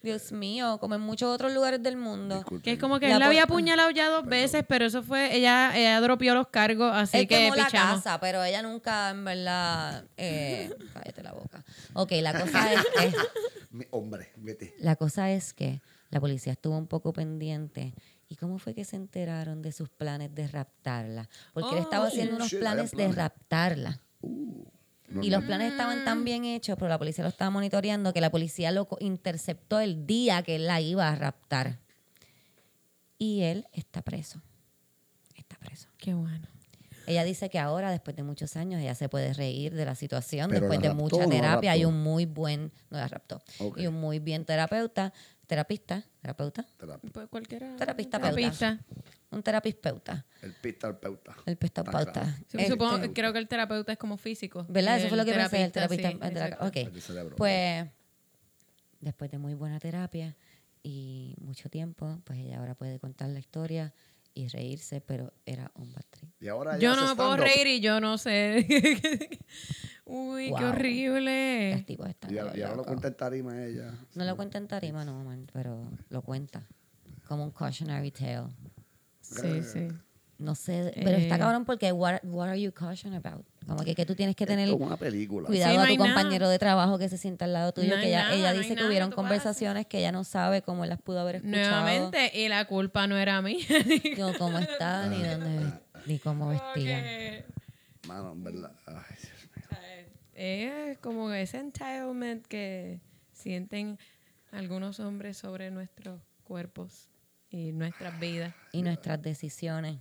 Dios 0.04 0.32
mío, 0.32 0.78
como 0.80 0.96
en 0.96 1.02
muchos 1.02 1.34
otros 1.34 1.54
lugares 1.54 1.82
del 1.84 1.96
mundo. 1.98 2.36
Disculpen. 2.38 2.64
Que 2.64 2.72
es 2.74 2.80
como 2.80 3.00
que 3.00 3.08
La 3.08 3.14
él 3.16 3.20
la 3.20 3.26
había 3.28 3.44
apuñalado 3.44 3.92
ya 3.92 4.10
dos 4.10 4.26
veces, 4.26 4.64
pero 4.68 4.86
eso 4.86 5.04
fue, 5.04 5.36
ella, 5.36 5.78
ella 5.78 6.02
dropió 6.02 6.34
los 6.34 6.48
cargos, 6.48 6.92
así 6.94 7.18
Él 7.20 7.28
que 7.28 7.38
quemó 7.38 7.56
la 7.56 7.70
casa, 7.70 8.20
pero 8.20 8.44
ella 8.44 8.62
nunca, 8.64 9.10
en 9.12 9.24
verdad, 9.24 10.06
eh, 10.18 10.72
cállate 10.94 11.22
la 11.24 11.34
boca. 11.34 11.64
Ok, 11.94 12.12
la 12.22 12.40
cosa 12.40 12.74
es 12.74 12.80
que, 12.98 13.14
Mi- 13.72 13.86
hombre, 13.92 14.32
vete. 14.38 14.74
la 14.80 14.96
cosa 14.96 15.32
es 15.32 15.54
que 15.54 15.82
la 16.10 16.20
policía 16.20 16.54
estuvo 16.54 16.78
un 16.78 16.88
poco 16.88 17.14
pendiente. 17.14 17.94
¿Y 18.28 18.38
cómo 18.38 18.60
fue 18.60 18.74
que 18.74 18.86
se 18.86 18.96
enteraron 18.96 19.62
de 19.62 19.74
sus 19.74 19.90
planes 19.90 20.34
de 20.34 20.48
raptarla? 20.48 21.28
Porque 21.54 21.72
él 21.76 21.80
estaba 21.84 22.06
Oh, 22.06 22.08
haciendo 22.08 22.38
unos 22.38 22.48
shit, 22.48 22.60
planes 22.60 22.94
había 22.94 23.08
de 23.08 23.14
planes. 23.14 23.16
raptarla. 23.16 24.02
No, 25.12 25.24
Y 25.24 25.30
los 25.30 25.44
planes 25.44 25.72
estaban 25.72 26.06
tan 26.06 26.24
bien 26.24 26.46
hechos, 26.46 26.76
pero 26.78 26.90
la 26.90 26.98
policía 26.98 27.24
lo 27.24 27.30
estaba 27.30 27.52
monitoreando 27.52 28.14
que 28.14 28.22
la 28.22 28.30
policía 28.30 28.72
lo 28.72 28.88
interceptó 29.00 29.80
el 29.80 30.06
día 30.06 30.42
que 30.44 30.56
él 30.56 30.68
la 30.68 30.80
iba 30.82 31.10
a 31.10 31.16
raptar. 31.16 31.80
Y 33.18 33.42
él 33.44 33.68
está 33.74 34.02
preso. 34.02 34.42
Está 35.36 35.58
preso. 35.58 35.90
Qué 35.98 36.14
bueno. 36.14 36.48
Ella 37.08 37.24
dice 37.24 37.50
que 37.50 37.60
ahora, 37.60 37.92
después 37.92 38.16
de 38.16 38.24
muchos 38.24 38.56
años, 38.56 38.82
ella 38.82 38.96
se 38.96 39.10
puede 39.10 39.34
reír 39.34 39.74
de 39.74 39.86
la 39.86 39.96
situación, 39.96 40.50
Pero 40.50 40.62
después 40.62 40.80
la 40.80 40.84
de 40.84 40.90
raptó 40.90 41.04
mucha 41.04 41.24
no 41.24 41.30
terapia. 41.30 41.72
Hay 41.72 41.86
un 41.86 42.02
muy 42.02 42.26
buen, 42.26 42.72
no 42.90 42.98
la 42.98 43.08
raptó, 43.08 43.42
y 43.76 43.88
un 43.88 43.96
muy 43.96 44.20
bien 44.20 44.46
terapeuta, 44.46 45.12
terapista, 45.48 46.06
terapeuta, 46.22 46.66
Terapia. 46.78 47.10
Pues 47.12 47.28
cualquiera. 47.28 47.76
Terapista, 47.76 48.20
terapista. 48.20 48.80
Un 49.32 49.44
terapeuta, 49.44 50.26
El 50.42 50.54
terapeuta. 50.56 51.36
el 51.46 51.58
terapeuta. 51.58 52.26
Sí, 52.48 52.58
Este, 52.58 52.68
supongo- 52.74 53.14
creo 53.14 53.32
que 53.34 53.40
el 53.40 53.48
terapeuta 53.48 53.92
es 53.94 53.98
como 53.98 54.18
físico. 54.18 54.66
¿Verdad? 54.70 54.98
Eso 54.98 55.08
fue 55.10 55.18
lo 55.18 55.26
que 55.26 55.34
pensé, 55.34 55.64
el 55.64 55.72
terapista. 55.72 56.10
sí, 56.12 56.18
el. 56.22 56.88
El. 56.88 57.34
Pues, 57.36 57.88
después 59.00 59.32
de 59.32 59.38
muy 59.38 59.54
buena 59.54 59.80
terapia 59.80 60.36
y 60.84 61.36
mucho 61.42 61.70
tiempo, 61.70 62.20
pues 62.26 62.40
ella 62.40 62.60
ahora 62.60 62.76
puede 62.76 63.00
contar 63.00 63.30
la 63.30 63.40
historia 63.40 63.94
y 64.34 64.48
reírse, 64.48 65.02
pero 65.02 65.34
era 65.46 65.72
un 65.76 65.92
bad 65.94 66.04
trip. 66.10 66.30
Y 66.40 66.48
ahora 66.48 66.78
Yo 66.78 66.96
no 66.96 67.08
me 67.08 67.16
puedo 67.16 67.36
reír 67.38 67.68
y 67.68 67.80
yo 67.82 68.00
no 68.00 68.18
sé. 68.18 68.66
Uy, 70.06 70.46
qué 70.46 70.52
Wow. 70.52 70.70
Horrible. 70.70 71.72
Los 71.76 71.86
tipos 71.86 72.08
están 72.10 72.34
Y 72.34 72.38
ahora, 72.38 72.58
y 72.58 72.62
ahora 72.62 72.76
lo 72.78 72.84
cuenta 72.84 73.08
en 73.10 73.16
tarima 73.16 73.64
ella. 73.64 73.94
No 74.16 74.24
lo 74.26 74.36
cuenta 74.36 74.58
en 74.58 74.68
tarima, 74.68 75.06
no, 75.06 75.24
man, 75.24 75.48
pero 75.54 75.90
lo 76.10 76.22
cuenta. 76.22 76.68
Como 77.28 77.44
un 77.46 77.52
cautionary 77.52 78.12
tale. 78.12 78.48
Sí, 79.32 79.64
sí. 79.64 79.88
No 80.38 80.56
sé, 80.56 80.92
pero 80.96 81.18
está 81.18 81.36
Eh. 81.36 81.40
cabrón 81.40 81.66
porque 81.66 81.92
what, 81.92 82.16
what 82.24 82.48
are 82.50 82.60
you 82.60 82.72
caution 82.72 83.14
about? 83.14 83.46
Como 83.68 83.84
que, 83.84 83.94
que 83.94 84.08
tú 84.08 84.16
tienes 84.16 84.36
que 84.36 84.48
tener 84.48 84.68
Es 84.68 84.74
como 84.74 84.88
una 84.88 84.98
película. 84.98 85.46
cuidado 85.46 85.72
Sí, 85.72 85.78
no 85.78 85.84
a 85.84 85.86
tu 85.86 85.92
hay 85.92 85.98
nada. 86.00 86.14
compañero 86.16 86.50
de 86.50 86.58
trabajo 86.58 86.98
que 86.98 87.10
se 87.10 87.20
sienta 87.20 87.46
al 87.46 87.54
lado 87.54 87.72
tuyo, 87.74 87.96
No 87.96 88.02
que 88.02 88.08
ella, 88.08 88.24
nada, 88.24 88.34
ella 88.36 88.54
no 88.54 88.60
dice 88.60 88.76
que 88.76 88.84
hubieron 88.84 89.12
conversaciones 89.12 89.86
que 89.86 90.00
ella 90.00 90.12
no 90.12 90.24
sabe 90.24 90.64
cómo 90.64 90.84
él 90.84 90.90
las 90.90 91.00
pudo 91.00 91.20
haber 91.20 91.36
escuchado. 91.36 91.62
Nuevamente, 91.84 92.32
y 92.34 92.48
la 92.50 92.66
culpa 92.66 93.06
no 93.06 93.18
era 93.18 93.40
mía. 93.44 93.64
Ni 94.04 94.34
cómo 94.40 94.58
está, 94.58 95.08
ni 95.10 95.22
dónde, 95.22 95.74
ni 96.08 96.18
cómo 96.18 96.48
vestía. 96.50 97.04
Que, 97.04 97.46
Mano, 98.08 98.32
en 98.32 98.44
verdad. 98.44 98.72
Ay, 98.88 98.96
Dios 99.22 99.52
mío. 99.56 100.18
Es 100.34 100.98
como 100.98 101.32
ese 101.32 101.60
entitlement 101.60 102.44
que 102.48 103.00
sienten 103.32 104.00
algunos 104.52 105.00
hombres 105.00 105.38
sobre 105.38 105.70
nuestros 105.70 106.20
cuerpos 106.44 107.10
y 107.52 107.72
nuestras 107.74 108.20
vidas. 108.20 108.54
Y 108.72 108.82
nuestras 108.82 109.22
decisiones. 109.22 110.00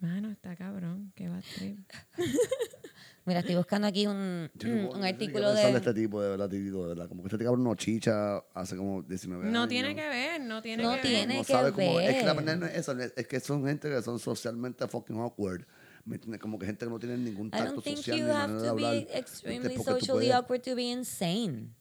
Mano, 0.00 0.30
está 0.30 0.54
cabrón. 0.54 1.12
Qué 1.16 1.28
va 1.28 1.40
Mira, 3.24 3.40
estoy 3.40 3.56
buscando 3.56 3.88
aquí 3.88 4.06
un, 4.06 4.48
Yo 4.54 4.68
no 4.68 4.74
un 4.82 4.88
puedo- 4.90 5.02
artículo 5.04 5.52
de... 5.52 5.70
este 5.72 5.94
tipo, 5.94 6.22
de 6.22 6.28
verdad, 6.30 6.48
tío, 6.48 6.82
de 6.82 6.88
verdad. 6.90 7.08
Como 7.08 7.22
que 7.24 7.28
este 7.34 7.44
cabrón 7.44 7.64
no 7.64 7.74
chicha 7.74 8.36
hace 8.54 8.76
como 8.76 9.02
19 9.02 9.42
años. 9.42 9.52
No 9.52 9.66
tiene 9.66 9.96
que 9.96 10.08
ver, 10.08 10.40
no 10.42 10.62
tiene 10.62 10.82
No 10.84 10.94
que 10.94 11.00
tiene 11.00 11.26
ver. 11.26 11.36
no 11.38 11.44
que 11.44 11.52
sabe 11.52 11.72
cómo- 11.72 11.98
Es 11.98 12.14
que 12.14 12.24
la 12.24 12.34
ver. 12.34 12.44
verdad 12.44 12.56
no 12.60 12.66
es 12.66 12.76
eso, 12.76 12.92
es 13.00 13.26
que 13.26 13.40
son 13.40 13.66
gente 13.66 13.88
que 13.88 14.00
son 14.02 14.18
socialmente 14.20 14.86
fucking 14.86 15.16
awkward. 15.18 15.64
¿Me 16.04 16.14
entiendes? 16.16 16.40
Como 16.40 16.56
que 16.56 16.66
gente 16.66 16.84
que 16.84 16.90
no 16.90 17.00
tiene 17.00 17.16
ningún 17.16 17.48
I 17.48 17.50
tacto 17.50 17.72
don't 17.72 17.82
think 17.84 17.96
social 17.96 18.16
you 18.18 18.24
ni 18.26 18.30
have 18.30 18.38
manera 18.52 18.60
de 18.60 18.64
to 18.68 18.70
hablar. 18.70 18.92
be 18.92 18.98
Este, 19.00 19.18
extremely 19.18 19.58
porque 19.60 19.76
tú 19.78 19.82
socially 19.82 20.26
puedes- 20.28 20.34
awkward 20.34 20.62
to 20.62 20.74
be 20.76 20.82
insane. 20.82 21.74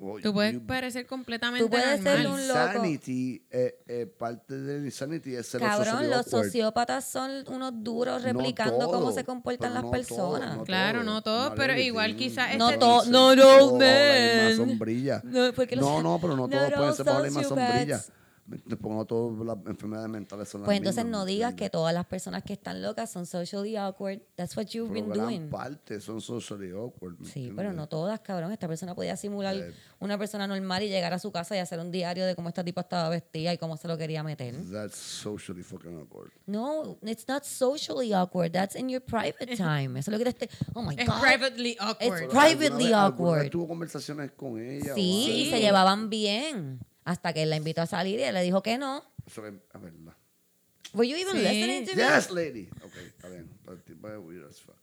Oh, 0.00 0.18
Tú 0.22 0.32
puedes 0.32 0.54
you- 0.54 0.66
parecer 0.66 1.06
completamente 1.06 1.64
Tú 1.64 1.70
puedes 1.70 2.02
ser 2.02 2.22
normal. 2.22 2.26
un 2.26 2.48
loco. 2.48 2.60
Insanity, 2.66 3.42
eh, 3.50 3.78
eh, 3.88 4.06
parte 4.06 4.54
del 4.58 4.84
insanity 4.84 5.34
es 5.34 5.46
ser 5.46 5.60
Cabrón, 5.60 6.10
los 6.10 6.26
sociópatas 6.26 7.04
son 7.04 7.44
unos 7.48 7.72
duros 7.82 8.22
replicando 8.22 8.78
No 8.78 8.90
cómo 8.90 9.12
se 9.12 9.24
comportan 9.24 9.74
las 9.74 9.82
no 9.82 9.90
personas. 9.90 10.48
todo, 10.50 10.56
no 10.58 10.64
Claro, 10.64 11.00
todo. 11.00 11.04
no 11.12 11.22
todo, 11.22 11.54
pero 11.54 11.74
igual 11.78 12.16
quizás 12.16 12.56
No 12.56 12.70
este- 12.70 12.80
no, 12.84 13.04
no, 13.06 13.34
todos 13.34 14.56
sombrilla. 14.56 15.20
No, 15.24 15.52
porque 15.54 15.76
los- 15.76 15.84
No, 15.84 16.02
no, 16.02 16.18
pero 16.20 16.36
no 16.36 16.48
todos 16.48 16.72
pueden 16.72 16.94
ser 16.94 17.04
bajo 17.06 17.56
la 17.56 18.02
no 18.80 19.04
todas 19.04 19.46
las 19.46 19.56
enfermedades 19.66 20.08
mentales 20.08 20.48
son 20.48 20.60
las 20.62 20.66
Pues 20.66 20.78
entonces 20.78 21.04
mismas, 21.04 21.18
no 21.20 21.24
¿me 21.24 21.30
digas 21.32 21.48
que 21.50 21.64
entiendes? 21.64 21.70
todas 21.72 21.94
las 21.94 22.06
personas 22.06 22.42
que 22.44 22.52
están 22.52 22.80
locas 22.82 23.10
son 23.10 23.26
socially 23.26 23.76
awkward. 23.76 24.20
That's 24.36 24.56
what 24.56 24.66
you've 24.66 24.88
Pero 24.92 25.04
been 25.06 25.12
gran 25.12 25.26
doing. 25.26 25.50
parte 25.50 26.00
son 26.00 26.20
socially 26.20 26.70
awkward. 26.72 27.18
¿me 27.18 27.24
Sí, 27.26 27.40
entiendes? 27.40 27.56
pero 27.56 27.72
no 27.72 27.88
todas, 27.88 28.20
cabrón. 28.20 28.52
Esta 28.52 28.68
persona 28.68 28.94
podía 28.94 29.16
simular 29.16 29.56
Eh. 29.56 29.72
una 29.98 30.16
persona 30.16 30.46
normal 30.46 30.82
y 30.84 30.88
llegar 30.88 31.12
a 31.12 31.18
su 31.18 31.32
casa 31.32 31.56
y 31.56 31.58
hacer 31.58 31.80
un 31.80 31.90
diario 31.90 32.24
de 32.24 32.34
cómo 32.36 32.48
esta 32.48 32.62
tipa 32.62 32.82
estaba 32.82 33.08
vestida 33.08 33.52
y 33.52 33.58
cómo 33.58 33.76
se 33.76 33.88
lo 33.88 33.98
quería 33.98 34.22
meter. 34.22 34.54
That's 34.70 34.96
socially 34.96 35.62
fucking 35.62 35.98
awkward. 36.00 36.30
No, 36.46 36.98
it's 37.02 37.26
not 37.26 37.42
socially 37.44 38.12
awkward. 38.12 38.52
That's 38.52 38.76
in 38.76 38.88
your 38.88 39.02
private 39.02 39.56
time. 39.56 39.98
Eso 39.98 40.10
es 40.12 40.18
lo 40.18 40.24
que 40.24 40.32
te... 40.32 40.48
Oh 40.74 40.82
my 40.82 40.94
Es 40.96 41.06
God. 41.08 41.20
privately 41.20 41.70
It's 41.72 41.80
awkward. 41.80 42.28
privately 42.28 42.66
¿Alguna 42.68 42.70
vez- 42.70 42.94
alguna 42.94 43.30
vez 43.32 43.40
awkward. 43.40 43.50
tuvo 43.50 43.68
conversaciones 43.68 44.30
con 44.32 44.60
ella? 44.60 44.94
Sí, 44.94 45.46
y 45.46 45.50
se 45.50 45.60
llevaban 45.60 46.08
bien. 46.10 46.78
Hasta 47.06 47.32
que 47.32 47.42
él 47.44 47.50
la 47.50 47.56
invitó 47.56 47.80
a 47.82 47.86
salir 47.86 48.20
y 48.20 48.24
él 48.24 48.34
le 48.34 48.42
dijo 48.42 48.62
que 48.62 48.76
no. 48.76 49.02
Eso 49.26 49.46
es 49.46 49.54
verdad. 49.72 50.12
Were 50.92 51.08
you 51.08 51.16
even 51.16 51.34
Sí. 51.36 51.42
listening 51.42 51.86
to 51.86 51.94
me? 51.96 52.02
Yes, 52.02 52.30
lady. 52.30 52.68
Ok, 52.84 52.96
está 52.96 53.28
bien. 53.28 53.48
Weird 54.24 54.48
as 54.50 54.60
fuck. 54.60 54.76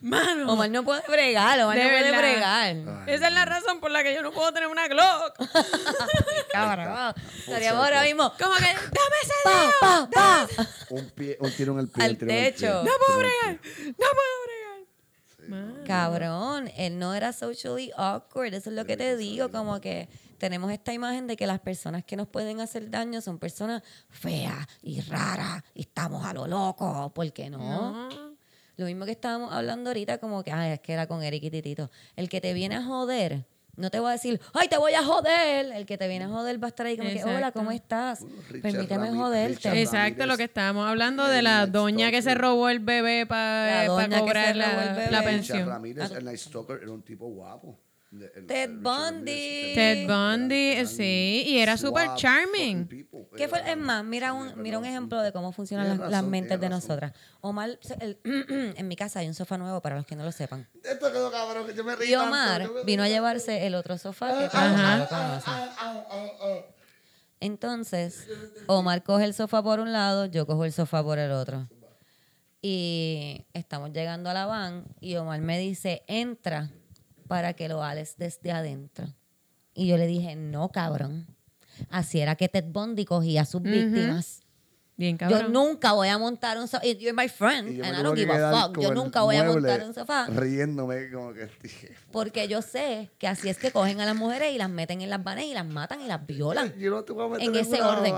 Mano. 0.00 0.52
Omar 0.52 0.68
no 0.70 0.84
puede 0.84 1.02
bregar, 1.08 1.58
Omar 1.60 1.76
De 1.76 1.84
no 1.84 1.90
puede 1.90 2.10
bregar. 2.16 2.44
Ay, 2.76 2.84
Esa 3.14 3.28
es 3.28 3.32
la 3.32 3.44
razón 3.44 3.80
por 3.80 3.90
la 3.90 4.02
que 4.02 4.14
yo 4.14 4.22
no 4.22 4.32
puedo 4.32 4.52
tener 4.52 4.68
una 4.68 4.86
Glock. 4.88 5.34
Cabrón. 6.52 7.14
Estaríamos 7.38 7.84
ahora 7.84 8.02
mismo. 8.02 8.32
Como 8.38 8.54
que, 8.56 8.64
dame 8.64 9.16
ese 9.22 9.32
Pa, 9.42 9.50
dedo. 9.60 9.70
pa, 9.80 10.10
pa. 10.10 10.48
Un, 10.90 11.10
pie, 11.10 11.36
un 11.40 11.50
tiro 11.52 11.72
en 11.72 11.78
el 11.80 11.88
pie. 11.88 12.04
Al 12.04 12.10
el 12.10 12.16
pie. 12.18 12.26
techo. 12.52 12.82
No 12.84 12.90
puedo 13.06 13.18
bregar. 13.18 13.54
No 13.86 13.94
puedo 13.96 14.43
bregar. 14.43 14.43
Cabrón, 15.86 16.70
él 16.76 16.98
no 16.98 17.14
era 17.14 17.32
socially 17.32 17.90
awkward, 17.96 18.54
eso 18.54 18.70
es 18.70 18.76
lo 18.76 18.84
que 18.84 18.96
te 18.96 19.16
digo, 19.16 19.50
como 19.50 19.80
que 19.80 20.08
tenemos 20.38 20.70
esta 20.72 20.92
imagen 20.92 21.26
de 21.26 21.36
que 21.36 21.46
las 21.46 21.60
personas 21.60 22.04
que 22.04 22.16
nos 22.16 22.28
pueden 22.28 22.60
hacer 22.60 22.90
daño 22.90 23.20
son 23.20 23.38
personas 23.38 23.82
feas 24.08 24.66
y 24.82 25.00
raras 25.02 25.62
y 25.74 25.82
estamos 25.82 26.24
a 26.24 26.32
lo 26.32 26.46
loco, 26.46 27.12
¿por 27.14 27.32
qué 27.32 27.50
no? 27.50 27.58
No. 27.58 28.34
Lo 28.76 28.86
mismo 28.86 29.04
que 29.04 29.12
estábamos 29.12 29.52
hablando 29.52 29.90
ahorita, 29.90 30.18
como 30.18 30.42
que, 30.42 30.50
ay, 30.50 30.72
es 30.72 30.80
que 30.80 30.92
era 30.92 31.06
con 31.06 31.22
Eric 31.22 31.44
y 31.44 31.50
Titito. 31.50 31.90
El 32.16 32.28
que 32.28 32.40
te 32.40 32.52
viene 32.54 32.74
a 32.74 32.82
joder, 32.82 33.46
no 33.76 33.90
te 33.90 34.00
va 34.00 34.10
a 34.10 34.12
decir, 34.12 34.40
ay, 34.52 34.68
te 34.68 34.76
voy 34.78 34.94
a 34.94 35.04
joder. 35.04 35.72
El 35.72 35.86
que 35.86 35.98
te 35.98 36.08
viene 36.08 36.24
a 36.24 36.28
joder 36.28 36.62
va 36.62 36.66
a 36.66 36.70
estar 36.70 36.86
ahí 36.86 36.96
como 36.96 37.08
que, 37.10 37.22
hola, 37.24 37.32
Exacto. 37.38 37.58
¿cómo 37.60 37.70
estás? 37.70 38.20
Richard 38.50 38.62
Permíteme 38.62 39.06
Rami- 39.08 39.16
joderte. 39.18 39.54
Richard 39.56 39.76
Exacto, 39.76 39.98
Ramírez. 40.20 40.26
lo 40.26 40.36
que 40.36 40.44
estábamos 40.44 40.88
hablando 40.88 41.26
de 41.28 41.42
la 41.42 41.66
doña 41.66 42.10
que 42.10 42.22
se 42.22 42.34
robó 42.34 42.68
el 42.68 42.78
bebé 42.80 43.26
para 43.26 43.86
cobrar 43.86 44.56
la, 44.56 45.08
la 45.10 45.22
pensión. 45.22 45.68
Ramírez, 45.68 46.10
el 46.12 46.24
Night 46.24 46.38
Stalker, 46.38 46.78
era 46.82 46.90
un 46.92 47.02
tipo 47.02 47.26
guapo. 47.28 47.78
De- 48.14 48.30
el- 48.36 48.46
Ted 48.46 48.70
el 48.70 48.78
Bundy. 48.78 49.72
Ted 49.74 50.06
Bundy, 50.06 50.68
Eran 50.74 50.86
sí, 50.86 51.44
y 51.48 51.58
era 51.58 51.76
super 51.76 52.04
suave 52.04 52.18
charming. 52.20 52.86
people. 52.86 53.26
¿Qué 53.36 53.48
fue? 53.48 53.60
Es 53.68 53.76
más, 53.76 54.04
mira 54.04 54.32
un, 54.32 54.60
mira 54.62 54.78
un 54.78 54.84
ejemplo 54.84 55.20
de 55.20 55.32
cómo 55.32 55.50
funcionan 55.50 55.98
las, 56.10 56.22
mentes 56.22 56.60
de 56.60 56.68
razón. 56.68 56.70
nosotras. 56.88 57.12
Omar, 57.40 57.76
el- 58.00 58.18
en 58.76 58.86
mi 58.86 58.94
casa 58.94 59.18
hay 59.18 59.26
un 59.26 59.34
sofá 59.34 59.58
nuevo 59.58 59.80
para 59.82 59.96
los 59.96 60.06
que 60.06 60.14
no 60.14 60.22
lo 60.24 60.30
sepan. 60.30 60.68
Esto 60.84 61.10
quedó 61.12 61.32
cabrón, 61.32 61.66
que 61.66 61.74
yo 61.74 61.82
me 61.82 61.96
río. 61.96 62.08
Y 62.08 62.14
Omar 62.14 62.70
vino 62.86 63.02
a 63.02 63.08
llevarse 63.08 63.66
el 63.66 63.74
otro 63.74 63.98
sofá 63.98 64.28
que 64.38 64.44
Ajá. 64.56 64.98
lo 64.98 65.08
conocen. 65.08 66.64
Entonces, 67.40 68.26
Omar 68.68 69.02
coge 69.02 69.24
el 69.24 69.34
sofá 69.34 69.62
por 69.62 69.80
un 69.80 69.92
lado, 69.92 70.26
yo 70.26 70.46
cojo 70.46 70.64
el 70.64 70.72
sofá 70.72 71.02
por 71.02 71.18
el 71.18 71.32
otro. 71.32 71.68
Y 72.62 73.44
estamos 73.52 73.92
llegando 73.92 74.30
a 74.30 74.34
la 74.34 74.46
van 74.46 74.84
y 75.00 75.16
Omar 75.16 75.40
me 75.40 75.58
dice, 75.58 76.02
entra 76.06 76.70
para 77.26 77.54
que 77.54 77.68
lo 77.68 77.82
ales 77.82 78.16
desde 78.16 78.52
adentro. 78.52 79.06
Y 79.74 79.86
yo 79.88 79.96
le 79.96 80.06
dije, 80.06 80.36
no, 80.36 80.70
cabrón. 80.70 81.26
Así 81.90 82.20
era 82.20 82.36
que 82.36 82.48
Ted 82.48 82.66
Bundy 82.68 83.04
cogía 83.04 83.42
a 83.42 83.44
sus 83.44 83.62
víctimas. 83.62 84.40
Bien 84.96 85.18
Yo 85.18 85.28
cabrón. 85.28 85.52
nunca 85.52 85.92
voy 85.92 86.06
a 86.06 86.18
montar 86.18 86.56
un 86.56 86.68
sofá. 86.68 86.84
You're 86.84 87.12
my 87.12 87.28
friend, 87.28 87.68
yo 87.70 87.84
and 87.84 87.98
I 87.98 88.02
don't 88.02 88.16
give 88.16 88.30
a 88.32 88.52
fuck. 88.52 88.78
Yo 88.80 88.94
nunca 88.94 89.22
voy 89.22 89.36
a 89.36 89.42
montar 89.42 89.82
un 89.82 89.92
sofá. 89.92 90.28
Riéndome 90.28 91.10
como 91.10 91.32
que 91.32 91.48
dije. 91.60 91.96
Porque 92.12 92.46
yo 92.46 92.62
sé 92.62 93.10
que 93.18 93.26
así 93.26 93.48
es 93.48 93.58
que 93.58 93.72
cogen 93.72 94.00
a 94.00 94.06
las 94.06 94.14
mujeres 94.14 94.54
y 94.54 94.58
las 94.58 94.70
meten 94.70 95.00
en 95.00 95.10
las 95.10 95.22
vanes 95.24 95.46
y 95.46 95.54
las 95.54 95.66
matan 95.66 96.00
y 96.00 96.06
las 96.06 96.24
violan. 96.24 96.72
Yo 96.78 96.90
no 96.90 97.02
te 97.02 97.12
voy 97.12 97.26
a 97.26 97.28
meter 97.28 97.48
En 97.48 97.56
ese 97.56 97.82
orden. 97.82 98.14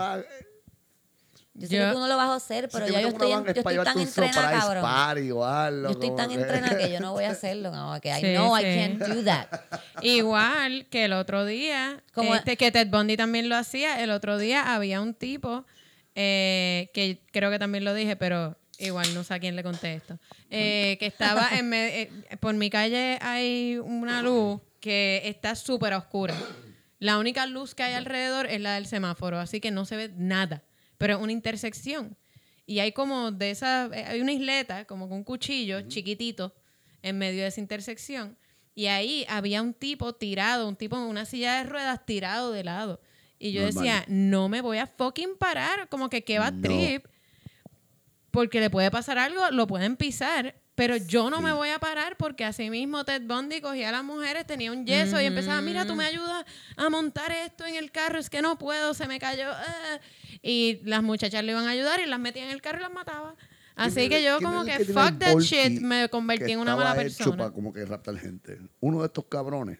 Yo 1.59 1.67
sé 1.69 1.77
Yo- 1.77 1.87
que 1.89 1.93
tú 1.95 1.99
no 2.01 2.07
lo 2.09 2.17
vas 2.19 2.29
a 2.29 2.35
hacer, 2.35 2.69
pero 2.71 2.87
Si 2.87 2.93
ya 2.93 3.01
yo 3.01 3.09
estoy, 3.09 3.33
en- 3.33 3.45
yo 3.45 3.51
estoy 3.53 3.77
tan 3.85 3.99
entrenada, 3.99 4.51
cabrón. 4.61 4.83
party 4.83 5.31
o 5.31 5.45
algo, 5.45 5.83
Yo 5.85 5.91
estoy 5.93 6.15
tan 6.15 6.31
entrenada 6.31 6.77
que 6.77 6.91
yo 6.93 7.01
no 7.01 7.13
voy 7.13 7.25
a 7.25 7.31
hacerlo. 7.33 7.71
Como 7.71 7.99
que 8.01 8.11
I 8.11 8.21
Sí, 8.21 8.35
know 8.35 8.57
I 8.59 8.63
sí. 8.63 8.79
can't 8.79 8.99
do 9.03 9.25
that. 9.25 9.47
Igual 10.03 10.87
que 10.91 11.07
el 11.07 11.13
otro 11.15 11.45
día, 11.47 12.03
Como- 12.13 12.35
este, 12.35 12.57
que 12.57 12.71
Ted 12.71 12.89
Bundy 12.89 13.17
también 13.17 13.49
lo 13.49 13.57
hacía, 13.57 14.03
el 14.03 14.11
otro 14.11 14.37
día 14.39 14.75
había 14.75 15.01
un 15.01 15.15
tipo, 15.15 15.65
eh, 16.15 16.91
que 16.95 17.23
creo 17.33 17.51
que 17.51 17.59
también 17.59 17.85
lo 17.85 17.95
dije, 17.95 18.17
pero 18.17 18.57
igual 18.79 19.13
no 19.15 19.25
sé 19.25 19.35
a 19.35 19.39
quién 19.39 19.57
le 19.57 19.63
contesto, 19.63 20.19
eh, 20.51 20.97
que 21.01 21.07
estaba 21.07 21.49
en 21.59 21.69
me- 21.71 22.03
eh, 22.03 22.11
por 22.41 22.55
mi 22.55 22.69
calle 22.71 23.19
hay 23.23 23.79
una 23.83 24.21
luz 24.23 24.61
que 24.81 25.23
está 25.25 25.55
súper 25.55 25.95
oscura. 25.95 26.35
La 26.99 27.19
única 27.19 27.47
luz 27.47 27.75
que 27.75 27.83
hay 27.83 27.95
alrededor 27.95 28.47
es 28.47 28.61
la 28.61 28.75
del 28.75 28.87
semáforo, 28.87 29.39
así 29.39 29.61
que 29.61 29.71
no 29.71 29.85
se 29.85 29.97
ve 29.97 30.11
nada, 30.17 30.63
pero 30.99 31.15
es 31.17 31.21
una 31.21 31.33
intersección. 31.33 32.17
Y 32.67 32.81
hay 32.81 32.93
como 32.93 33.31
de 33.31 33.51
esa, 33.51 33.87
eh, 33.93 34.05
hay 34.07 34.21
una 34.21 34.33
isleta, 34.33 34.85
como 34.87 35.09
con 35.09 35.19
un 35.19 35.25
cuchillo 35.25 35.83
chiquitito 35.83 36.55
en 37.03 37.19
medio 37.19 37.43
de 37.43 37.49
esa 37.49 37.61
intersección. 37.61 38.37
Y 38.75 38.87
ahí 38.87 39.25
había 39.29 39.63
un 39.63 39.73
tipo 39.73 40.15
tirado, 40.15 40.69
un 40.69 40.77
tipo 40.77 40.97
en 40.97 41.03
una 41.03 41.25
silla 41.25 41.59
de 41.59 41.65
ruedas 41.65 42.05
tirado 42.05 42.53
de 42.53 42.65
lado. 42.65 43.01
Y 43.39 43.53
yo 43.53 43.63
Normal. 43.63 43.75
decía, 43.85 44.05
no 44.09 44.49
me 44.49 44.61
voy 44.61 44.79
a 44.79 44.87
fucking 44.87 45.37
parar, 45.39 45.89
como 45.89 46.09
que 46.11 46.25
qué 46.25 46.39
va 46.39 46.51
No. 46.51 46.63
trip, 46.63 47.07
porque 48.31 48.61
le 48.61 48.71
puede 48.71 48.91
pasar 48.91 49.19
algo, 49.19 49.51
lo 49.51 49.67
pueden 49.67 49.97
pisar, 49.97 50.57
pero 50.77 50.97
yo 50.97 51.29
no 51.31 51.41
me 51.41 51.53
voy 51.53 51.71
a 51.71 51.81
parar 51.81 52.17
porque 52.17 52.45
así 52.45 52.71
mismo 52.71 53.05
Ted 53.05 53.23
Bundy 53.27 53.61
cogía 53.61 53.89
a 53.89 53.93
las 53.93 54.05
mujeres, 54.05 54.47
tenía 54.47 54.71
un 54.71 54.87
yeso 54.87 55.21
y 55.21 55.25
empezaba, 55.25 55.61
mira, 55.63 55.87
tú 55.87 55.97
me 55.97 56.05
ayudas 56.05 56.45
a 56.77 56.89
montar 56.91 57.33
esto 57.33 57.67
en 57.67 57.75
el 57.75 57.91
carro, 57.91 58.19
es 58.21 58.31
que 58.31 58.43
no 58.43 58.57
puedo, 58.59 58.95
se 58.95 59.09
me 59.09 59.19
cayó. 59.19 59.51
ah". 59.51 59.99
Y 60.43 60.81
las 60.85 61.03
muchachas 61.03 61.43
le 61.43 61.53
iban 61.53 61.67
a 61.67 61.71
ayudar 61.71 61.99
y 62.01 62.07
las 62.07 62.21
metía 62.21 62.45
en 62.45 62.51
el 62.51 62.63
carro 62.63 62.79
y 62.79 62.83
las 62.83 62.93
mataba. 62.93 63.35
Así 63.75 63.97
¿Quién 63.97 64.11
que 64.11 64.23
yo 64.25 64.41
como 64.41 64.65
que 64.65 64.85
fuck 64.87 65.19
that 65.19 65.33
volky 65.33 65.45
shit, 65.47 65.81
me 65.81 66.09
convertí 66.09 66.53
en 66.53 66.61
una 66.61 66.77
mala 66.77 66.95
persona. 66.95 67.37
para 67.37 67.51
como 67.51 67.73
que 67.73 67.85
raptar 67.85 68.17
gente. 68.19 68.59
Uno 68.81 69.01
de 69.01 69.07
estos 69.07 69.25
cabrones. 69.27 69.79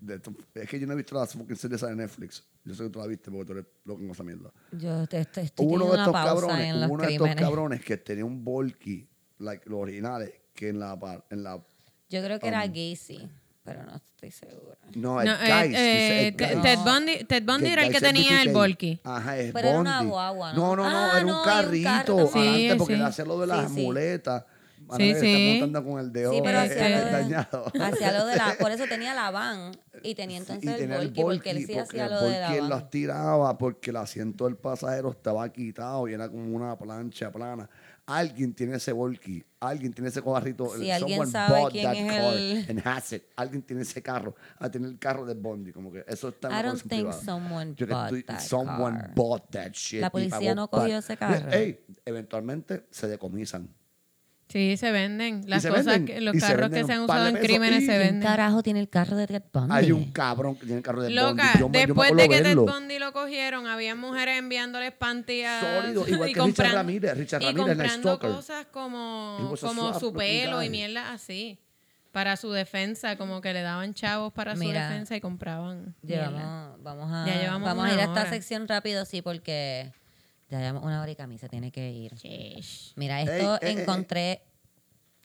de 0.00 0.16
estos- 0.16 0.34
es 0.54 0.68
que 0.68 0.80
yo 0.80 0.86
no 0.88 0.94
he 0.94 0.96
visto 0.96 1.14
la 1.14 1.26
fucking 1.26 1.54
serie 1.54 1.76
esa 1.76 1.86
de 1.86 1.94
Netflix. 1.94 2.44
Yo 2.64 2.74
sé 2.74 2.82
que 2.82 2.90
tú 2.90 2.98
la 2.98 3.06
viste 3.06 3.30
porque 3.30 3.44
tú 3.46 3.52
eres 3.52 3.66
loco 3.84 4.02
en 4.02 4.10
esa 4.10 4.24
mierda. 4.24 4.50
Yo 4.72 5.06
te, 5.06 5.24
te- 5.26 5.42
estoy 5.42 5.64
uno 5.64 5.84
de 5.84 5.90
una 5.92 6.00
estos 6.02 6.12
pausa 6.12 6.34
cabrones, 6.40 6.66
en 6.74 6.80
los 6.80 6.90
uno 6.90 7.02
de 7.04 7.12
estos 7.12 7.26
crímenes. 7.28 7.44
cabrones 7.44 7.84
que 7.84 7.96
tenía 7.98 8.24
un 8.24 8.44
volky, 8.44 9.08
like 9.42 9.68
los 9.68 9.80
originales, 9.80 10.32
que 10.54 10.68
en 10.68 10.78
la 10.80 10.98
par- 10.98 11.24
en 11.30 11.42
la 11.42 11.60
Yo 12.08 12.22
creo 12.22 12.38
que 12.38 12.48
era 12.48 12.64
Um, 12.64 12.68
Gacy, 12.72 13.28
pero 13.64 13.84
no 13.84 13.96
estoy 13.96 14.30
segura. 14.30 14.76
no, 14.94 15.20
el 15.20 15.28
No, 15.28 15.34
eh, 15.34 16.26
eh, 16.28 16.32
Ted-. 16.36 16.60
Ted 16.62 16.78
Bundy, 16.78 17.24
Ted 17.24 17.42
Bundy 17.44 17.66
era 17.70 17.86
el 17.86 17.92
que 17.92 18.00
tenía 18.00 18.42
el 18.42 18.50
volky. 18.52 19.00
Ajá, 19.04 19.38
es 19.38 19.52
Pero 19.52 19.68
era 19.68 19.80
una 19.80 20.02
guagua, 20.02 20.52
¿no? 20.52 20.76
No, 20.76 20.82
no, 20.84 20.90
no, 20.90 20.96
Ah, 20.98 21.10
era 21.16 21.22
no, 21.26 21.38
un 21.38 21.44
carrito 21.44 22.26
también. 22.28 22.76
porque 22.78 22.94
Sí, 22.94 22.98
sí. 23.00 23.04
hacía 23.06 23.24
lo 23.24 23.40
de 23.40 23.46
las 23.46 23.68
Sí, 23.70 23.74
sí. 23.76 23.82
muletas. 23.82 24.44
Sí, 24.96 25.14
sí. 25.14 25.58
montando 25.60 25.88
con 25.90 26.00
el 26.00 26.12
dedo 26.12 26.32
Sí, 26.32 26.40
pero 26.44 26.58
eh, 26.58 26.62
hacía 26.62 26.88
lo, 26.98 27.04
de, 27.06 27.10
dañado. 27.12 27.72
hacía 27.80 28.12
lo 28.12 28.26
de 28.26 28.36
la... 28.36 28.56
Por 28.58 28.72
eso 28.72 28.84
tenía 28.88 29.14
la 29.14 29.30
van 29.30 29.70
y 30.02 30.14
tenía 30.14 30.36
entonces 30.36 30.64
Y 30.80 30.82
el 30.82 30.88
volky, 30.88 31.22
porque 31.22 31.50
él 31.50 31.58
sí 31.58 31.66
porque 31.74 31.80
hacía 31.80 32.08
lo 32.08 32.20
de 32.22 32.40
la 32.40 32.50
van. 32.50 32.68
las 32.68 32.90
tiraba 32.90 33.56
porque 33.56 33.88
el 33.90 33.96
asiento 33.96 34.44
del 34.44 34.56
pasajero 34.56 35.10
estaba 35.12 35.50
quitado 35.50 36.08
y 36.08 36.12
era 36.14 36.28
como 36.28 36.54
una 36.54 36.76
plancha 36.76 37.30
plana. 37.30 37.70
Alguien 38.06 38.52
tiene 38.52 38.76
ese 38.76 38.90
volky, 38.92 39.44
alguien 39.60 39.92
tiene 39.92 40.08
ese 40.08 40.22
carrito. 40.22 40.76
Si 40.76 40.90
alguien 40.90 41.24
sabe 41.28 41.70
quién 41.70 41.84
that 41.84 41.94
es 41.96 42.12
car 42.12 42.34
el- 42.34 42.66
and 42.70 42.82
has 42.86 43.12
it. 43.12 43.22
Alguien 43.36 43.62
tiene 43.62 43.82
ese 43.82 44.02
carro, 44.02 44.34
a 44.58 44.68
tener 44.68 44.90
el 44.90 44.98
carro 44.98 45.24
de 45.24 45.34
Bondi, 45.34 45.72
como 45.72 45.92
que 45.92 46.04
eso 46.08 46.28
está 46.30 46.48
I 46.48 46.64
don't 46.64 46.82
think 46.82 47.12
someone 47.12 47.74
Yo 47.76 47.86
bought 47.86 48.06
estoy- 48.12 48.24
that 48.26 48.40
someone 48.40 48.98
car. 48.98 49.14
bought 49.14 49.50
that 49.52 49.72
shit. 49.74 50.00
La 50.00 50.10
policía 50.10 50.54
no 50.54 50.68
cogió 50.68 50.98
ese 50.98 51.16
carro. 51.16 51.48
Ey, 51.52 51.84
eventualmente 52.04 52.86
se 52.90 53.06
decomisan. 53.06 53.72
Sí, 54.52 54.76
se 54.76 54.92
venden. 54.92 55.44
Las 55.46 55.62
se 55.62 55.70
cosas, 55.70 55.86
venden, 55.86 56.04
que, 56.14 56.20
los 56.20 56.34
y 56.34 56.40
se 56.40 56.46
carros 56.46 56.60
venden 56.70 56.80
que 56.82 56.86
se 56.86 56.92
han 56.92 57.00
un 57.00 57.06
par 57.06 57.16
usado 57.16 57.24
de 57.24 57.30
en 57.30 57.34
pesos, 57.36 57.48
crímenes 57.48 57.82
y- 57.82 57.86
se 57.86 57.92
¿Quién 57.92 57.98
venden. 58.02 58.28
carajo 58.28 58.62
tiene 58.62 58.80
el 58.80 58.88
carro 58.90 59.16
de 59.16 59.26
Ted 59.26 59.42
Bundy? 59.52 59.74
Hay 59.74 59.92
un 59.92 60.12
cabrón 60.12 60.54
que 60.56 60.60
tiene 60.66 60.76
el 60.76 60.82
carro 60.82 61.02
de 61.02 61.10
Loca, 61.10 61.28
Bondi. 61.30 61.42
Yo 61.42 61.48
me- 61.52 61.58
yo 61.60 61.68
me 61.70 61.78
después 61.78 62.10
acuerdo 62.10 62.22
de 62.22 62.28
que 62.28 62.36
Ted 62.36 62.44
verlo. 62.44 62.66
Bundy 62.66 62.98
lo 62.98 63.12
cogieron, 63.14 63.66
había 63.66 63.94
mujeres 63.94 64.38
enviándoles 64.38 64.92
panty 64.92 65.42
a... 65.44 65.60
Sólido, 65.60 66.06
igual 66.06 66.30
y 66.30 66.34
que 66.34 66.42
Richard 66.42 66.72
Ramírez, 66.72 67.16
Richard 67.16 67.42
y 67.42 67.46
Ramírez, 67.46 67.66
el 67.70 67.76
comprando 67.78 68.08
stalker. 68.10 68.30
cosas 68.30 68.66
como, 68.70 69.38
He 69.40 69.44
was 69.44 69.64
a 69.64 69.66
como 69.68 69.98
su 69.98 70.12
pelo 70.12 70.62
y 70.62 70.68
mierda 70.68 71.12
así. 71.12 71.58
Para 72.12 72.36
su 72.36 72.50
defensa, 72.52 73.16
como 73.16 73.40
que 73.40 73.54
le 73.54 73.62
daban 73.62 73.94
chavos 73.94 74.34
para 74.34 74.54
Mira, 74.54 74.86
su 74.86 74.92
defensa 74.92 75.16
y 75.16 75.22
compraban. 75.22 75.94
mierda. 76.02 76.28
Llevamos, 76.28 76.82
vamos 76.82 77.10
a, 77.10 77.24
Ya 77.26 77.40
llevamos 77.40 77.62
vamos 77.66 77.84
a 77.84 77.86
una 77.86 77.94
ir 77.94 78.00
a 78.00 78.04
esta 78.04 78.20
hora. 78.20 78.30
sección 78.30 78.68
rápido, 78.68 79.06
sí, 79.06 79.22
porque 79.22 79.90
ya 80.52 80.58
llevamos 80.60 80.84
una 80.84 81.00
hora 81.00 81.10
y 81.10 81.16
camisa, 81.16 81.48
tiene 81.48 81.72
que 81.72 81.90
ir. 81.90 82.14
Sheesh. 82.14 82.92
Mira, 82.96 83.22
esto 83.22 83.58
Ey, 83.62 83.68
ey, 83.68 83.74
ey, 83.76 83.80
encontré, 83.82 84.42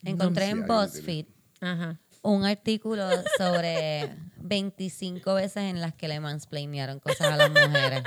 encontré 0.02 0.46
Sí, 0.46 0.50
en 0.52 0.62
ahí 0.62 0.68
lo 0.68 0.74
BuzzFeed 0.80 1.26
Ajá. 1.60 2.00
un 2.22 2.44
artículo 2.44 3.08
sobre 3.36 4.16
25 4.38 5.34
veces 5.34 5.64
en 5.64 5.80
las 5.80 5.94
que 5.94 6.08
le 6.08 6.18
mansplainearon 6.20 6.98
cosas 7.00 7.32
a 7.32 7.36
las 7.36 7.50
mujeres. 7.50 8.02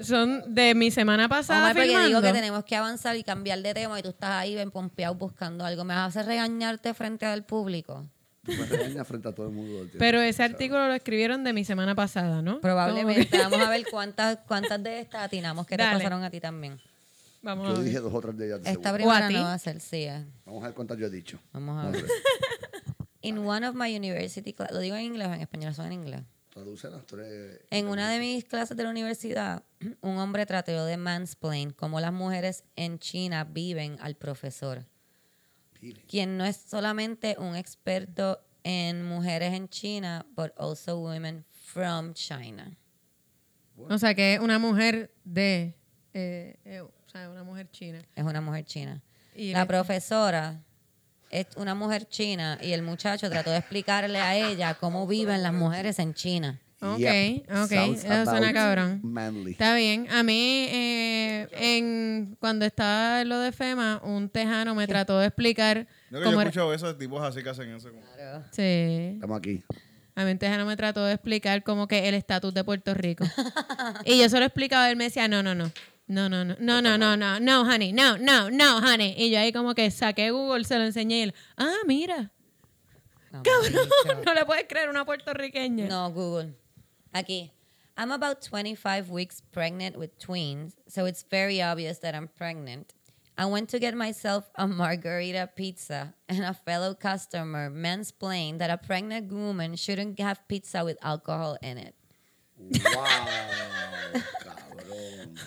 Son 0.00 0.54
de 0.54 0.74
mi 0.74 0.90
semana 0.90 1.28
pasada 1.28 1.60
Omar, 1.60 1.76
porque 1.76 2.06
digo 2.06 2.20
que 2.20 2.32
tenemos 2.32 2.64
que 2.64 2.76
avanzar 2.76 3.16
y 3.16 3.22
cambiar 3.22 3.62
de 3.62 3.72
tema 3.72 3.98
y 3.98 4.02
tú 4.02 4.10
estás 4.10 4.30
ahí 4.30 4.54
bien 4.54 4.70
pompeado 4.70 5.14
buscando 5.14 5.64
algo. 5.64 5.84
¿Me 5.84 5.94
vas 5.94 6.02
a 6.02 6.06
hacer 6.06 6.26
regañarte 6.26 6.92
frente 6.92 7.24
al 7.24 7.44
público? 7.44 8.06
Me 8.46 8.66
regaña 8.66 9.04
frente 9.04 9.28
a 9.28 9.32
todo 9.32 9.46
el 9.48 9.52
mundo. 9.52 9.72
todo 9.72 9.82
el 9.82 9.88
tiempo. 9.90 9.98
Pero 9.98 10.20
ese 10.20 10.42
artículo 10.42 10.86
lo 10.88 10.94
escribieron 10.94 11.44
de 11.44 11.52
mi 11.52 11.64
semana 11.64 11.94
pasada, 11.94 12.42
¿no? 12.42 12.60
Probablemente. 12.60 13.36
Vamos 13.38 13.58
a 13.60 13.68
ver 13.70 13.84
cuántas, 13.90 14.38
cuántas 14.46 14.82
de 14.82 15.00
estas 15.00 15.22
atinamos 15.24 15.66
que 15.66 15.76
te 15.76 15.82
Dale. 15.82 15.96
pasaron 15.98 16.22
a 16.24 16.30
ti 16.30 16.40
también. 16.40 16.80
Vamos 17.42 17.66
a 17.66 17.70
Yo 17.70 17.76
ver. 17.76 17.84
dije 17.84 18.00
dos 18.00 18.12
o 18.14 18.20
tres 18.20 18.36
de 18.36 18.46
ellas. 18.46 18.62
de 18.62 18.70
Esta 18.70 18.90
seguro. 18.92 19.08
¿O 19.08 19.12
a 19.12 19.14
primera 19.16 19.28
ti? 19.28 19.34
no 19.34 19.42
va 19.42 19.54
a 19.54 19.58
ser, 19.58 19.80
sí. 19.80 20.04
eh. 20.04 20.24
Vamos 20.44 20.62
a 20.62 20.66
ver 20.68 20.74
cuántas 20.74 20.98
yo 20.98 21.06
he 21.06 21.10
dicho. 21.10 21.38
Vamos 21.52 21.84
a 21.84 21.90
ver. 21.90 22.04
In 23.22 23.38
one 23.38 23.66
of 23.66 23.74
my 23.74 23.94
university 23.96 24.52
cla- 24.52 24.70
¿Lo 24.70 24.78
digo 24.78 24.94
en 24.96 25.02
inglés 25.04 25.28
o 25.28 25.32
en 25.34 25.40
español? 25.40 25.74
Son 25.74 25.86
en 25.86 25.92
inglés. 25.94 26.22
Todo 26.52 26.64
tradúcela, 26.64 26.98
tú 27.02 27.16
eres- 27.16 27.60
En 27.70 27.88
una 27.88 28.08
de 28.10 28.18
mis 28.20 28.44
clases 28.44 28.76
de 28.76 28.84
la 28.84 28.90
universidad, 28.90 29.62
un 30.00 30.18
hombre 30.18 30.46
trató 30.46 30.84
de 30.86 30.96
mansplain 30.96 31.70
cómo 31.72 32.00
las 32.00 32.12
mujeres 32.12 32.64
en 32.76 32.98
China 32.98 33.44
viven 33.44 33.98
al 34.00 34.14
profesor. 34.16 34.84
Quien 36.08 36.36
no 36.36 36.44
es 36.44 36.56
solamente 36.56 37.36
un 37.38 37.56
experto 37.56 38.40
en 38.64 39.04
mujeres 39.04 39.54
en 39.54 39.68
China, 39.68 40.26
but 40.34 40.52
also 40.58 40.98
women 40.98 41.44
from 41.50 42.14
China. 42.14 42.76
O 43.76 43.98
sea, 43.98 44.14
que 44.14 44.34
es 44.34 44.40
una 44.40 44.58
mujer 44.58 45.14
de... 45.24 45.74
eh, 46.14 46.56
eh, 46.64 46.80
o 46.80 46.90
sea, 47.08 47.30
una 47.30 47.44
mujer 47.44 47.70
china. 47.70 48.00
Es 48.14 48.24
una 48.24 48.40
mujer 48.40 48.64
china. 48.64 49.02
Y 49.34 49.52
La 49.52 49.66
profesora 49.66 50.62
es 51.30 51.46
una 51.56 51.74
mujer 51.74 52.08
china 52.08 52.58
y 52.62 52.72
el 52.72 52.82
muchacho 52.82 53.28
trató 53.28 53.50
de 53.50 53.58
explicarle 53.58 54.18
a 54.18 54.34
ella 54.34 54.74
cómo 54.74 55.06
viven 55.06 55.42
las 55.42 55.52
mujeres 55.52 55.98
en 55.98 56.14
China. 56.14 56.60
Ok, 56.80 56.98
Yep. 56.98 57.50
ok. 57.64 57.72
Eso 57.72 58.24
suena 58.26 58.52
cabrón. 58.52 59.00
Manly. 59.02 59.52
Está 59.52 59.74
bien. 59.74 60.06
A 60.10 60.22
mí, 60.22 60.66
eh, 60.70 61.48
en, 61.52 62.36
cuando 62.38 62.66
estaba 62.66 63.24
lo 63.24 63.38
de 63.40 63.50
FEMA, 63.52 64.00
un 64.04 64.28
tejano 64.28 64.74
me 64.74 64.86
trató 64.86 65.18
de 65.18 65.26
explicar 65.28 65.86
Yo 66.10 66.18
que 66.18 66.24
yo 66.24 66.30
he 66.30 66.32
era- 66.34 66.42
escuchado 66.42 66.74
esos 66.74 66.98
tipos 66.98 67.22
así 67.22 67.42
que 67.42 67.48
hacen 67.48 67.70
eso. 67.74 67.88
como- 67.90 68.02
Sí. 68.52 68.62
Estamos 69.14 69.38
aquí. 69.38 69.62
A 70.14 70.24
mí 70.24 70.30
un 70.32 70.38
tejano 70.38 70.64
me 70.66 70.76
trató 70.76 71.04
de 71.04 71.14
explicar 71.14 71.62
como 71.62 71.88
que 71.88 72.08
el 72.08 72.14
estatus 72.14 72.52
de 72.54 72.62
Puerto 72.64 72.92
Rico. 72.94 73.24
y 74.04 74.18
yo 74.20 74.28
se 74.28 74.38
lo 74.38 74.44
explicaba, 74.44 74.90
él 74.90 74.96
me 74.96 75.04
decía, 75.04 75.28
no, 75.28 75.42
no, 75.42 75.54
no. 75.54 75.70
No, 76.08 76.28
no, 76.28 76.44
no, 76.44 76.54
no, 76.60 76.80
no, 76.82 76.96
no, 76.98 77.16
no, 77.16 77.40
no, 77.40 77.62
honey, 77.62 77.92
no, 77.92 78.16
no, 78.18 78.48
no, 78.50 78.76
honey. 78.78 79.14
Y 79.18 79.30
yo 79.30 79.40
ahí 79.40 79.50
como 79.52 79.74
que 79.74 79.90
saqué 79.90 80.30
Google, 80.30 80.64
se 80.64 80.78
lo 80.78 80.84
enseñé 80.84 81.18
y 81.18 81.22
él, 81.22 81.34
ah, 81.56 81.74
mira, 81.86 82.30
No, 83.32 83.42
cabrón, 83.42 83.88
no 84.24 84.34
le 84.34 84.44
puedes 84.44 84.66
creer 84.68 84.88
una 84.88 85.04
puertorriqueña. 85.04 85.86
No, 85.88 86.10
Google. 86.12 86.54
Aquí. 87.16 87.50
I'm 87.96 88.12
about 88.12 88.42
25 88.42 89.08
weeks 89.08 89.40
pregnant 89.50 89.96
with 89.96 90.18
twins, 90.18 90.76
so 90.86 91.06
it's 91.06 91.24
very 91.30 91.62
obvious 91.62 91.98
that 92.00 92.14
I'm 92.14 92.28
pregnant. 92.28 92.92
I 93.38 93.46
went 93.46 93.70
to 93.70 93.78
get 93.78 93.94
myself 93.94 94.50
a 94.54 94.66
margarita 94.66 95.48
pizza, 95.56 96.12
and 96.28 96.44
a 96.44 96.52
fellow 96.52 96.92
customer 96.92 97.70
mansplained 97.70 98.58
that 98.58 98.68
a 98.68 98.76
pregnant 98.76 99.32
woman 99.32 99.76
shouldn't 99.76 100.20
have 100.20 100.46
pizza 100.46 100.84
with 100.84 100.98
alcohol 101.02 101.56
in 101.62 101.78
it. 101.78 101.94
Wow, 102.58 103.06
cabrón. 104.44 105.38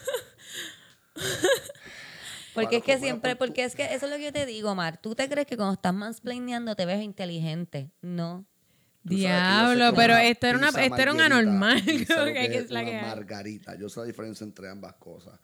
Porque 2.55 2.78
es 2.78 2.84
que 2.84 2.97
siempre, 2.97 3.36
pues 3.36 3.47
porque 3.49 3.63
es 3.63 3.76
que 3.76 3.93
eso 3.93 4.07
es 4.07 4.11
lo 4.11 4.17
que 4.17 4.24
yo 4.26 4.34
te 4.34 4.47
digo, 4.47 4.74
Mar. 4.74 4.97
Tú 4.97 5.13
te 5.13 5.30
crees 5.30 5.45
que 5.45 5.55
cuando 5.55 5.74
estás 5.74 5.93
mansplaineando 5.93 6.76
te 6.76 6.88
ves 6.88 7.03
inteligente. 7.03 7.91
No. 8.01 8.45
Diablo, 9.10 9.93
pero 9.95 10.14
una 10.14 10.24
esto 10.26 10.47
era 10.47 10.57
una, 10.57 10.70
esto 10.70 10.95
era 10.95 11.14
un 11.14 11.22
anormal. 11.22 11.84
que 11.84 12.05
que 12.05 12.57
es 12.57 12.70
la 12.72 12.82
una 12.82 12.89
que 12.91 13.01
margarita. 13.01 13.76
Yo 13.76 13.89
sé 13.89 13.99
la 13.99 14.05
diferencia 14.05 14.43
entre 14.43 14.70
ambas 14.70 14.93
cosas. 14.95 15.39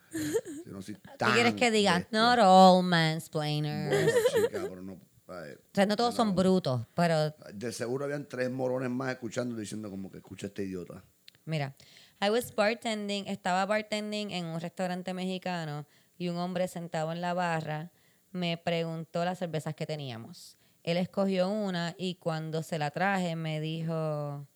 Yo 0.65 0.71
no 0.71 0.81
soy 0.81 0.95
¿Tú 0.95 1.01
tan 1.17 1.33
quieres 1.33 1.53
que 1.55 1.71
diga, 1.71 1.97
bestia. 1.99 2.19
not 2.19 2.39
all 2.39 2.83
mansplainers? 2.83 4.13
Chica, 4.33 4.49
pero 4.69 4.81
no. 4.81 4.97
ay, 5.27 5.51
O 5.53 5.75
sea, 5.75 5.85
no 5.85 5.95
todos 5.95 6.15
son 6.15 6.35
brutos, 6.35 6.85
pero 6.93 7.31
De 7.53 7.71
seguro 7.71 8.05
habían 8.05 8.27
tres 8.27 8.49
morones 8.51 8.89
más 8.89 9.11
escuchando 9.11 9.55
diciendo 9.55 9.89
como 9.89 10.09
que 10.11 10.17
escucha 10.17 10.47
este 10.47 10.63
idiota. 10.63 11.03
Mira, 11.45 11.75
I 12.21 12.29
was 12.29 12.53
bartending, 12.55 13.27
estaba 13.27 13.65
bartending 13.65 14.31
en 14.31 14.45
un 14.45 14.59
restaurante 14.61 15.13
mexicano 15.13 15.85
y 16.17 16.29
un 16.29 16.37
hombre 16.37 16.67
sentado 16.67 17.11
en 17.11 17.21
la 17.21 17.33
barra 17.33 17.91
me 18.31 18.57
preguntó 18.57 19.23
las 19.25 19.39
cervezas 19.39 19.75
que 19.75 19.85
teníamos. 19.85 20.57
Él 20.85 20.97
escogió 20.97 21.49
una 21.49 21.95
y 21.97 22.13
cuando 22.15 22.61
se 22.61 22.77
la 22.77 22.91
traje 22.91 23.35
me 23.35 23.59
dijo, 23.59 24.47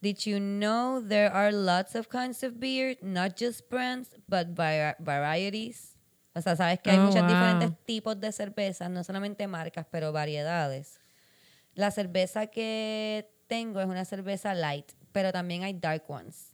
Did 0.00 0.16
you 0.24 0.38
know 0.38 1.00
there 1.06 1.28
are 1.28 1.52
lots 1.52 1.94
of 1.94 2.08
kinds 2.08 2.42
of 2.42 2.54
beer, 2.58 2.96
not 3.02 3.36
just 3.38 3.68
brands, 3.68 4.16
but 4.26 4.48
vari- 4.54 4.96
varieties? 4.98 5.98
O 6.34 6.40
sea, 6.40 6.56
sabes 6.56 6.80
que 6.80 6.90
hay 6.90 6.98
Oh, 6.98 7.02
muchos 7.02 7.20
wow. 7.22 7.28
diferentes 7.28 7.84
tipos 7.84 8.18
de 8.18 8.32
cervezas, 8.32 8.90
no 8.90 9.04
solamente 9.04 9.46
marcas, 9.46 9.86
pero 9.90 10.12
variedades. 10.12 10.98
La 11.74 11.90
cerveza 11.90 12.46
que 12.46 13.30
tengo 13.48 13.80
es 13.82 13.86
una 13.86 14.06
cerveza 14.06 14.54
light, 14.54 14.92
pero 15.12 15.30
también 15.30 15.62
hay 15.62 15.74
dark 15.74 16.04
ones. 16.08 16.52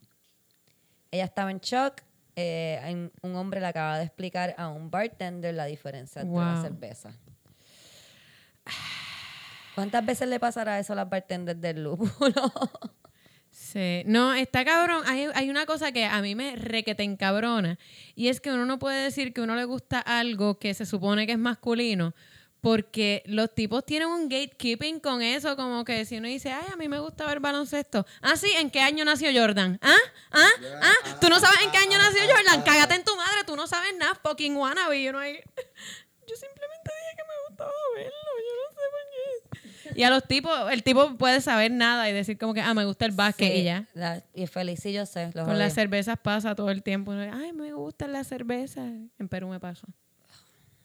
Ella 1.11 1.23
estaba 1.23 1.49
en 1.49 1.59
shock. 1.59 2.01
eh, 2.35 3.09
un 3.21 3.35
hombre 3.35 3.59
le 3.61 3.67
acaba 3.67 3.97
de 3.97 4.03
explicar 4.05 4.53
a 4.57 4.67
un 4.67 4.89
bartender 4.91 5.53
la 5.55 5.65
diferencia 5.65 6.21
entre 6.21 6.35
la 6.37 6.53
Wow. 6.55 6.61
cerveza. 6.61 7.13
¿Cuántas 9.75 10.05
veces 10.05 10.27
le 10.27 10.39
pasará 10.39 10.79
eso 10.79 10.93
a 10.93 10.95
las 10.97 11.09
bartenders 11.09 11.59
del 11.59 11.83
lúpulo? 11.83 12.51
Sí, 13.51 14.03
no, 14.05 14.33
está 14.33 14.63
cabrón. 14.63 15.03
Hay, 15.05 15.49
una 15.49 15.65
cosa 15.65 15.91
que 15.91 16.05
a 16.05 16.21
mí 16.21 16.33
me 16.33 16.55
requete 16.55 17.03
encabrona 17.03 17.77
y 18.15 18.29
es 18.29 18.39
que 18.39 18.51
uno 18.51 18.65
no 18.65 18.79
puede 18.79 19.03
decir 19.03 19.33
que 19.33 19.41
uno 19.41 19.55
le 19.55 19.65
gusta 19.65 19.99
algo 19.99 20.57
que 20.57 20.73
se 20.73 20.85
supone 20.85 21.27
que 21.27 21.33
es 21.33 21.37
masculino 21.37 22.13
porque 22.61 23.21
los 23.25 23.53
tipos 23.53 23.85
tienen 23.85 24.07
un 24.09 24.27
gatekeeping 24.27 24.99
con 24.99 25.21
eso, 25.21 25.55
como 25.55 25.85
que 25.85 26.05
si 26.05 26.17
uno 26.17 26.27
dice, 26.27 26.51
ay, 26.51 26.65
a 26.73 26.75
mí 26.75 26.89
me 26.89 26.99
gusta 26.99 27.25
ver 27.25 27.39
baloncesto. 27.39 28.05
Ah, 28.21 28.35
sí, 28.35 28.51
¿en 28.57 28.69
qué 28.69 28.81
año 28.81 29.05
nació 29.05 29.29
Jordan? 29.33 29.79
¿Ah? 29.81 29.95
¿Ah? 30.31 30.49
¿Ah? 30.81 31.17
¿Tú 31.21 31.29
no 31.29 31.39
sabes 31.39 31.61
en 31.63 31.71
qué 31.71 31.77
año 31.77 31.97
nació 31.97 32.21
Jordan? 32.33 32.63
Cágate 32.63 32.95
en 32.95 33.03
tu 33.03 33.15
madre, 33.15 33.43
tú 33.45 33.55
no 33.55 33.67
sabes 33.67 33.95
nada, 33.97 34.15
fucking 34.15 34.57
wannabe. 34.57 34.99
Y 34.99 35.09
uno 35.09 35.19
ahí, 35.19 35.33
yo 36.27 36.35
simplemente 36.35 36.91
dije 36.99 37.15
que 37.15 37.23
me 37.23 37.47
gustaba 37.47 37.71
verlo, 37.95 38.11
yo 38.47 38.53
no 38.57 38.69
sé 38.73 38.81
por 38.91 39.05
qué. 39.11 39.59
Y 39.95 40.03
a 40.03 40.09
los 40.09 40.23
tipos, 40.23 40.51
el 40.71 40.83
tipo 40.83 41.15
puede 41.17 41.41
saber 41.41 41.71
nada 41.71 42.09
y 42.09 42.13
decir 42.13 42.37
como 42.37 42.53
que, 42.53 42.61
ah, 42.61 42.73
me 42.73 42.85
gusta 42.85 43.05
el 43.05 43.11
básquet 43.11 43.51
Sí, 43.53 43.59
y 43.59 43.63
ya. 43.63 43.87
la- 43.93 44.23
y 44.33 44.47
feliz, 44.47 44.79
sí, 44.81 44.93
yo 44.93 45.05
sé. 45.05 45.31
los 45.33 45.45
Con 45.47 45.57
las 45.59 45.73
cervezas 45.73 46.17
pasa 46.19 46.55
todo 46.55 46.69
el 46.71 46.83
tiempo. 46.83 47.11
Ay, 47.11 47.53
me 47.53 47.73
gustan 47.73 48.13
las 48.13 48.27
cervezas. 48.27 48.91
En 49.17 49.27
Perú 49.29 49.47
me 49.49 49.59
pasó. 49.59 49.87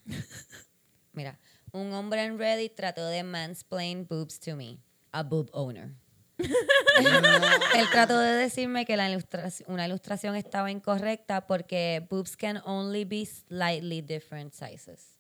Mira, 1.13 1.39
un 1.73 1.93
hombre 1.93 2.25
en 2.25 2.39
Reddit 2.39 2.75
trató 2.75 3.07
de 3.07 3.23
mansplain 3.23 4.07
boobs 4.09 4.41
to 4.41 4.57
me, 4.57 4.79
a 5.13 5.23
boob 5.23 5.49
owner. 5.53 5.91
Él 6.39 7.87
trató 7.93 8.19
de 8.19 8.33
decirme 8.33 8.85
que 8.85 8.97
la 8.97 9.09
ilustración, 9.09 9.71
una 9.71 9.87
ilustración 9.87 10.35
estaba 10.35 10.71
incorrecta 10.71 11.47
porque 11.47 12.05
boobs 12.11 12.37
can 12.37 12.61
only 12.65 13.05
be 13.05 13.25
slightly 13.25 14.03
different 14.03 14.53
sizes. 14.53 15.11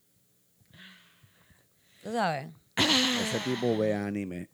¿Tú 2.02 2.12
sabes? 2.12 2.48
Ese 3.22 3.38
tipo 3.44 3.76
ve 3.76 3.94
anime. 3.94 4.48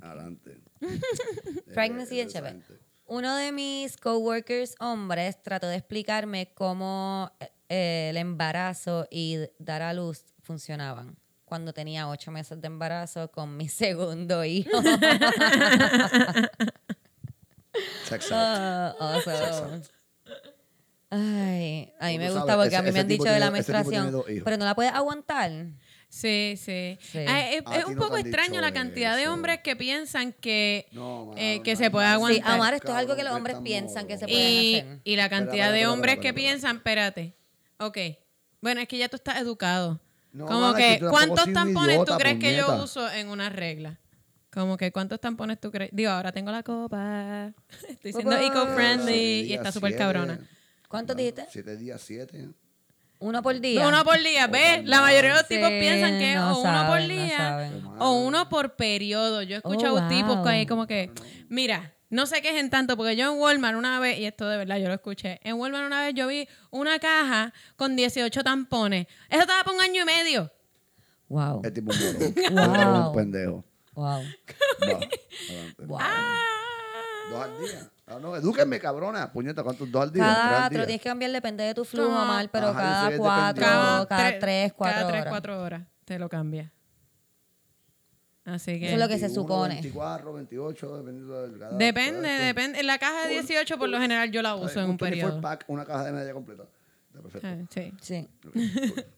Adelante. 0.00 0.58
Pregnancy 1.74 2.20
Eh, 2.20 2.28
and. 2.34 2.62
Uno 3.06 3.36
de 3.36 3.52
mis 3.52 3.96
coworkers 3.98 4.74
hombres 4.80 5.42
trató 5.42 5.66
de 5.68 5.76
explicarme 5.76 6.52
cómo 6.54 7.30
eh, 7.68 8.08
el 8.10 8.16
embarazo 8.16 9.06
y 9.10 9.36
dar 9.58 9.82
a 9.82 9.92
luz 9.92 10.24
funcionaban 10.42 11.16
cuando 11.44 11.74
tenía 11.74 12.08
ocho 12.08 12.30
meses 12.30 12.58
de 12.60 12.66
embarazo 12.68 13.30
con 13.30 13.56
mi 13.56 13.68
segundo 13.68 14.44
hijo. 14.44 14.70
Sex 18.08 18.24
act. 18.30 18.32
Ah, 18.32 18.94
awesome. 18.98 19.82
Ay, 21.10 21.92
a 22.00 22.06
mí 22.06 22.18
me 22.18 22.30
gusta 22.30 22.54
porque 22.56 22.68
ese- 22.68 22.76
a 22.76 22.82
mí 22.82 22.92
me 22.92 23.00
han 23.00 23.08
dicho 23.08 23.24
de 23.24 23.38
la 23.38 23.50
menstruación, 23.50 24.22
pero 24.44 24.56
no 24.56 24.64
la 24.64 24.74
puedes 24.74 24.92
aguantar. 24.92 25.50
Sí, 26.12 26.56
sí. 26.58 26.98
Sí. 27.00 27.24
Ah, 27.26 27.40
es, 27.48 27.62
un 27.86 27.94
no 27.94 28.02
poco 28.02 28.18
extraño 28.18 28.60
la 28.60 28.70
cantidad 28.70 29.16
de 29.16 29.22
eso. 29.22 29.32
hombres 29.32 29.60
que 29.60 29.76
piensan 29.76 30.34
que, 30.34 30.86
No, 30.92 31.24
mano, 31.24 31.40
eh, 31.40 31.62
que 31.64 31.72
no 31.72 31.78
se 31.78 31.90
puede 31.90 32.06
aguantar. 32.06 32.44
Sí, 32.44 32.52
amar, 32.52 32.74
esto 32.74 32.88
es 32.88 32.94
algo 32.94 33.16
que 33.16 33.24
los 33.24 33.32
hombres 33.32 33.56
piensan 33.64 34.06
que 34.06 34.18
se 34.18 34.26
pueden 34.26 34.50
y, 34.50 34.78
hacer. 34.78 35.00
y 35.04 35.16
la 35.16 35.30
cantidad 35.30 35.54
Espera, 35.54 35.72
de 35.72 35.78
espera, 35.78 35.92
hombres 35.92 36.12
espera, 36.12 36.28
que 36.34 36.34
piensan, 36.34 36.76
espérate, 36.76 37.34
ok, 37.78 37.98
bueno, 38.60 38.82
es 38.82 38.88
que 38.88 38.98
ya 38.98 39.08
tú 39.08 39.16
estás 39.16 39.40
educado. 39.40 40.02
No, 40.32 40.44
Como 40.44 40.74
que 40.74 41.00
¿cuántos 41.08 41.50
tampones 41.50 41.96
idiota, 41.96 42.12
tú 42.12 42.18
crees 42.18 42.38
que 42.38 42.56
yo 42.56 42.82
uso 42.84 43.10
en 43.10 43.28
una 43.30 43.48
regla? 43.48 43.98
Como 44.50 44.76
que, 44.76 44.92
¿cuántos 44.92 45.18
tampones 45.18 45.58
tú 45.60 45.70
crees? 45.70 45.92
Digo, 45.94 46.10
ahora 46.10 46.30
tengo 46.30 46.50
la 46.52 46.62
copa, 46.62 47.54
estoy 47.88 48.12
siendo 48.12 48.36
eco-friendly 48.36 49.44
y 49.44 49.54
está 49.54 49.72
súper 49.72 49.96
cabrona. 49.96 50.38
¿Cuántos 50.88 51.16
dijiste? 51.16 51.46
Siete 51.50 51.74
días, 51.78 52.02
siete. 52.02 52.50
Uno 53.22 53.42
por 53.42 53.58
día. 53.60 53.86
Uno 53.86 54.04
por 54.04 54.18
día, 54.18 54.46
¿ves? 54.48 54.84
La 54.84 55.00
mayoría 55.00 55.30
de 55.30 55.36
los 55.36 55.48
tipos 55.48 55.68
Sí, 55.68 55.78
piensan 55.78 56.18
que 56.18 56.32
es 56.32 56.36
no 56.36 56.58
o 56.58 56.60
uno 56.60 56.86
por 56.88 57.00
no 57.00 57.06
día 57.06 57.72
o 57.98 58.12
uno 58.12 58.48
por 58.48 58.74
periodo. 58.74 59.42
Yo 59.42 59.54
he 59.54 59.58
escuchado 59.58 59.94
Oh, 59.94 60.08
tipos 60.08 60.34
wow. 60.36 60.44
que 60.44 60.50
hay 60.50 60.66
como 60.66 60.86
que, 60.88 61.10
mira, 61.48 61.94
no 62.10 62.26
se 62.26 62.42
quejen 62.42 62.68
tanto 62.68 62.96
porque 62.96 63.14
yo 63.14 63.32
en 63.32 63.38
Walmart 63.38 63.76
una 63.78 64.00
vez, 64.00 64.18
y 64.18 64.26
esto 64.26 64.48
de 64.48 64.56
verdad 64.58 64.76
yo 64.78 64.88
lo 64.88 64.94
escuché, 64.94 65.38
en 65.44 65.54
Walmart 65.54 65.86
una 65.86 66.02
vez 66.02 66.14
yo 66.14 66.26
vi 66.26 66.48
una 66.70 66.98
caja 66.98 67.52
con 67.76 67.94
18 67.94 68.42
tampones. 68.42 69.06
Eso 69.30 69.40
estaba 69.42 69.62
por 69.64 69.74
un 69.74 69.80
año 69.80 70.02
y 70.02 70.04
medio. 70.04 70.52
Wow. 71.28 71.62
Es 71.64 71.72
tipo 71.72 71.92
un. 72.50 72.54
Wow. 72.54 73.08
Un 73.10 73.14
pendejo. 73.14 73.64
Wow. 73.94 74.22
Adelante. 74.80 75.20
Wow. 75.78 75.98
Dos 77.30 77.42
al 77.44 77.58
día. 77.60 77.91
Ah, 78.06 78.18
no, 78.20 78.36
edúquenme, 78.36 78.78
cabrona. 78.80 79.32
Puñeta, 79.32 79.62
¿cuántos? 79.62 79.90
Dos 79.90 80.02
al 80.02 80.12
día. 80.12 80.24
Tres 80.24 80.34
Cada 80.36 80.64
al 80.66 80.70
día. 80.70 80.86
tienes 80.86 81.02
que 81.02 81.08
cambiar, 81.08 81.30
depende 81.30 81.64
de 81.64 81.74
tu 81.74 81.84
flujo, 81.84 82.08
Como- 82.08 82.24
mal, 82.26 82.50
pero 82.50 82.68
Ajá, 82.68 82.78
yo 82.80 82.84
cada 82.84 83.08
soy 83.10 83.18
cuatro, 83.18 83.64
cada, 83.64 84.06
tre- 84.30 84.38
tres, 84.40 84.72
cuatro 84.72 84.94
cada 84.96 85.08
tres, 85.08 85.20
horas. 85.20 85.30
cuatro 85.32 85.62
horas 85.62 85.82
te 86.04 86.18
lo 86.18 86.28
cambia. 86.28 86.72
Así 88.44 88.80
que... 88.80 88.86
Eso 88.86 88.94
es 88.94 89.00
lo 89.00 89.06
que 89.06 89.14
se 89.18 89.26
21, 89.26 89.42
supone. 89.42 89.74
24, 89.74 90.32
28, 90.32 90.96
dependiendo 90.96 91.42
del 91.42 91.58
cada- 91.60 91.76
Depende, 91.78 92.28
esto. 92.34 92.44
depende. 92.44 92.80
En 92.80 92.86
la 92.88 92.98
caja 92.98 93.22
de 93.28 93.34
18 93.34 93.78
por 93.78 93.88
lo 93.88 94.00
general 94.00 94.32
yo 94.32 94.42
la 94.42 94.56
uso 94.56 94.80
en 94.80 94.90
un 94.90 94.96
24 94.96 94.98
periodo. 94.98 95.40
pack, 95.40 95.64
una 95.68 95.84
caja 95.84 96.04
de 96.06 96.12
media 96.12 96.32
completa. 96.34 96.64
Está 97.06 97.20
perfecto. 97.22 97.46
Eh, 97.48 97.66
Sí. 97.70 97.92
Sí. 98.00 98.28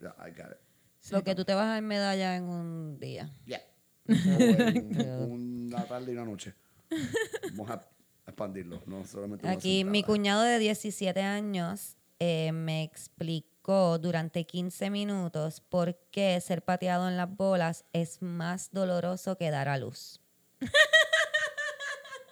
Ya, 0.00 0.14
I 0.18 0.30
got 0.30 0.50
it. 0.52 0.58
Lo 1.10 1.24
que 1.24 1.34
tú 1.34 1.44
te 1.46 1.54
vas 1.54 1.64
a 1.64 1.68
dar 1.70 1.82
medalla 1.82 2.36
en 2.36 2.44
un 2.44 2.98
día. 2.98 3.30
Yeah. 3.46 3.60
Un- 4.08 5.70
una 5.72 5.84
tarde 5.86 6.12
y 6.12 6.14
una 6.16 6.24
noche. 6.26 6.54
Vamos 7.54 7.70
a 7.70 7.80
expandirlo, 8.26 8.82
no 8.86 9.04
solamente 9.04 9.44
una 9.46 9.54
Aquí 9.54 9.84
mi 9.84 10.02
cuñado 10.02 10.42
de 10.42 10.58
17 10.58 11.20
años 11.22 11.96
eh, 12.18 12.52
me 12.52 12.82
explicó 12.82 13.98
durante 13.98 14.44
15 14.44 14.90
minutos 14.90 15.60
por 15.60 15.96
qué 16.10 16.40
ser 16.40 16.62
pateado 16.62 17.08
en 17.08 17.16
las 17.16 17.34
bolas 17.34 17.84
es 17.92 18.20
más 18.22 18.70
doloroso 18.72 19.36
que 19.36 19.50
dar 19.50 19.68
a 19.68 19.78
luz. 19.78 20.20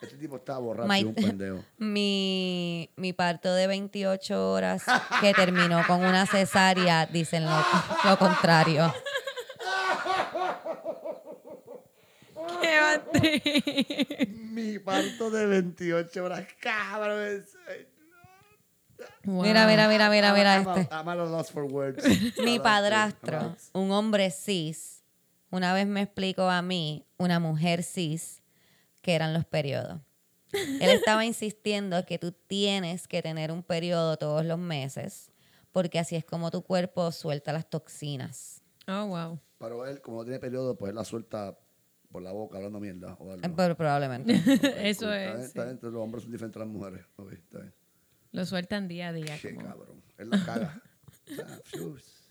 Este 0.01 0.17
tipo 0.17 0.37
está 0.37 0.59
borracho 0.59 0.89
My- 0.89 1.01
y 1.01 1.05
un 1.05 1.15
pendejo. 1.15 1.65
Mi, 1.79 2.91
mi 2.97 3.13
parto 3.13 3.55
de 3.55 3.69
28 3.69 4.51
horas 4.51 4.83
que 5.21 5.33
terminó 5.33 5.81
con 5.87 6.05
una 6.05 6.27
cesárea 6.27 7.07
dicen 7.07 7.45
lo, 7.45 7.57
lo 8.05 8.19
contrario. 8.19 8.93
Mi 14.53 14.79
parto 14.79 15.31
de 15.31 15.47
28 15.47 16.25
horas, 16.25 16.47
cabrón. 16.61 17.45
Mira, 19.25 19.67
mira, 19.67 19.89
mira, 19.89 20.11
mira, 20.11 20.33
mira 20.33 20.57
I'm 20.57 20.69
este. 20.69 20.95
I'm 20.95 21.09
at 21.09 21.19
a 21.19 21.25
loss 21.25 21.51
for 21.51 21.65
words. 21.65 22.05
Mi 22.45 22.59
padrastro, 22.59 23.57
un 23.73 23.91
hombre 23.91 24.31
cis, 24.31 25.03
una 25.51 25.73
vez 25.75 25.87
me 25.87 26.03
explicó 26.03 26.49
a 26.49 26.63
mí, 26.63 27.07
una 27.19 27.39
mujer 27.39 27.83
cis, 27.83 28.43
que 29.01 29.15
eran 29.15 29.33
los 29.33 29.45
periodos. 29.45 30.01
Él 30.53 30.91
estaba 30.91 31.25
insistiendo 31.25 32.05
que 32.05 32.19
tú 32.19 32.33
tienes 32.33 33.09
que 33.09 33.23
tener 33.23 33.51
un 33.51 33.63
periodo 33.63 34.17
todos 34.17 34.45
los 34.45 34.59
meses, 34.59 35.31
porque 35.73 35.99
así 35.99 36.17
es 36.17 36.25
como 36.25 36.51
tu 36.51 36.63
cuerpo 36.63 37.11
suelta 37.13 37.53
las 37.53 37.69
toxinas. 37.69 38.63
Oh, 38.87 39.07
wow. 39.07 39.41
Pero 39.59 39.87
él, 39.87 40.01
como 40.01 40.19
no 40.19 40.25
tiene 40.25 40.39
periodo, 40.39 40.77
pues 40.77 40.91
él 40.91 40.97
la 40.97 41.05
suelta 41.05 41.57
por 42.13 42.23
la 42.23 42.31
boca 42.33 42.59
hablando 42.59 42.79
mierda. 42.79 43.15
O 43.19 43.33
algo. 43.33 43.57
Pero 43.57 43.77
probablemente. 43.77 44.33
Eso 44.89 45.13
Está 45.13 45.17
bien, 45.17 45.41
es. 45.41 45.47
está 45.47 45.63
bien, 45.65 45.75
entonces 45.75 45.95
los 45.95 46.03
hombres 46.03 46.23
son 46.23 46.33
diferentes 46.33 46.61
a 46.63 46.65
las 46.65 46.73
mujeres. 46.73 47.05
Ok, 47.17 47.33
está 47.33 47.59
bien. 47.61 47.75
Lo 48.33 48.45
sueltan 48.47 48.87
día 48.89 49.09
a 49.09 49.13
día. 49.13 49.39
Qué 49.41 49.55
como- 49.55 49.67
cabrón. 49.69 50.03
Él 50.19 50.31
la 50.31 50.45
caga. 50.45 50.83
O 51.31 51.35
sea, 51.35 51.47
fius. 51.65 52.22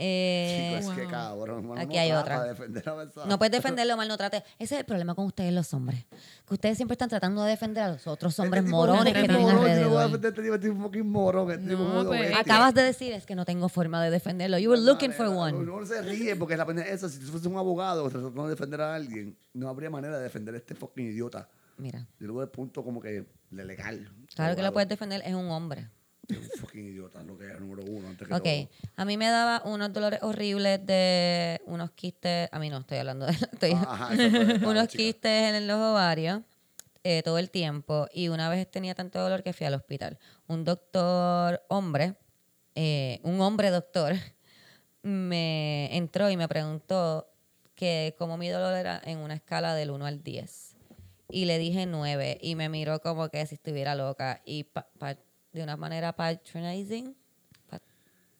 Eh, 0.00 0.78
Chico, 0.78 0.92
es 0.92 0.98
que 0.98 1.06
cabrón. 1.06 1.76
Aquí 1.78 1.94
no 1.96 2.00
hay 2.00 2.08
trata 2.08 2.20
otra. 2.20 2.42
de 2.44 2.48
defender 2.50 2.88
a 2.88 3.26
no 3.26 3.38
puedes 3.38 3.52
defenderlo 3.52 3.96
mal, 3.96 4.06
no 4.06 4.16
trate. 4.16 4.44
Ese 4.58 4.74
es 4.76 4.80
el 4.80 4.84
problema 4.86 5.14
con 5.14 5.26
ustedes 5.26 5.52
los 5.52 5.74
hombres. 5.74 6.04
Que 6.46 6.54
ustedes 6.54 6.76
siempre 6.76 6.92
están 6.94 7.08
tratando 7.08 7.42
de 7.42 7.50
defender 7.50 7.82
a 7.82 7.88
los 7.92 8.06
otros 8.06 8.32
Este 8.32 8.42
hombres 8.42 8.64
morones 8.64 9.06
es 9.06 9.22
que 9.22 9.26
tienen 9.26 9.42
morón, 9.42 9.48
yo 9.50 9.54
no 9.54 9.60
voy 9.60 9.70
a 9.70 9.80
alrededor. 12.20 12.40
Acabas 12.40 12.74
de 12.74 12.82
decir 12.82 13.12
es 13.12 13.26
que 13.26 13.34
no 13.34 13.44
tengo 13.44 13.68
forma 13.68 14.02
de 14.02 14.10
defenderlo. 14.10 14.58
You 14.58 14.70
were 14.70 14.80
looking 14.80 15.12
for 15.12 15.26
one. 15.26 15.56
uno 15.56 15.84
se 15.84 16.00
ríe 16.02 16.36
porque 16.36 16.56
la 16.56 16.64
pendeja 16.64 16.90
eso, 16.90 17.08
si 17.08 17.18
tú 17.18 17.26
fueses 17.26 17.46
un 17.46 17.56
abogado 17.56 18.08
tratando 18.08 18.44
de 18.44 18.50
defender 18.50 18.80
a 18.80 18.94
alguien, 18.94 19.36
no 19.52 19.68
habría 19.68 19.90
manera 19.90 20.18
de 20.18 20.24
defender 20.24 20.54
a 20.54 20.58
este 20.58 20.74
fucking 20.74 21.06
idiota. 21.06 21.48
Mira, 21.76 22.06
Y 22.20 22.24
luego 22.24 22.42
el 22.42 22.48
punto 22.48 22.82
como 22.84 23.00
que 23.00 23.24
de 23.50 23.64
legal. 23.64 24.10
claro 24.34 24.54
que 24.56 24.62
lo 24.62 24.72
puedes 24.72 24.88
defender, 24.88 25.22
es 25.24 25.34
un 25.34 25.50
hombre. 25.50 25.88
Un 26.30 26.42
fucking 26.60 26.84
idiota, 26.86 27.22
lo 27.22 27.38
que 27.38 27.46
es 27.48 27.58
número 27.58 27.82
uno 27.84 28.08
antes 28.08 28.28
que 28.28 28.34
Ok, 28.34 28.42
todo. 28.42 28.68
a 28.96 29.04
mí 29.06 29.16
me 29.16 29.28
daba 29.28 29.62
unos 29.64 29.92
dolores 29.92 30.20
horribles 30.22 30.84
de 30.84 31.60
unos 31.66 31.90
quistes, 31.92 32.48
a 32.52 32.58
mí 32.58 32.68
no, 32.68 32.78
estoy 32.78 32.98
hablando 32.98 33.24
de... 33.26 33.32
estoy- 33.32 33.72
Ah, 33.74 33.86
Ajá, 33.88 34.08
unos 34.68 34.88
quistes 34.88 35.54
en 35.54 35.66
los 35.66 35.78
ovarios 35.78 36.42
eh, 37.04 37.22
todo 37.22 37.38
el 37.38 37.50
tiempo 37.50 38.08
y 38.12 38.28
una 38.28 38.50
vez 38.50 38.70
tenía 38.70 38.94
tanto 38.94 39.18
dolor 39.20 39.42
que 39.42 39.52
fui 39.54 39.66
al 39.66 39.74
hospital. 39.74 40.18
Un 40.48 40.64
doctor 40.64 41.62
hombre, 41.68 42.16
eh, 42.74 43.20
un 43.22 43.40
hombre 43.40 43.70
doctor, 43.70 44.14
me 45.02 45.96
entró 45.96 46.30
y 46.30 46.36
me 46.36 46.48
preguntó 46.48 47.30
que 47.74 48.14
cómo 48.18 48.36
mi 48.36 48.48
dolor 48.48 48.74
era 48.76 49.00
en 49.04 49.18
una 49.18 49.34
escala 49.34 49.74
del 49.74 49.90
1 49.90 50.04
al 50.06 50.22
10. 50.22 50.76
Y 51.30 51.44
le 51.44 51.58
dije 51.58 51.86
9 51.86 52.38
y 52.42 52.54
me 52.54 52.68
miró 52.68 53.00
como 53.00 53.28
que 53.28 53.46
si 53.46 53.54
estuviera 53.54 53.94
loca 53.94 54.42
y 54.44 54.64
pa- 54.64 54.88
pa- 54.98 55.16
de 55.52 55.62
una 55.62 55.76
manera 55.76 56.12
patronizing, 56.14 57.16
pa- 57.68 57.80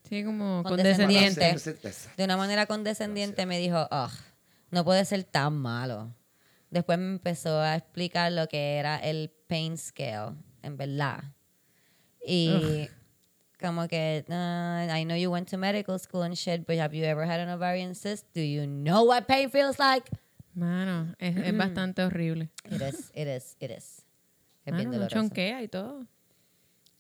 Sí, 0.08 0.24
como 0.24 0.62
Condescendiente. 0.62 1.40
condescendiente. 1.40 1.98
de 2.16 2.24
una 2.24 2.36
manera 2.36 2.66
condescendiente 2.66 3.46
me 3.46 3.58
dijo, 3.58 3.88
"Ugh, 3.90 4.10
no 4.70 4.84
puede 4.84 5.04
ser 5.04 5.24
tan 5.24 5.56
malo. 5.56 6.14
Después 6.70 6.98
me 6.98 7.12
empezó 7.12 7.60
a 7.60 7.76
explicar 7.76 8.30
lo 8.32 8.46
que 8.48 8.76
era 8.76 8.96
el 8.98 9.30
pain 9.48 9.78
scale, 9.78 10.34
en 10.62 10.76
verdad. 10.76 11.22
Y 12.26 12.88
como 13.60 13.88
que, 13.88 14.24
"Uh, 14.28 14.94
I 14.94 15.04
know 15.04 15.16
you 15.16 15.30
went 15.30 15.48
to 15.50 15.56
medical 15.58 15.98
school 15.98 16.22
and 16.24 16.34
shit, 16.34 16.66
but 16.66 16.76
have 16.78 16.94
you 16.96 17.04
ever 17.04 17.24
had 17.28 17.40
an 17.40 17.48
ovarian 17.48 17.94
cyst? 17.94 18.26
Do 18.34 18.42
you 18.42 18.66
know 18.66 19.04
what 19.06 19.24
pain 19.26 19.50
feels 19.50 19.78
like? 19.78 20.10
Mano, 20.54 21.14
es, 21.18 21.36
es 21.36 21.56
bastante 21.56 22.02
horrible. 22.02 22.50
It 22.64 22.82
is, 22.82 23.10
it 23.14 23.28
is, 23.28 23.56
it 23.60 23.70
is. 23.70 24.04
Es 24.64 24.74
bien 24.74 24.88
Mano, 24.88 24.90
no 24.90 24.92
doloroso. 24.98 25.16
chonquea 25.16 25.62
y 25.62 25.68
todo. 25.68 26.06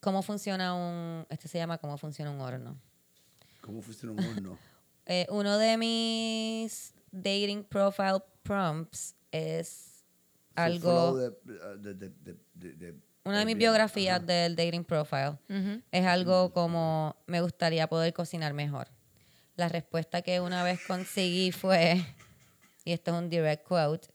¿Cómo 0.00 0.22
funciona 0.22 0.74
un, 0.74 1.26
este 1.28 1.48
se 1.48 1.58
llama 1.58 1.78
cómo 1.78 1.98
funciona 1.98 2.30
un 2.30 2.40
horno? 2.40 2.76
¿Cómo 3.60 3.82
funciona 3.82 4.12
un 4.12 4.24
horno? 4.24 4.58
Eh, 5.10 5.26
uno 5.30 5.56
de 5.56 5.78
mis 5.78 6.92
dating 7.10 7.64
profile 7.64 8.18
prompts 8.42 9.14
es 9.32 10.04
algo, 10.54 11.16
de- 11.16 11.30
de- 11.78 11.94
de- 11.94 12.08
de- 12.10 12.36
de- 12.52 12.72
de- 12.74 13.00
una 13.24 13.38
de 13.38 13.46
mis 13.46 13.56
biografías 13.56 14.18
ajá. 14.18 14.26
del 14.26 14.54
dating 14.54 14.84
profile 14.84 15.38
Ujú. 15.48 15.80
es 15.90 16.04
algo 16.04 16.52
como 16.52 17.16
me 17.26 17.40
gustaría 17.40 17.88
poder 17.88 18.12
cocinar 18.12 18.52
mejor. 18.52 18.88
La 19.56 19.70
respuesta 19.70 20.20
que 20.20 20.42
una 20.42 20.62
vez 20.62 20.78
conseguí 20.86 21.52
fue, 21.52 22.04
y 22.84 22.92
esto 22.92 23.10
es 23.12 23.16
un 23.16 23.30
direct 23.30 23.66
quote, 23.66 24.08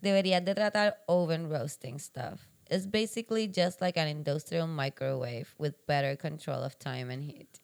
deberías 0.00 0.44
de 0.44 0.56
tratar 0.56 1.04
oven 1.06 1.48
roasting 1.48 2.00
stuff. 2.00 2.40
It's 2.70 2.86
basically 2.86 3.48
just 3.48 3.80
like 3.80 3.96
an 3.96 4.06
industrial 4.06 4.68
microwave 4.68 5.52
with 5.58 5.74
better 5.86 6.14
control 6.14 6.62
of 6.62 6.78
time 6.78 7.10
and 7.10 7.24
heat. 7.24 7.58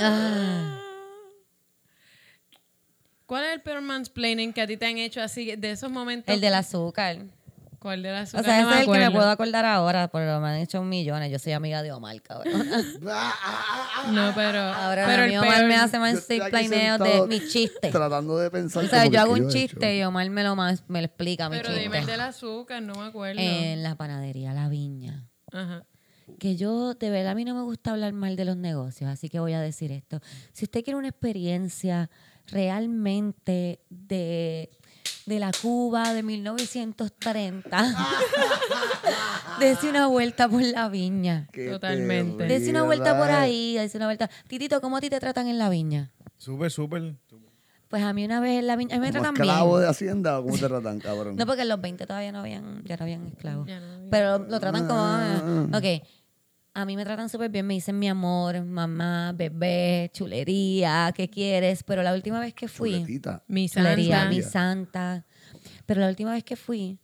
Ah. 0.00 0.80
¿Cuál 3.26 3.44
es 3.44 3.52
el 3.54 3.60
peor 3.62 3.82
mansplaining 3.82 4.52
que 4.52 4.62
a 4.62 4.66
ti 4.66 4.76
te 4.76 4.86
han 4.86 4.98
hecho 4.98 5.20
así 5.20 5.54
de 5.56 5.70
esos 5.70 5.90
momentos? 5.90 6.34
El 6.34 6.40
del 6.40 6.54
azúcar. 6.54 7.18
¿Cuál 7.78 8.02
de 8.02 8.10
las 8.10 8.34
O 8.34 8.42
sea, 8.42 8.60
ese 8.60 8.70
es 8.70 8.86
el 8.88 8.92
que 8.92 8.98
me 8.98 9.10
puedo 9.10 9.30
acordar 9.30 9.64
ahora, 9.64 10.08
pero 10.08 10.40
me 10.40 10.48
han 10.48 10.56
hecho 10.56 10.82
millones. 10.82 11.30
Yo 11.30 11.38
soy 11.38 11.52
amiga 11.52 11.82
de 11.82 11.92
Omar, 11.92 12.20
cabrón. 12.22 12.68
Ah, 12.72 12.82
ah, 13.08 13.34
ah, 13.44 13.88
ah. 13.96 14.10
No, 14.12 14.32
pero. 14.34 14.58
Ahora 14.60 15.06
pero 15.06 15.26
mi 15.26 15.34
el 15.34 15.38
Omar 15.38 15.58
peor- 15.58 15.68
me 15.68 15.76
hace 15.76 15.98
más 15.98 16.26
planeos 16.50 16.98
de 16.98 17.26
mis 17.28 17.52
chistes. 17.52 17.92
Tratando 17.92 18.36
de 18.38 18.50
pensar. 18.50 18.84
O 18.84 18.88
sea, 18.88 19.06
yo 19.06 19.20
hago 19.20 19.32
un 19.34 19.48
chiste 19.48 19.96
y 19.96 20.02
Omar 20.02 20.28
me 20.30 20.42
lo, 20.42 20.56
más, 20.56 20.82
me 20.88 21.00
lo 21.00 21.06
explica, 21.06 21.48
mi 21.48 21.56
Pero 21.56 21.70
dime 21.70 21.82
chiste. 21.84 21.98
el 21.98 22.06
del 22.06 22.20
azúcar, 22.20 22.82
no 22.82 22.94
me 22.94 23.06
acuerdo. 23.06 23.40
En 23.40 23.82
la 23.82 23.94
panadería 23.94 24.52
La 24.52 24.68
Viña. 24.68 25.28
Ajá. 25.52 25.84
Que 26.38 26.56
yo, 26.56 26.94
de 26.94 27.10
verdad, 27.10 27.32
a 27.32 27.34
mí 27.34 27.44
no 27.44 27.54
me 27.54 27.62
gusta 27.62 27.92
hablar 27.92 28.12
mal 28.12 28.36
de 28.36 28.44
los 28.44 28.56
negocios, 28.56 29.08
así 29.08 29.28
que 29.30 29.40
voy 29.40 29.54
a 29.54 29.60
decir 29.60 29.92
esto. 29.92 30.20
Si 30.52 30.64
usted 30.66 30.84
quiere 30.84 30.98
una 30.98 31.08
experiencia 31.08 32.10
realmente 32.46 33.80
de, 33.88 34.70
de 35.28 35.38
la 35.38 35.50
Cuba 35.52 36.14
de 36.14 36.22
1930, 36.22 37.96
dése 39.60 39.90
una 39.90 40.06
vuelta 40.06 40.48
por 40.48 40.62
La 40.62 40.88
Viña. 40.88 41.46
Qué 41.52 41.68
Totalmente. 41.68 42.44
Dese 42.44 42.70
una 42.70 42.82
vuelta 42.84 43.16
por 43.18 43.30
ahí, 43.30 43.74
dese 43.76 43.98
una 43.98 44.06
vuelta. 44.06 44.30
Titito, 44.48 44.80
¿cómo 44.80 44.96
a 44.96 45.00
ti 45.00 45.10
te 45.10 45.20
tratan 45.20 45.46
en 45.48 45.58
La 45.58 45.68
Viña? 45.68 46.10
Súper, 46.38 46.70
súper. 46.70 47.14
Pues 47.88 48.02
a 48.02 48.12
mí 48.12 48.24
una 48.24 48.40
vez 48.40 48.58
en 48.58 48.66
La 48.66 48.76
Viña, 48.76 48.96
a 48.96 48.98
mí 48.98 49.06
me 49.06 49.12
¿Como 49.12 49.22
tratan 49.22 49.34
esclavo 49.36 49.70
bien. 49.72 49.80
de 49.82 49.88
Hacienda 49.88 50.38
o 50.38 50.42
cómo 50.44 50.56
te 50.58 50.66
tratan, 50.66 50.98
cabrón? 51.00 51.36
No, 51.36 51.46
porque 51.46 51.62
en 51.62 51.68
los 51.68 51.80
20 51.80 52.06
todavía 52.06 52.32
no 52.32 52.40
habían, 52.40 52.82
ya 52.84 52.96
no 52.96 53.02
habían 53.04 53.26
esclavos. 53.26 53.66
Ya 53.66 53.80
no 53.80 53.86
había. 53.94 54.10
Pero 54.10 54.38
lo 54.38 54.60
tratan 54.60 54.86
como... 54.86 55.00
ah, 55.00 55.66
Ok, 55.74 56.02
a 56.78 56.84
mí 56.84 56.94
me 56.94 57.04
tratan 57.04 57.28
súper 57.28 57.50
bien, 57.50 57.66
me 57.66 57.74
dicen 57.74 57.98
mi 57.98 58.08
amor, 58.08 58.64
mamá, 58.64 59.32
bebé, 59.32 60.12
chulería, 60.12 61.12
¿qué 61.12 61.28
quieres? 61.28 61.82
Pero 61.82 62.04
la 62.04 62.14
última 62.14 62.38
vez 62.38 62.54
que 62.54 62.68
fui... 62.68 62.92
Chuletita. 62.92 63.42
Mi 63.48 63.68
Chulería, 63.68 64.18
santa. 64.18 64.30
mi 64.30 64.42
santa. 64.42 65.26
Pero 65.86 66.00
la 66.00 66.08
última 66.08 66.30
vez 66.30 66.44
que 66.44 66.54
fui, 66.54 67.00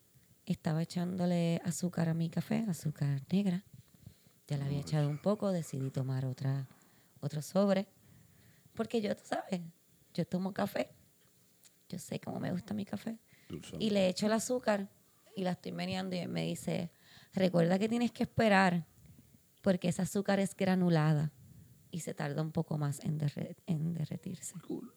estaba 0.46 0.80
echándole 0.80 1.60
azúcar 1.64 2.09
a 2.09 2.14
mi 2.14 2.30
café, 2.30 2.64
azúcar 2.68 3.20
negra. 3.32 3.64
Ya 4.46 4.59
le 4.59 4.64
había 4.64 4.78
echado 4.78 5.09
un 5.09 5.18
poco, 5.18 5.51
decidí 5.51 5.90
tomar 5.90 6.24
otra, 6.24 6.68
otro 7.18 7.42
sobre. 7.42 7.88
Porque 8.74 9.01
yo, 9.01 9.16
tú 9.16 9.22
sabes, 9.24 9.60
yo 10.14 10.24
tomo 10.24 10.55
café. 10.55 10.94
Yo 11.88 11.98
sé 11.98 12.20
cómo 12.20 12.38
me 12.38 12.52
gusta 12.52 12.74
mi 12.74 12.84
café. 12.84 13.18
Dulzón. 13.48 13.82
Y 13.82 13.90
le 13.90 14.09
echo 14.09 14.26
el 14.26 14.34
azúcar 14.34 14.88
y 15.34 15.42
la 15.42 15.51
estoy 15.51 15.72
meneando 15.72 16.14
y 16.14 16.20
él 16.20 16.28
me 16.28 16.42
dice, 16.42 16.92
recuerda 17.32 17.76
que 17.76 17.88
tienes 17.88 18.12
que 18.12 18.22
esperar 18.22 18.86
porque 19.65 19.89
esa 19.89 20.03
azúcar 20.03 20.39
es 20.41 20.55
granulada 20.55 21.32
y 21.91 22.01
se 22.01 22.12
tarda 22.15 22.43
un 22.43 22.53
poco 22.53 22.77
más 22.78 23.01
en, 23.01 23.19
derre- 23.19 23.57
en 23.66 23.95
derretirse. 23.95 24.55
Cool. 24.69 24.93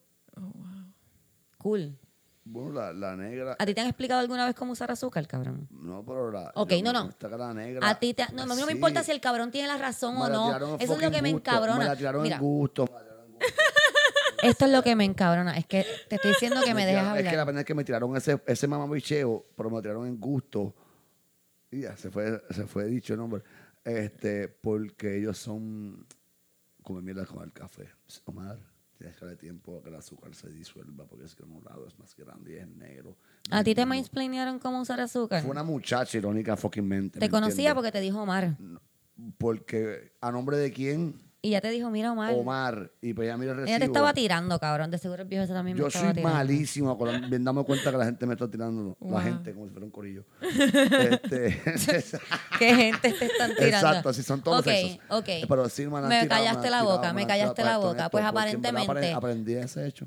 Cool. 1.58 1.98
Bueno, 2.44 2.72
la, 2.74 2.94
la 2.94 3.16
negra. 3.16 3.56
¿A 3.60 3.66
ti 3.66 3.74
te 3.74 3.82
han 3.82 3.88
explicado 3.88 4.20
alguna 4.22 4.46
vez 4.46 4.56
cómo 4.56 4.72
usar 4.74 4.90
azúcar, 4.92 5.28
cabrón? 5.28 5.68
No, 5.72 6.06
pero 6.06 6.32
la. 6.32 6.52
Ok, 6.56 6.72
no, 6.84 6.94
me 6.94 7.10
no. 7.30 7.38
la 7.38 7.54
negra. 7.54 7.90
A 7.90 8.00
ti 8.00 8.14
te, 8.14 8.26
no, 8.34 8.44
a 8.44 8.46
mí 8.46 8.56
no 8.60 8.66
me 8.68 8.72
importa 8.74 9.04
si 9.04 9.12
el 9.12 9.20
cabrón 9.20 9.52
tiene 9.52 9.68
la 9.68 9.78
razón 9.78 10.16
Me 10.16 10.22
o 10.22 10.28
la 10.30 10.60
no. 10.60 10.78
Eso 10.80 10.94
es 10.96 11.02
lo 11.02 11.12
que 11.12 11.22
me 11.22 11.32
gusto, 11.34 11.50
encabrona. 11.52 11.80
Me 11.80 11.86
la 11.86 11.96
tiraron 11.96 12.24
Mira, 12.24 12.36
en 12.38 12.42
gusto. 12.42 12.86
me 12.86 12.92
la 12.92 13.00
tiraron 13.00 13.26
en 13.26 13.32
gusto. 13.34 13.48
esto 14.44 14.66
es 14.66 14.72
lo 14.72 14.84
que 14.84 14.96
me 14.96 15.04
encabrona. 15.06 15.58
Es 15.58 15.66
que 15.66 15.86
te 16.08 16.16
estoy 16.16 16.32
diciendo 16.32 16.62
que 16.64 16.74
me 16.74 16.86
dejes 16.86 17.02
tiraron- 17.04 17.18
Es 17.18 17.30
que 17.30 17.36
la 17.38 17.46
pena 17.46 17.60
es 17.62 17.66
que 17.66 17.74
me 17.74 17.84
tiraron 17.84 18.16
ese, 18.16 18.42
ese 18.46 18.68
mamabicheo, 18.68 19.46
pero 19.56 19.70
me 19.70 19.76
lo 19.78 19.82
tiraron 19.82 20.08
en 20.08 20.18
gusto. 20.20 20.74
Y 21.70 21.82
ya, 21.82 21.98
se 21.98 22.10
fue, 22.12 22.42
se 22.52 22.66
fue 22.66 22.86
dicho 22.86 23.14
el 23.14 23.20
nombre. 23.20 23.44
Este, 23.88 24.50
porque 24.50 25.18
ellos 25.18 25.38
son. 25.38 26.06
Come 26.84 27.02
mierda 27.02 27.26
con 27.26 27.44
el 27.44 27.52
café. 27.54 27.90
Omar, 28.26 28.60
tienes 28.98 29.16
que 29.16 29.26
darle 29.26 29.38
tiempo 29.38 29.78
a 29.78 29.84
que 29.84 29.90
el 29.90 29.96
azúcar 29.96 30.34
se 30.36 30.50
disuelva, 30.50 31.06
porque 31.06 31.26
es 31.26 31.36
que 31.36 31.44
un 31.44 31.64
lado 31.64 31.88
es 31.88 31.98
más 31.98 32.16
grande 32.16 32.54
y 32.54 32.56
es 32.58 32.68
negro. 32.68 33.18
¿A 33.50 33.64
ti 33.64 33.74
te 33.74 33.82
Negro. 33.82 33.90
mansplanearon 33.96 34.60
cómo 34.60 34.82
usar 34.82 35.00
azúcar? 35.00 35.42
Fue 35.42 35.52
una 35.52 35.64
muchacha 35.64 36.18
irónica 36.18 36.56
fucking 36.58 36.86
mente. 36.88 37.20
Te 37.20 37.26
¿me 37.26 37.30
conocía 37.30 37.70
entiendes? 37.70 37.74
porque 37.76 37.92
te 37.92 38.02
dijo 38.02 38.22
Omar. 38.22 38.58
Porque, 39.38 40.14
¿a 40.22 40.32
nombre 40.32 40.58
de 40.58 40.72
quién? 40.72 41.16
Y 41.48 41.52
ya 41.52 41.62
te 41.62 41.70
dijo, 41.70 41.90
mira 41.90 42.12
Omar. 42.12 42.34
Omar. 42.34 42.92
Y 43.02 43.14
pues 43.14 43.26
ya 43.30 43.38
mira 43.38 43.54
el 43.54 43.60
Ella 43.60 43.66
te 43.68 43.72
recibo. 43.80 43.94
estaba 43.94 44.14
tirando, 44.14 44.60
cabrón. 44.60 44.92
De 44.92 44.98
seguro 44.98 45.22
el 45.22 45.30
viejo 45.30 45.46
ese 45.46 45.54
también 45.54 45.78
me 45.78 45.82
Yo 45.82 45.88
estaba 45.88 46.08
soy 46.08 46.14
tirando. 46.16 46.36
malísimo, 46.38 46.98
con- 46.98 47.08
bien 47.30 47.44
dame 47.46 47.64
cuenta 47.64 47.90
que 47.90 47.98
la 47.98 48.04
gente 48.04 48.26
me 48.26 48.34
está 48.34 48.50
tirando. 48.52 48.98
Wow. 49.00 49.14
La 49.14 49.22
gente, 49.22 49.54
como 49.54 49.66
si 49.68 49.72
fuera 49.72 49.86
un 49.86 49.92
corillo. 49.92 50.26
este, 50.42 51.62
¿Qué 52.60 52.76
gente 52.76 53.14
te 53.14 53.26
están 53.28 53.52
tirando? 53.56 53.66
Exacto, 53.88 54.10
así 54.10 54.24
son 54.24 54.42
todos 54.44 54.68
esos. 54.68 55.00
ok. 55.10 55.28
Eh, 55.30 55.46
Pero 55.48 55.70
sí 55.70 55.84
han 55.84 55.92
Me 56.10 56.22
tirado, 56.24 56.28
callaste 56.28 56.70
la 56.70 56.84
boca, 56.84 57.14
me 57.14 57.26
callaste 57.26 57.64
la 57.64 57.78
boca. 57.78 58.10
Pues 58.10 58.26
aparentemente, 58.26 58.92
apre- 58.92 59.16
Aprendí 59.16 59.54
ese 59.54 59.88
hecho. 59.88 60.06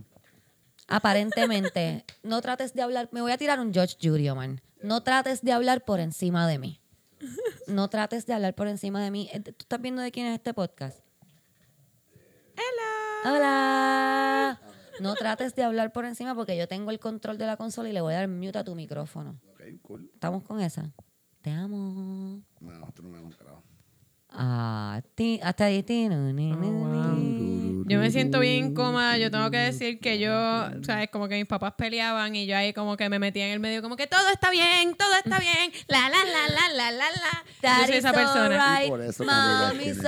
aparentemente, 0.88 2.04
no 2.22 2.40
trates 2.40 2.74
de 2.74 2.82
hablar. 2.82 3.08
Me 3.12 3.20
voy 3.22 3.32
a 3.32 3.38
tirar 3.38 3.60
un 3.60 3.72
George 3.72 3.96
Judy, 4.02 4.30
man. 4.34 4.60
No 4.82 5.02
trates 5.02 5.42
de 5.42 5.52
hablar 5.52 5.84
por 5.84 6.00
encima 6.00 6.46
de 6.46 6.58
mí. 6.58 6.80
No 7.66 7.88
trates 7.90 8.24
de 8.26 8.32
hablar 8.32 8.54
por 8.54 8.66
encima 8.66 9.02
de 9.04 9.10
mí. 9.10 9.28
Eh, 9.32 9.40
¿Tú 9.40 9.50
estás 9.58 9.80
viendo 9.80 10.00
de 10.02 10.10
quién 10.10 10.26
es 10.26 10.34
este 10.34 10.54
podcast? 10.54 10.98
Hola. 12.61 13.37
Hola. 13.37 14.61
No 15.01 15.15
trates 15.15 15.55
de 15.55 15.62
hablar 15.62 15.93
por 15.93 16.05
encima 16.05 16.35
porque 16.35 16.57
yo 16.57 16.69
tengo 16.69 16.91
el 16.91 16.99
control 16.99 17.39
de 17.39 17.47
la 17.47 17.57
consola 17.57 17.89
y 17.89 17.93
le 17.93 18.01
voy 18.01 18.15
a 18.15 18.19
dar 18.19 18.28
mute 18.28 18.59
a 18.59 18.65
tu 18.65 18.74
micrófono. 18.74 19.41
Ok, 19.53 19.62
cool. 19.82 20.11
¿Estamos 20.12 20.43
con 20.43 20.61
esa? 20.61 20.91
Te 21.41 21.51
amo. 21.51 22.43
No, 22.61 22.93
tú 22.95 23.03
no 23.03 23.09
me 23.09 23.27
has 23.27 23.37
carajo. 23.37 23.62
Ah, 24.32 25.01
ti, 25.15 25.40
hasta 25.43 25.65
ahí. 25.65 25.82
ti, 25.82 26.09
no, 26.09 26.32
ni, 26.32 26.52
ni, 26.52 26.70
ni. 26.70 27.85
Yo 27.90 27.98
me 27.98 28.11
siento 28.12 28.39
bien 28.39 28.66
incómoda. 28.66 29.19
Yo 29.19 29.32
tengo 29.32 29.51
que 29.51 29.57
decir 29.59 29.98
que 29.98 30.20
yo, 30.20 30.31
¿sabes? 30.82 31.11
Como 31.11 31.27
que 31.27 31.35
mis 31.35 31.47
papás 31.47 31.74
peleaban 31.77 32.36
y 32.36 32.47
yo 32.47 32.57
ahí 32.57 32.73
como 32.73 32.97
que 32.97 33.09
me 33.09 33.19
metía 33.19 33.47
en 33.47 33.52
el 33.52 33.59
medio, 33.61 33.82
como 33.82 33.97
que 33.97 34.07
todo 34.07 34.28
está 34.32 34.51
bien, 34.51 34.94
todo 34.94 35.12
está 35.16 35.40
bien. 35.40 35.73
La, 35.89 36.09
la, 36.09 36.19
la, 36.24 36.48
la, 36.55 36.69
la, 36.73 36.90
la, 36.93 37.11
la. 37.11 37.78
Yo 37.81 37.86
soy 37.86 37.97
esa 37.97 38.12
persona. 38.12 38.81
por 38.86 39.01
eso 39.02 39.24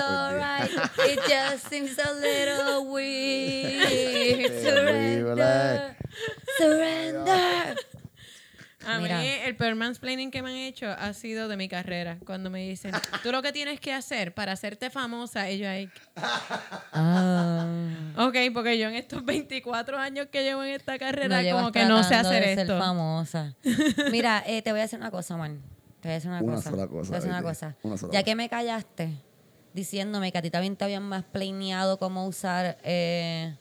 alright. 0.01 0.71
It 1.09 1.19
just 1.27 1.69
seems 1.69 1.99
a 1.99 2.13
little 2.13 2.87
weird. 2.89 3.83
Terrible. 4.63 5.37
Surrender. 5.37 5.97
Surrender. 6.59 7.77
A 8.87 8.99
Mira. 8.99 9.19
mí 9.21 9.27
el 9.27 9.57
peor 9.57 9.75
mansplaining 9.75 10.31
que 10.31 10.43
me 10.43 10.51
han 10.51 10.57
hecho 10.57 10.87
ha 10.91 11.13
sido 11.13 11.49
de 11.49 11.57
mi 11.57 11.69
carrera. 11.69 12.19
Cuando 12.27 12.51
me 12.51 12.67
dicen, 12.69 12.93
tú 13.23 13.31
lo 13.33 13.43
que 13.43 13.53
tienes 13.53 13.79
que 13.81 13.93
hacer 13.93 14.35
para 14.35 14.53
hacerte 14.53 14.91
famosa, 14.91 15.51
yo 15.51 15.69
ahí, 15.69 15.89
Ah. 16.93 17.67
ok, 18.19 18.37
porque 18.53 18.79
yo 18.79 18.89
en 18.89 18.95
estos 18.95 19.25
24 19.25 19.99
años 19.99 20.29
que 20.31 20.43
llevo 20.43 20.63
en 20.65 20.71
esta 20.75 20.99
carrera, 20.99 21.43
No 21.43 21.57
como 21.57 21.73
que 21.73 21.85
no 21.85 22.03
sé 22.05 22.15
hacer 22.15 22.43
de 22.43 22.55
ser 22.55 22.59
esto. 22.61 22.79
famosa. 22.79 23.55
Mira, 24.13 24.43
eh, 24.47 24.63
te 24.63 24.71
voy 24.73 24.81
a 24.81 24.83
decir 24.83 24.99
una 24.99 25.11
cosa, 25.11 25.37
man. 25.37 25.61
Te 26.01 26.09
voy 26.09 26.13
a 26.13 26.15
decir 26.15 26.31
una, 26.31 26.41
Una 26.43 26.55
cosa. 26.57 26.71
sola 26.71 26.83
Te 26.87 26.89
voy 26.93 26.99
cosa, 27.01 27.13
a 27.13 27.17
decir 27.17 27.31
una 27.31 27.43
cosa. 27.43 27.77
Una 27.83 27.97
sola 27.97 28.13
ya 28.13 28.19
cosa. 28.21 28.25
que 28.25 28.35
me 28.35 28.49
callaste 28.49 29.11
diciéndome 29.75 30.33
que 30.33 30.39
a 30.39 30.43
ti 30.43 30.51
también 30.51 30.77
te 30.77 30.85
habían 30.85 31.03
más 31.05 31.25
planeado 31.25 31.99
cómo 31.99 32.27
usar 32.27 32.77
eh, 32.83 33.55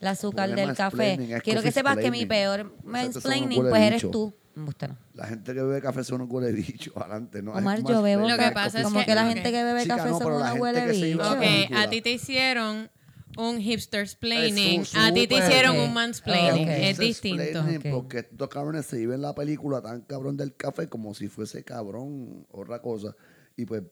el 0.00 0.06
azúcar 0.06 0.54
del 0.54 0.74
café. 0.74 1.40
Quiero 1.42 1.62
que 1.62 1.72
sepas 1.72 1.96
que 1.96 2.10
mi 2.10 2.26
peor 2.26 2.72
mansplaining 2.84 3.62
pues 3.68 3.82
eres 3.82 4.02
tú. 4.10 4.34
No. 4.58 4.96
La 5.14 5.26
gente 5.26 5.54
que 5.54 5.62
bebe 5.62 5.80
café 5.80 6.02
son 6.04 6.20
unos 6.20 6.32
huele 6.32 6.52
bicho 6.52 6.92
adelante, 6.96 7.42
¿no? 7.42 7.52
Omar, 7.52 7.82
yo 7.82 8.02
bebo 8.02 8.28
Lo 8.28 8.36
que 8.36 8.50
pasa 8.52 8.78
es 8.78 8.84
como 8.84 9.00
que- 9.00 9.06
que, 9.06 9.14
la 9.14 9.26
gente 9.26 9.50
que 9.50 9.62
bebe 9.64 9.82
Chica, 9.82 9.96
café 9.96 10.08
no, 10.10 10.18
son 10.18 10.26
pero 10.26 10.30
la 10.32 10.36
una 10.38 10.48
gente 10.50 10.62
huele 10.62 10.84
que 10.86 10.94
se 10.94 11.08
iba 11.08 11.24
a 11.30 11.34
bicho. 11.34 11.40
Ok, 11.40 11.54
película. 11.56 11.82
a 11.82 11.90
ti 11.90 12.02
te 12.02 12.10
hicieron 12.12 12.90
un 13.36 13.60
hipster's 13.60 14.16
planning, 14.16 14.80
Es 14.80 14.88
su- 14.88 14.98
a 14.98 15.12
ti 15.12 15.26
te 15.28 15.36
hicieron 15.38 15.76
un 15.78 15.92
mansplaining, 15.94 16.68
Ok. 16.68 16.74
es 16.76 16.98
distinto. 16.98 17.42
explaining, 17.42 17.76
Ok. 17.78 17.86
Porque 17.92 18.18
estos 18.18 18.48
cabrones 18.48 18.86
se 18.86 18.96
viven 18.96 19.22
la 19.22 19.34
película 19.34 19.80
tan 19.80 20.00
cabrón 20.02 20.36
del 20.36 20.54
café 20.56 20.88
como 20.88 21.14
si 21.14 21.28
fuese 21.28 21.62
cabrón 21.64 22.46
otra 22.50 22.80
cosa. 22.82 23.14
Y 23.56 23.64
pues. 23.64 23.82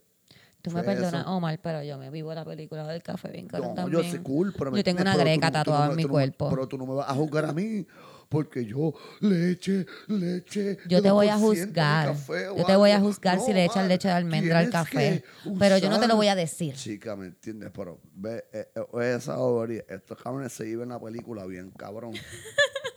Tú 0.62 0.72
me 0.72 0.82
fue 0.82 0.94
perdonas, 0.94 1.20
eso. 1.22 1.30
Omar, 1.30 1.60
pero 1.62 1.80
yo 1.84 1.96
me 1.96 2.10
vivo 2.10 2.34
la 2.34 2.44
película 2.44 2.84
del 2.88 3.00
café 3.00 3.28
bien 3.30 3.46
cabrón 3.46 3.70
No, 3.70 3.74
también. 3.76 4.02
yo 4.02 4.10
sé 4.10 4.20
cool, 4.20 4.52
pero 4.58 4.72
me 4.72 4.78
Yo 4.78 4.82
tengo 4.84 4.98
entiendes, 4.98 5.02
una 5.02 5.12
pero 5.12 5.22
tú 5.22 5.40
greca 5.40 5.46
no- 5.46 5.52
tú 5.52 5.56
no 5.58 5.62
tatuada 5.64 5.86
me- 5.86 5.90
en 5.92 5.96
mi 5.96 6.02
tú 6.02 6.08
no 6.08 6.12
me- 6.14 6.18
cuerpo. 6.18 6.50
Pero 6.50 6.66
tú 6.68 6.78
no 6.78 6.86
me 6.86 6.94
vas 6.94 7.08
a 7.08 7.14
juzgar 7.14 7.44
a 7.44 7.52
mí 7.52 7.86
porque 8.28 8.64
yo 8.64 8.94
leche, 9.20 9.86
leche. 10.08 10.78
Yo 10.88 11.00
te 11.02 11.10
voy 11.10 11.28
a 11.28 11.36
2% 11.36 11.38
de 11.38 11.40
juzgar. 11.40 12.16
Yo 12.56 12.64
te 12.64 12.76
voy 12.76 12.90
a 12.90 13.00
juzgar 13.00 13.40
si 13.40 13.52
le 13.52 13.64
echas 13.64 13.86
leche 13.86 14.08
de 14.08 14.14
almendra 14.14 14.58
al 14.58 14.70
café. 14.70 15.24
Pero 15.58 15.78
yo 15.78 15.88
no 15.90 16.00
te 16.00 16.08
lo 16.08 16.16
voy 16.16 16.28
a 16.28 16.34
decir. 16.34 16.74
Chica, 16.74 17.16
¿me 17.16 17.26
entiendes? 17.26 17.70
Pero 17.74 18.00
ve 18.14 18.44
eh, 18.52 18.68
eh, 18.74 19.14
esa 19.16 19.38
obra, 19.38 19.74
estos 19.88 20.20
cabrones 20.20 20.52
se 20.52 20.64
viven 20.64 20.88
la 20.88 21.00
película 21.00 21.46
bien 21.46 21.70
cabrón. 21.70 22.12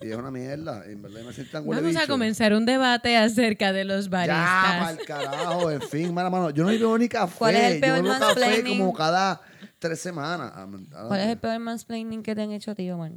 y 0.01 0.09
es 0.09 0.15
una 0.15 0.31
mierda. 0.31 0.85
En 0.85 1.01
verdad 1.01 1.21
me 1.23 1.33
sientan 1.33 1.65
Vamos 1.67 1.95
a 1.95 2.07
comenzar 2.07 2.53
un 2.53 2.65
debate 2.65 3.17
acerca 3.17 3.71
de 3.73 3.85
los 3.85 4.05
Ya, 4.05 4.11
baristas. 4.11 4.79
mal 4.81 4.97
carajo, 5.05 5.71
en 5.71 5.81
fin, 5.81 6.13
mano, 6.13 6.31
mano. 6.31 6.49
Yo 6.49 6.63
no 6.63 6.69
bebo 6.69 6.97
ni 6.97 7.07
café. 7.07 7.35
¿Cuál 7.37 7.55
es 7.55 7.63
el 7.63 7.75
yo 7.75 7.81
peor 7.81 8.03
bebo 8.03 8.09
café 8.09 8.25
mansplaining? 8.25 8.79
como 8.79 8.93
cada 8.93 9.41
tres 9.77 9.99
semanas. 9.99 10.51
Ah, 10.55 10.67
¿Cuál 11.07 11.19
es 11.21 11.27
el 11.27 11.37
peor 11.37 11.59
mansplaining 11.59 12.23
que 12.23 12.35
te 12.35 12.41
han 12.41 12.51
hecho 12.51 12.71
a 12.71 12.75
ti, 12.75 12.89
Omar? 12.89 13.11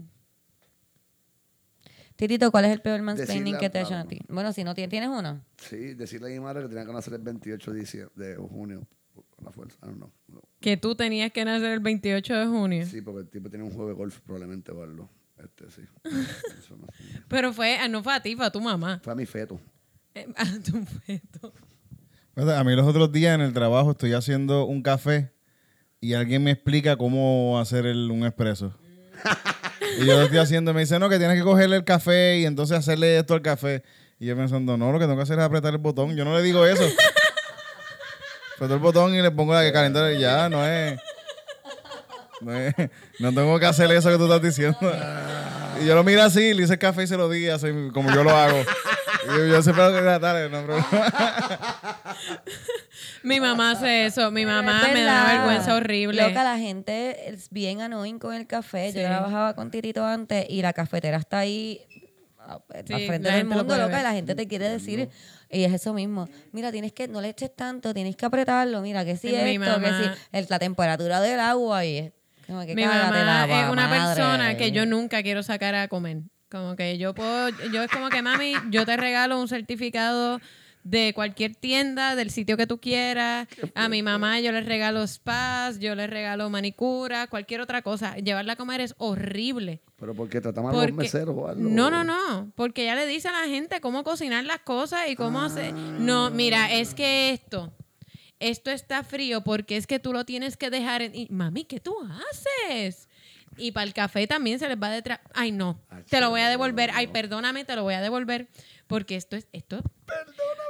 Titito, 2.23 2.53
¿cuál 2.53 2.67
es 2.67 2.71
el 2.71 2.81
peor 2.81 3.03
mansplaining 3.03 3.55
Decirle 3.55 3.59
que 3.59 3.69
te 3.69 3.79
han 3.81 3.85
hecho 3.85 3.97
a 3.97 4.05
ti? 4.05 4.21
Bueno, 4.29 4.53
si 4.53 4.63
no 4.63 4.77
tienes, 4.77 4.91
¿tienes 4.91 5.09
uno. 5.09 5.45
Sí, 5.57 5.95
decirle 5.95 6.29
a 6.29 6.31
mi 6.31 6.39
madre 6.39 6.63
que 6.63 6.69
tenía 6.69 6.87
que 6.87 6.93
nacer 6.93 7.15
el 7.15 7.21
28 7.21 7.73
de, 7.73 7.81
diciembre, 7.81 8.27
de 8.29 8.37
junio. 8.37 8.87
Con 9.13 9.45
la 9.45 9.51
fuerza. 9.51 9.77
I 9.83 9.87
don't 9.87 9.97
know. 9.97 10.13
No. 10.29 10.41
Que 10.61 10.77
tú 10.77 10.95
tenías 10.95 11.33
que 11.33 11.45
nacer 11.45 11.73
el 11.73 11.81
28 11.81 12.33
de 12.37 12.47
junio. 12.47 12.87
Sí, 12.87 13.03
porque 13.03 13.23
el 13.23 13.29
tipo 13.29 13.51
tiene 13.51 13.65
un 13.65 13.73
juego 13.73 13.89
de 13.89 13.95
golf, 13.95 14.21
probablemente 14.21 14.71
verlo. 14.73 15.11
Este 15.37 15.69
sí. 15.73 15.83
Eso 16.05 16.77
no 16.77 16.87
sé. 16.97 17.23
Pero 17.27 17.53
fue, 17.53 17.77
ah, 17.79 17.89
no 17.89 18.05
fue 18.05 18.15
a 18.15 18.23
ti, 18.23 18.37
fue 18.37 18.47
a 18.47 18.53
tu 18.53 18.61
mamá. 18.61 19.01
Fue 19.03 19.13
a 19.13 19.17
mi 19.17 19.27
feto. 19.27 19.61
Eh, 20.15 20.29
A 20.37 20.45
tu 20.61 20.81
feto. 20.85 21.53
A 22.37 22.63
mí 22.63 22.77
los 22.77 22.87
otros 22.87 23.11
días 23.11 23.35
en 23.35 23.41
el 23.41 23.53
trabajo 23.53 23.91
estoy 23.91 24.13
haciendo 24.13 24.65
un 24.67 24.83
café 24.83 25.33
y 26.01 26.15
alguien 26.15 26.45
me 26.45 26.53
explica 26.53 26.97
cómo 26.97 27.59
hacer 27.59 27.85
el- 27.85 28.13
un 28.13 28.25
expreso. 28.25 28.79
y 29.99 30.07
yo 30.07 30.17
lo 30.17 30.23
estoy 30.23 30.39
haciendo 30.39 30.73
me 30.75 30.81
dice, 30.81 30.99
no, 30.99 31.09
que 31.09 31.19
tienes 31.19 31.37
que 31.39 31.45
cogerle 31.45 31.77
el 31.77 31.85
café 31.85 32.39
y 32.39 32.47
entonces 32.47 32.77
hacerle 32.79 33.19
esto 33.19 33.35
al 33.35 33.43
café. 33.43 33.83
Y 34.19 34.27
yo 34.27 34.37
pensando, 34.37 34.77
no, 34.77 34.93
lo 34.93 34.99
que 34.99 35.05
tengo 35.05 35.17
que 35.17 35.23
hacer 35.23 35.39
es 35.39 35.45
apretar 35.45 35.73
el 35.73 35.79
botón. 35.79 36.15
Yo 36.17 36.25
no 36.25 36.37
le 36.37 36.43
digo 36.43 36.65
eso. 36.67 36.85
Apreto 38.57 38.75
el 38.75 38.81
botón 38.81 39.15
y 39.15 39.21
le 39.23 39.31
pongo 39.31 39.55
la 39.55 39.63
que 39.63 39.73
calentar 39.73 40.13
y 40.13 40.19
ya, 40.21 40.49
no 40.49 40.65
es... 40.67 40.99
No, 42.41 42.57
es- 42.57 42.75
no 43.19 43.33
tengo 43.33 43.59
que 43.59 43.67
hacer 43.67 43.91
eso 43.93 44.11
que 44.11 44.17
tú 44.19 44.25
estás 44.25 44.43
diciendo. 44.43 44.79
Y 45.83 45.87
yo 45.87 45.95
lo 45.95 46.05
miro 46.05 46.23
así, 46.23 46.55
le 46.55 46.63
hice 46.65 46.75
el 46.75 46.79
café 46.79 47.03
y 47.05 47.07
se 47.07 47.17
lo 47.17 47.29
di 47.29 47.49
así 47.49 47.67
como 47.93 48.13
yo 48.15 48.23
lo 48.23 48.31
hago. 48.31 48.59
Yo, 49.27 49.47
yo 49.47 49.63
siempre 49.63 49.85
lo 49.85 49.93
que 49.93 50.03
dale, 50.03 50.49
no 50.49 50.59
hay 50.59 50.65
problema. 50.65 51.11
Mi 53.23 53.41
mamá 53.41 53.73
hace 53.73 54.07
eso. 54.07 54.31
Mi 54.31 54.45
mamá 54.45 54.83
Es 54.87 54.93
me 54.95 55.03
da 55.05 55.25
verdad. 55.25 55.37
vergüenza 55.37 55.75
horrible. 55.77 56.23
Loca, 56.29 56.45
la 56.45 56.59
gente 56.59 57.31
es 57.31 57.49
bien 57.51 57.81
annoying 57.81 58.19
con 58.19 58.35
el 58.35 58.47
café. 58.47 58.91
Sí. 58.93 58.99
Yo 59.01 59.07
trabajaba 59.07 59.55
con 59.55 59.71
Titito 59.71 60.05
antes 60.05 60.47
y 60.49 60.63
la 60.63 60.73
cafetera 60.73 61.19
está 61.19 61.39
ahí 61.41 61.81
a- 62.39 62.55
al 62.55 62.63
Sí, 62.87 63.07
frente 63.07 63.31
del 63.31 63.49
lo 63.49 63.55
mundo, 63.55 63.77
loca, 63.77 64.01
y 64.01 64.03
la 64.03 64.13
gente 64.13 64.35
te 64.35 64.49
quiere 64.49 64.69
decir, 64.69 65.09
y 65.49 65.65
es 65.65 65.73
eso 65.73 65.95
mismo. 65.95 66.29
Mira, 66.51 66.73
tienes 66.73 66.93
que, 66.93 67.07
no 67.07 67.21
le 67.21 67.29
eches 67.29 67.55
tanto, 67.55 67.95
tienes 67.95 68.17
que 68.17 68.27
apretarlo. 68.27 68.81
Mira, 68.81 69.05
que 69.05 69.17
si 69.17 69.29
Mi 69.29 69.35
esto, 69.35 69.81
que 69.81 70.11
el- 70.39 70.47
la 70.49 70.59
temperatura 70.59 71.21
del 71.21 71.39
agua 71.39 71.85
y 71.85 71.99
es 71.99 72.13
como 72.49 72.67
que 72.67 72.75
Mi 72.75 72.85
mamá 72.85 73.11
la 73.25 73.45
es 73.65 73.71
una 73.71 73.87
madre. 73.87 74.15
persona 74.17 74.57
que 74.57 74.73
yo 74.73 74.85
nunca 74.85 75.23
quiero 75.23 75.43
sacar 75.45 75.77
a 75.77 75.87
comer. 75.87 76.19
Como 76.53 76.77
que 76.77 76.99
yo 76.99 77.15
puedo, 77.15 77.49
yo 77.73 77.83
es 77.83 77.91
como 77.91 78.11
que 78.11 78.21
mami, 78.21 78.53
yo 78.69 78.85
te 78.85 78.95
regalo 78.99 79.41
un 79.41 79.49
certificado 79.49 80.39
de 80.85 81.15
cualquier 81.15 81.55
tienda, 81.55 82.15
del 82.15 82.31
sitio 82.31 82.59
que 82.59 82.67
tú 82.67 82.79
quieras. 82.79 83.49
A 83.75 83.89
mi 83.89 84.03
mamá 84.03 84.39
yo 84.39 84.53
le 84.53 84.61
regalo 84.61 85.07
spas, 85.07 85.79
yo 85.79 85.95
le 85.95 86.07
regalo 86.07 86.51
manicura, 86.51 87.27
cualquier 87.29 87.63
otra 87.63 87.81
cosa. 87.81 88.17
Llevarla 88.17 88.53
a 88.53 88.57
comer 88.57 88.83
es 88.83 88.95
horrible. 88.99 89.81
Pero 89.97 90.15
porque 90.15 90.43
tratamos 90.43 90.75
a 90.75 90.87
los 90.87 90.93
meseros 90.93 91.35
o 91.35 91.49
algo. 91.49 91.63
No, 91.63 91.91
no, 91.91 92.05
no, 92.05 92.53
porque 92.55 92.83
ella 92.83 92.97
le 92.97 93.07
dice 93.07 93.29
a 93.29 93.33
la 93.33 93.49
gente 93.49 93.81
cómo 93.81 94.05
cocinar 94.05 94.45
las 94.45 94.59
cosas 94.59 95.09
y 95.09 95.17
cómo 95.17 95.41
hacer. 95.41 95.73
No, 95.73 96.31
mira, 96.31 96.71
es 96.71 96.93
que 96.93 97.31
esto, 97.31 97.73
esto 98.41 98.71
está 98.71 99.05
frío 99.05 99.43
porque 99.43 99.79
es 99.79 99.87
que 99.87 99.99
tú 99.99 100.13
lo 100.13 100.27
tienes 100.27 100.59
que 100.59 100.69
dejar 100.69 101.01
en... 101.01 101.15
y, 101.15 101.29
Mami, 101.31 101.65
¿qué 101.65 101.81
tú 101.81 101.97
haces? 102.03 103.09
Y 103.57 103.73
para 103.73 103.85
el 103.85 103.93
café 103.95 104.27
también 104.27 104.59
se 104.59 104.69
les 104.69 104.77
va 104.81 104.91
detrás. 104.91 105.21
Ay, 105.35 105.53
no. 105.53 105.79
Ay, 105.91 106.03
Te 106.09 106.21
lo 106.21 106.31
voy 106.31 106.41
a 106.41 106.49
devolver. 106.49 106.91
no. 106.91 106.97
Ay, 106.99 107.07
perdóname, 107.09 107.65
te 107.65 107.77
lo 107.77 107.83
voy 107.83 107.95
a 107.95 108.01
devolver. 108.01 108.49
Porque 108.87 109.17
esto 109.17 109.37
es. 109.37 109.47
Esto, 109.53 109.83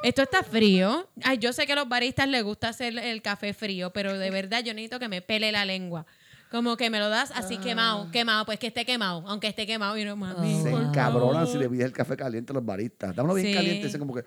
esto 0.04 0.22
está 0.22 0.42
frío. 0.42 1.08
Ay, 1.24 1.38
yo 1.38 1.52
sé 1.52 1.66
que 1.66 1.72
a 1.72 1.76
los 1.76 1.88
baristas 1.88 2.28
les 2.28 2.42
gusta 2.42 2.68
hacer 2.68 2.96
el 2.98 3.22
café 3.22 3.54
frío, 3.54 3.92
pero 3.92 4.18
de 4.18 4.30
verdad 4.30 4.62
yo 4.64 4.74
necesito 4.74 4.98
que 4.98 5.08
me 5.08 5.22
pele 5.22 5.52
la 5.52 5.64
lengua. 5.64 6.06
Como 6.50 6.76
que 6.76 6.90
me 6.90 6.98
lo 6.98 7.08
das 7.08 7.30
así 7.34 7.56
quemado, 7.56 8.10
quemado, 8.10 8.44
pues 8.44 8.58
que 8.58 8.66
esté 8.66 8.84
quemado, 8.84 9.24
aunque 9.26 9.46
esté 9.46 9.66
quemado. 9.66 9.96
Y 9.96 10.04
no, 10.04 10.16
mami. 10.16 10.54
Oh, 10.54 10.62
Se 10.62 10.70
por 10.70 10.82
encabronan 10.82 11.46
si 11.46 11.56
le 11.56 11.68
pides 11.68 11.86
el 11.86 11.92
café 11.92 12.14
caliente 12.16 12.52
a 12.52 12.54
los 12.54 12.64
baristas. 12.64 13.16
Dámelo 13.16 13.34
bien 13.34 13.46
Sí. 13.48 13.54
caliente. 13.54 13.86
Dicen 13.86 13.98
como 14.00 14.14
que 14.14 14.22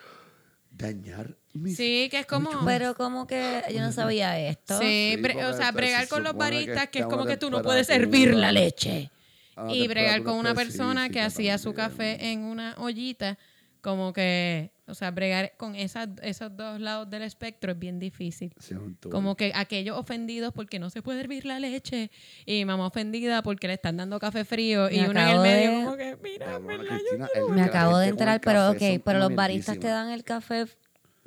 dañar 0.78 1.38
mi 1.54 1.74
Sí, 1.74 2.08
que 2.12 2.20
es 2.20 2.26
como. 2.26 2.50
Pero 2.66 2.96
como 2.96 3.28
que 3.28 3.64
yo 3.72 3.82
no 3.82 3.92
sabía 3.92 4.38
esto. 4.40 4.80
Sí, 4.80 5.18
Sí, 5.22 5.38
o 5.38 5.54
sea, 5.54 5.68
se 5.68 5.72
bregar 5.72 6.08
con 6.08 6.24
los 6.24 6.36
baristas, 6.36 6.90
que 6.90 7.00
es 7.00 7.06
como 7.06 7.26
que 7.26 7.38
tú 7.38 7.50
no 7.50 7.62
puedes 7.62 7.90
hervir 7.90 8.36
la 8.36 8.52
leche. 8.52 9.12
a 9.56 9.64
una 9.64 9.74
Y 9.74 9.88
bregar 9.88 10.24
con 10.24 10.36
una 10.36 10.54
persona 10.54 11.10
que 11.10 11.22
hacía 11.22 11.58
su 11.58 11.74
café 11.74 12.32
en 12.32 12.42
una 12.42 12.76
ollita, 12.78 13.38
como 13.82 14.12
que, 14.14 14.72
o 14.88 14.94
sea, 14.94 15.12
bregar 15.12 15.54
con 15.58 15.76
esas, 15.76 16.10
esos 16.22 16.56
dos 16.56 16.80
lados 16.80 17.10
del 17.10 17.24
espectro 17.24 17.72
es 17.72 17.80
bien 17.80 17.98
difícil. 18.00 18.54
Sí. 18.60 18.76
Como 19.10 19.36
que 19.36 19.52
aquellos 19.56 19.98
ofendidos 19.98 20.54
porque 20.54 20.78
no 20.80 20.90
se 20.90 21.02
puede 21.02 21.22
hervir 21.22 21.46
la 21.46 21.60
leche 21.60 22.12
y 22.46 22.66
mamá 22.66 22.88
ofendida 22.88 23.42
porque 23.42 23.68
le 23.68 23.74
están 23.74 23.98
dando 23.98 24.20
café 24.20 24.46
frío 24.46 24.90
y 24.92 25.00
uno 25.00 25.20
en 25.20 25.28
el 25.28 25.40
medio 25.40 25.72
de- 25.80 25.84
como 25.86 25.98
que, 25.98 26.18
mira, 26.22 26.60
¿verdad? 26.60 26.84
Yo 27.12 27.18
Cristina, 27.18 27.28
Me 27.50 27.56
la 27.62 27.66
acabo 27.66 27.98
de 27.98 28.08
enterar, 28.10 28.42
pero 28.42 28.72
ok, 28.72 29.02
pero 29.04 29.20
los 29.20 29.34
baristas 29.34 29.80
te 29.80 29.88
dan 29.88 30.10
el 30.12 30.24
café 30.24 30.66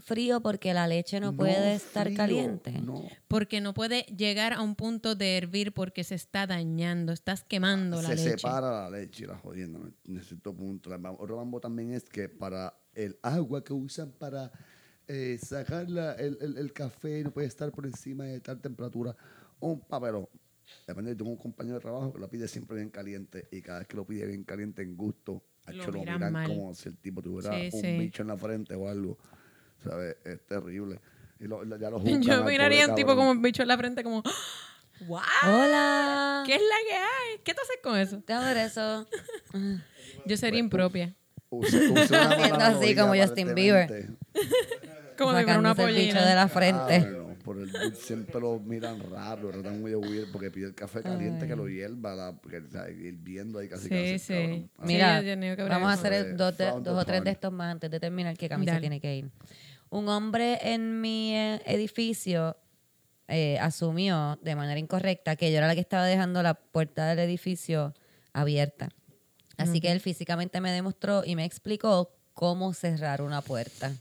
frío 0.01 0.41
porque 0.41 0.73
la 0.73 0.87
leche 0.87 1.21
no, 1.21 1.35
puede 1.37 1.75
estar 1.75 2.07
frío, 2.07 2.17
caliente. 2.17 2.73
No. 2.81 3.03
Porque 3.27 3.61
no 3.61 3.75
puede 3.75 4.03
llegar 4.05 4.53
a 4.55 4.63
un 4.63 4.75
punto 4.75 5.15
de 5.17 5.37
hervir 5.37 5.73
porque 5.73 6.03
se 6.05 6.15
está 6.15 6.47
dañando, 6.47 7.13
estás 7.13 7.45
quemando 7.45 8.01
la 8.01 8.09
se 8.11 8.15
leche. 8.17 8.31
separa 8.39 8.89
la 8.89 8.91
leche 8.91 9.25
y 9.25 9.27
la 9.27 9.37
jodienda 9.37 9.81
en 10.07 10.23
cierto 10.25 10.55
punto. 10.55 10.89
La 10.89 11.11
Otro 11.13 11.37
mambo 11.37 11.61
también 11.61 11.93
es 11.93 12.09
que 12.09 12.29
para 12.29 12.73
el 12.99 13.19
agua 13.23 13.63
que 13.63 13.73
usan 13.73 14.11
para 14.13 14.51
eh, 15.07 15.39
sacar 15.43 15.89
la- 15.89 16.13
el, 16.15 16.37
el- 16.41 16.59
el 16.59 16.73
café 16.73 17.23
no 17.25 17.31
puede 17.31 17.47
estar 17.47 17.71
por 17.73 17.87
encima 17.87 18.25
de 18.25 18.41
tal 18.41 18.61
temperatura. 18.61 19.17
Un 19.61 19.81
papelón. 19.81 20.29
Depende, 20.87 21.15
tengo 21.15 21.31
un 21.31 21.37
compañero 21.39 21.77
de 21.77 21.81
trabajo 21.81 22.13
que 22.13 22.19
lo 22.19 22.29
pide 22.29 22.47
siempre 22.47 22.77
bien 22.77 22.91
caliente 22.91 23.49
y 23.51 23.63
cada 23.63 23.79
vez 23.79 23.89
que 23.89 23.97
lo 23.97 24.05
pide 24.05 24.27
bien 24.27 24.45
caliente 24.45 24.83
en 24.83 24.97
gusto, 24.97 25.43
Lo 25.67 25.73
hecho, 25.73 25.91
lo 25.93 26.01
miran 26.01 26.17
miran 26.17 26.33
mal. 26.35 26.47
como 26.49 26.75
si 26.75 26.89
el 26.91 26.99
tipo 26.99 27.23
tuviera 27.23 27.53
Sí, 27.57 27.71
un 27.73 27.81
sí. 27.81 27.99
bicho 27.99 28.21
en 28.23 28.29
la 28.29 28.37
frente 28.37 28.75
o 28.75 28.87
algo. 28.89 29.17
¿Sabes? 29.83 30.17
Es 30.27 30.45
terrible. 30.47 31.01
Y 31.41 31.45
lo- 31.45 31.65
lo- 31.65 31.79
ya 31.79 31.89
lo 31.89 31.99
Yo 32.21 32.45
miraría 32.45 32.85
a 32.85 32.89
un 32.89 32.95
tipo 32.97 33.15
como 33.17 33.31
un 33.31 33.41
bicho 33.41 33.63
en 33.63 33.69
la 33.69 33.79
frente 33.79 34.03
como, 34.03 34.23
¡Wow! 35.07 35.21
Hola. 35.45 36.43
¿Qué 36.45 36.57
es 36.57 36.61
la 36.61 36.77
que 36.91 36.97
hay? 36.97 37.39
¿Qué 37.45 37.55
tú 37.55 37.61
haces 37.63 37.79
con 37.83 37.97
eso? 37.97 38.23
Déjame 38.27 38.53
ver 38.53 38.67
eso. 38.67 39.07
Yo 40.27 40.37
sería 40.37 40.59
impropia. 40.61 41.15
Usa 41.51 41.79
una 41.91 42.29
mala 42.51 42.67
así 42.69 42.95
como 42.95 43.15
Justin 43.15 43.55
Bieber. 43.55 44.09
Como 45.17 45.33
de 45.33 45.45
una 45.59 45.75
pollina. 45.75 46.27
de 46.27 46.35
la 46.35 46.43
Ah, 46.43 46.49
frente. 46.49 47.01
bueno, 47.01 47.29
por 47.45 47.59
el 47.59 47.95
siempre 47.97 48.41
lo 48.41 48.61
miran 48.61 49.01
raro, 49.11 49.45
lo 49.45 49.51
tratan 49.51 49.81
muy 49.81 49.91
de 49.91 49.97
weird 49.97 50.31
porque 50.31 50.51
pide 50.51 50.67
el 50.67 50.75
café 50.75 51.03
caliente 51.03 51.47
que 51.49 51.57
lo 51.57 51.67
hierva, 51.69 52.15
la, 52.15 52.33
porque, 52.37 52.61
sea, 52.71 52.89
hirviendo 52.91 53.59
ahí 53.59 53.69
casi 53.69 53.85
Sí, 53.85 53.89
casi. 53.89 54.19
sí. 54.19 54.33
cabrón. 54.35 54.71
Ah, 54.79 54.83
Mira, 54.87 55.21
Sí, 55.21 55.27
ver 55.27 55.69
vamos 55.69 55.91
a 55.91 55.93
hacer 55.95 56.13
el- 56.13 56.37
dos, 56.37 56.57
de- 56.59 56.67
dos 56.83 56.89
o 57.03 57.05
tres 57.05 57.25
de 57.25 57.31
estos 57.31 57.51
más 57.53 57.73
antes 57.73 57.91
de 57.91 57.99
terminar, 57.99 58.37
que 58.37 58.49
Camisa 58.49 58.73
Dale. 58.73 58.81
tiene 58.83 59.01
que 59.01 59.17
ir. 59.17 59.31
Un 59.91 60.09
hombre 60.09 60.59
en 60.63 61.01
mi 61.01 61.35
eh, 61.35 61.63
edificio 61.65 62.57
eh, 63.27 63.59
asumió 63.59 64.39
de 64.43 64.55
manera 64.55 64.79
incorrecta 64.79 65.35
que 65.37 65.51
yo 65.51 65.59
era 65.59 65.67
la 65.67 65.75
que 65.75 65.81
estaba 65.81 66.05
dejando 66.05 66.43
la 66.43 66.55
puerta 66.55 67.07
del 67.09 67.19
edificio 67.21 67.95
abierta. 68.35 68.91
Así 69.59 69.81
que 69.81 69.91
él 69.91 70.01
físicamente 70.01 70.61
me 70.61 70.73
demostró 70.73 71.25
y 71.25 71.37
me 71.37 71.45
explicó 71.45 72.15
cómo 72.33 72.73
cerrar 72.73 73.21
una 73.21 73.43
puerta. 73.43 73.93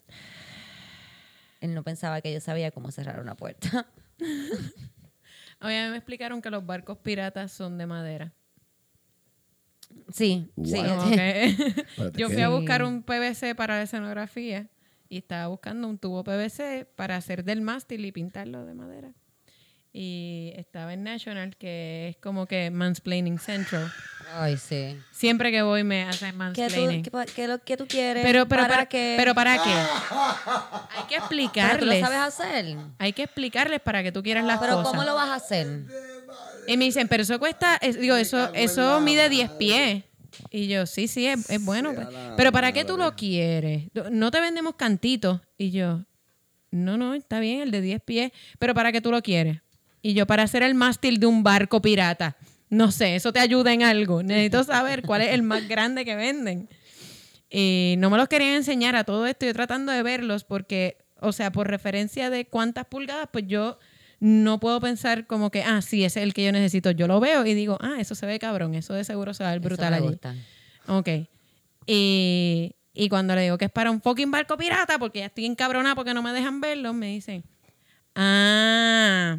Él 1.59 1.73
no 1.73 1.83
pensaba 1.83 2.21
que 2.21 2.31
yo 2.31 2.39
sabía 2.39 2.71
cómo 2.71 2.91
cerrar 2.91 3.19
una 3.19 3.35
puerta. 3.35 3.87
A 5.59 5.67
mí 5.67 5.73
me 5.73 5.97
explicaron 5.97 6.41
que 6.41 6.51
los 6.51 6.63
barcos 6.65 6.99
piratas 6.99 7.51
son 7.51 7.79
de 7.79 7.87
madera. 7.87 8.33
Sí, 10.13 10.51
sí. 10.63 10.77
Wow. 10.77 12.11
Yo 12.15 12.29
fui 12.29 12.41
a 12.41 12.49
buscar 12.49 12.83
un 12.83 13.01
PVC 13.01 13.55
para 13.55 13.77
la 13.77 13.83
escenografía 13.83 14.69
y 15.09 15.17
estaba 15.17 15.47
buscando 15.47 15.87
un 15.87 15.97
tubo 15.97 16.23
PVC 16.23 16.85
para 16.95 17.15
hacer 17.15 17.43
del 17.43 17.61
mástil 17.61 18.05
y 18.05 18.11
pintarlo 18.11 18.65
de 18.65 18.73
madera. 18.73 19.13
Y 19.99 20.53
estaba 20.55 20.93
en 20.93 21.03
National, 21.03 21.55
que 21.57 22.09
es 22.09 22.17
como 22.17 22.45
que 22.45 22.69
Mansplaining 22.69 23.39
Central. 23.39 23.91
Ay, 24.35 24.55
sí. 24.57 24.95
Siempre 25.11 25.49
que 25.49 25.63
voy 25.63 25.83
me 25.83 26.03
hacen 26.03 26.27
¿Qué 26.29 26.33
tú, 26.33 26.37
mansplaining. 26.37 27.01
qué, 27.01 27.11
qué 27.35 27.59
que 27.65 27.77
tú 27.77 27.87
quieres? 27.87 28.23
pero, 28.23 28.47
pero, 28.47 28.61
para 28.61 28.67
para, 28.73 28.85
que... 28.85 29.15
pero 29.17 29.33
¿para 29.33 29.55
qué? 29.55 29.71
Hay 29.71 31.07
que 31.09 31.15
Pero 31.29 31.79
tú 31.79 31.85
lo 31.85 31.93
explicarles. 31.93 31.99
sabes 32.01 32.19
hacer. 32.19 32.77
Hay 32.99 33.13
que 33.13 33.23
explicarles 33.23 33.79
para 33.81 34.03
que 34.03 34.11
tú 34.11 34.21
quieras 34.21 34.45
las 34.45 34.59
Pero 34.59 34.73
cosas. 34.75 34.91
¿cómo 34.91 35.03
lo 35.03 35.15
vas 35.15 35.29
a 35.29 35.35
hacer? 35.35 35.85
Y 36.67 36.77
me 36.77 36.85
dicen, 36.85 37.07
pero 37.07 37.23
eso 37.23 37.39
cuesta, 37.39 37.77
es- 37.77 37.99
digo, 37.99 38.15
eso, 38.17 38.53
eso 38.53 39.01
mide 39.01 39.29
10 39.29 39.49
pies. 39.51 40.03
Y 40.51 40.67
yo, 40.67 40.85
sí, 40.85 41.07
sí, 41.07 41.25
es, 41.25 41.49
es 41.49 41.65
bueno. 41.65 41.91
Sea 41.95 42.11
la 42.11 42.35
Pero 42.35 42.51
¿para 42.51 42.71
qué 42.71 42.85
tú 42.85 42.97
lo 42.97 43.15
quieres? 43.15 43.85
No 44.11 44.29
te 44.29 44.39
vendemos 44.41 44.75
cantitos. 44.75 45.41
Y 45.57 45.71
yo, 45.71 46.03
no, 46.69 46.97
no, 46.97 47.15
está 47.15 47.39
bien 47.39 47.61
el 47.61 47.71
de 47.71 47.81
10 47.81 48.01
pies, 48.01 48.31
pero 48.59 48.75
¿para 48.75 48.91
qué 48.91 49.01
tú 49.01 49.09
lo 49.09 49.23
quieres? 49.23 49.61
Y 50.01 50.13
yo, 50.13 50.25
para 50.25 50.43
hacer 50.43 50.63
el 50.63 50.75
mástil 50.75 51.19
de 51.19 51.25
un 51.25 51.43
barco 51.43 51.81
pirata. 51.81 52.37
No 52.69 52.91
sé, 52.91 53.15
eso 53.15 53.31
te 53.31 53.39
ayuda 53.39 53.73
en 53.73 53.83
algo. 53.83 54.23
Necesito 54.23 54.63
saber 54.63 55.01
cuál 55.03 55.21
es 55.21 55.33
el 55.33 55.41
más 55.41 55.67
grande 55.67 56.05
que 56.05 56.15
venden. 56.15 56.69
Y 57.49 57.95
no 57.97 58.09
me 58.09 58.17
los 58.17 58.27
querían 58.27 58.55
enseñar 58.55 58.95
a 58.95 59.03
todo 59.03 59.25
esto. 59.25 59.45
Yo 59.45 59.53
tratando 59.53 59.91
de 59.91 60.03
verlos 60.03 60.43
porque, 60.43 60.97
o 61.19 61.31
sea, 61.31 61.51
por 61.51 61.67
referencia 61.67 62.29
de 62.29 62.45
cuántas 62.45 62.85
pulgadas, 62.85 63.29
pues 63.31 63.45
yo 63.47 63.79
no 64.19 64.59
puedo 64.59 64.81
pensar 64.81 65.27
como 65.27 65.49
que, 65.51 65.63
ah, 65.63 65.81
sí, 65.81 66.03
ese 66.03 66.19
es 66.19 66.23
el 66.23 66.33
que 66.33 66.43
yo 66.43 66.51
necesito. 66.51 66.91
Yo 66.91 67.07
lo 67.07 67.19
veo 67.19 67.45
y 67.45 67.53
digo, 67.53 67.77
ah, 67.81 67.95
eso 67.99 68.15
se 68.15 68.25
ve 68.25 68.37
cabrón. 68.39 68.75
Eso 68.75 68.93
de 68.93 69.03
seguro 69.03 69.33
se 69.33 69.43
va 69.43 69.49
a 69.49 69.53
ver 69.53 69.61
Eso 69.61 69.69
brutal 69.69 69.91
me 69.91 69.97
allí. 69.97 70.17
Ok. 70.87 71.09
Y, 71.85 72.75
y 72.93 73.09
cuando 73.09 73.33
le 73.35 73.43
digo 73.43 73.57
que 73.57 73.65
es 73.65 73.71
para 73.71 73.91
un 73.91 74.01
fucking 74.01 74.31
barco 74.31 74.57
pirata, 74.57 74.99
porque 74.99 75.19
ya 75.19 75.27
estoy 75.27 75.45
encabronada 75.45 75.95
porque 75.95 76.13
no 76.13 76.21
me 76.21 76.33
dejan 76.33 76.59
verlo, 76.59 76.93
me 76.93 77.07
dicen, 77.07 77.45
ah, 78.15 79.37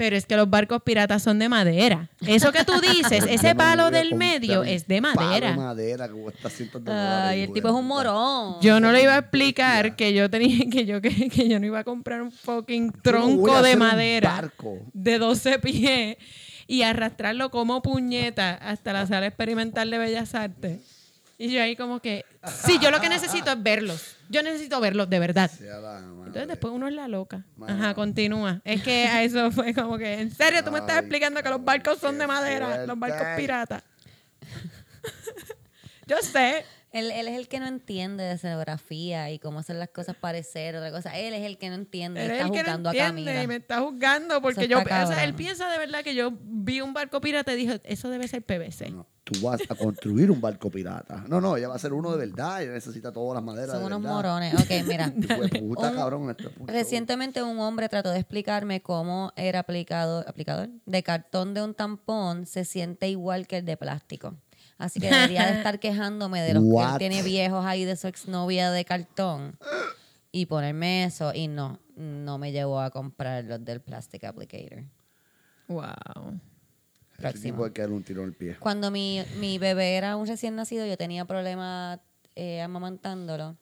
pero 0.00 0.16
es 0.16 0.24
que 0.24 0.34
los 0.34 0.48
barcos 0.48 0.82
piratas 0.82 1.22
son 1.22 1.38
de 1.38 1.50
madera. 1.50 2.08
Eso 2.26 2.52
que 2.52 2.64
tú 2.64 2.72
dices, 2.80 3.22
ese 3.28 3.54
palo 3.54 3.90
del 3.90 4.14
medio 4.14 4.64
es 4.64 4.88
de 4.88 5.02
madera. 5.02 5.50
de 5.50 5.56
madera 5.58 6.08
que 6.08 6.14
cuesta 6.14 6.48
cientos 6.48 6.82
de 6.82 6.90
dólares, 6.90 7.28
Ay, 7.28 7.40
el 7.42 7.52
tipo 7.52 7.68
es 7.68 7.74
un 7.74 7.86
morón. 7.86 8.56
Yo 8.62 8.80
no 8.80 8.92
le 8.92 9.02
iba 9.02 9.14
a 9.14 9.18
explicar 9.18 9.96
que 9.96 10.14
yo 10.14 10.30
tenía 10.30 10.64
que 10.70 10.86
yo 10.86 11.02
que, 11.02 11.28
que 11.28 11.50
yo 11.50 11.60
no 11.60 11.66
iba 11.66 11.80
a 11.80 11.84
comprar 11.84 12.22
un 12.22 12.32
fucking 12.32 12.86
no 12.86 12.92
tronco 13.02 13.60
de 13.60 13.76
madera 13.76 14.50
de 14.94 15.18
12 15.18 15.58
pies 15.58 16.16
y 16.66 16.80
arrastrarlo 16.80 17.50
como 17.50 17.82
puñeta 17.82 18.54
hasta 18.54 18.94
la 18.94 19.06
sala 19.06 19.26
experimental 19.26 19.90
de 19.90 19.98
Bellas 19.98 20.34
Artes. 20.34 20.99
Y 21.42 21.50
yo 21.50 21.62
ahí 21.62 21.74
como 21.74 22.00
que, 22.00 22.26
sí, 22.44 22.78
yo 22.82 22.90
lo 22.90 23.00
que 23.00 23.08
necesito 23.08 23.50
es 23.50 23.62
verlos. 23.62 24.14
Yo 24.28 24.42
necesito 24.42 24.78
verlos 24.78 25.08
de 25.08 25.18
verdad. 25.18 25.50
Entonces 25.58 26.48
después 26.48 26.70
uno 26.74 26.86
es 26.86 26.92
la 26.92 27.08
loca. 27.08 27.46
Ajá, 27.66 27.94
continúa. 27.94 28.60
Es 28.62 28.82
que 28.82 29.06
a 29.06 29.22
eso 29.22 29.50
fue 29.50 29.72
como 29.72 29.96
que, 29.96 30.20
en 30.20 30.30
serio, 30.30 30.62
tú 30.62 30.70
me 30.70 30.80
estás 30.80 30.98
explicando 30.98 31.42
que 31.42 31.48
los 31.48 31.64
barcos 31.64 31.98
son 31.98 32.18
de 32.18 32.26
madera, 32.26 32.84
los 32.84 32.98
barcos 32.98 33.26
piratas. 33.38 33.82
yo 36.06 36.18
sé. 36.20 36.66
Él, 36.92 37.12
él 37.12 37.28
es 37.28 37.36
el 37.36 37.46
que 37.46 37.60
no 37.60 37.66
entiende 37.68 38.24
de 38.24 38.32
escenografía 38.32 39.30
y 39.30 39.38
cómo 39.38 39.60
hacer 39.60 39.76
las 39.76 39.90
cosas 39.90 40.16
parecer, 40.16 40.74
otra 40.74 40.90
cosa. 40.90 41.16
Él 41.16 41.34
es 41.34 41.42
el 41.46 41.56
que 41.56 41.68
no 41.68 41.76
entiende 41.76 42.20
y 42.20 42.24
Él 42.24 42.30
es 42.32 42.36
está 42.38 42.46
el 42.46 42.52
que 42.52 42.58
no 42.58 42.64
jugando 42.64 42.88
a 42.88 42.92
entiende 42.92 43.24
Camila. 43.24 43.42
y 43.42 43.46
me 43.46 43.56
está 43.56 43.80
juzgando 43.80 44.42
porque 44.42 44.66
yo, 44.66 44.80
o 44.80 44.84
sea, 44.84 45.22
él 45.24 45.34
piensa 45.34 45.70
de 45.70 45.78
verdad 45.78 46.02
que 46.02 46.14
yo 46.16 46.32
vi 46.42 46.80
un 46.80 46.92
barco 46.92 47.20
pirata 47.20 47.52
y 47.52 47.56
dije, 47.56 47.80
eso 47.84 48.10
debe 48.10 48.26
ser 48.26 48.42
PVC. 48.42 48.90
No, 48.90 49.06
tú 49.22 49.40
vas 49.40 49.60
a 49.68 49.74
construir 49.76 50.32
un 50.32 50.40
barco 50.40 50.68
pirata. 50.68 51.24
No, 51.28 51.40
no, 51.40 51.56
ella 51.56 51.68
va 51.68 51.76
a 51.76 51.78
ser 51.78 51.92
uno 51.92 52.10
de 52.10 52.18
verdad. 52.26 52.60
Ella 52.62 52.72
necesita 52.72 53.12
todas 53.12 53.36
las 53.36 53.44
maderas. 53.44 53.70
Son 53.70 53.80
de 53.80 53.86
unos 53.86 54.02
verdad. 54.02 54.16
morones. 54.16 54.54
Ok, 54.54 54.70
mira. 54.88 55.12
Puta, 55.60 55.90
Un- 55.90 55.94
cabrón. 55.96 56.30
Esto 56.30 56.48
es. 56.48 56.66
Recientemente 56.66 57.40
un 57.42 57.60
hombre 57.60 57.88
trató 57.88 58.10
de 58.10 58.18
explicarme 58.18 58.82
cómo 58.82 59.32
el 59.36 59.54
aplicado, 59.54 60.24
aplicador 60.26 60.68
de 60.86 61.02
cartón 61.04 61.54
de 61.54 61.62
un 61.62 61.74
tampón 61.74 62.46
se 62.46 62.64
siente 62.64 63.08
igual 63.08 63.46
que 63.46 63.58
el 63.58 63.64
de 63.64 63.76
plástico. 63.76 64.34
Así 64.80 64.98
que 64.98 65.10
debería 65.10 65.46
de 65.46 65.52
estar 65.58 65.78
quejándome 65.78 66.40
de 66.42 66.54
los 66.54 66.64
que 66.64 66.92
él 66.92 66.98
tiene 66.98 67.22
viejos 67.22 67.64
ahí 67.64 67.84
de 67.84 67.96
su 67.96 68.08
exnovia 68.08 68.70
de 68.70 68.84
cartón 68.84 69.58
y 70.32 70.46
ponerme 70.46 71.04
eso. 71.04 71.32
Y 71.34 71.48
no, 71.48 71.78
no 71.96 72.38
me 72.38 72.50
llevó 72.50 72.80
a 72.80 72.90
comprar 72.90 73.44
los 73.44 73.64
del 73.64 73.80
Plastic 73.80 74.24
Applicator. 74.24 74.84
Wow. 75.68 76.40
Este 77.10 77.22
Próximo. 77.22 77.64
tipo 77.64 77.72
que 77.74 77.82
darle 77.82 77.96
un 77.96 78.02
tiro 78.02 78.22
en 78.22 78.28
el 78.28 78.34
pie. 78.34 78.56
Cuando 78.58 78.90
mi, 78.90 79.22
mi 79.38 79.58
bebé 79.58 79.96
era 79.96 80.16
un 80.16 80.26
recién 80.26 80.56
nacido, 80.56 80.86
yo 80.86 80.96
tenía 80.96 81.26
problemas 81.26 82.00
eh, 82.34 82.62
amamantándolo. 82.62 83.58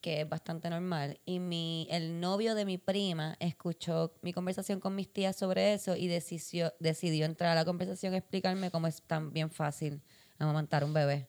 que 0.00 0.20
es 0.20 0.28
bastante 0.28 0.70
normal. 0.70 1.18
Y 1.24 1.40
mi, 1.40 1.88
el 1.90 2.20
novio 2.20 2.54
de 2.54 2.64
mi 2.64 2.78
prima 2.78 3.36
escuchó 3.40 4.14
mi 4.22 4.32
conversación 4.32 4.78
con 4.78 4.94
mis 4.94 5.12
tías 5.12 5.34
sobre 5.36 5.74
eso 5.74 5.96
y 5.96 6.06
decidió, 6.06 6.72
decidió 6.78 7.26
entrar 7.26 7.50
a 7.50 7.54
la 7.56 7.64
conversación 7.64 8.14
y 8.14 8.18
explicarme 8.18 8.70
cómo 8.70 8.86
es 8.86 9.02
tan 9.02 9.32
bien 9.32 9.50
fácil 9.50 10.00
amamantar 10.38 10.84
un 10.84 10.92
bebé. 10.92 11.28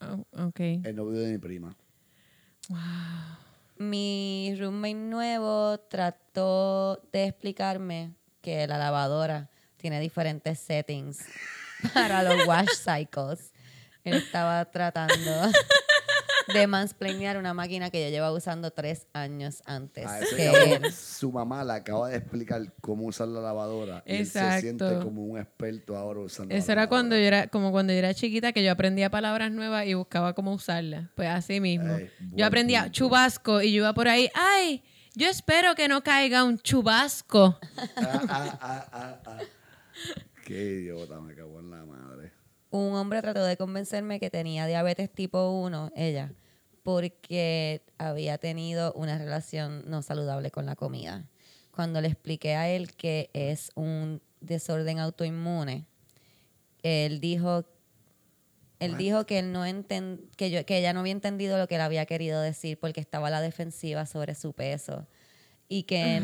Oh, 0.00 0.46
ok. 0.46 0.60
El 0.60 0.96
novio 0.96 1.20
de 1.20 1.32
mi 1.32 1.38
prima. 1.38 1.76
Mi 3.76 4.54
roommate 4.58 4.94
nuevo 4.94 5.78
trató 5.78 6.96
de 7.12 7.26
explicarme 7.26 8.14
que 8.40 8.66
la 8.66 8.78
lavadora 8.78 9.50
tiene 9.76 10.00
diferentes 10.00 10.58
settings 10.58 11.18
para 11.94 12.22
los 12.22 12.46
wash 12.46 12.70
cycles. 12.74 13.52
Él 14.04 14.16
estaba 14.16 14.64
tratando 14.70 15.14
de 16.52 16.66
mansplainear 16.66 17.36
una 17.38 17.54
máquina 17.54 17.90
que 17.90 18.02
yo 18.04 18.10
llevaba 18.10 18.36
usando 18.36 18.70
tres 18.72 19.06
años 19.12 19.62
antes 19.66 20.06
A 20.06 20.20
ese 20.20 20.36
que 20.36 20.44
cabrón, 20.46 20.84
él. 20.84 20.92
su 20.92 21.32
mamá 21.32 21.64
le 21.64 21.72
acaba 21.72 22.08
de 22.08 22.16
explicar 22.16 22.72
cómo 22.80 23.04
usar 23.06 23.28
la 23.28 23.40
lavadora. 23.40 24.02
Y 24.06 24.16
él 24.16 24.26
se 24.26 24.38
Exacto. 24.40 24.60
siente 24.60 24.98
como 25.04 25.24
un 25.24 25.38
experto 25.38 25.96
ahora 25.96 26.20
usando 26.20 26.52
la 26.52 26.58
Eso 26.58 26.72
era 26.72 26.88
cuando 26.88 27.14
lavadora. 27.16 27.36
yo 27.36 27.38
era, 27.44 27.46
como 27.48 27.70
cuando 27.72 27.92
yo 27.92 27.98
era 28.00 28.12
chiquita, 28.14 28.52
que 28.52 28.62
yo 28.62 28.72
aprendía 28.72 29.10
palabras 29.10 29.50
nuevas 29.52 29.86
y 29.86 29.94
buscaba 29.94 30.34
cómo 30.34 30.52
usarlas. 30.52 31.08
Pues 31.14 31.28
así 31.28 31.60
mismo. 31.60 31.94
Ey, 31.94 32.10
yo 32.32 32.44
aprendía 32.46 32.82
punto. 32.82 32.92
chubasco 32.92 33.62
y 33.62 33.72
yo 33.72 33.78
iba 33.78 33.94
por 33.94 34.08
ahí, 34.08 34.28
¡ay! 34.34 34.82
Yo 35.16 35.28
espero 35.28 35.74
que 35.76 35.86
no 35.86 36.02
caiga 36.02 36.42
un 36.44 36.58
chubasco. 36.58 37.58
Ah, 37.96 38.20
ah, 38.28 38.58
ah, 38.60 38.88
ah, 38.92 39.20
ah. 39.26 39.38
Qué 40.44 40.54
idiota, 40.80 41.20
me 41.20 41.34
cago 41.34 41.60
en 41.60 41.70
la 41.70 41.84
madre. 41.84 42.23
Un 42.76 42.96
hombre 42.96 43.22
trató 43.22 43.44
de 43.44 43.56
convencerme 43.56 44.18
que 44.18 44.30
tenía 44.30 44.66
diabetes 44.66 45.08
tipo 45.08 45.48
1, 45.50 45.92
ella, 45.94 46.32
porque 46.82 47.82
había 47.98 48.36
tenido 48.38 48.92
una 48.94 49.16
relación 49.16 49.84
no 49.86 50.02
saludable 50.02 50.50
con 50.50 50.66
la 50.66 50.74
comida. 50.74 51.24
Cuando 51.70 52.00
le 52.00 52.08
expliqué 52.08 52.56
a 52.56 52.68
él 52.68 52.92
que 52.94 53.30
es 53.32 53.70
un 53.76 54.20
desorden 54.40 54.98
autoinmune, 54.98 55.86
él 56.82 57.20
dijo 57.20 57.64
él 58.80 58.96
dijo 58.98 59.24
que 59.24 59.38
él 59.38 59.52
no 59.52 59.64
enten- 59.64 60.18
que 60.36 60.50
yo 60.50 60.66
que 60.66 60.76
ella 60.76 60.92
no 60.92 60.98
había 61.00 61.12
entendido 61.12 61.56
lo 61.58 61.68
que 61.68 61.76
él 61.76 61.80
había 61.80 62.06
querido 62.06 62.40
decir 62.40 62.76
porque 62.80 63.00
estaba 63.00 63.28
a 63.28 63.30
la 63.30 63.40
defensiva 63.40 64.04
sobre 64.04 64.34
su 64.34 64.52
peso 64.52 65.06
y 65.68 65.84
que 65.84 66.20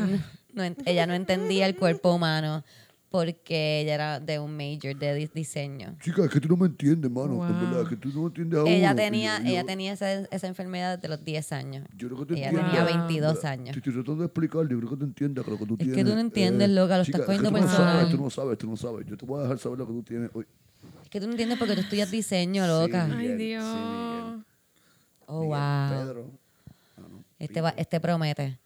no 0.53 0.65
ella 0.85 1.07
no 1.07 1.15
entendía 1.15 1.67
el 1.67 1.77
cuerpo 1.77 2.13
humano 2.13 2.65
porque 3.11 3.81
ella 3.81 3.95
era 3.95 4.21
de 4.21 4.39
un 4.39 4.57
major 4.57 4.97
de 4.97 5.15
di- 5.15 5.31
diseño. 5.35 5.97
Chica, 6.01 6.25
es 6.25 6.31
que 6.31 6.41
tú 6.41 6.49
no 6.49 6.57
me 6.57 6.67
entiendes, 6.67 7.11
mano. 7.11 7.35
Wow. 7.35 7.45
En 7.47 7.61
verdad, 7.61 7.83
es 7.83 7.89
que 7.89 7.97
tú 7.97 8.09
no 8.15 8.21
me 8.23 8.27
entiendes 8.29 8.59
a 8.61 8.69
Ella 8.69 8.91
uno. 8.93 8.97
tenía, 9.03 9.39
yo- 9.41 9.49
ella 9.49 9.61
yo- 9.63 9.67
tenía 9.67 9.93
esa, 9.93 10.13
esa 10.13 10.47
enfermedad 10.47 10.99
de 10.99 11.09
los 11.09 11.25
10 11.25 11.53
años. 11.53 11.87
Yo 11.97 12.09
creo 12.09 12.21
que 12.21 12.27
te 12.27 12.35
Ella 12.41 12.49
entiendo. 12.51 12.71
tenía 12.71 12.85
Wow. 12.85 12.99
22 13.09 13.45
años. 13.45 13.73
Te 13.73 13.79
estoy 13.79 13.93
tratando 13.95 14.21
de 14.21 14.27
explicar, 14.27 14.63
yo 14.69 14.79
creo 14.79 14.91
que 14.91 14.97
te 14.97 15.05
entiendas 15.05 15.45
que 15.45 15.51
lo 15.51 15.59
que 15.59 15.67
tú 15.67 15.75
Es 15.75 15.79
que 15.79 15.85
tienes. 15.87 16.05
tú 16.05 16.15
no 16.15 16.21
entiendes, 16.21 16.71
loca, 16.71 16.97
lo 16.97 17.03
estás 17.03 17.07
chica, 17.07 17.19
es 17.19 17.23
que 17.23 17.27
cogiendo 17.49 17.51
no 17.61 17.69
sabes, 17.69 18.11
tú 18.11 18.17
no 18.23 18.31
sabes, 18.31 18.59
tú 18.59 18.67
no 18.71 18.77
sabes. 18.77 19.07
Yo 19.07 19.17
te 19.17 19.27
voy 19.27 19.41
a 19.41 19.43
dejar 19.43 19.59
saber 19.59 19.79
lo 19.79 19.87
que 19.89 19.93
tú 19.93 20.03
tienes. 20.05 20.31
hoy. 20.33 20.47
Es 21.03 21.09
que 21.11 21.21
tú 21.21 21.27
no 21.27 21.33
entiendes 21.33 21.59
porque 21.59 21.75
tú 21.75 21.81
estudias 21.81 22.11
diseño, 22.13 22.67
loca. 22.69 23.07
Sí. 23.07 23.13
Ay, 23.17 23.27
sí, 23.27 23.35
Dios. 23.35 23.65
Miguel. 23.65 24.45
Oh, 25.27 25.41
Miguel, 25.43 25.49
wow. 25.59 25.91
Pedro. 26.07 26.31
Ah, 26.97 27.01
no, 27.11 27.25
Este, 27.41 27.61
va, 27.61 27.71
este 27.77 27.99
promete. 28.01 28.59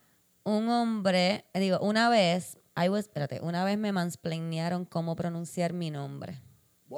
Un 0.45 0.69
hombre, 0.69 1.47
eh, 1.55 1.61
digo, 1.61 1.79
una 1.81 2.11
vez, 2.11 2.59
I 2.77 2.89
was, 2.89 3.01
espérate, 3.07 3.41
una 3.41 3.65
vez 3.65 3.79
me 3.79 3.93
mansplainearon 3.93 4.85
cómo 4.85 5.15
pronunciar 5.15 5.73
mi 5.73 5.91
nombre. 5.91 6.41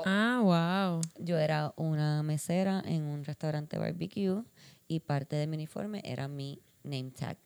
Ah, 0.04 0.40
wow. 0.42 1.00
Yo 1.18 1.38
era 1.38 1.72
una 1.76 2.22
mesera 2.22 2.82
en 2.86 3.02
un 3.04 3.24
restaurante 3.24 3.78
barbecue 3.78 4.42
y 4.88 5.00
parte 5.00 5.36
de 5.36 5.46
mi 5.46 5.56
uniforme 5.56 6.02
era 6.04 6.28
mi 6.28 6.60
name 6.82 7.10
tag. 7.12 7.36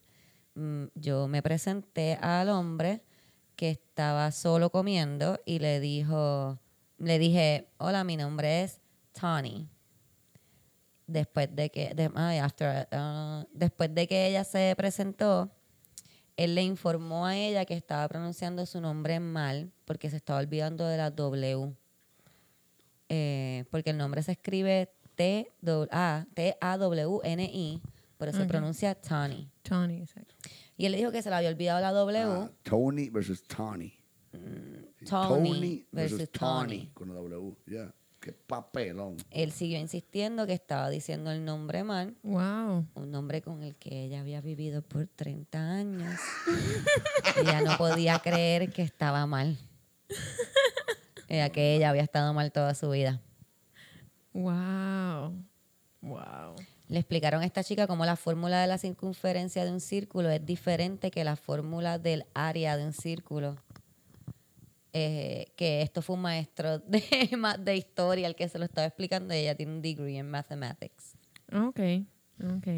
Mm, 0.54 0.84
Yo 0.94 1.28
me 1.28 1.42
presenté 1.42 2.18
al 2.20 2.48
hombre 2.48 3.02
que 3.56 3.70
estaba 3.70 4.30
solo 4.32 4.70
comiendo 4.70 5.38
y 5.44 5.58
le 5.58 5.80
dijo, 5.80 6.58
le 6.98 7.18
dije, 7.18 7.68
hola, 7.78 8.04
mi 8.04 8.16
nombre 8.16 8.62
es 8.62 8.80
Tony. 9.12 9.68
Después 11.06 11.54
de 11.54 11.70
que, 11.70 11.94
de- 11.94 12.10
ay, 12.14 12.38
after, 12.38 12.88
uh, 12.92 13.44
después 13.52 13.92
de 13.94 14.06
que 14.06 14.28
ella 14.28 14.44
se 14.44 14.72
presentó, 14.76 15.50
él 16.40 16.54
le 16.54 16.62
informó 16.62 17.26
a 17.26 17.36
ella 17.36 17.66
que 17.66 17.74
estaba 17.74 18.08
pronunciando 18.08 18.64
su 18.64 18.80
nombre 18.80 19.20
mal 19.20 19.70
porque 19.84 20.08
se 20.08 20.16
estaba 20.16 20.40
olvidando 20.40 20.86
de 20.86 20.96
la 20.96 21.10
W 21.10 21.74
eh, 23.10 23.64
porque 23.70 23.90
el 23.90 23.98
nombre 23.98 24.22
se 24.22 24.32
escribe 24.32 24.90
T-A-W-N-I, 25.16 25.92
pero 28.16 28.32
se 28.32 28.44
pronuncia 28.46 28.94
Tony. 28.94 29.50
Tony, 29.62 30.00
exacto. 30.00 30.34
Y 30.76 30.86
él 30.86 30.92
le 30.92 30.98
dijo 30.98 31.10
que 31.10 31.20
se 31.20 31.28
le 31.28 31.36
había 31.36 31.50
olvidado 31.50 31.80
la 31.80 31.90
W. 31.90 32.22
Ah, 32.22 32.50
Tony 32.62 33.10
versus 33.10 33.42
Tony. 33.42 33.92
Sí, 34.32 35.04
Tony 35.06 35.84
versus 35.90 36.30
Tony. 36.30 36.90
Con 36.94 37.08
la 37.08 37.16
W. 37.16 37.56
Ya. 37.66 37.92
Qué 38.20 38.32
papelón. 38.32 39.16
Él 39.30 39.50
siguió 39.50 39.78
insistiendo 39.78 40.46
que 40.46 40.52
estaba 40.52 40.90
diciendo 40.90 41.30
el 41.32 41.42
nombre 41.44 41.84
mal, 41.84 42.14
Wow. 42.22 42.86
un 42.94 43.10
nombre 43.10 43.40
con 43.40 43.62
el 43.62 43.76
que 43.76 44.04
ella 44.04 44.20
había 44.20 44.42
vivido 44.42 44.82
por 44.82 45.06
30 45.06 45.58
años. 45.58 46.20
ella 47.40 47.62
no 47.62 47.78
podía 47.78 48.18
creer 48.18 48.70
que 48.72 48.82
estaba 48.82 49.24
mal. 49.26 49.56
Ella 51.28 51.48
que 51.48 51.74
ella 51.76 51.88
había 51.88 52.02
estado 52.02 52.34
mal 52.34 52.52
toda 52.52 52.74
su 52.74 52.90
vida. 52.90 53.22
Wow. 54.34 55.34
Wow. 56.02 56.56
Le 56.88 56.98
explicaron 56.98 57.42
a 57.42 57.46
esta 57.46 57.62
chica 57.64 57.86
cómo 57.86 58.04
la 58.04 58.16
fórmula 58.16 58.60
de 58.60 58.66
la 58.66 58.76
circunferencia 58.76 59.64
de 59.64 59.70
un 59.70 59.80
círculo 59.80 60.28
es 60.28 60.44
diferente 60.44 61.10
que 61.10 61.24
la 61.24 61.36
fórmula 61.36 61.98
del 61.98 62.26
área 62.34 62.76
de 62.76 62.84
un 62.84 62.92
círculo. 62.92 63.56
Eh, 64.92 65.52
que 65.56 65.82
esto 65.82 66.02
fue 66.02 66.16
un 66.16 66.22
maestro 66.22 66.80
de, 66.80 67.02
de 67.60 67.76
historia 67.76 68.26
el 68.26 68.34
que 68.34 68.48
se 68.48 68.58
lo 68.58 68.64
estaba 68.64 68.86
explicando 68.88 69.32
y 69.34 69.38
ella 69.38 69.54
tiene 69.54 69.72
un 69.72 69.82
degree 69.82 70.18
en 70.18 70.28
mathematics. 70.30 71.16
Ok, 71.52 71.80
ok. 72.56 72.68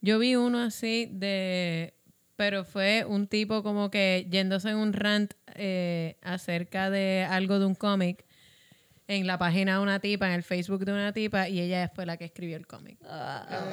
Yo 0.00 0.18
vi 0.18 0.34
uno 0.36 0.60
así 0.60 1.08
de... 1.12 1.94
Pero 2.36 2.64
fue 2.64 3.04
un 3.04 3.26
tipo 3.26 3.62
como 3.64 3.90
que 3.90 4.26
yéndose 4.30 4.70
en 4.70 4.76
un 4.76 4.92
rant 4.92 5.34
eh, 5.56 6.16
acerca 6.22 6.88
de 6.88 7.26
algo 7.28 7.58
de 7.58 7.66
un 7.66 7.74
cómic 7.74 8.24
en 9.08 9.26
la 9.26 9.38
página 9.38 9.76
de 9.78 9.82
una 9.82 9.98
tipa, 9.98 10.28
en 10.28 10.34
el 10.34 10.42
Facebook 10.44 10.84
de 10.84 10.92
una 10.92 11.12
tipa, 11.12 11.48
y 11.48 11.60
ella 11.60 11.90
fue 11.92 12.04
la 12.06 12.16
que 12.16 12.26
escribió 12.26 12.56
el 12.56 12.66
cómic. 12.66 12.98
Ah. 13.04 13.64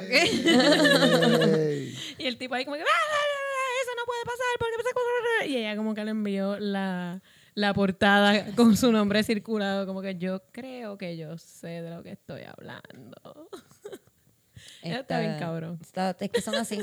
Y 2.18 2.26
el 2.26 2.38
tipo 2.38 2.54
ahí 2.54 2.64
como 2.64 2.76
que, 2.76 2.82
"Ah, 2.82 2.86
ah, 2.86 3.16
ah, 3.18 3.82
eso 3.82 3.90
no 3.96 4.04
puede 4.06 4.24
pasar 4.24 4.58
porque 4.58 4.76
pasa 4.78 4.90
cosas". 4.94 5.48
Y 5.48 5.56
ella 5.58 5.76
como 5.76 5.94
que 5.94 6.04
le 6.04 6.10
envió 6.10 6.58
la, 6.58 7.22
la 7.56 7.72
portada 7.74 8.54
con 8.54 8.76
su 8.76 8.92
nombre 8.92 9.24
circulado, 9.24 9.86
como 9.86 10.02
que 10.02 10.16
yo 10.16 10.42
creo 10.52 10.96
que 10.98 11.16
yo 11.16 11.36
sé 11.38 11.80
de 11.82 11.90
lo 11.90 12.02
que 12.02 12.12
estoy 12.12 12.42
hablando. 12.42 13.48
Está 14.82 15.20
bien 15.20 15.38
cabrón. 15.38 15.80
es 16.20 16.30
que 16.30 16.40
son 16.42 16.54
así. 16.54 16.78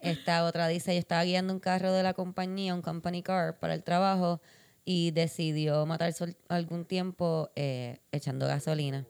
Esta 0.00 0.44
otra 0.44 0.66
dice, 0.68 0.92
yo 0.92 0.98
estaba 0.98 1.22
guiando 1.24 1.52
un 1.52 1.60
carro 1.60 1.92
de 1.92 2.02
la 2.02 2.14
compañía, 2.14 2.74
un 2.74 2.82
company 2.82 3.22
car, 3.22 3.58
para 3.58 3.74
el 3.74 3.82
trabajo 3.84 4.40
y 4.84 5.12
decidió 5.12 5.86
matarse 5.86 6.24
al- 6.24 6.36
algún 6.48 6.84
tiempo 6.84 7.50
eh, 7.54 8.00
echando 8.10 8.46
gasolina. 8.46 9.06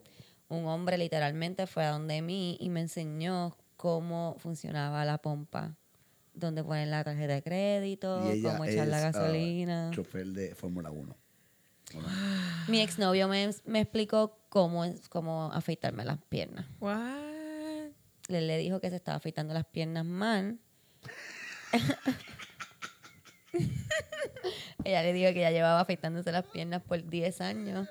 Un 0.48 0.66
hombre 0.66 0.98
literalmente 0.98 1.66
fue 1.66 1.84
a 1.84 1.90
donde 1.90 2.20
mí 2.20 2.56
y 2.60 2.68
me 2.68 2.80
enseñó 2.80 3.56
cómo 3.76 4.36
funcionaba 4.38 5.04
la 5.06 5.18
pompa, 5.18 5.74
dónde 6.38 6.62
poner 6.64 6.88
la 6.88 7.02
tarjeta 7.04 7.34
de 7.34 7.42
crédito, 7.42 8.20
cómo 8.42 8.64
echar 8.64 8.88
la 8.88 8.98
es, 8.98 9.04
ah, 9.04 9.10
gasolina. 9.12 9.90
chofer 9.94 10.26
de 10.28 10.54
Fórmula 10.54 10.90
1. 10.90 11.16
Mi 12.68 12.80
exnovio 12.80 13.28
me, 13.28 13.48
me 13.64 13.80
explicó 13.80 14.38
cómo, 14.50 14.84
es- 14.84 15.08
cómo 15.08 15.50
afeitarme 15.52 16.04
las 16.04 16.18
piernas. 16.28 16.66
What? 16.80 17.16
le, 18.28 18.42
le 18.42 18.58
dijo 18.58 18.78
que 18.80 18.90
se 18.90 18.96
estaba 18.96 19.16
afeitando 19.16 19.54
las 19.54 19.64
piernas 19.64 20.04
mal. 20.04 20.58
ella 24.84 25.02
le 25.02 25.12
dijo 25.12 25.32
que 25.32 25.40
ya 25.40 25.50
llevaba 25.50 25.80
afeitándose 25.80 26.30
las 26.32 26.44
piernas 26.44 26.82
por 26.82 27.02
10 27.08 27.40
años 27.40 27.88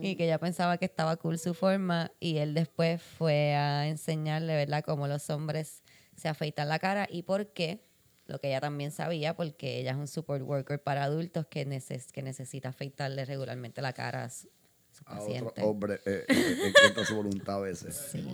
y 0.00 0.14
que 0.16 0.24
ella 0.24 0.38
pensaba 0.38 0.76
que 0.78 0.84
estaba 0.84 1.16
cool 1.16 1.38
su 1.38 1.54
forma 1.54 2.10
y 2.20 2.36
él 2.38 2.54
después 2.54 3.02
fue 3.02 3.54
a 3.54 3.86
enseñarle, 3.88 4.54
¿verdad?, 4.56 4.84
cómo 4.84 5.08
los 5.08 5.28
hombres 5.30 5.82
se 6.16 6.28
afeitan 6.28 6.68
la 6.68 6.78
cara 6.78 7.06
y 7.10 7.22
por 7.22 7.46
qué, 7.52 7.84
lo 8.28 8.38
que 8.40 8.48
ella 8.48 8.60
también 8.60 8.92
sabía, 8.92 9.34
porque 9.34 9.80
ella 9.80 9.92
es 9.92 9.96
un 9.96 10.06
support 10.06 10.42
worker 10.42 10.80
para 10.80 11.02
adultos 11.04 11.46
que, 11.46 11.64
neces 11.64 12.12
que 12.12 12.22
necesita 12.22 12.68
afeitarle 12.68 13.24
regularmente 13.24 13.82
la 13.82 13.92
cara 13.94 14.24
a 14.24 14.30
su, 14.30 14.48
su 14.92 15.02
A 15.06 15.14
otro 15.14 15.24
paciente. 15.24 15.62
hombre 15.62 16.00
eh, 16.04 16.24
eh, 16.28 16.92
de 16.94 17.04
su 17.04 17.16
voluntad 17.16 17.56
a 17.56 17.60
veces. 17.60 17.96
Sí. 18.12 18.28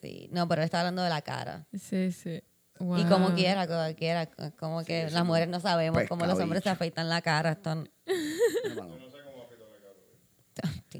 Sí, 0.00 0.28
no, 0.32 0.46
pero 0.48 0.62
él 0.62 0.66
está 0.66 0.80
hablando 0.80 1.02
de 1.02 1.10
la 1.10 1.22
cara. 1.22 1.66
Sí, 1.72 2.12
sí. 2.12 2.42
Y 2.96 3.04
como 3.04 3.34
quiera, 3.34 3.66
como 3.66 3.94
quiera, 3.96 4.26
como 4.56 4.84
que 4.84 5.10
las 5.10 5.24
mujeres 5.24 5.48
no 5.48 5.60
sabemos 5.60 6.02
cómo 6.08 6.26
los 6.26 6.38
hombres 6.38 6.62
se 6.62 6.70
afeitan 6.70 7.08
la 7.08 7.22
cara. 7.22 7.52
Esto, 7.52 7.84
Hermano, 8.64 8.96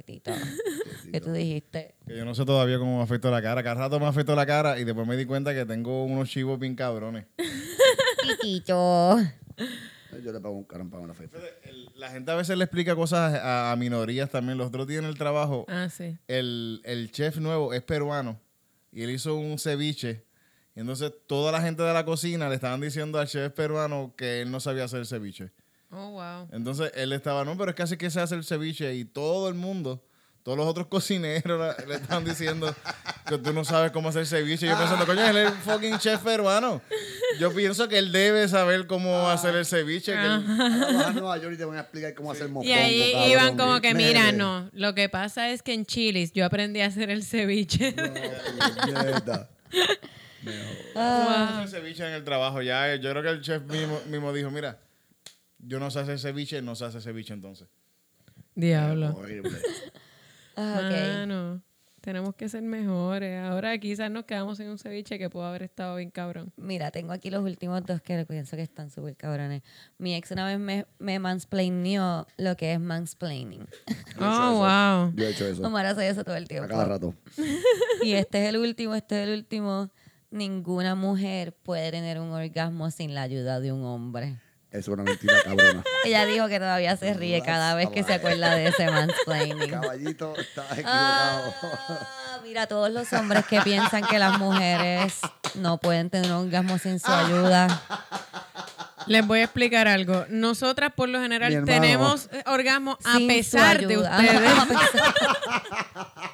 ¿Qué 0.06 1.20
tú 1.20 1.32
dijiste? 1.32 1.94
Que 2.06 2.16
yo 2.16 2.24
no 2.24 2.34
sé 2.34 2.44
todavía 2.44 2.78
cómo 2.78 2.98
me 2.98 3.02
afectó 3.04 3.30
la 3.30 3.40
cara. 3.42 3.62
Cada 3.62 3.74
rato 3.76 3.98
me 4.00 4.06
afectó 4.06 4.34
la 4.36 4.44
cara 4.46 4.78
y 4.78 4.84
después 4.84 5.06
me 5.06 5.16
di 5.16 5.24
cuenta 5.26 5.54
que 5.54 5.64
tengo 5.64 6.04
unos 6.04 6.28
chivos 6.28 6.58
bien 6.58 6.74
cabrones. 6.76 7.26
Tito. 8.40 9.18
Yo 10.22 10.32
le 10.32 10.40
pago 10.40 10.54
un 10.54 10.64
caro 10.64 10.88
para 10.88 11.02
una 11.02 11.14
fiesta. 11.14 11.38
La 11.96 12.10
gente 12.10 12.30
a 12.30 12.34
veces 12.36 12.56
le 12.56 12.64
explica 12.64 12.94
cosas 12.94 13.34
a, 13.34 13.72
a 13.72 13.76
minorías 13.76 14.30
también. 14.30 14.58
Los 14.58 14.68
otros 14.68 14.86
días 14.86 15.02
en 15.02 15.08
el 15.08 15.16
trabajo, 15.18 15.64
Ah, 15.68 15.88
sí. 15.88 16.16
el, 16.28 16.80
el 16.84 17.10
chef 17.10 17.36
nuevo 17.38 17.72
es 17.74 17.82
peruano 17.82 18.38
y 18.92 19.02
él 19.02 19.10
hizo 19.10 19.34
un 19.34 19.58
ceviche. 19.58 20.24
Y 20.76 20.80
entonces 20.80 21.12
toda 21.26 21.50
la 21.52 21.60
gente 21.62 21.82
de 21.82 21.92
la 21.92 22.04
cocina 22.04 22.48
le 22.48 22.54
estaban 22.56 22.80
diciendo 22.80 23.18
al 23.18 23.26
chef 23.28 23.52
peruano 23.52 24.14
que 24.16 24.40
él 24.42 24.50
no 24.50 24.60
sabía 24.60 24.84
hacer 24.84 25.06
ceviche. 25.06 25.50
Oh, 25.96 26.10
wow. 26.10 26.48
Entonces 26.52 26.90
él 26.94 27.12
estaba, 27.12 27.44
no, 27.44 27.56
pero 27.56 27.70
es 27.70 27.76
casi 27.76 27.96
que 27.96 28.10
se 28.10 28.20
hace 28.20 28.34
el 28.34 28.44
ceviche 28.44 28.94
y 28.94 29.04
todo 29.04 29.48
el 29.48 29.54
mundo, 29.54 30.04
todos 30.42 30.58
los 30.58 30.66
otros 30.66 30.86
cocineros 30.90 31.58
la- 31.58 31.84
le 31.86 31.94
estaban 31.94 32.24
diciendo 32.24 32.74
que 33.28 33.38
tú 33.38 33.52
no 33.52 33.64
sabes 33.64 33.92
cómo 33.92 34.08
hacer 34.08 34.26
ceviche. 34.26 34.66
Y 34.66 34.68
yo 34.70 34.76
pensando, 34.78 35.06
coño, 35.06 35.24
él 35.26 35.36
es 35.38 35.46
el 35.52 35.58
fucking 35.58 35.98
chef 35.98 36.20
peruano. 36.22 36.82
Yo 37.38 37.52
pienso 37.54 37.88
que 37.88 37.98
él 37.98 38.12
debe 38.12 38.46
saber 38.48 38.86
cómo 38.86 39.28
hacer 39.30 39.54
el 39.56 39.64
ceviche. 39.66 40.12
que 40.12 40.24
él- 40.24 40.44
vas 40.96 41.06
a 41.06 41.12
Nueva 41.12 41.38
York 41.38 41.54
y 41.54 41.56
te 41.58 41.64
van 41.64 41.76
a 41.78 41.80
explicar 41.82 42.14
cómo 42.14 42.30
hacer 42.32 42.48
mofongo. 42.48 42.68
Y 42.68 42.72
ahí 42.72 43.12
cabrón. 43.12 43.30
iban 43.30 43.56
como 43.56 43.80
que, 43.80 43.94
mira, 43.94 44.32
no, 44.32 44.68
lo 44.72 44.94
que 44.94 45.08
pasa 45.08 45.50
es 45.50 45.62
que 45.62 45.72
en 45.74 45.86
Chilis 45.86 46.32
yo 46.32 46.44
aprendí 46.44 46.80
a 46.80 46.86
hacer 46.86 47.08
el 47.10 47.22
ceviche. 47.24 47.94
Mierda. 48.86 49.48
hacer 50.94 51.68
ceviche 51.68 52.06
en 52.06 52.12
el 52.14 52.24
trabajo. 52.24 52.62
Ya, 52.62 52.92
eh, 52.92 53.00
yo 53.00 53.10
creo 53.10 53.22
que 53.22 53.28
el 53.30 53.40
chef 53.40 53.62
mismo, 53.62 53.98
mismo 54.10 54.32
dijo, 54.32 54.50
mira, 54.50 54.78
yo 55.66 55.80
no 55.80 55.90
sé 55.90 56.00
hacer 56.00 56.18
ceviche, 56.18 56.62
no 56.62 56.74
sé 56.74 56.84
hacer 56.86 57.02
ceviche 57.02 57.32
entonces. 57.34 57.68
Diablo. 58.54 59.14
Horrible. 59.16 59.50
Ah, 60.56 60.82
ok. 60.84 60.92
Mano, 61.18 61.62
tenemos 62.00 62.36
que 62.36 62.48
ser 62.48 62.62
mejores. 62.62 63.42
Ahora 63.44 63.76
quizás 63.78 64.08
nos 64.08 64.24
quedamos 64.24 64.60
en 64.60 64.68
un 64.68 64.78
ceviche 64.78 65.18
que 65.18 65.28
pudo 65.28 65.46
haber 65.46 65.64
estado 65.64 65.96
bien 65.96 66.12
cabrón. 66.12 66.52
Mira, 66.56 66.92
tengo 66.92 67.12
aquí 67.12 67.28
los 67.28 67.42
últimos 67.42 67.84
dos 67.84 68.00
que 68.00 68.24
pienso 68.24 68.54
que 68.56 68.62
están 68.62 68.88
súper 68.88 69.16
cabrones. 69.16 69.62
Mi 69.98 70.14
ex 70.14 70.30
una 70.30 70.46
vez 70.46 70.60
me, 70.60 70.86
me 71.00 71.18
mansplainió 71.18 72.28
lo 72.36 72.56
que 72.56 72.72
es 72.72 72.78
mansplaining. 72.78 73.66
Oh, 74.20 74.58
wow. 74.58 75.12
Yo 75.16 75.24
he 75.26 75.30
hecho 75.30 75.44
eso. 75.44 75.60
Omar 75.66 75.86
hace 75.86 76.08
eso 76.08 76.22
todo 76.22 76.36
el 76.36 76.44
A 76.44 76.46
tiempo. 76.46 76.68
cada 76.68 76.84
rato. 76.84 77.16
Y 78.04 78.12
este 78.12 78.44
es 78.44 78.50
el 78.50 78.58
último, 78.58 78.94
este 78.94 79.20
es 79.24 79.28
el 79.28 79.34
último. 79.34 79.90
Ninguna 80.30 80.94
mujer 80.94 81.52
puede 81.52 81.90
tener 81.90 82.20
un 82.20 82.30
orgasmo 82.30 82.92
sin 82.92 83.12
la 83.12 83.22
ayuda 83.22 83.58
de 83.58 83.72
un 83.72 83.82
hombre. 83.82 84.38
Eso 84.74 84.90
es 84.90 84.98
una 84.98 85.04
mentira 85.04 85.34
cabrona. 85.44 85.84
Ella 86.04 86.26
dijo 86.26 86.48
que 86.48 86.58
todavía 86.58 86.96
se 86.96 87.14
ríe 87.14 87.40
cada 87.42 87.76
vez 87.76 87.90
que 87.90 88.02
se 88.02 88.14
acuerda 88.14 88.56
de 88.56 88.66
ese 88.66 88.90
mansplaining. 88.90 89.70
Caballito, 89.70 90.34
estás 90.36 90.72
equivocado. 90.72 91.54
Ah, 91.62 92.40
mira, 92.42 92.66
todos 92.66 92.90
los 92.90 93.12
hombres 93.12 93.46
que 93.46 93.60
piensan 93.60 94.02
que 94.02 94.18
las 94.18 94.36
mujeres 94.36 95.20
no 95.54 95.78
pueden 95.78 96.10
tener 96.10 96.32
un 96.32 96.46
orgasmo 96.46 96.78
sin 96.78 96.98
su 96.98 97.12
ayuda. 97.12 97.82
Les 99.06 99.24
voy 99.24 99.40
a 99.40 99.44
explicar 99.44 99.86
algo. 99.86 100.26
Nosotras, 100.28 100.92
por 100.92 101.08
lo 101.08 101.20
general, 101.20 101.64
tenemos 101.64 102.28
eh, 102.32 102.42
orgasmo 102.46 102.98
a 103.04 103.12
sin 103.12 103.20
su 103.20 103.26
pesar 103.28 103.86
de 103.86 103.98
ustedes. 103.98 104.50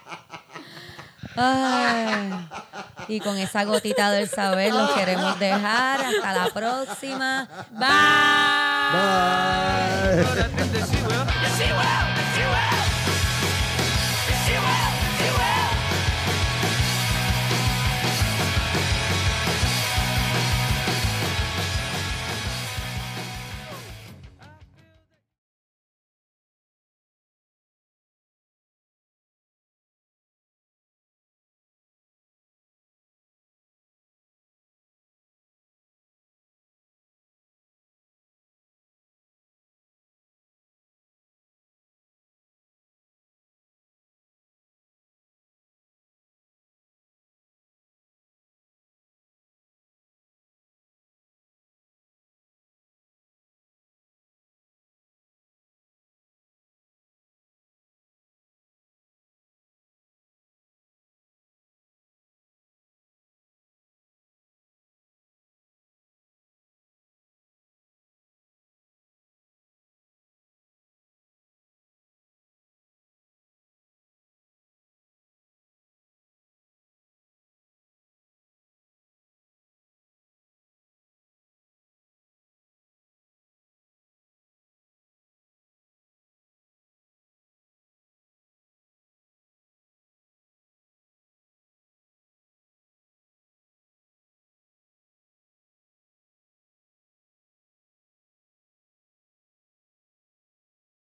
Y 3.09 3.21
con 3.21 3.37
esa 3.39 3.65
gotita 3.65 4.11
del 4.11 4.29
saber 4.29 4.73
los 4.73 4.91
queremos 4.93 5.39
dejar. 5.39 6.01
Hasta 6.05 6.33
la 6.33 6.49
próxima. 6.51 7.49
Bye. 7.71 7.89
Bye. 10.83 11.00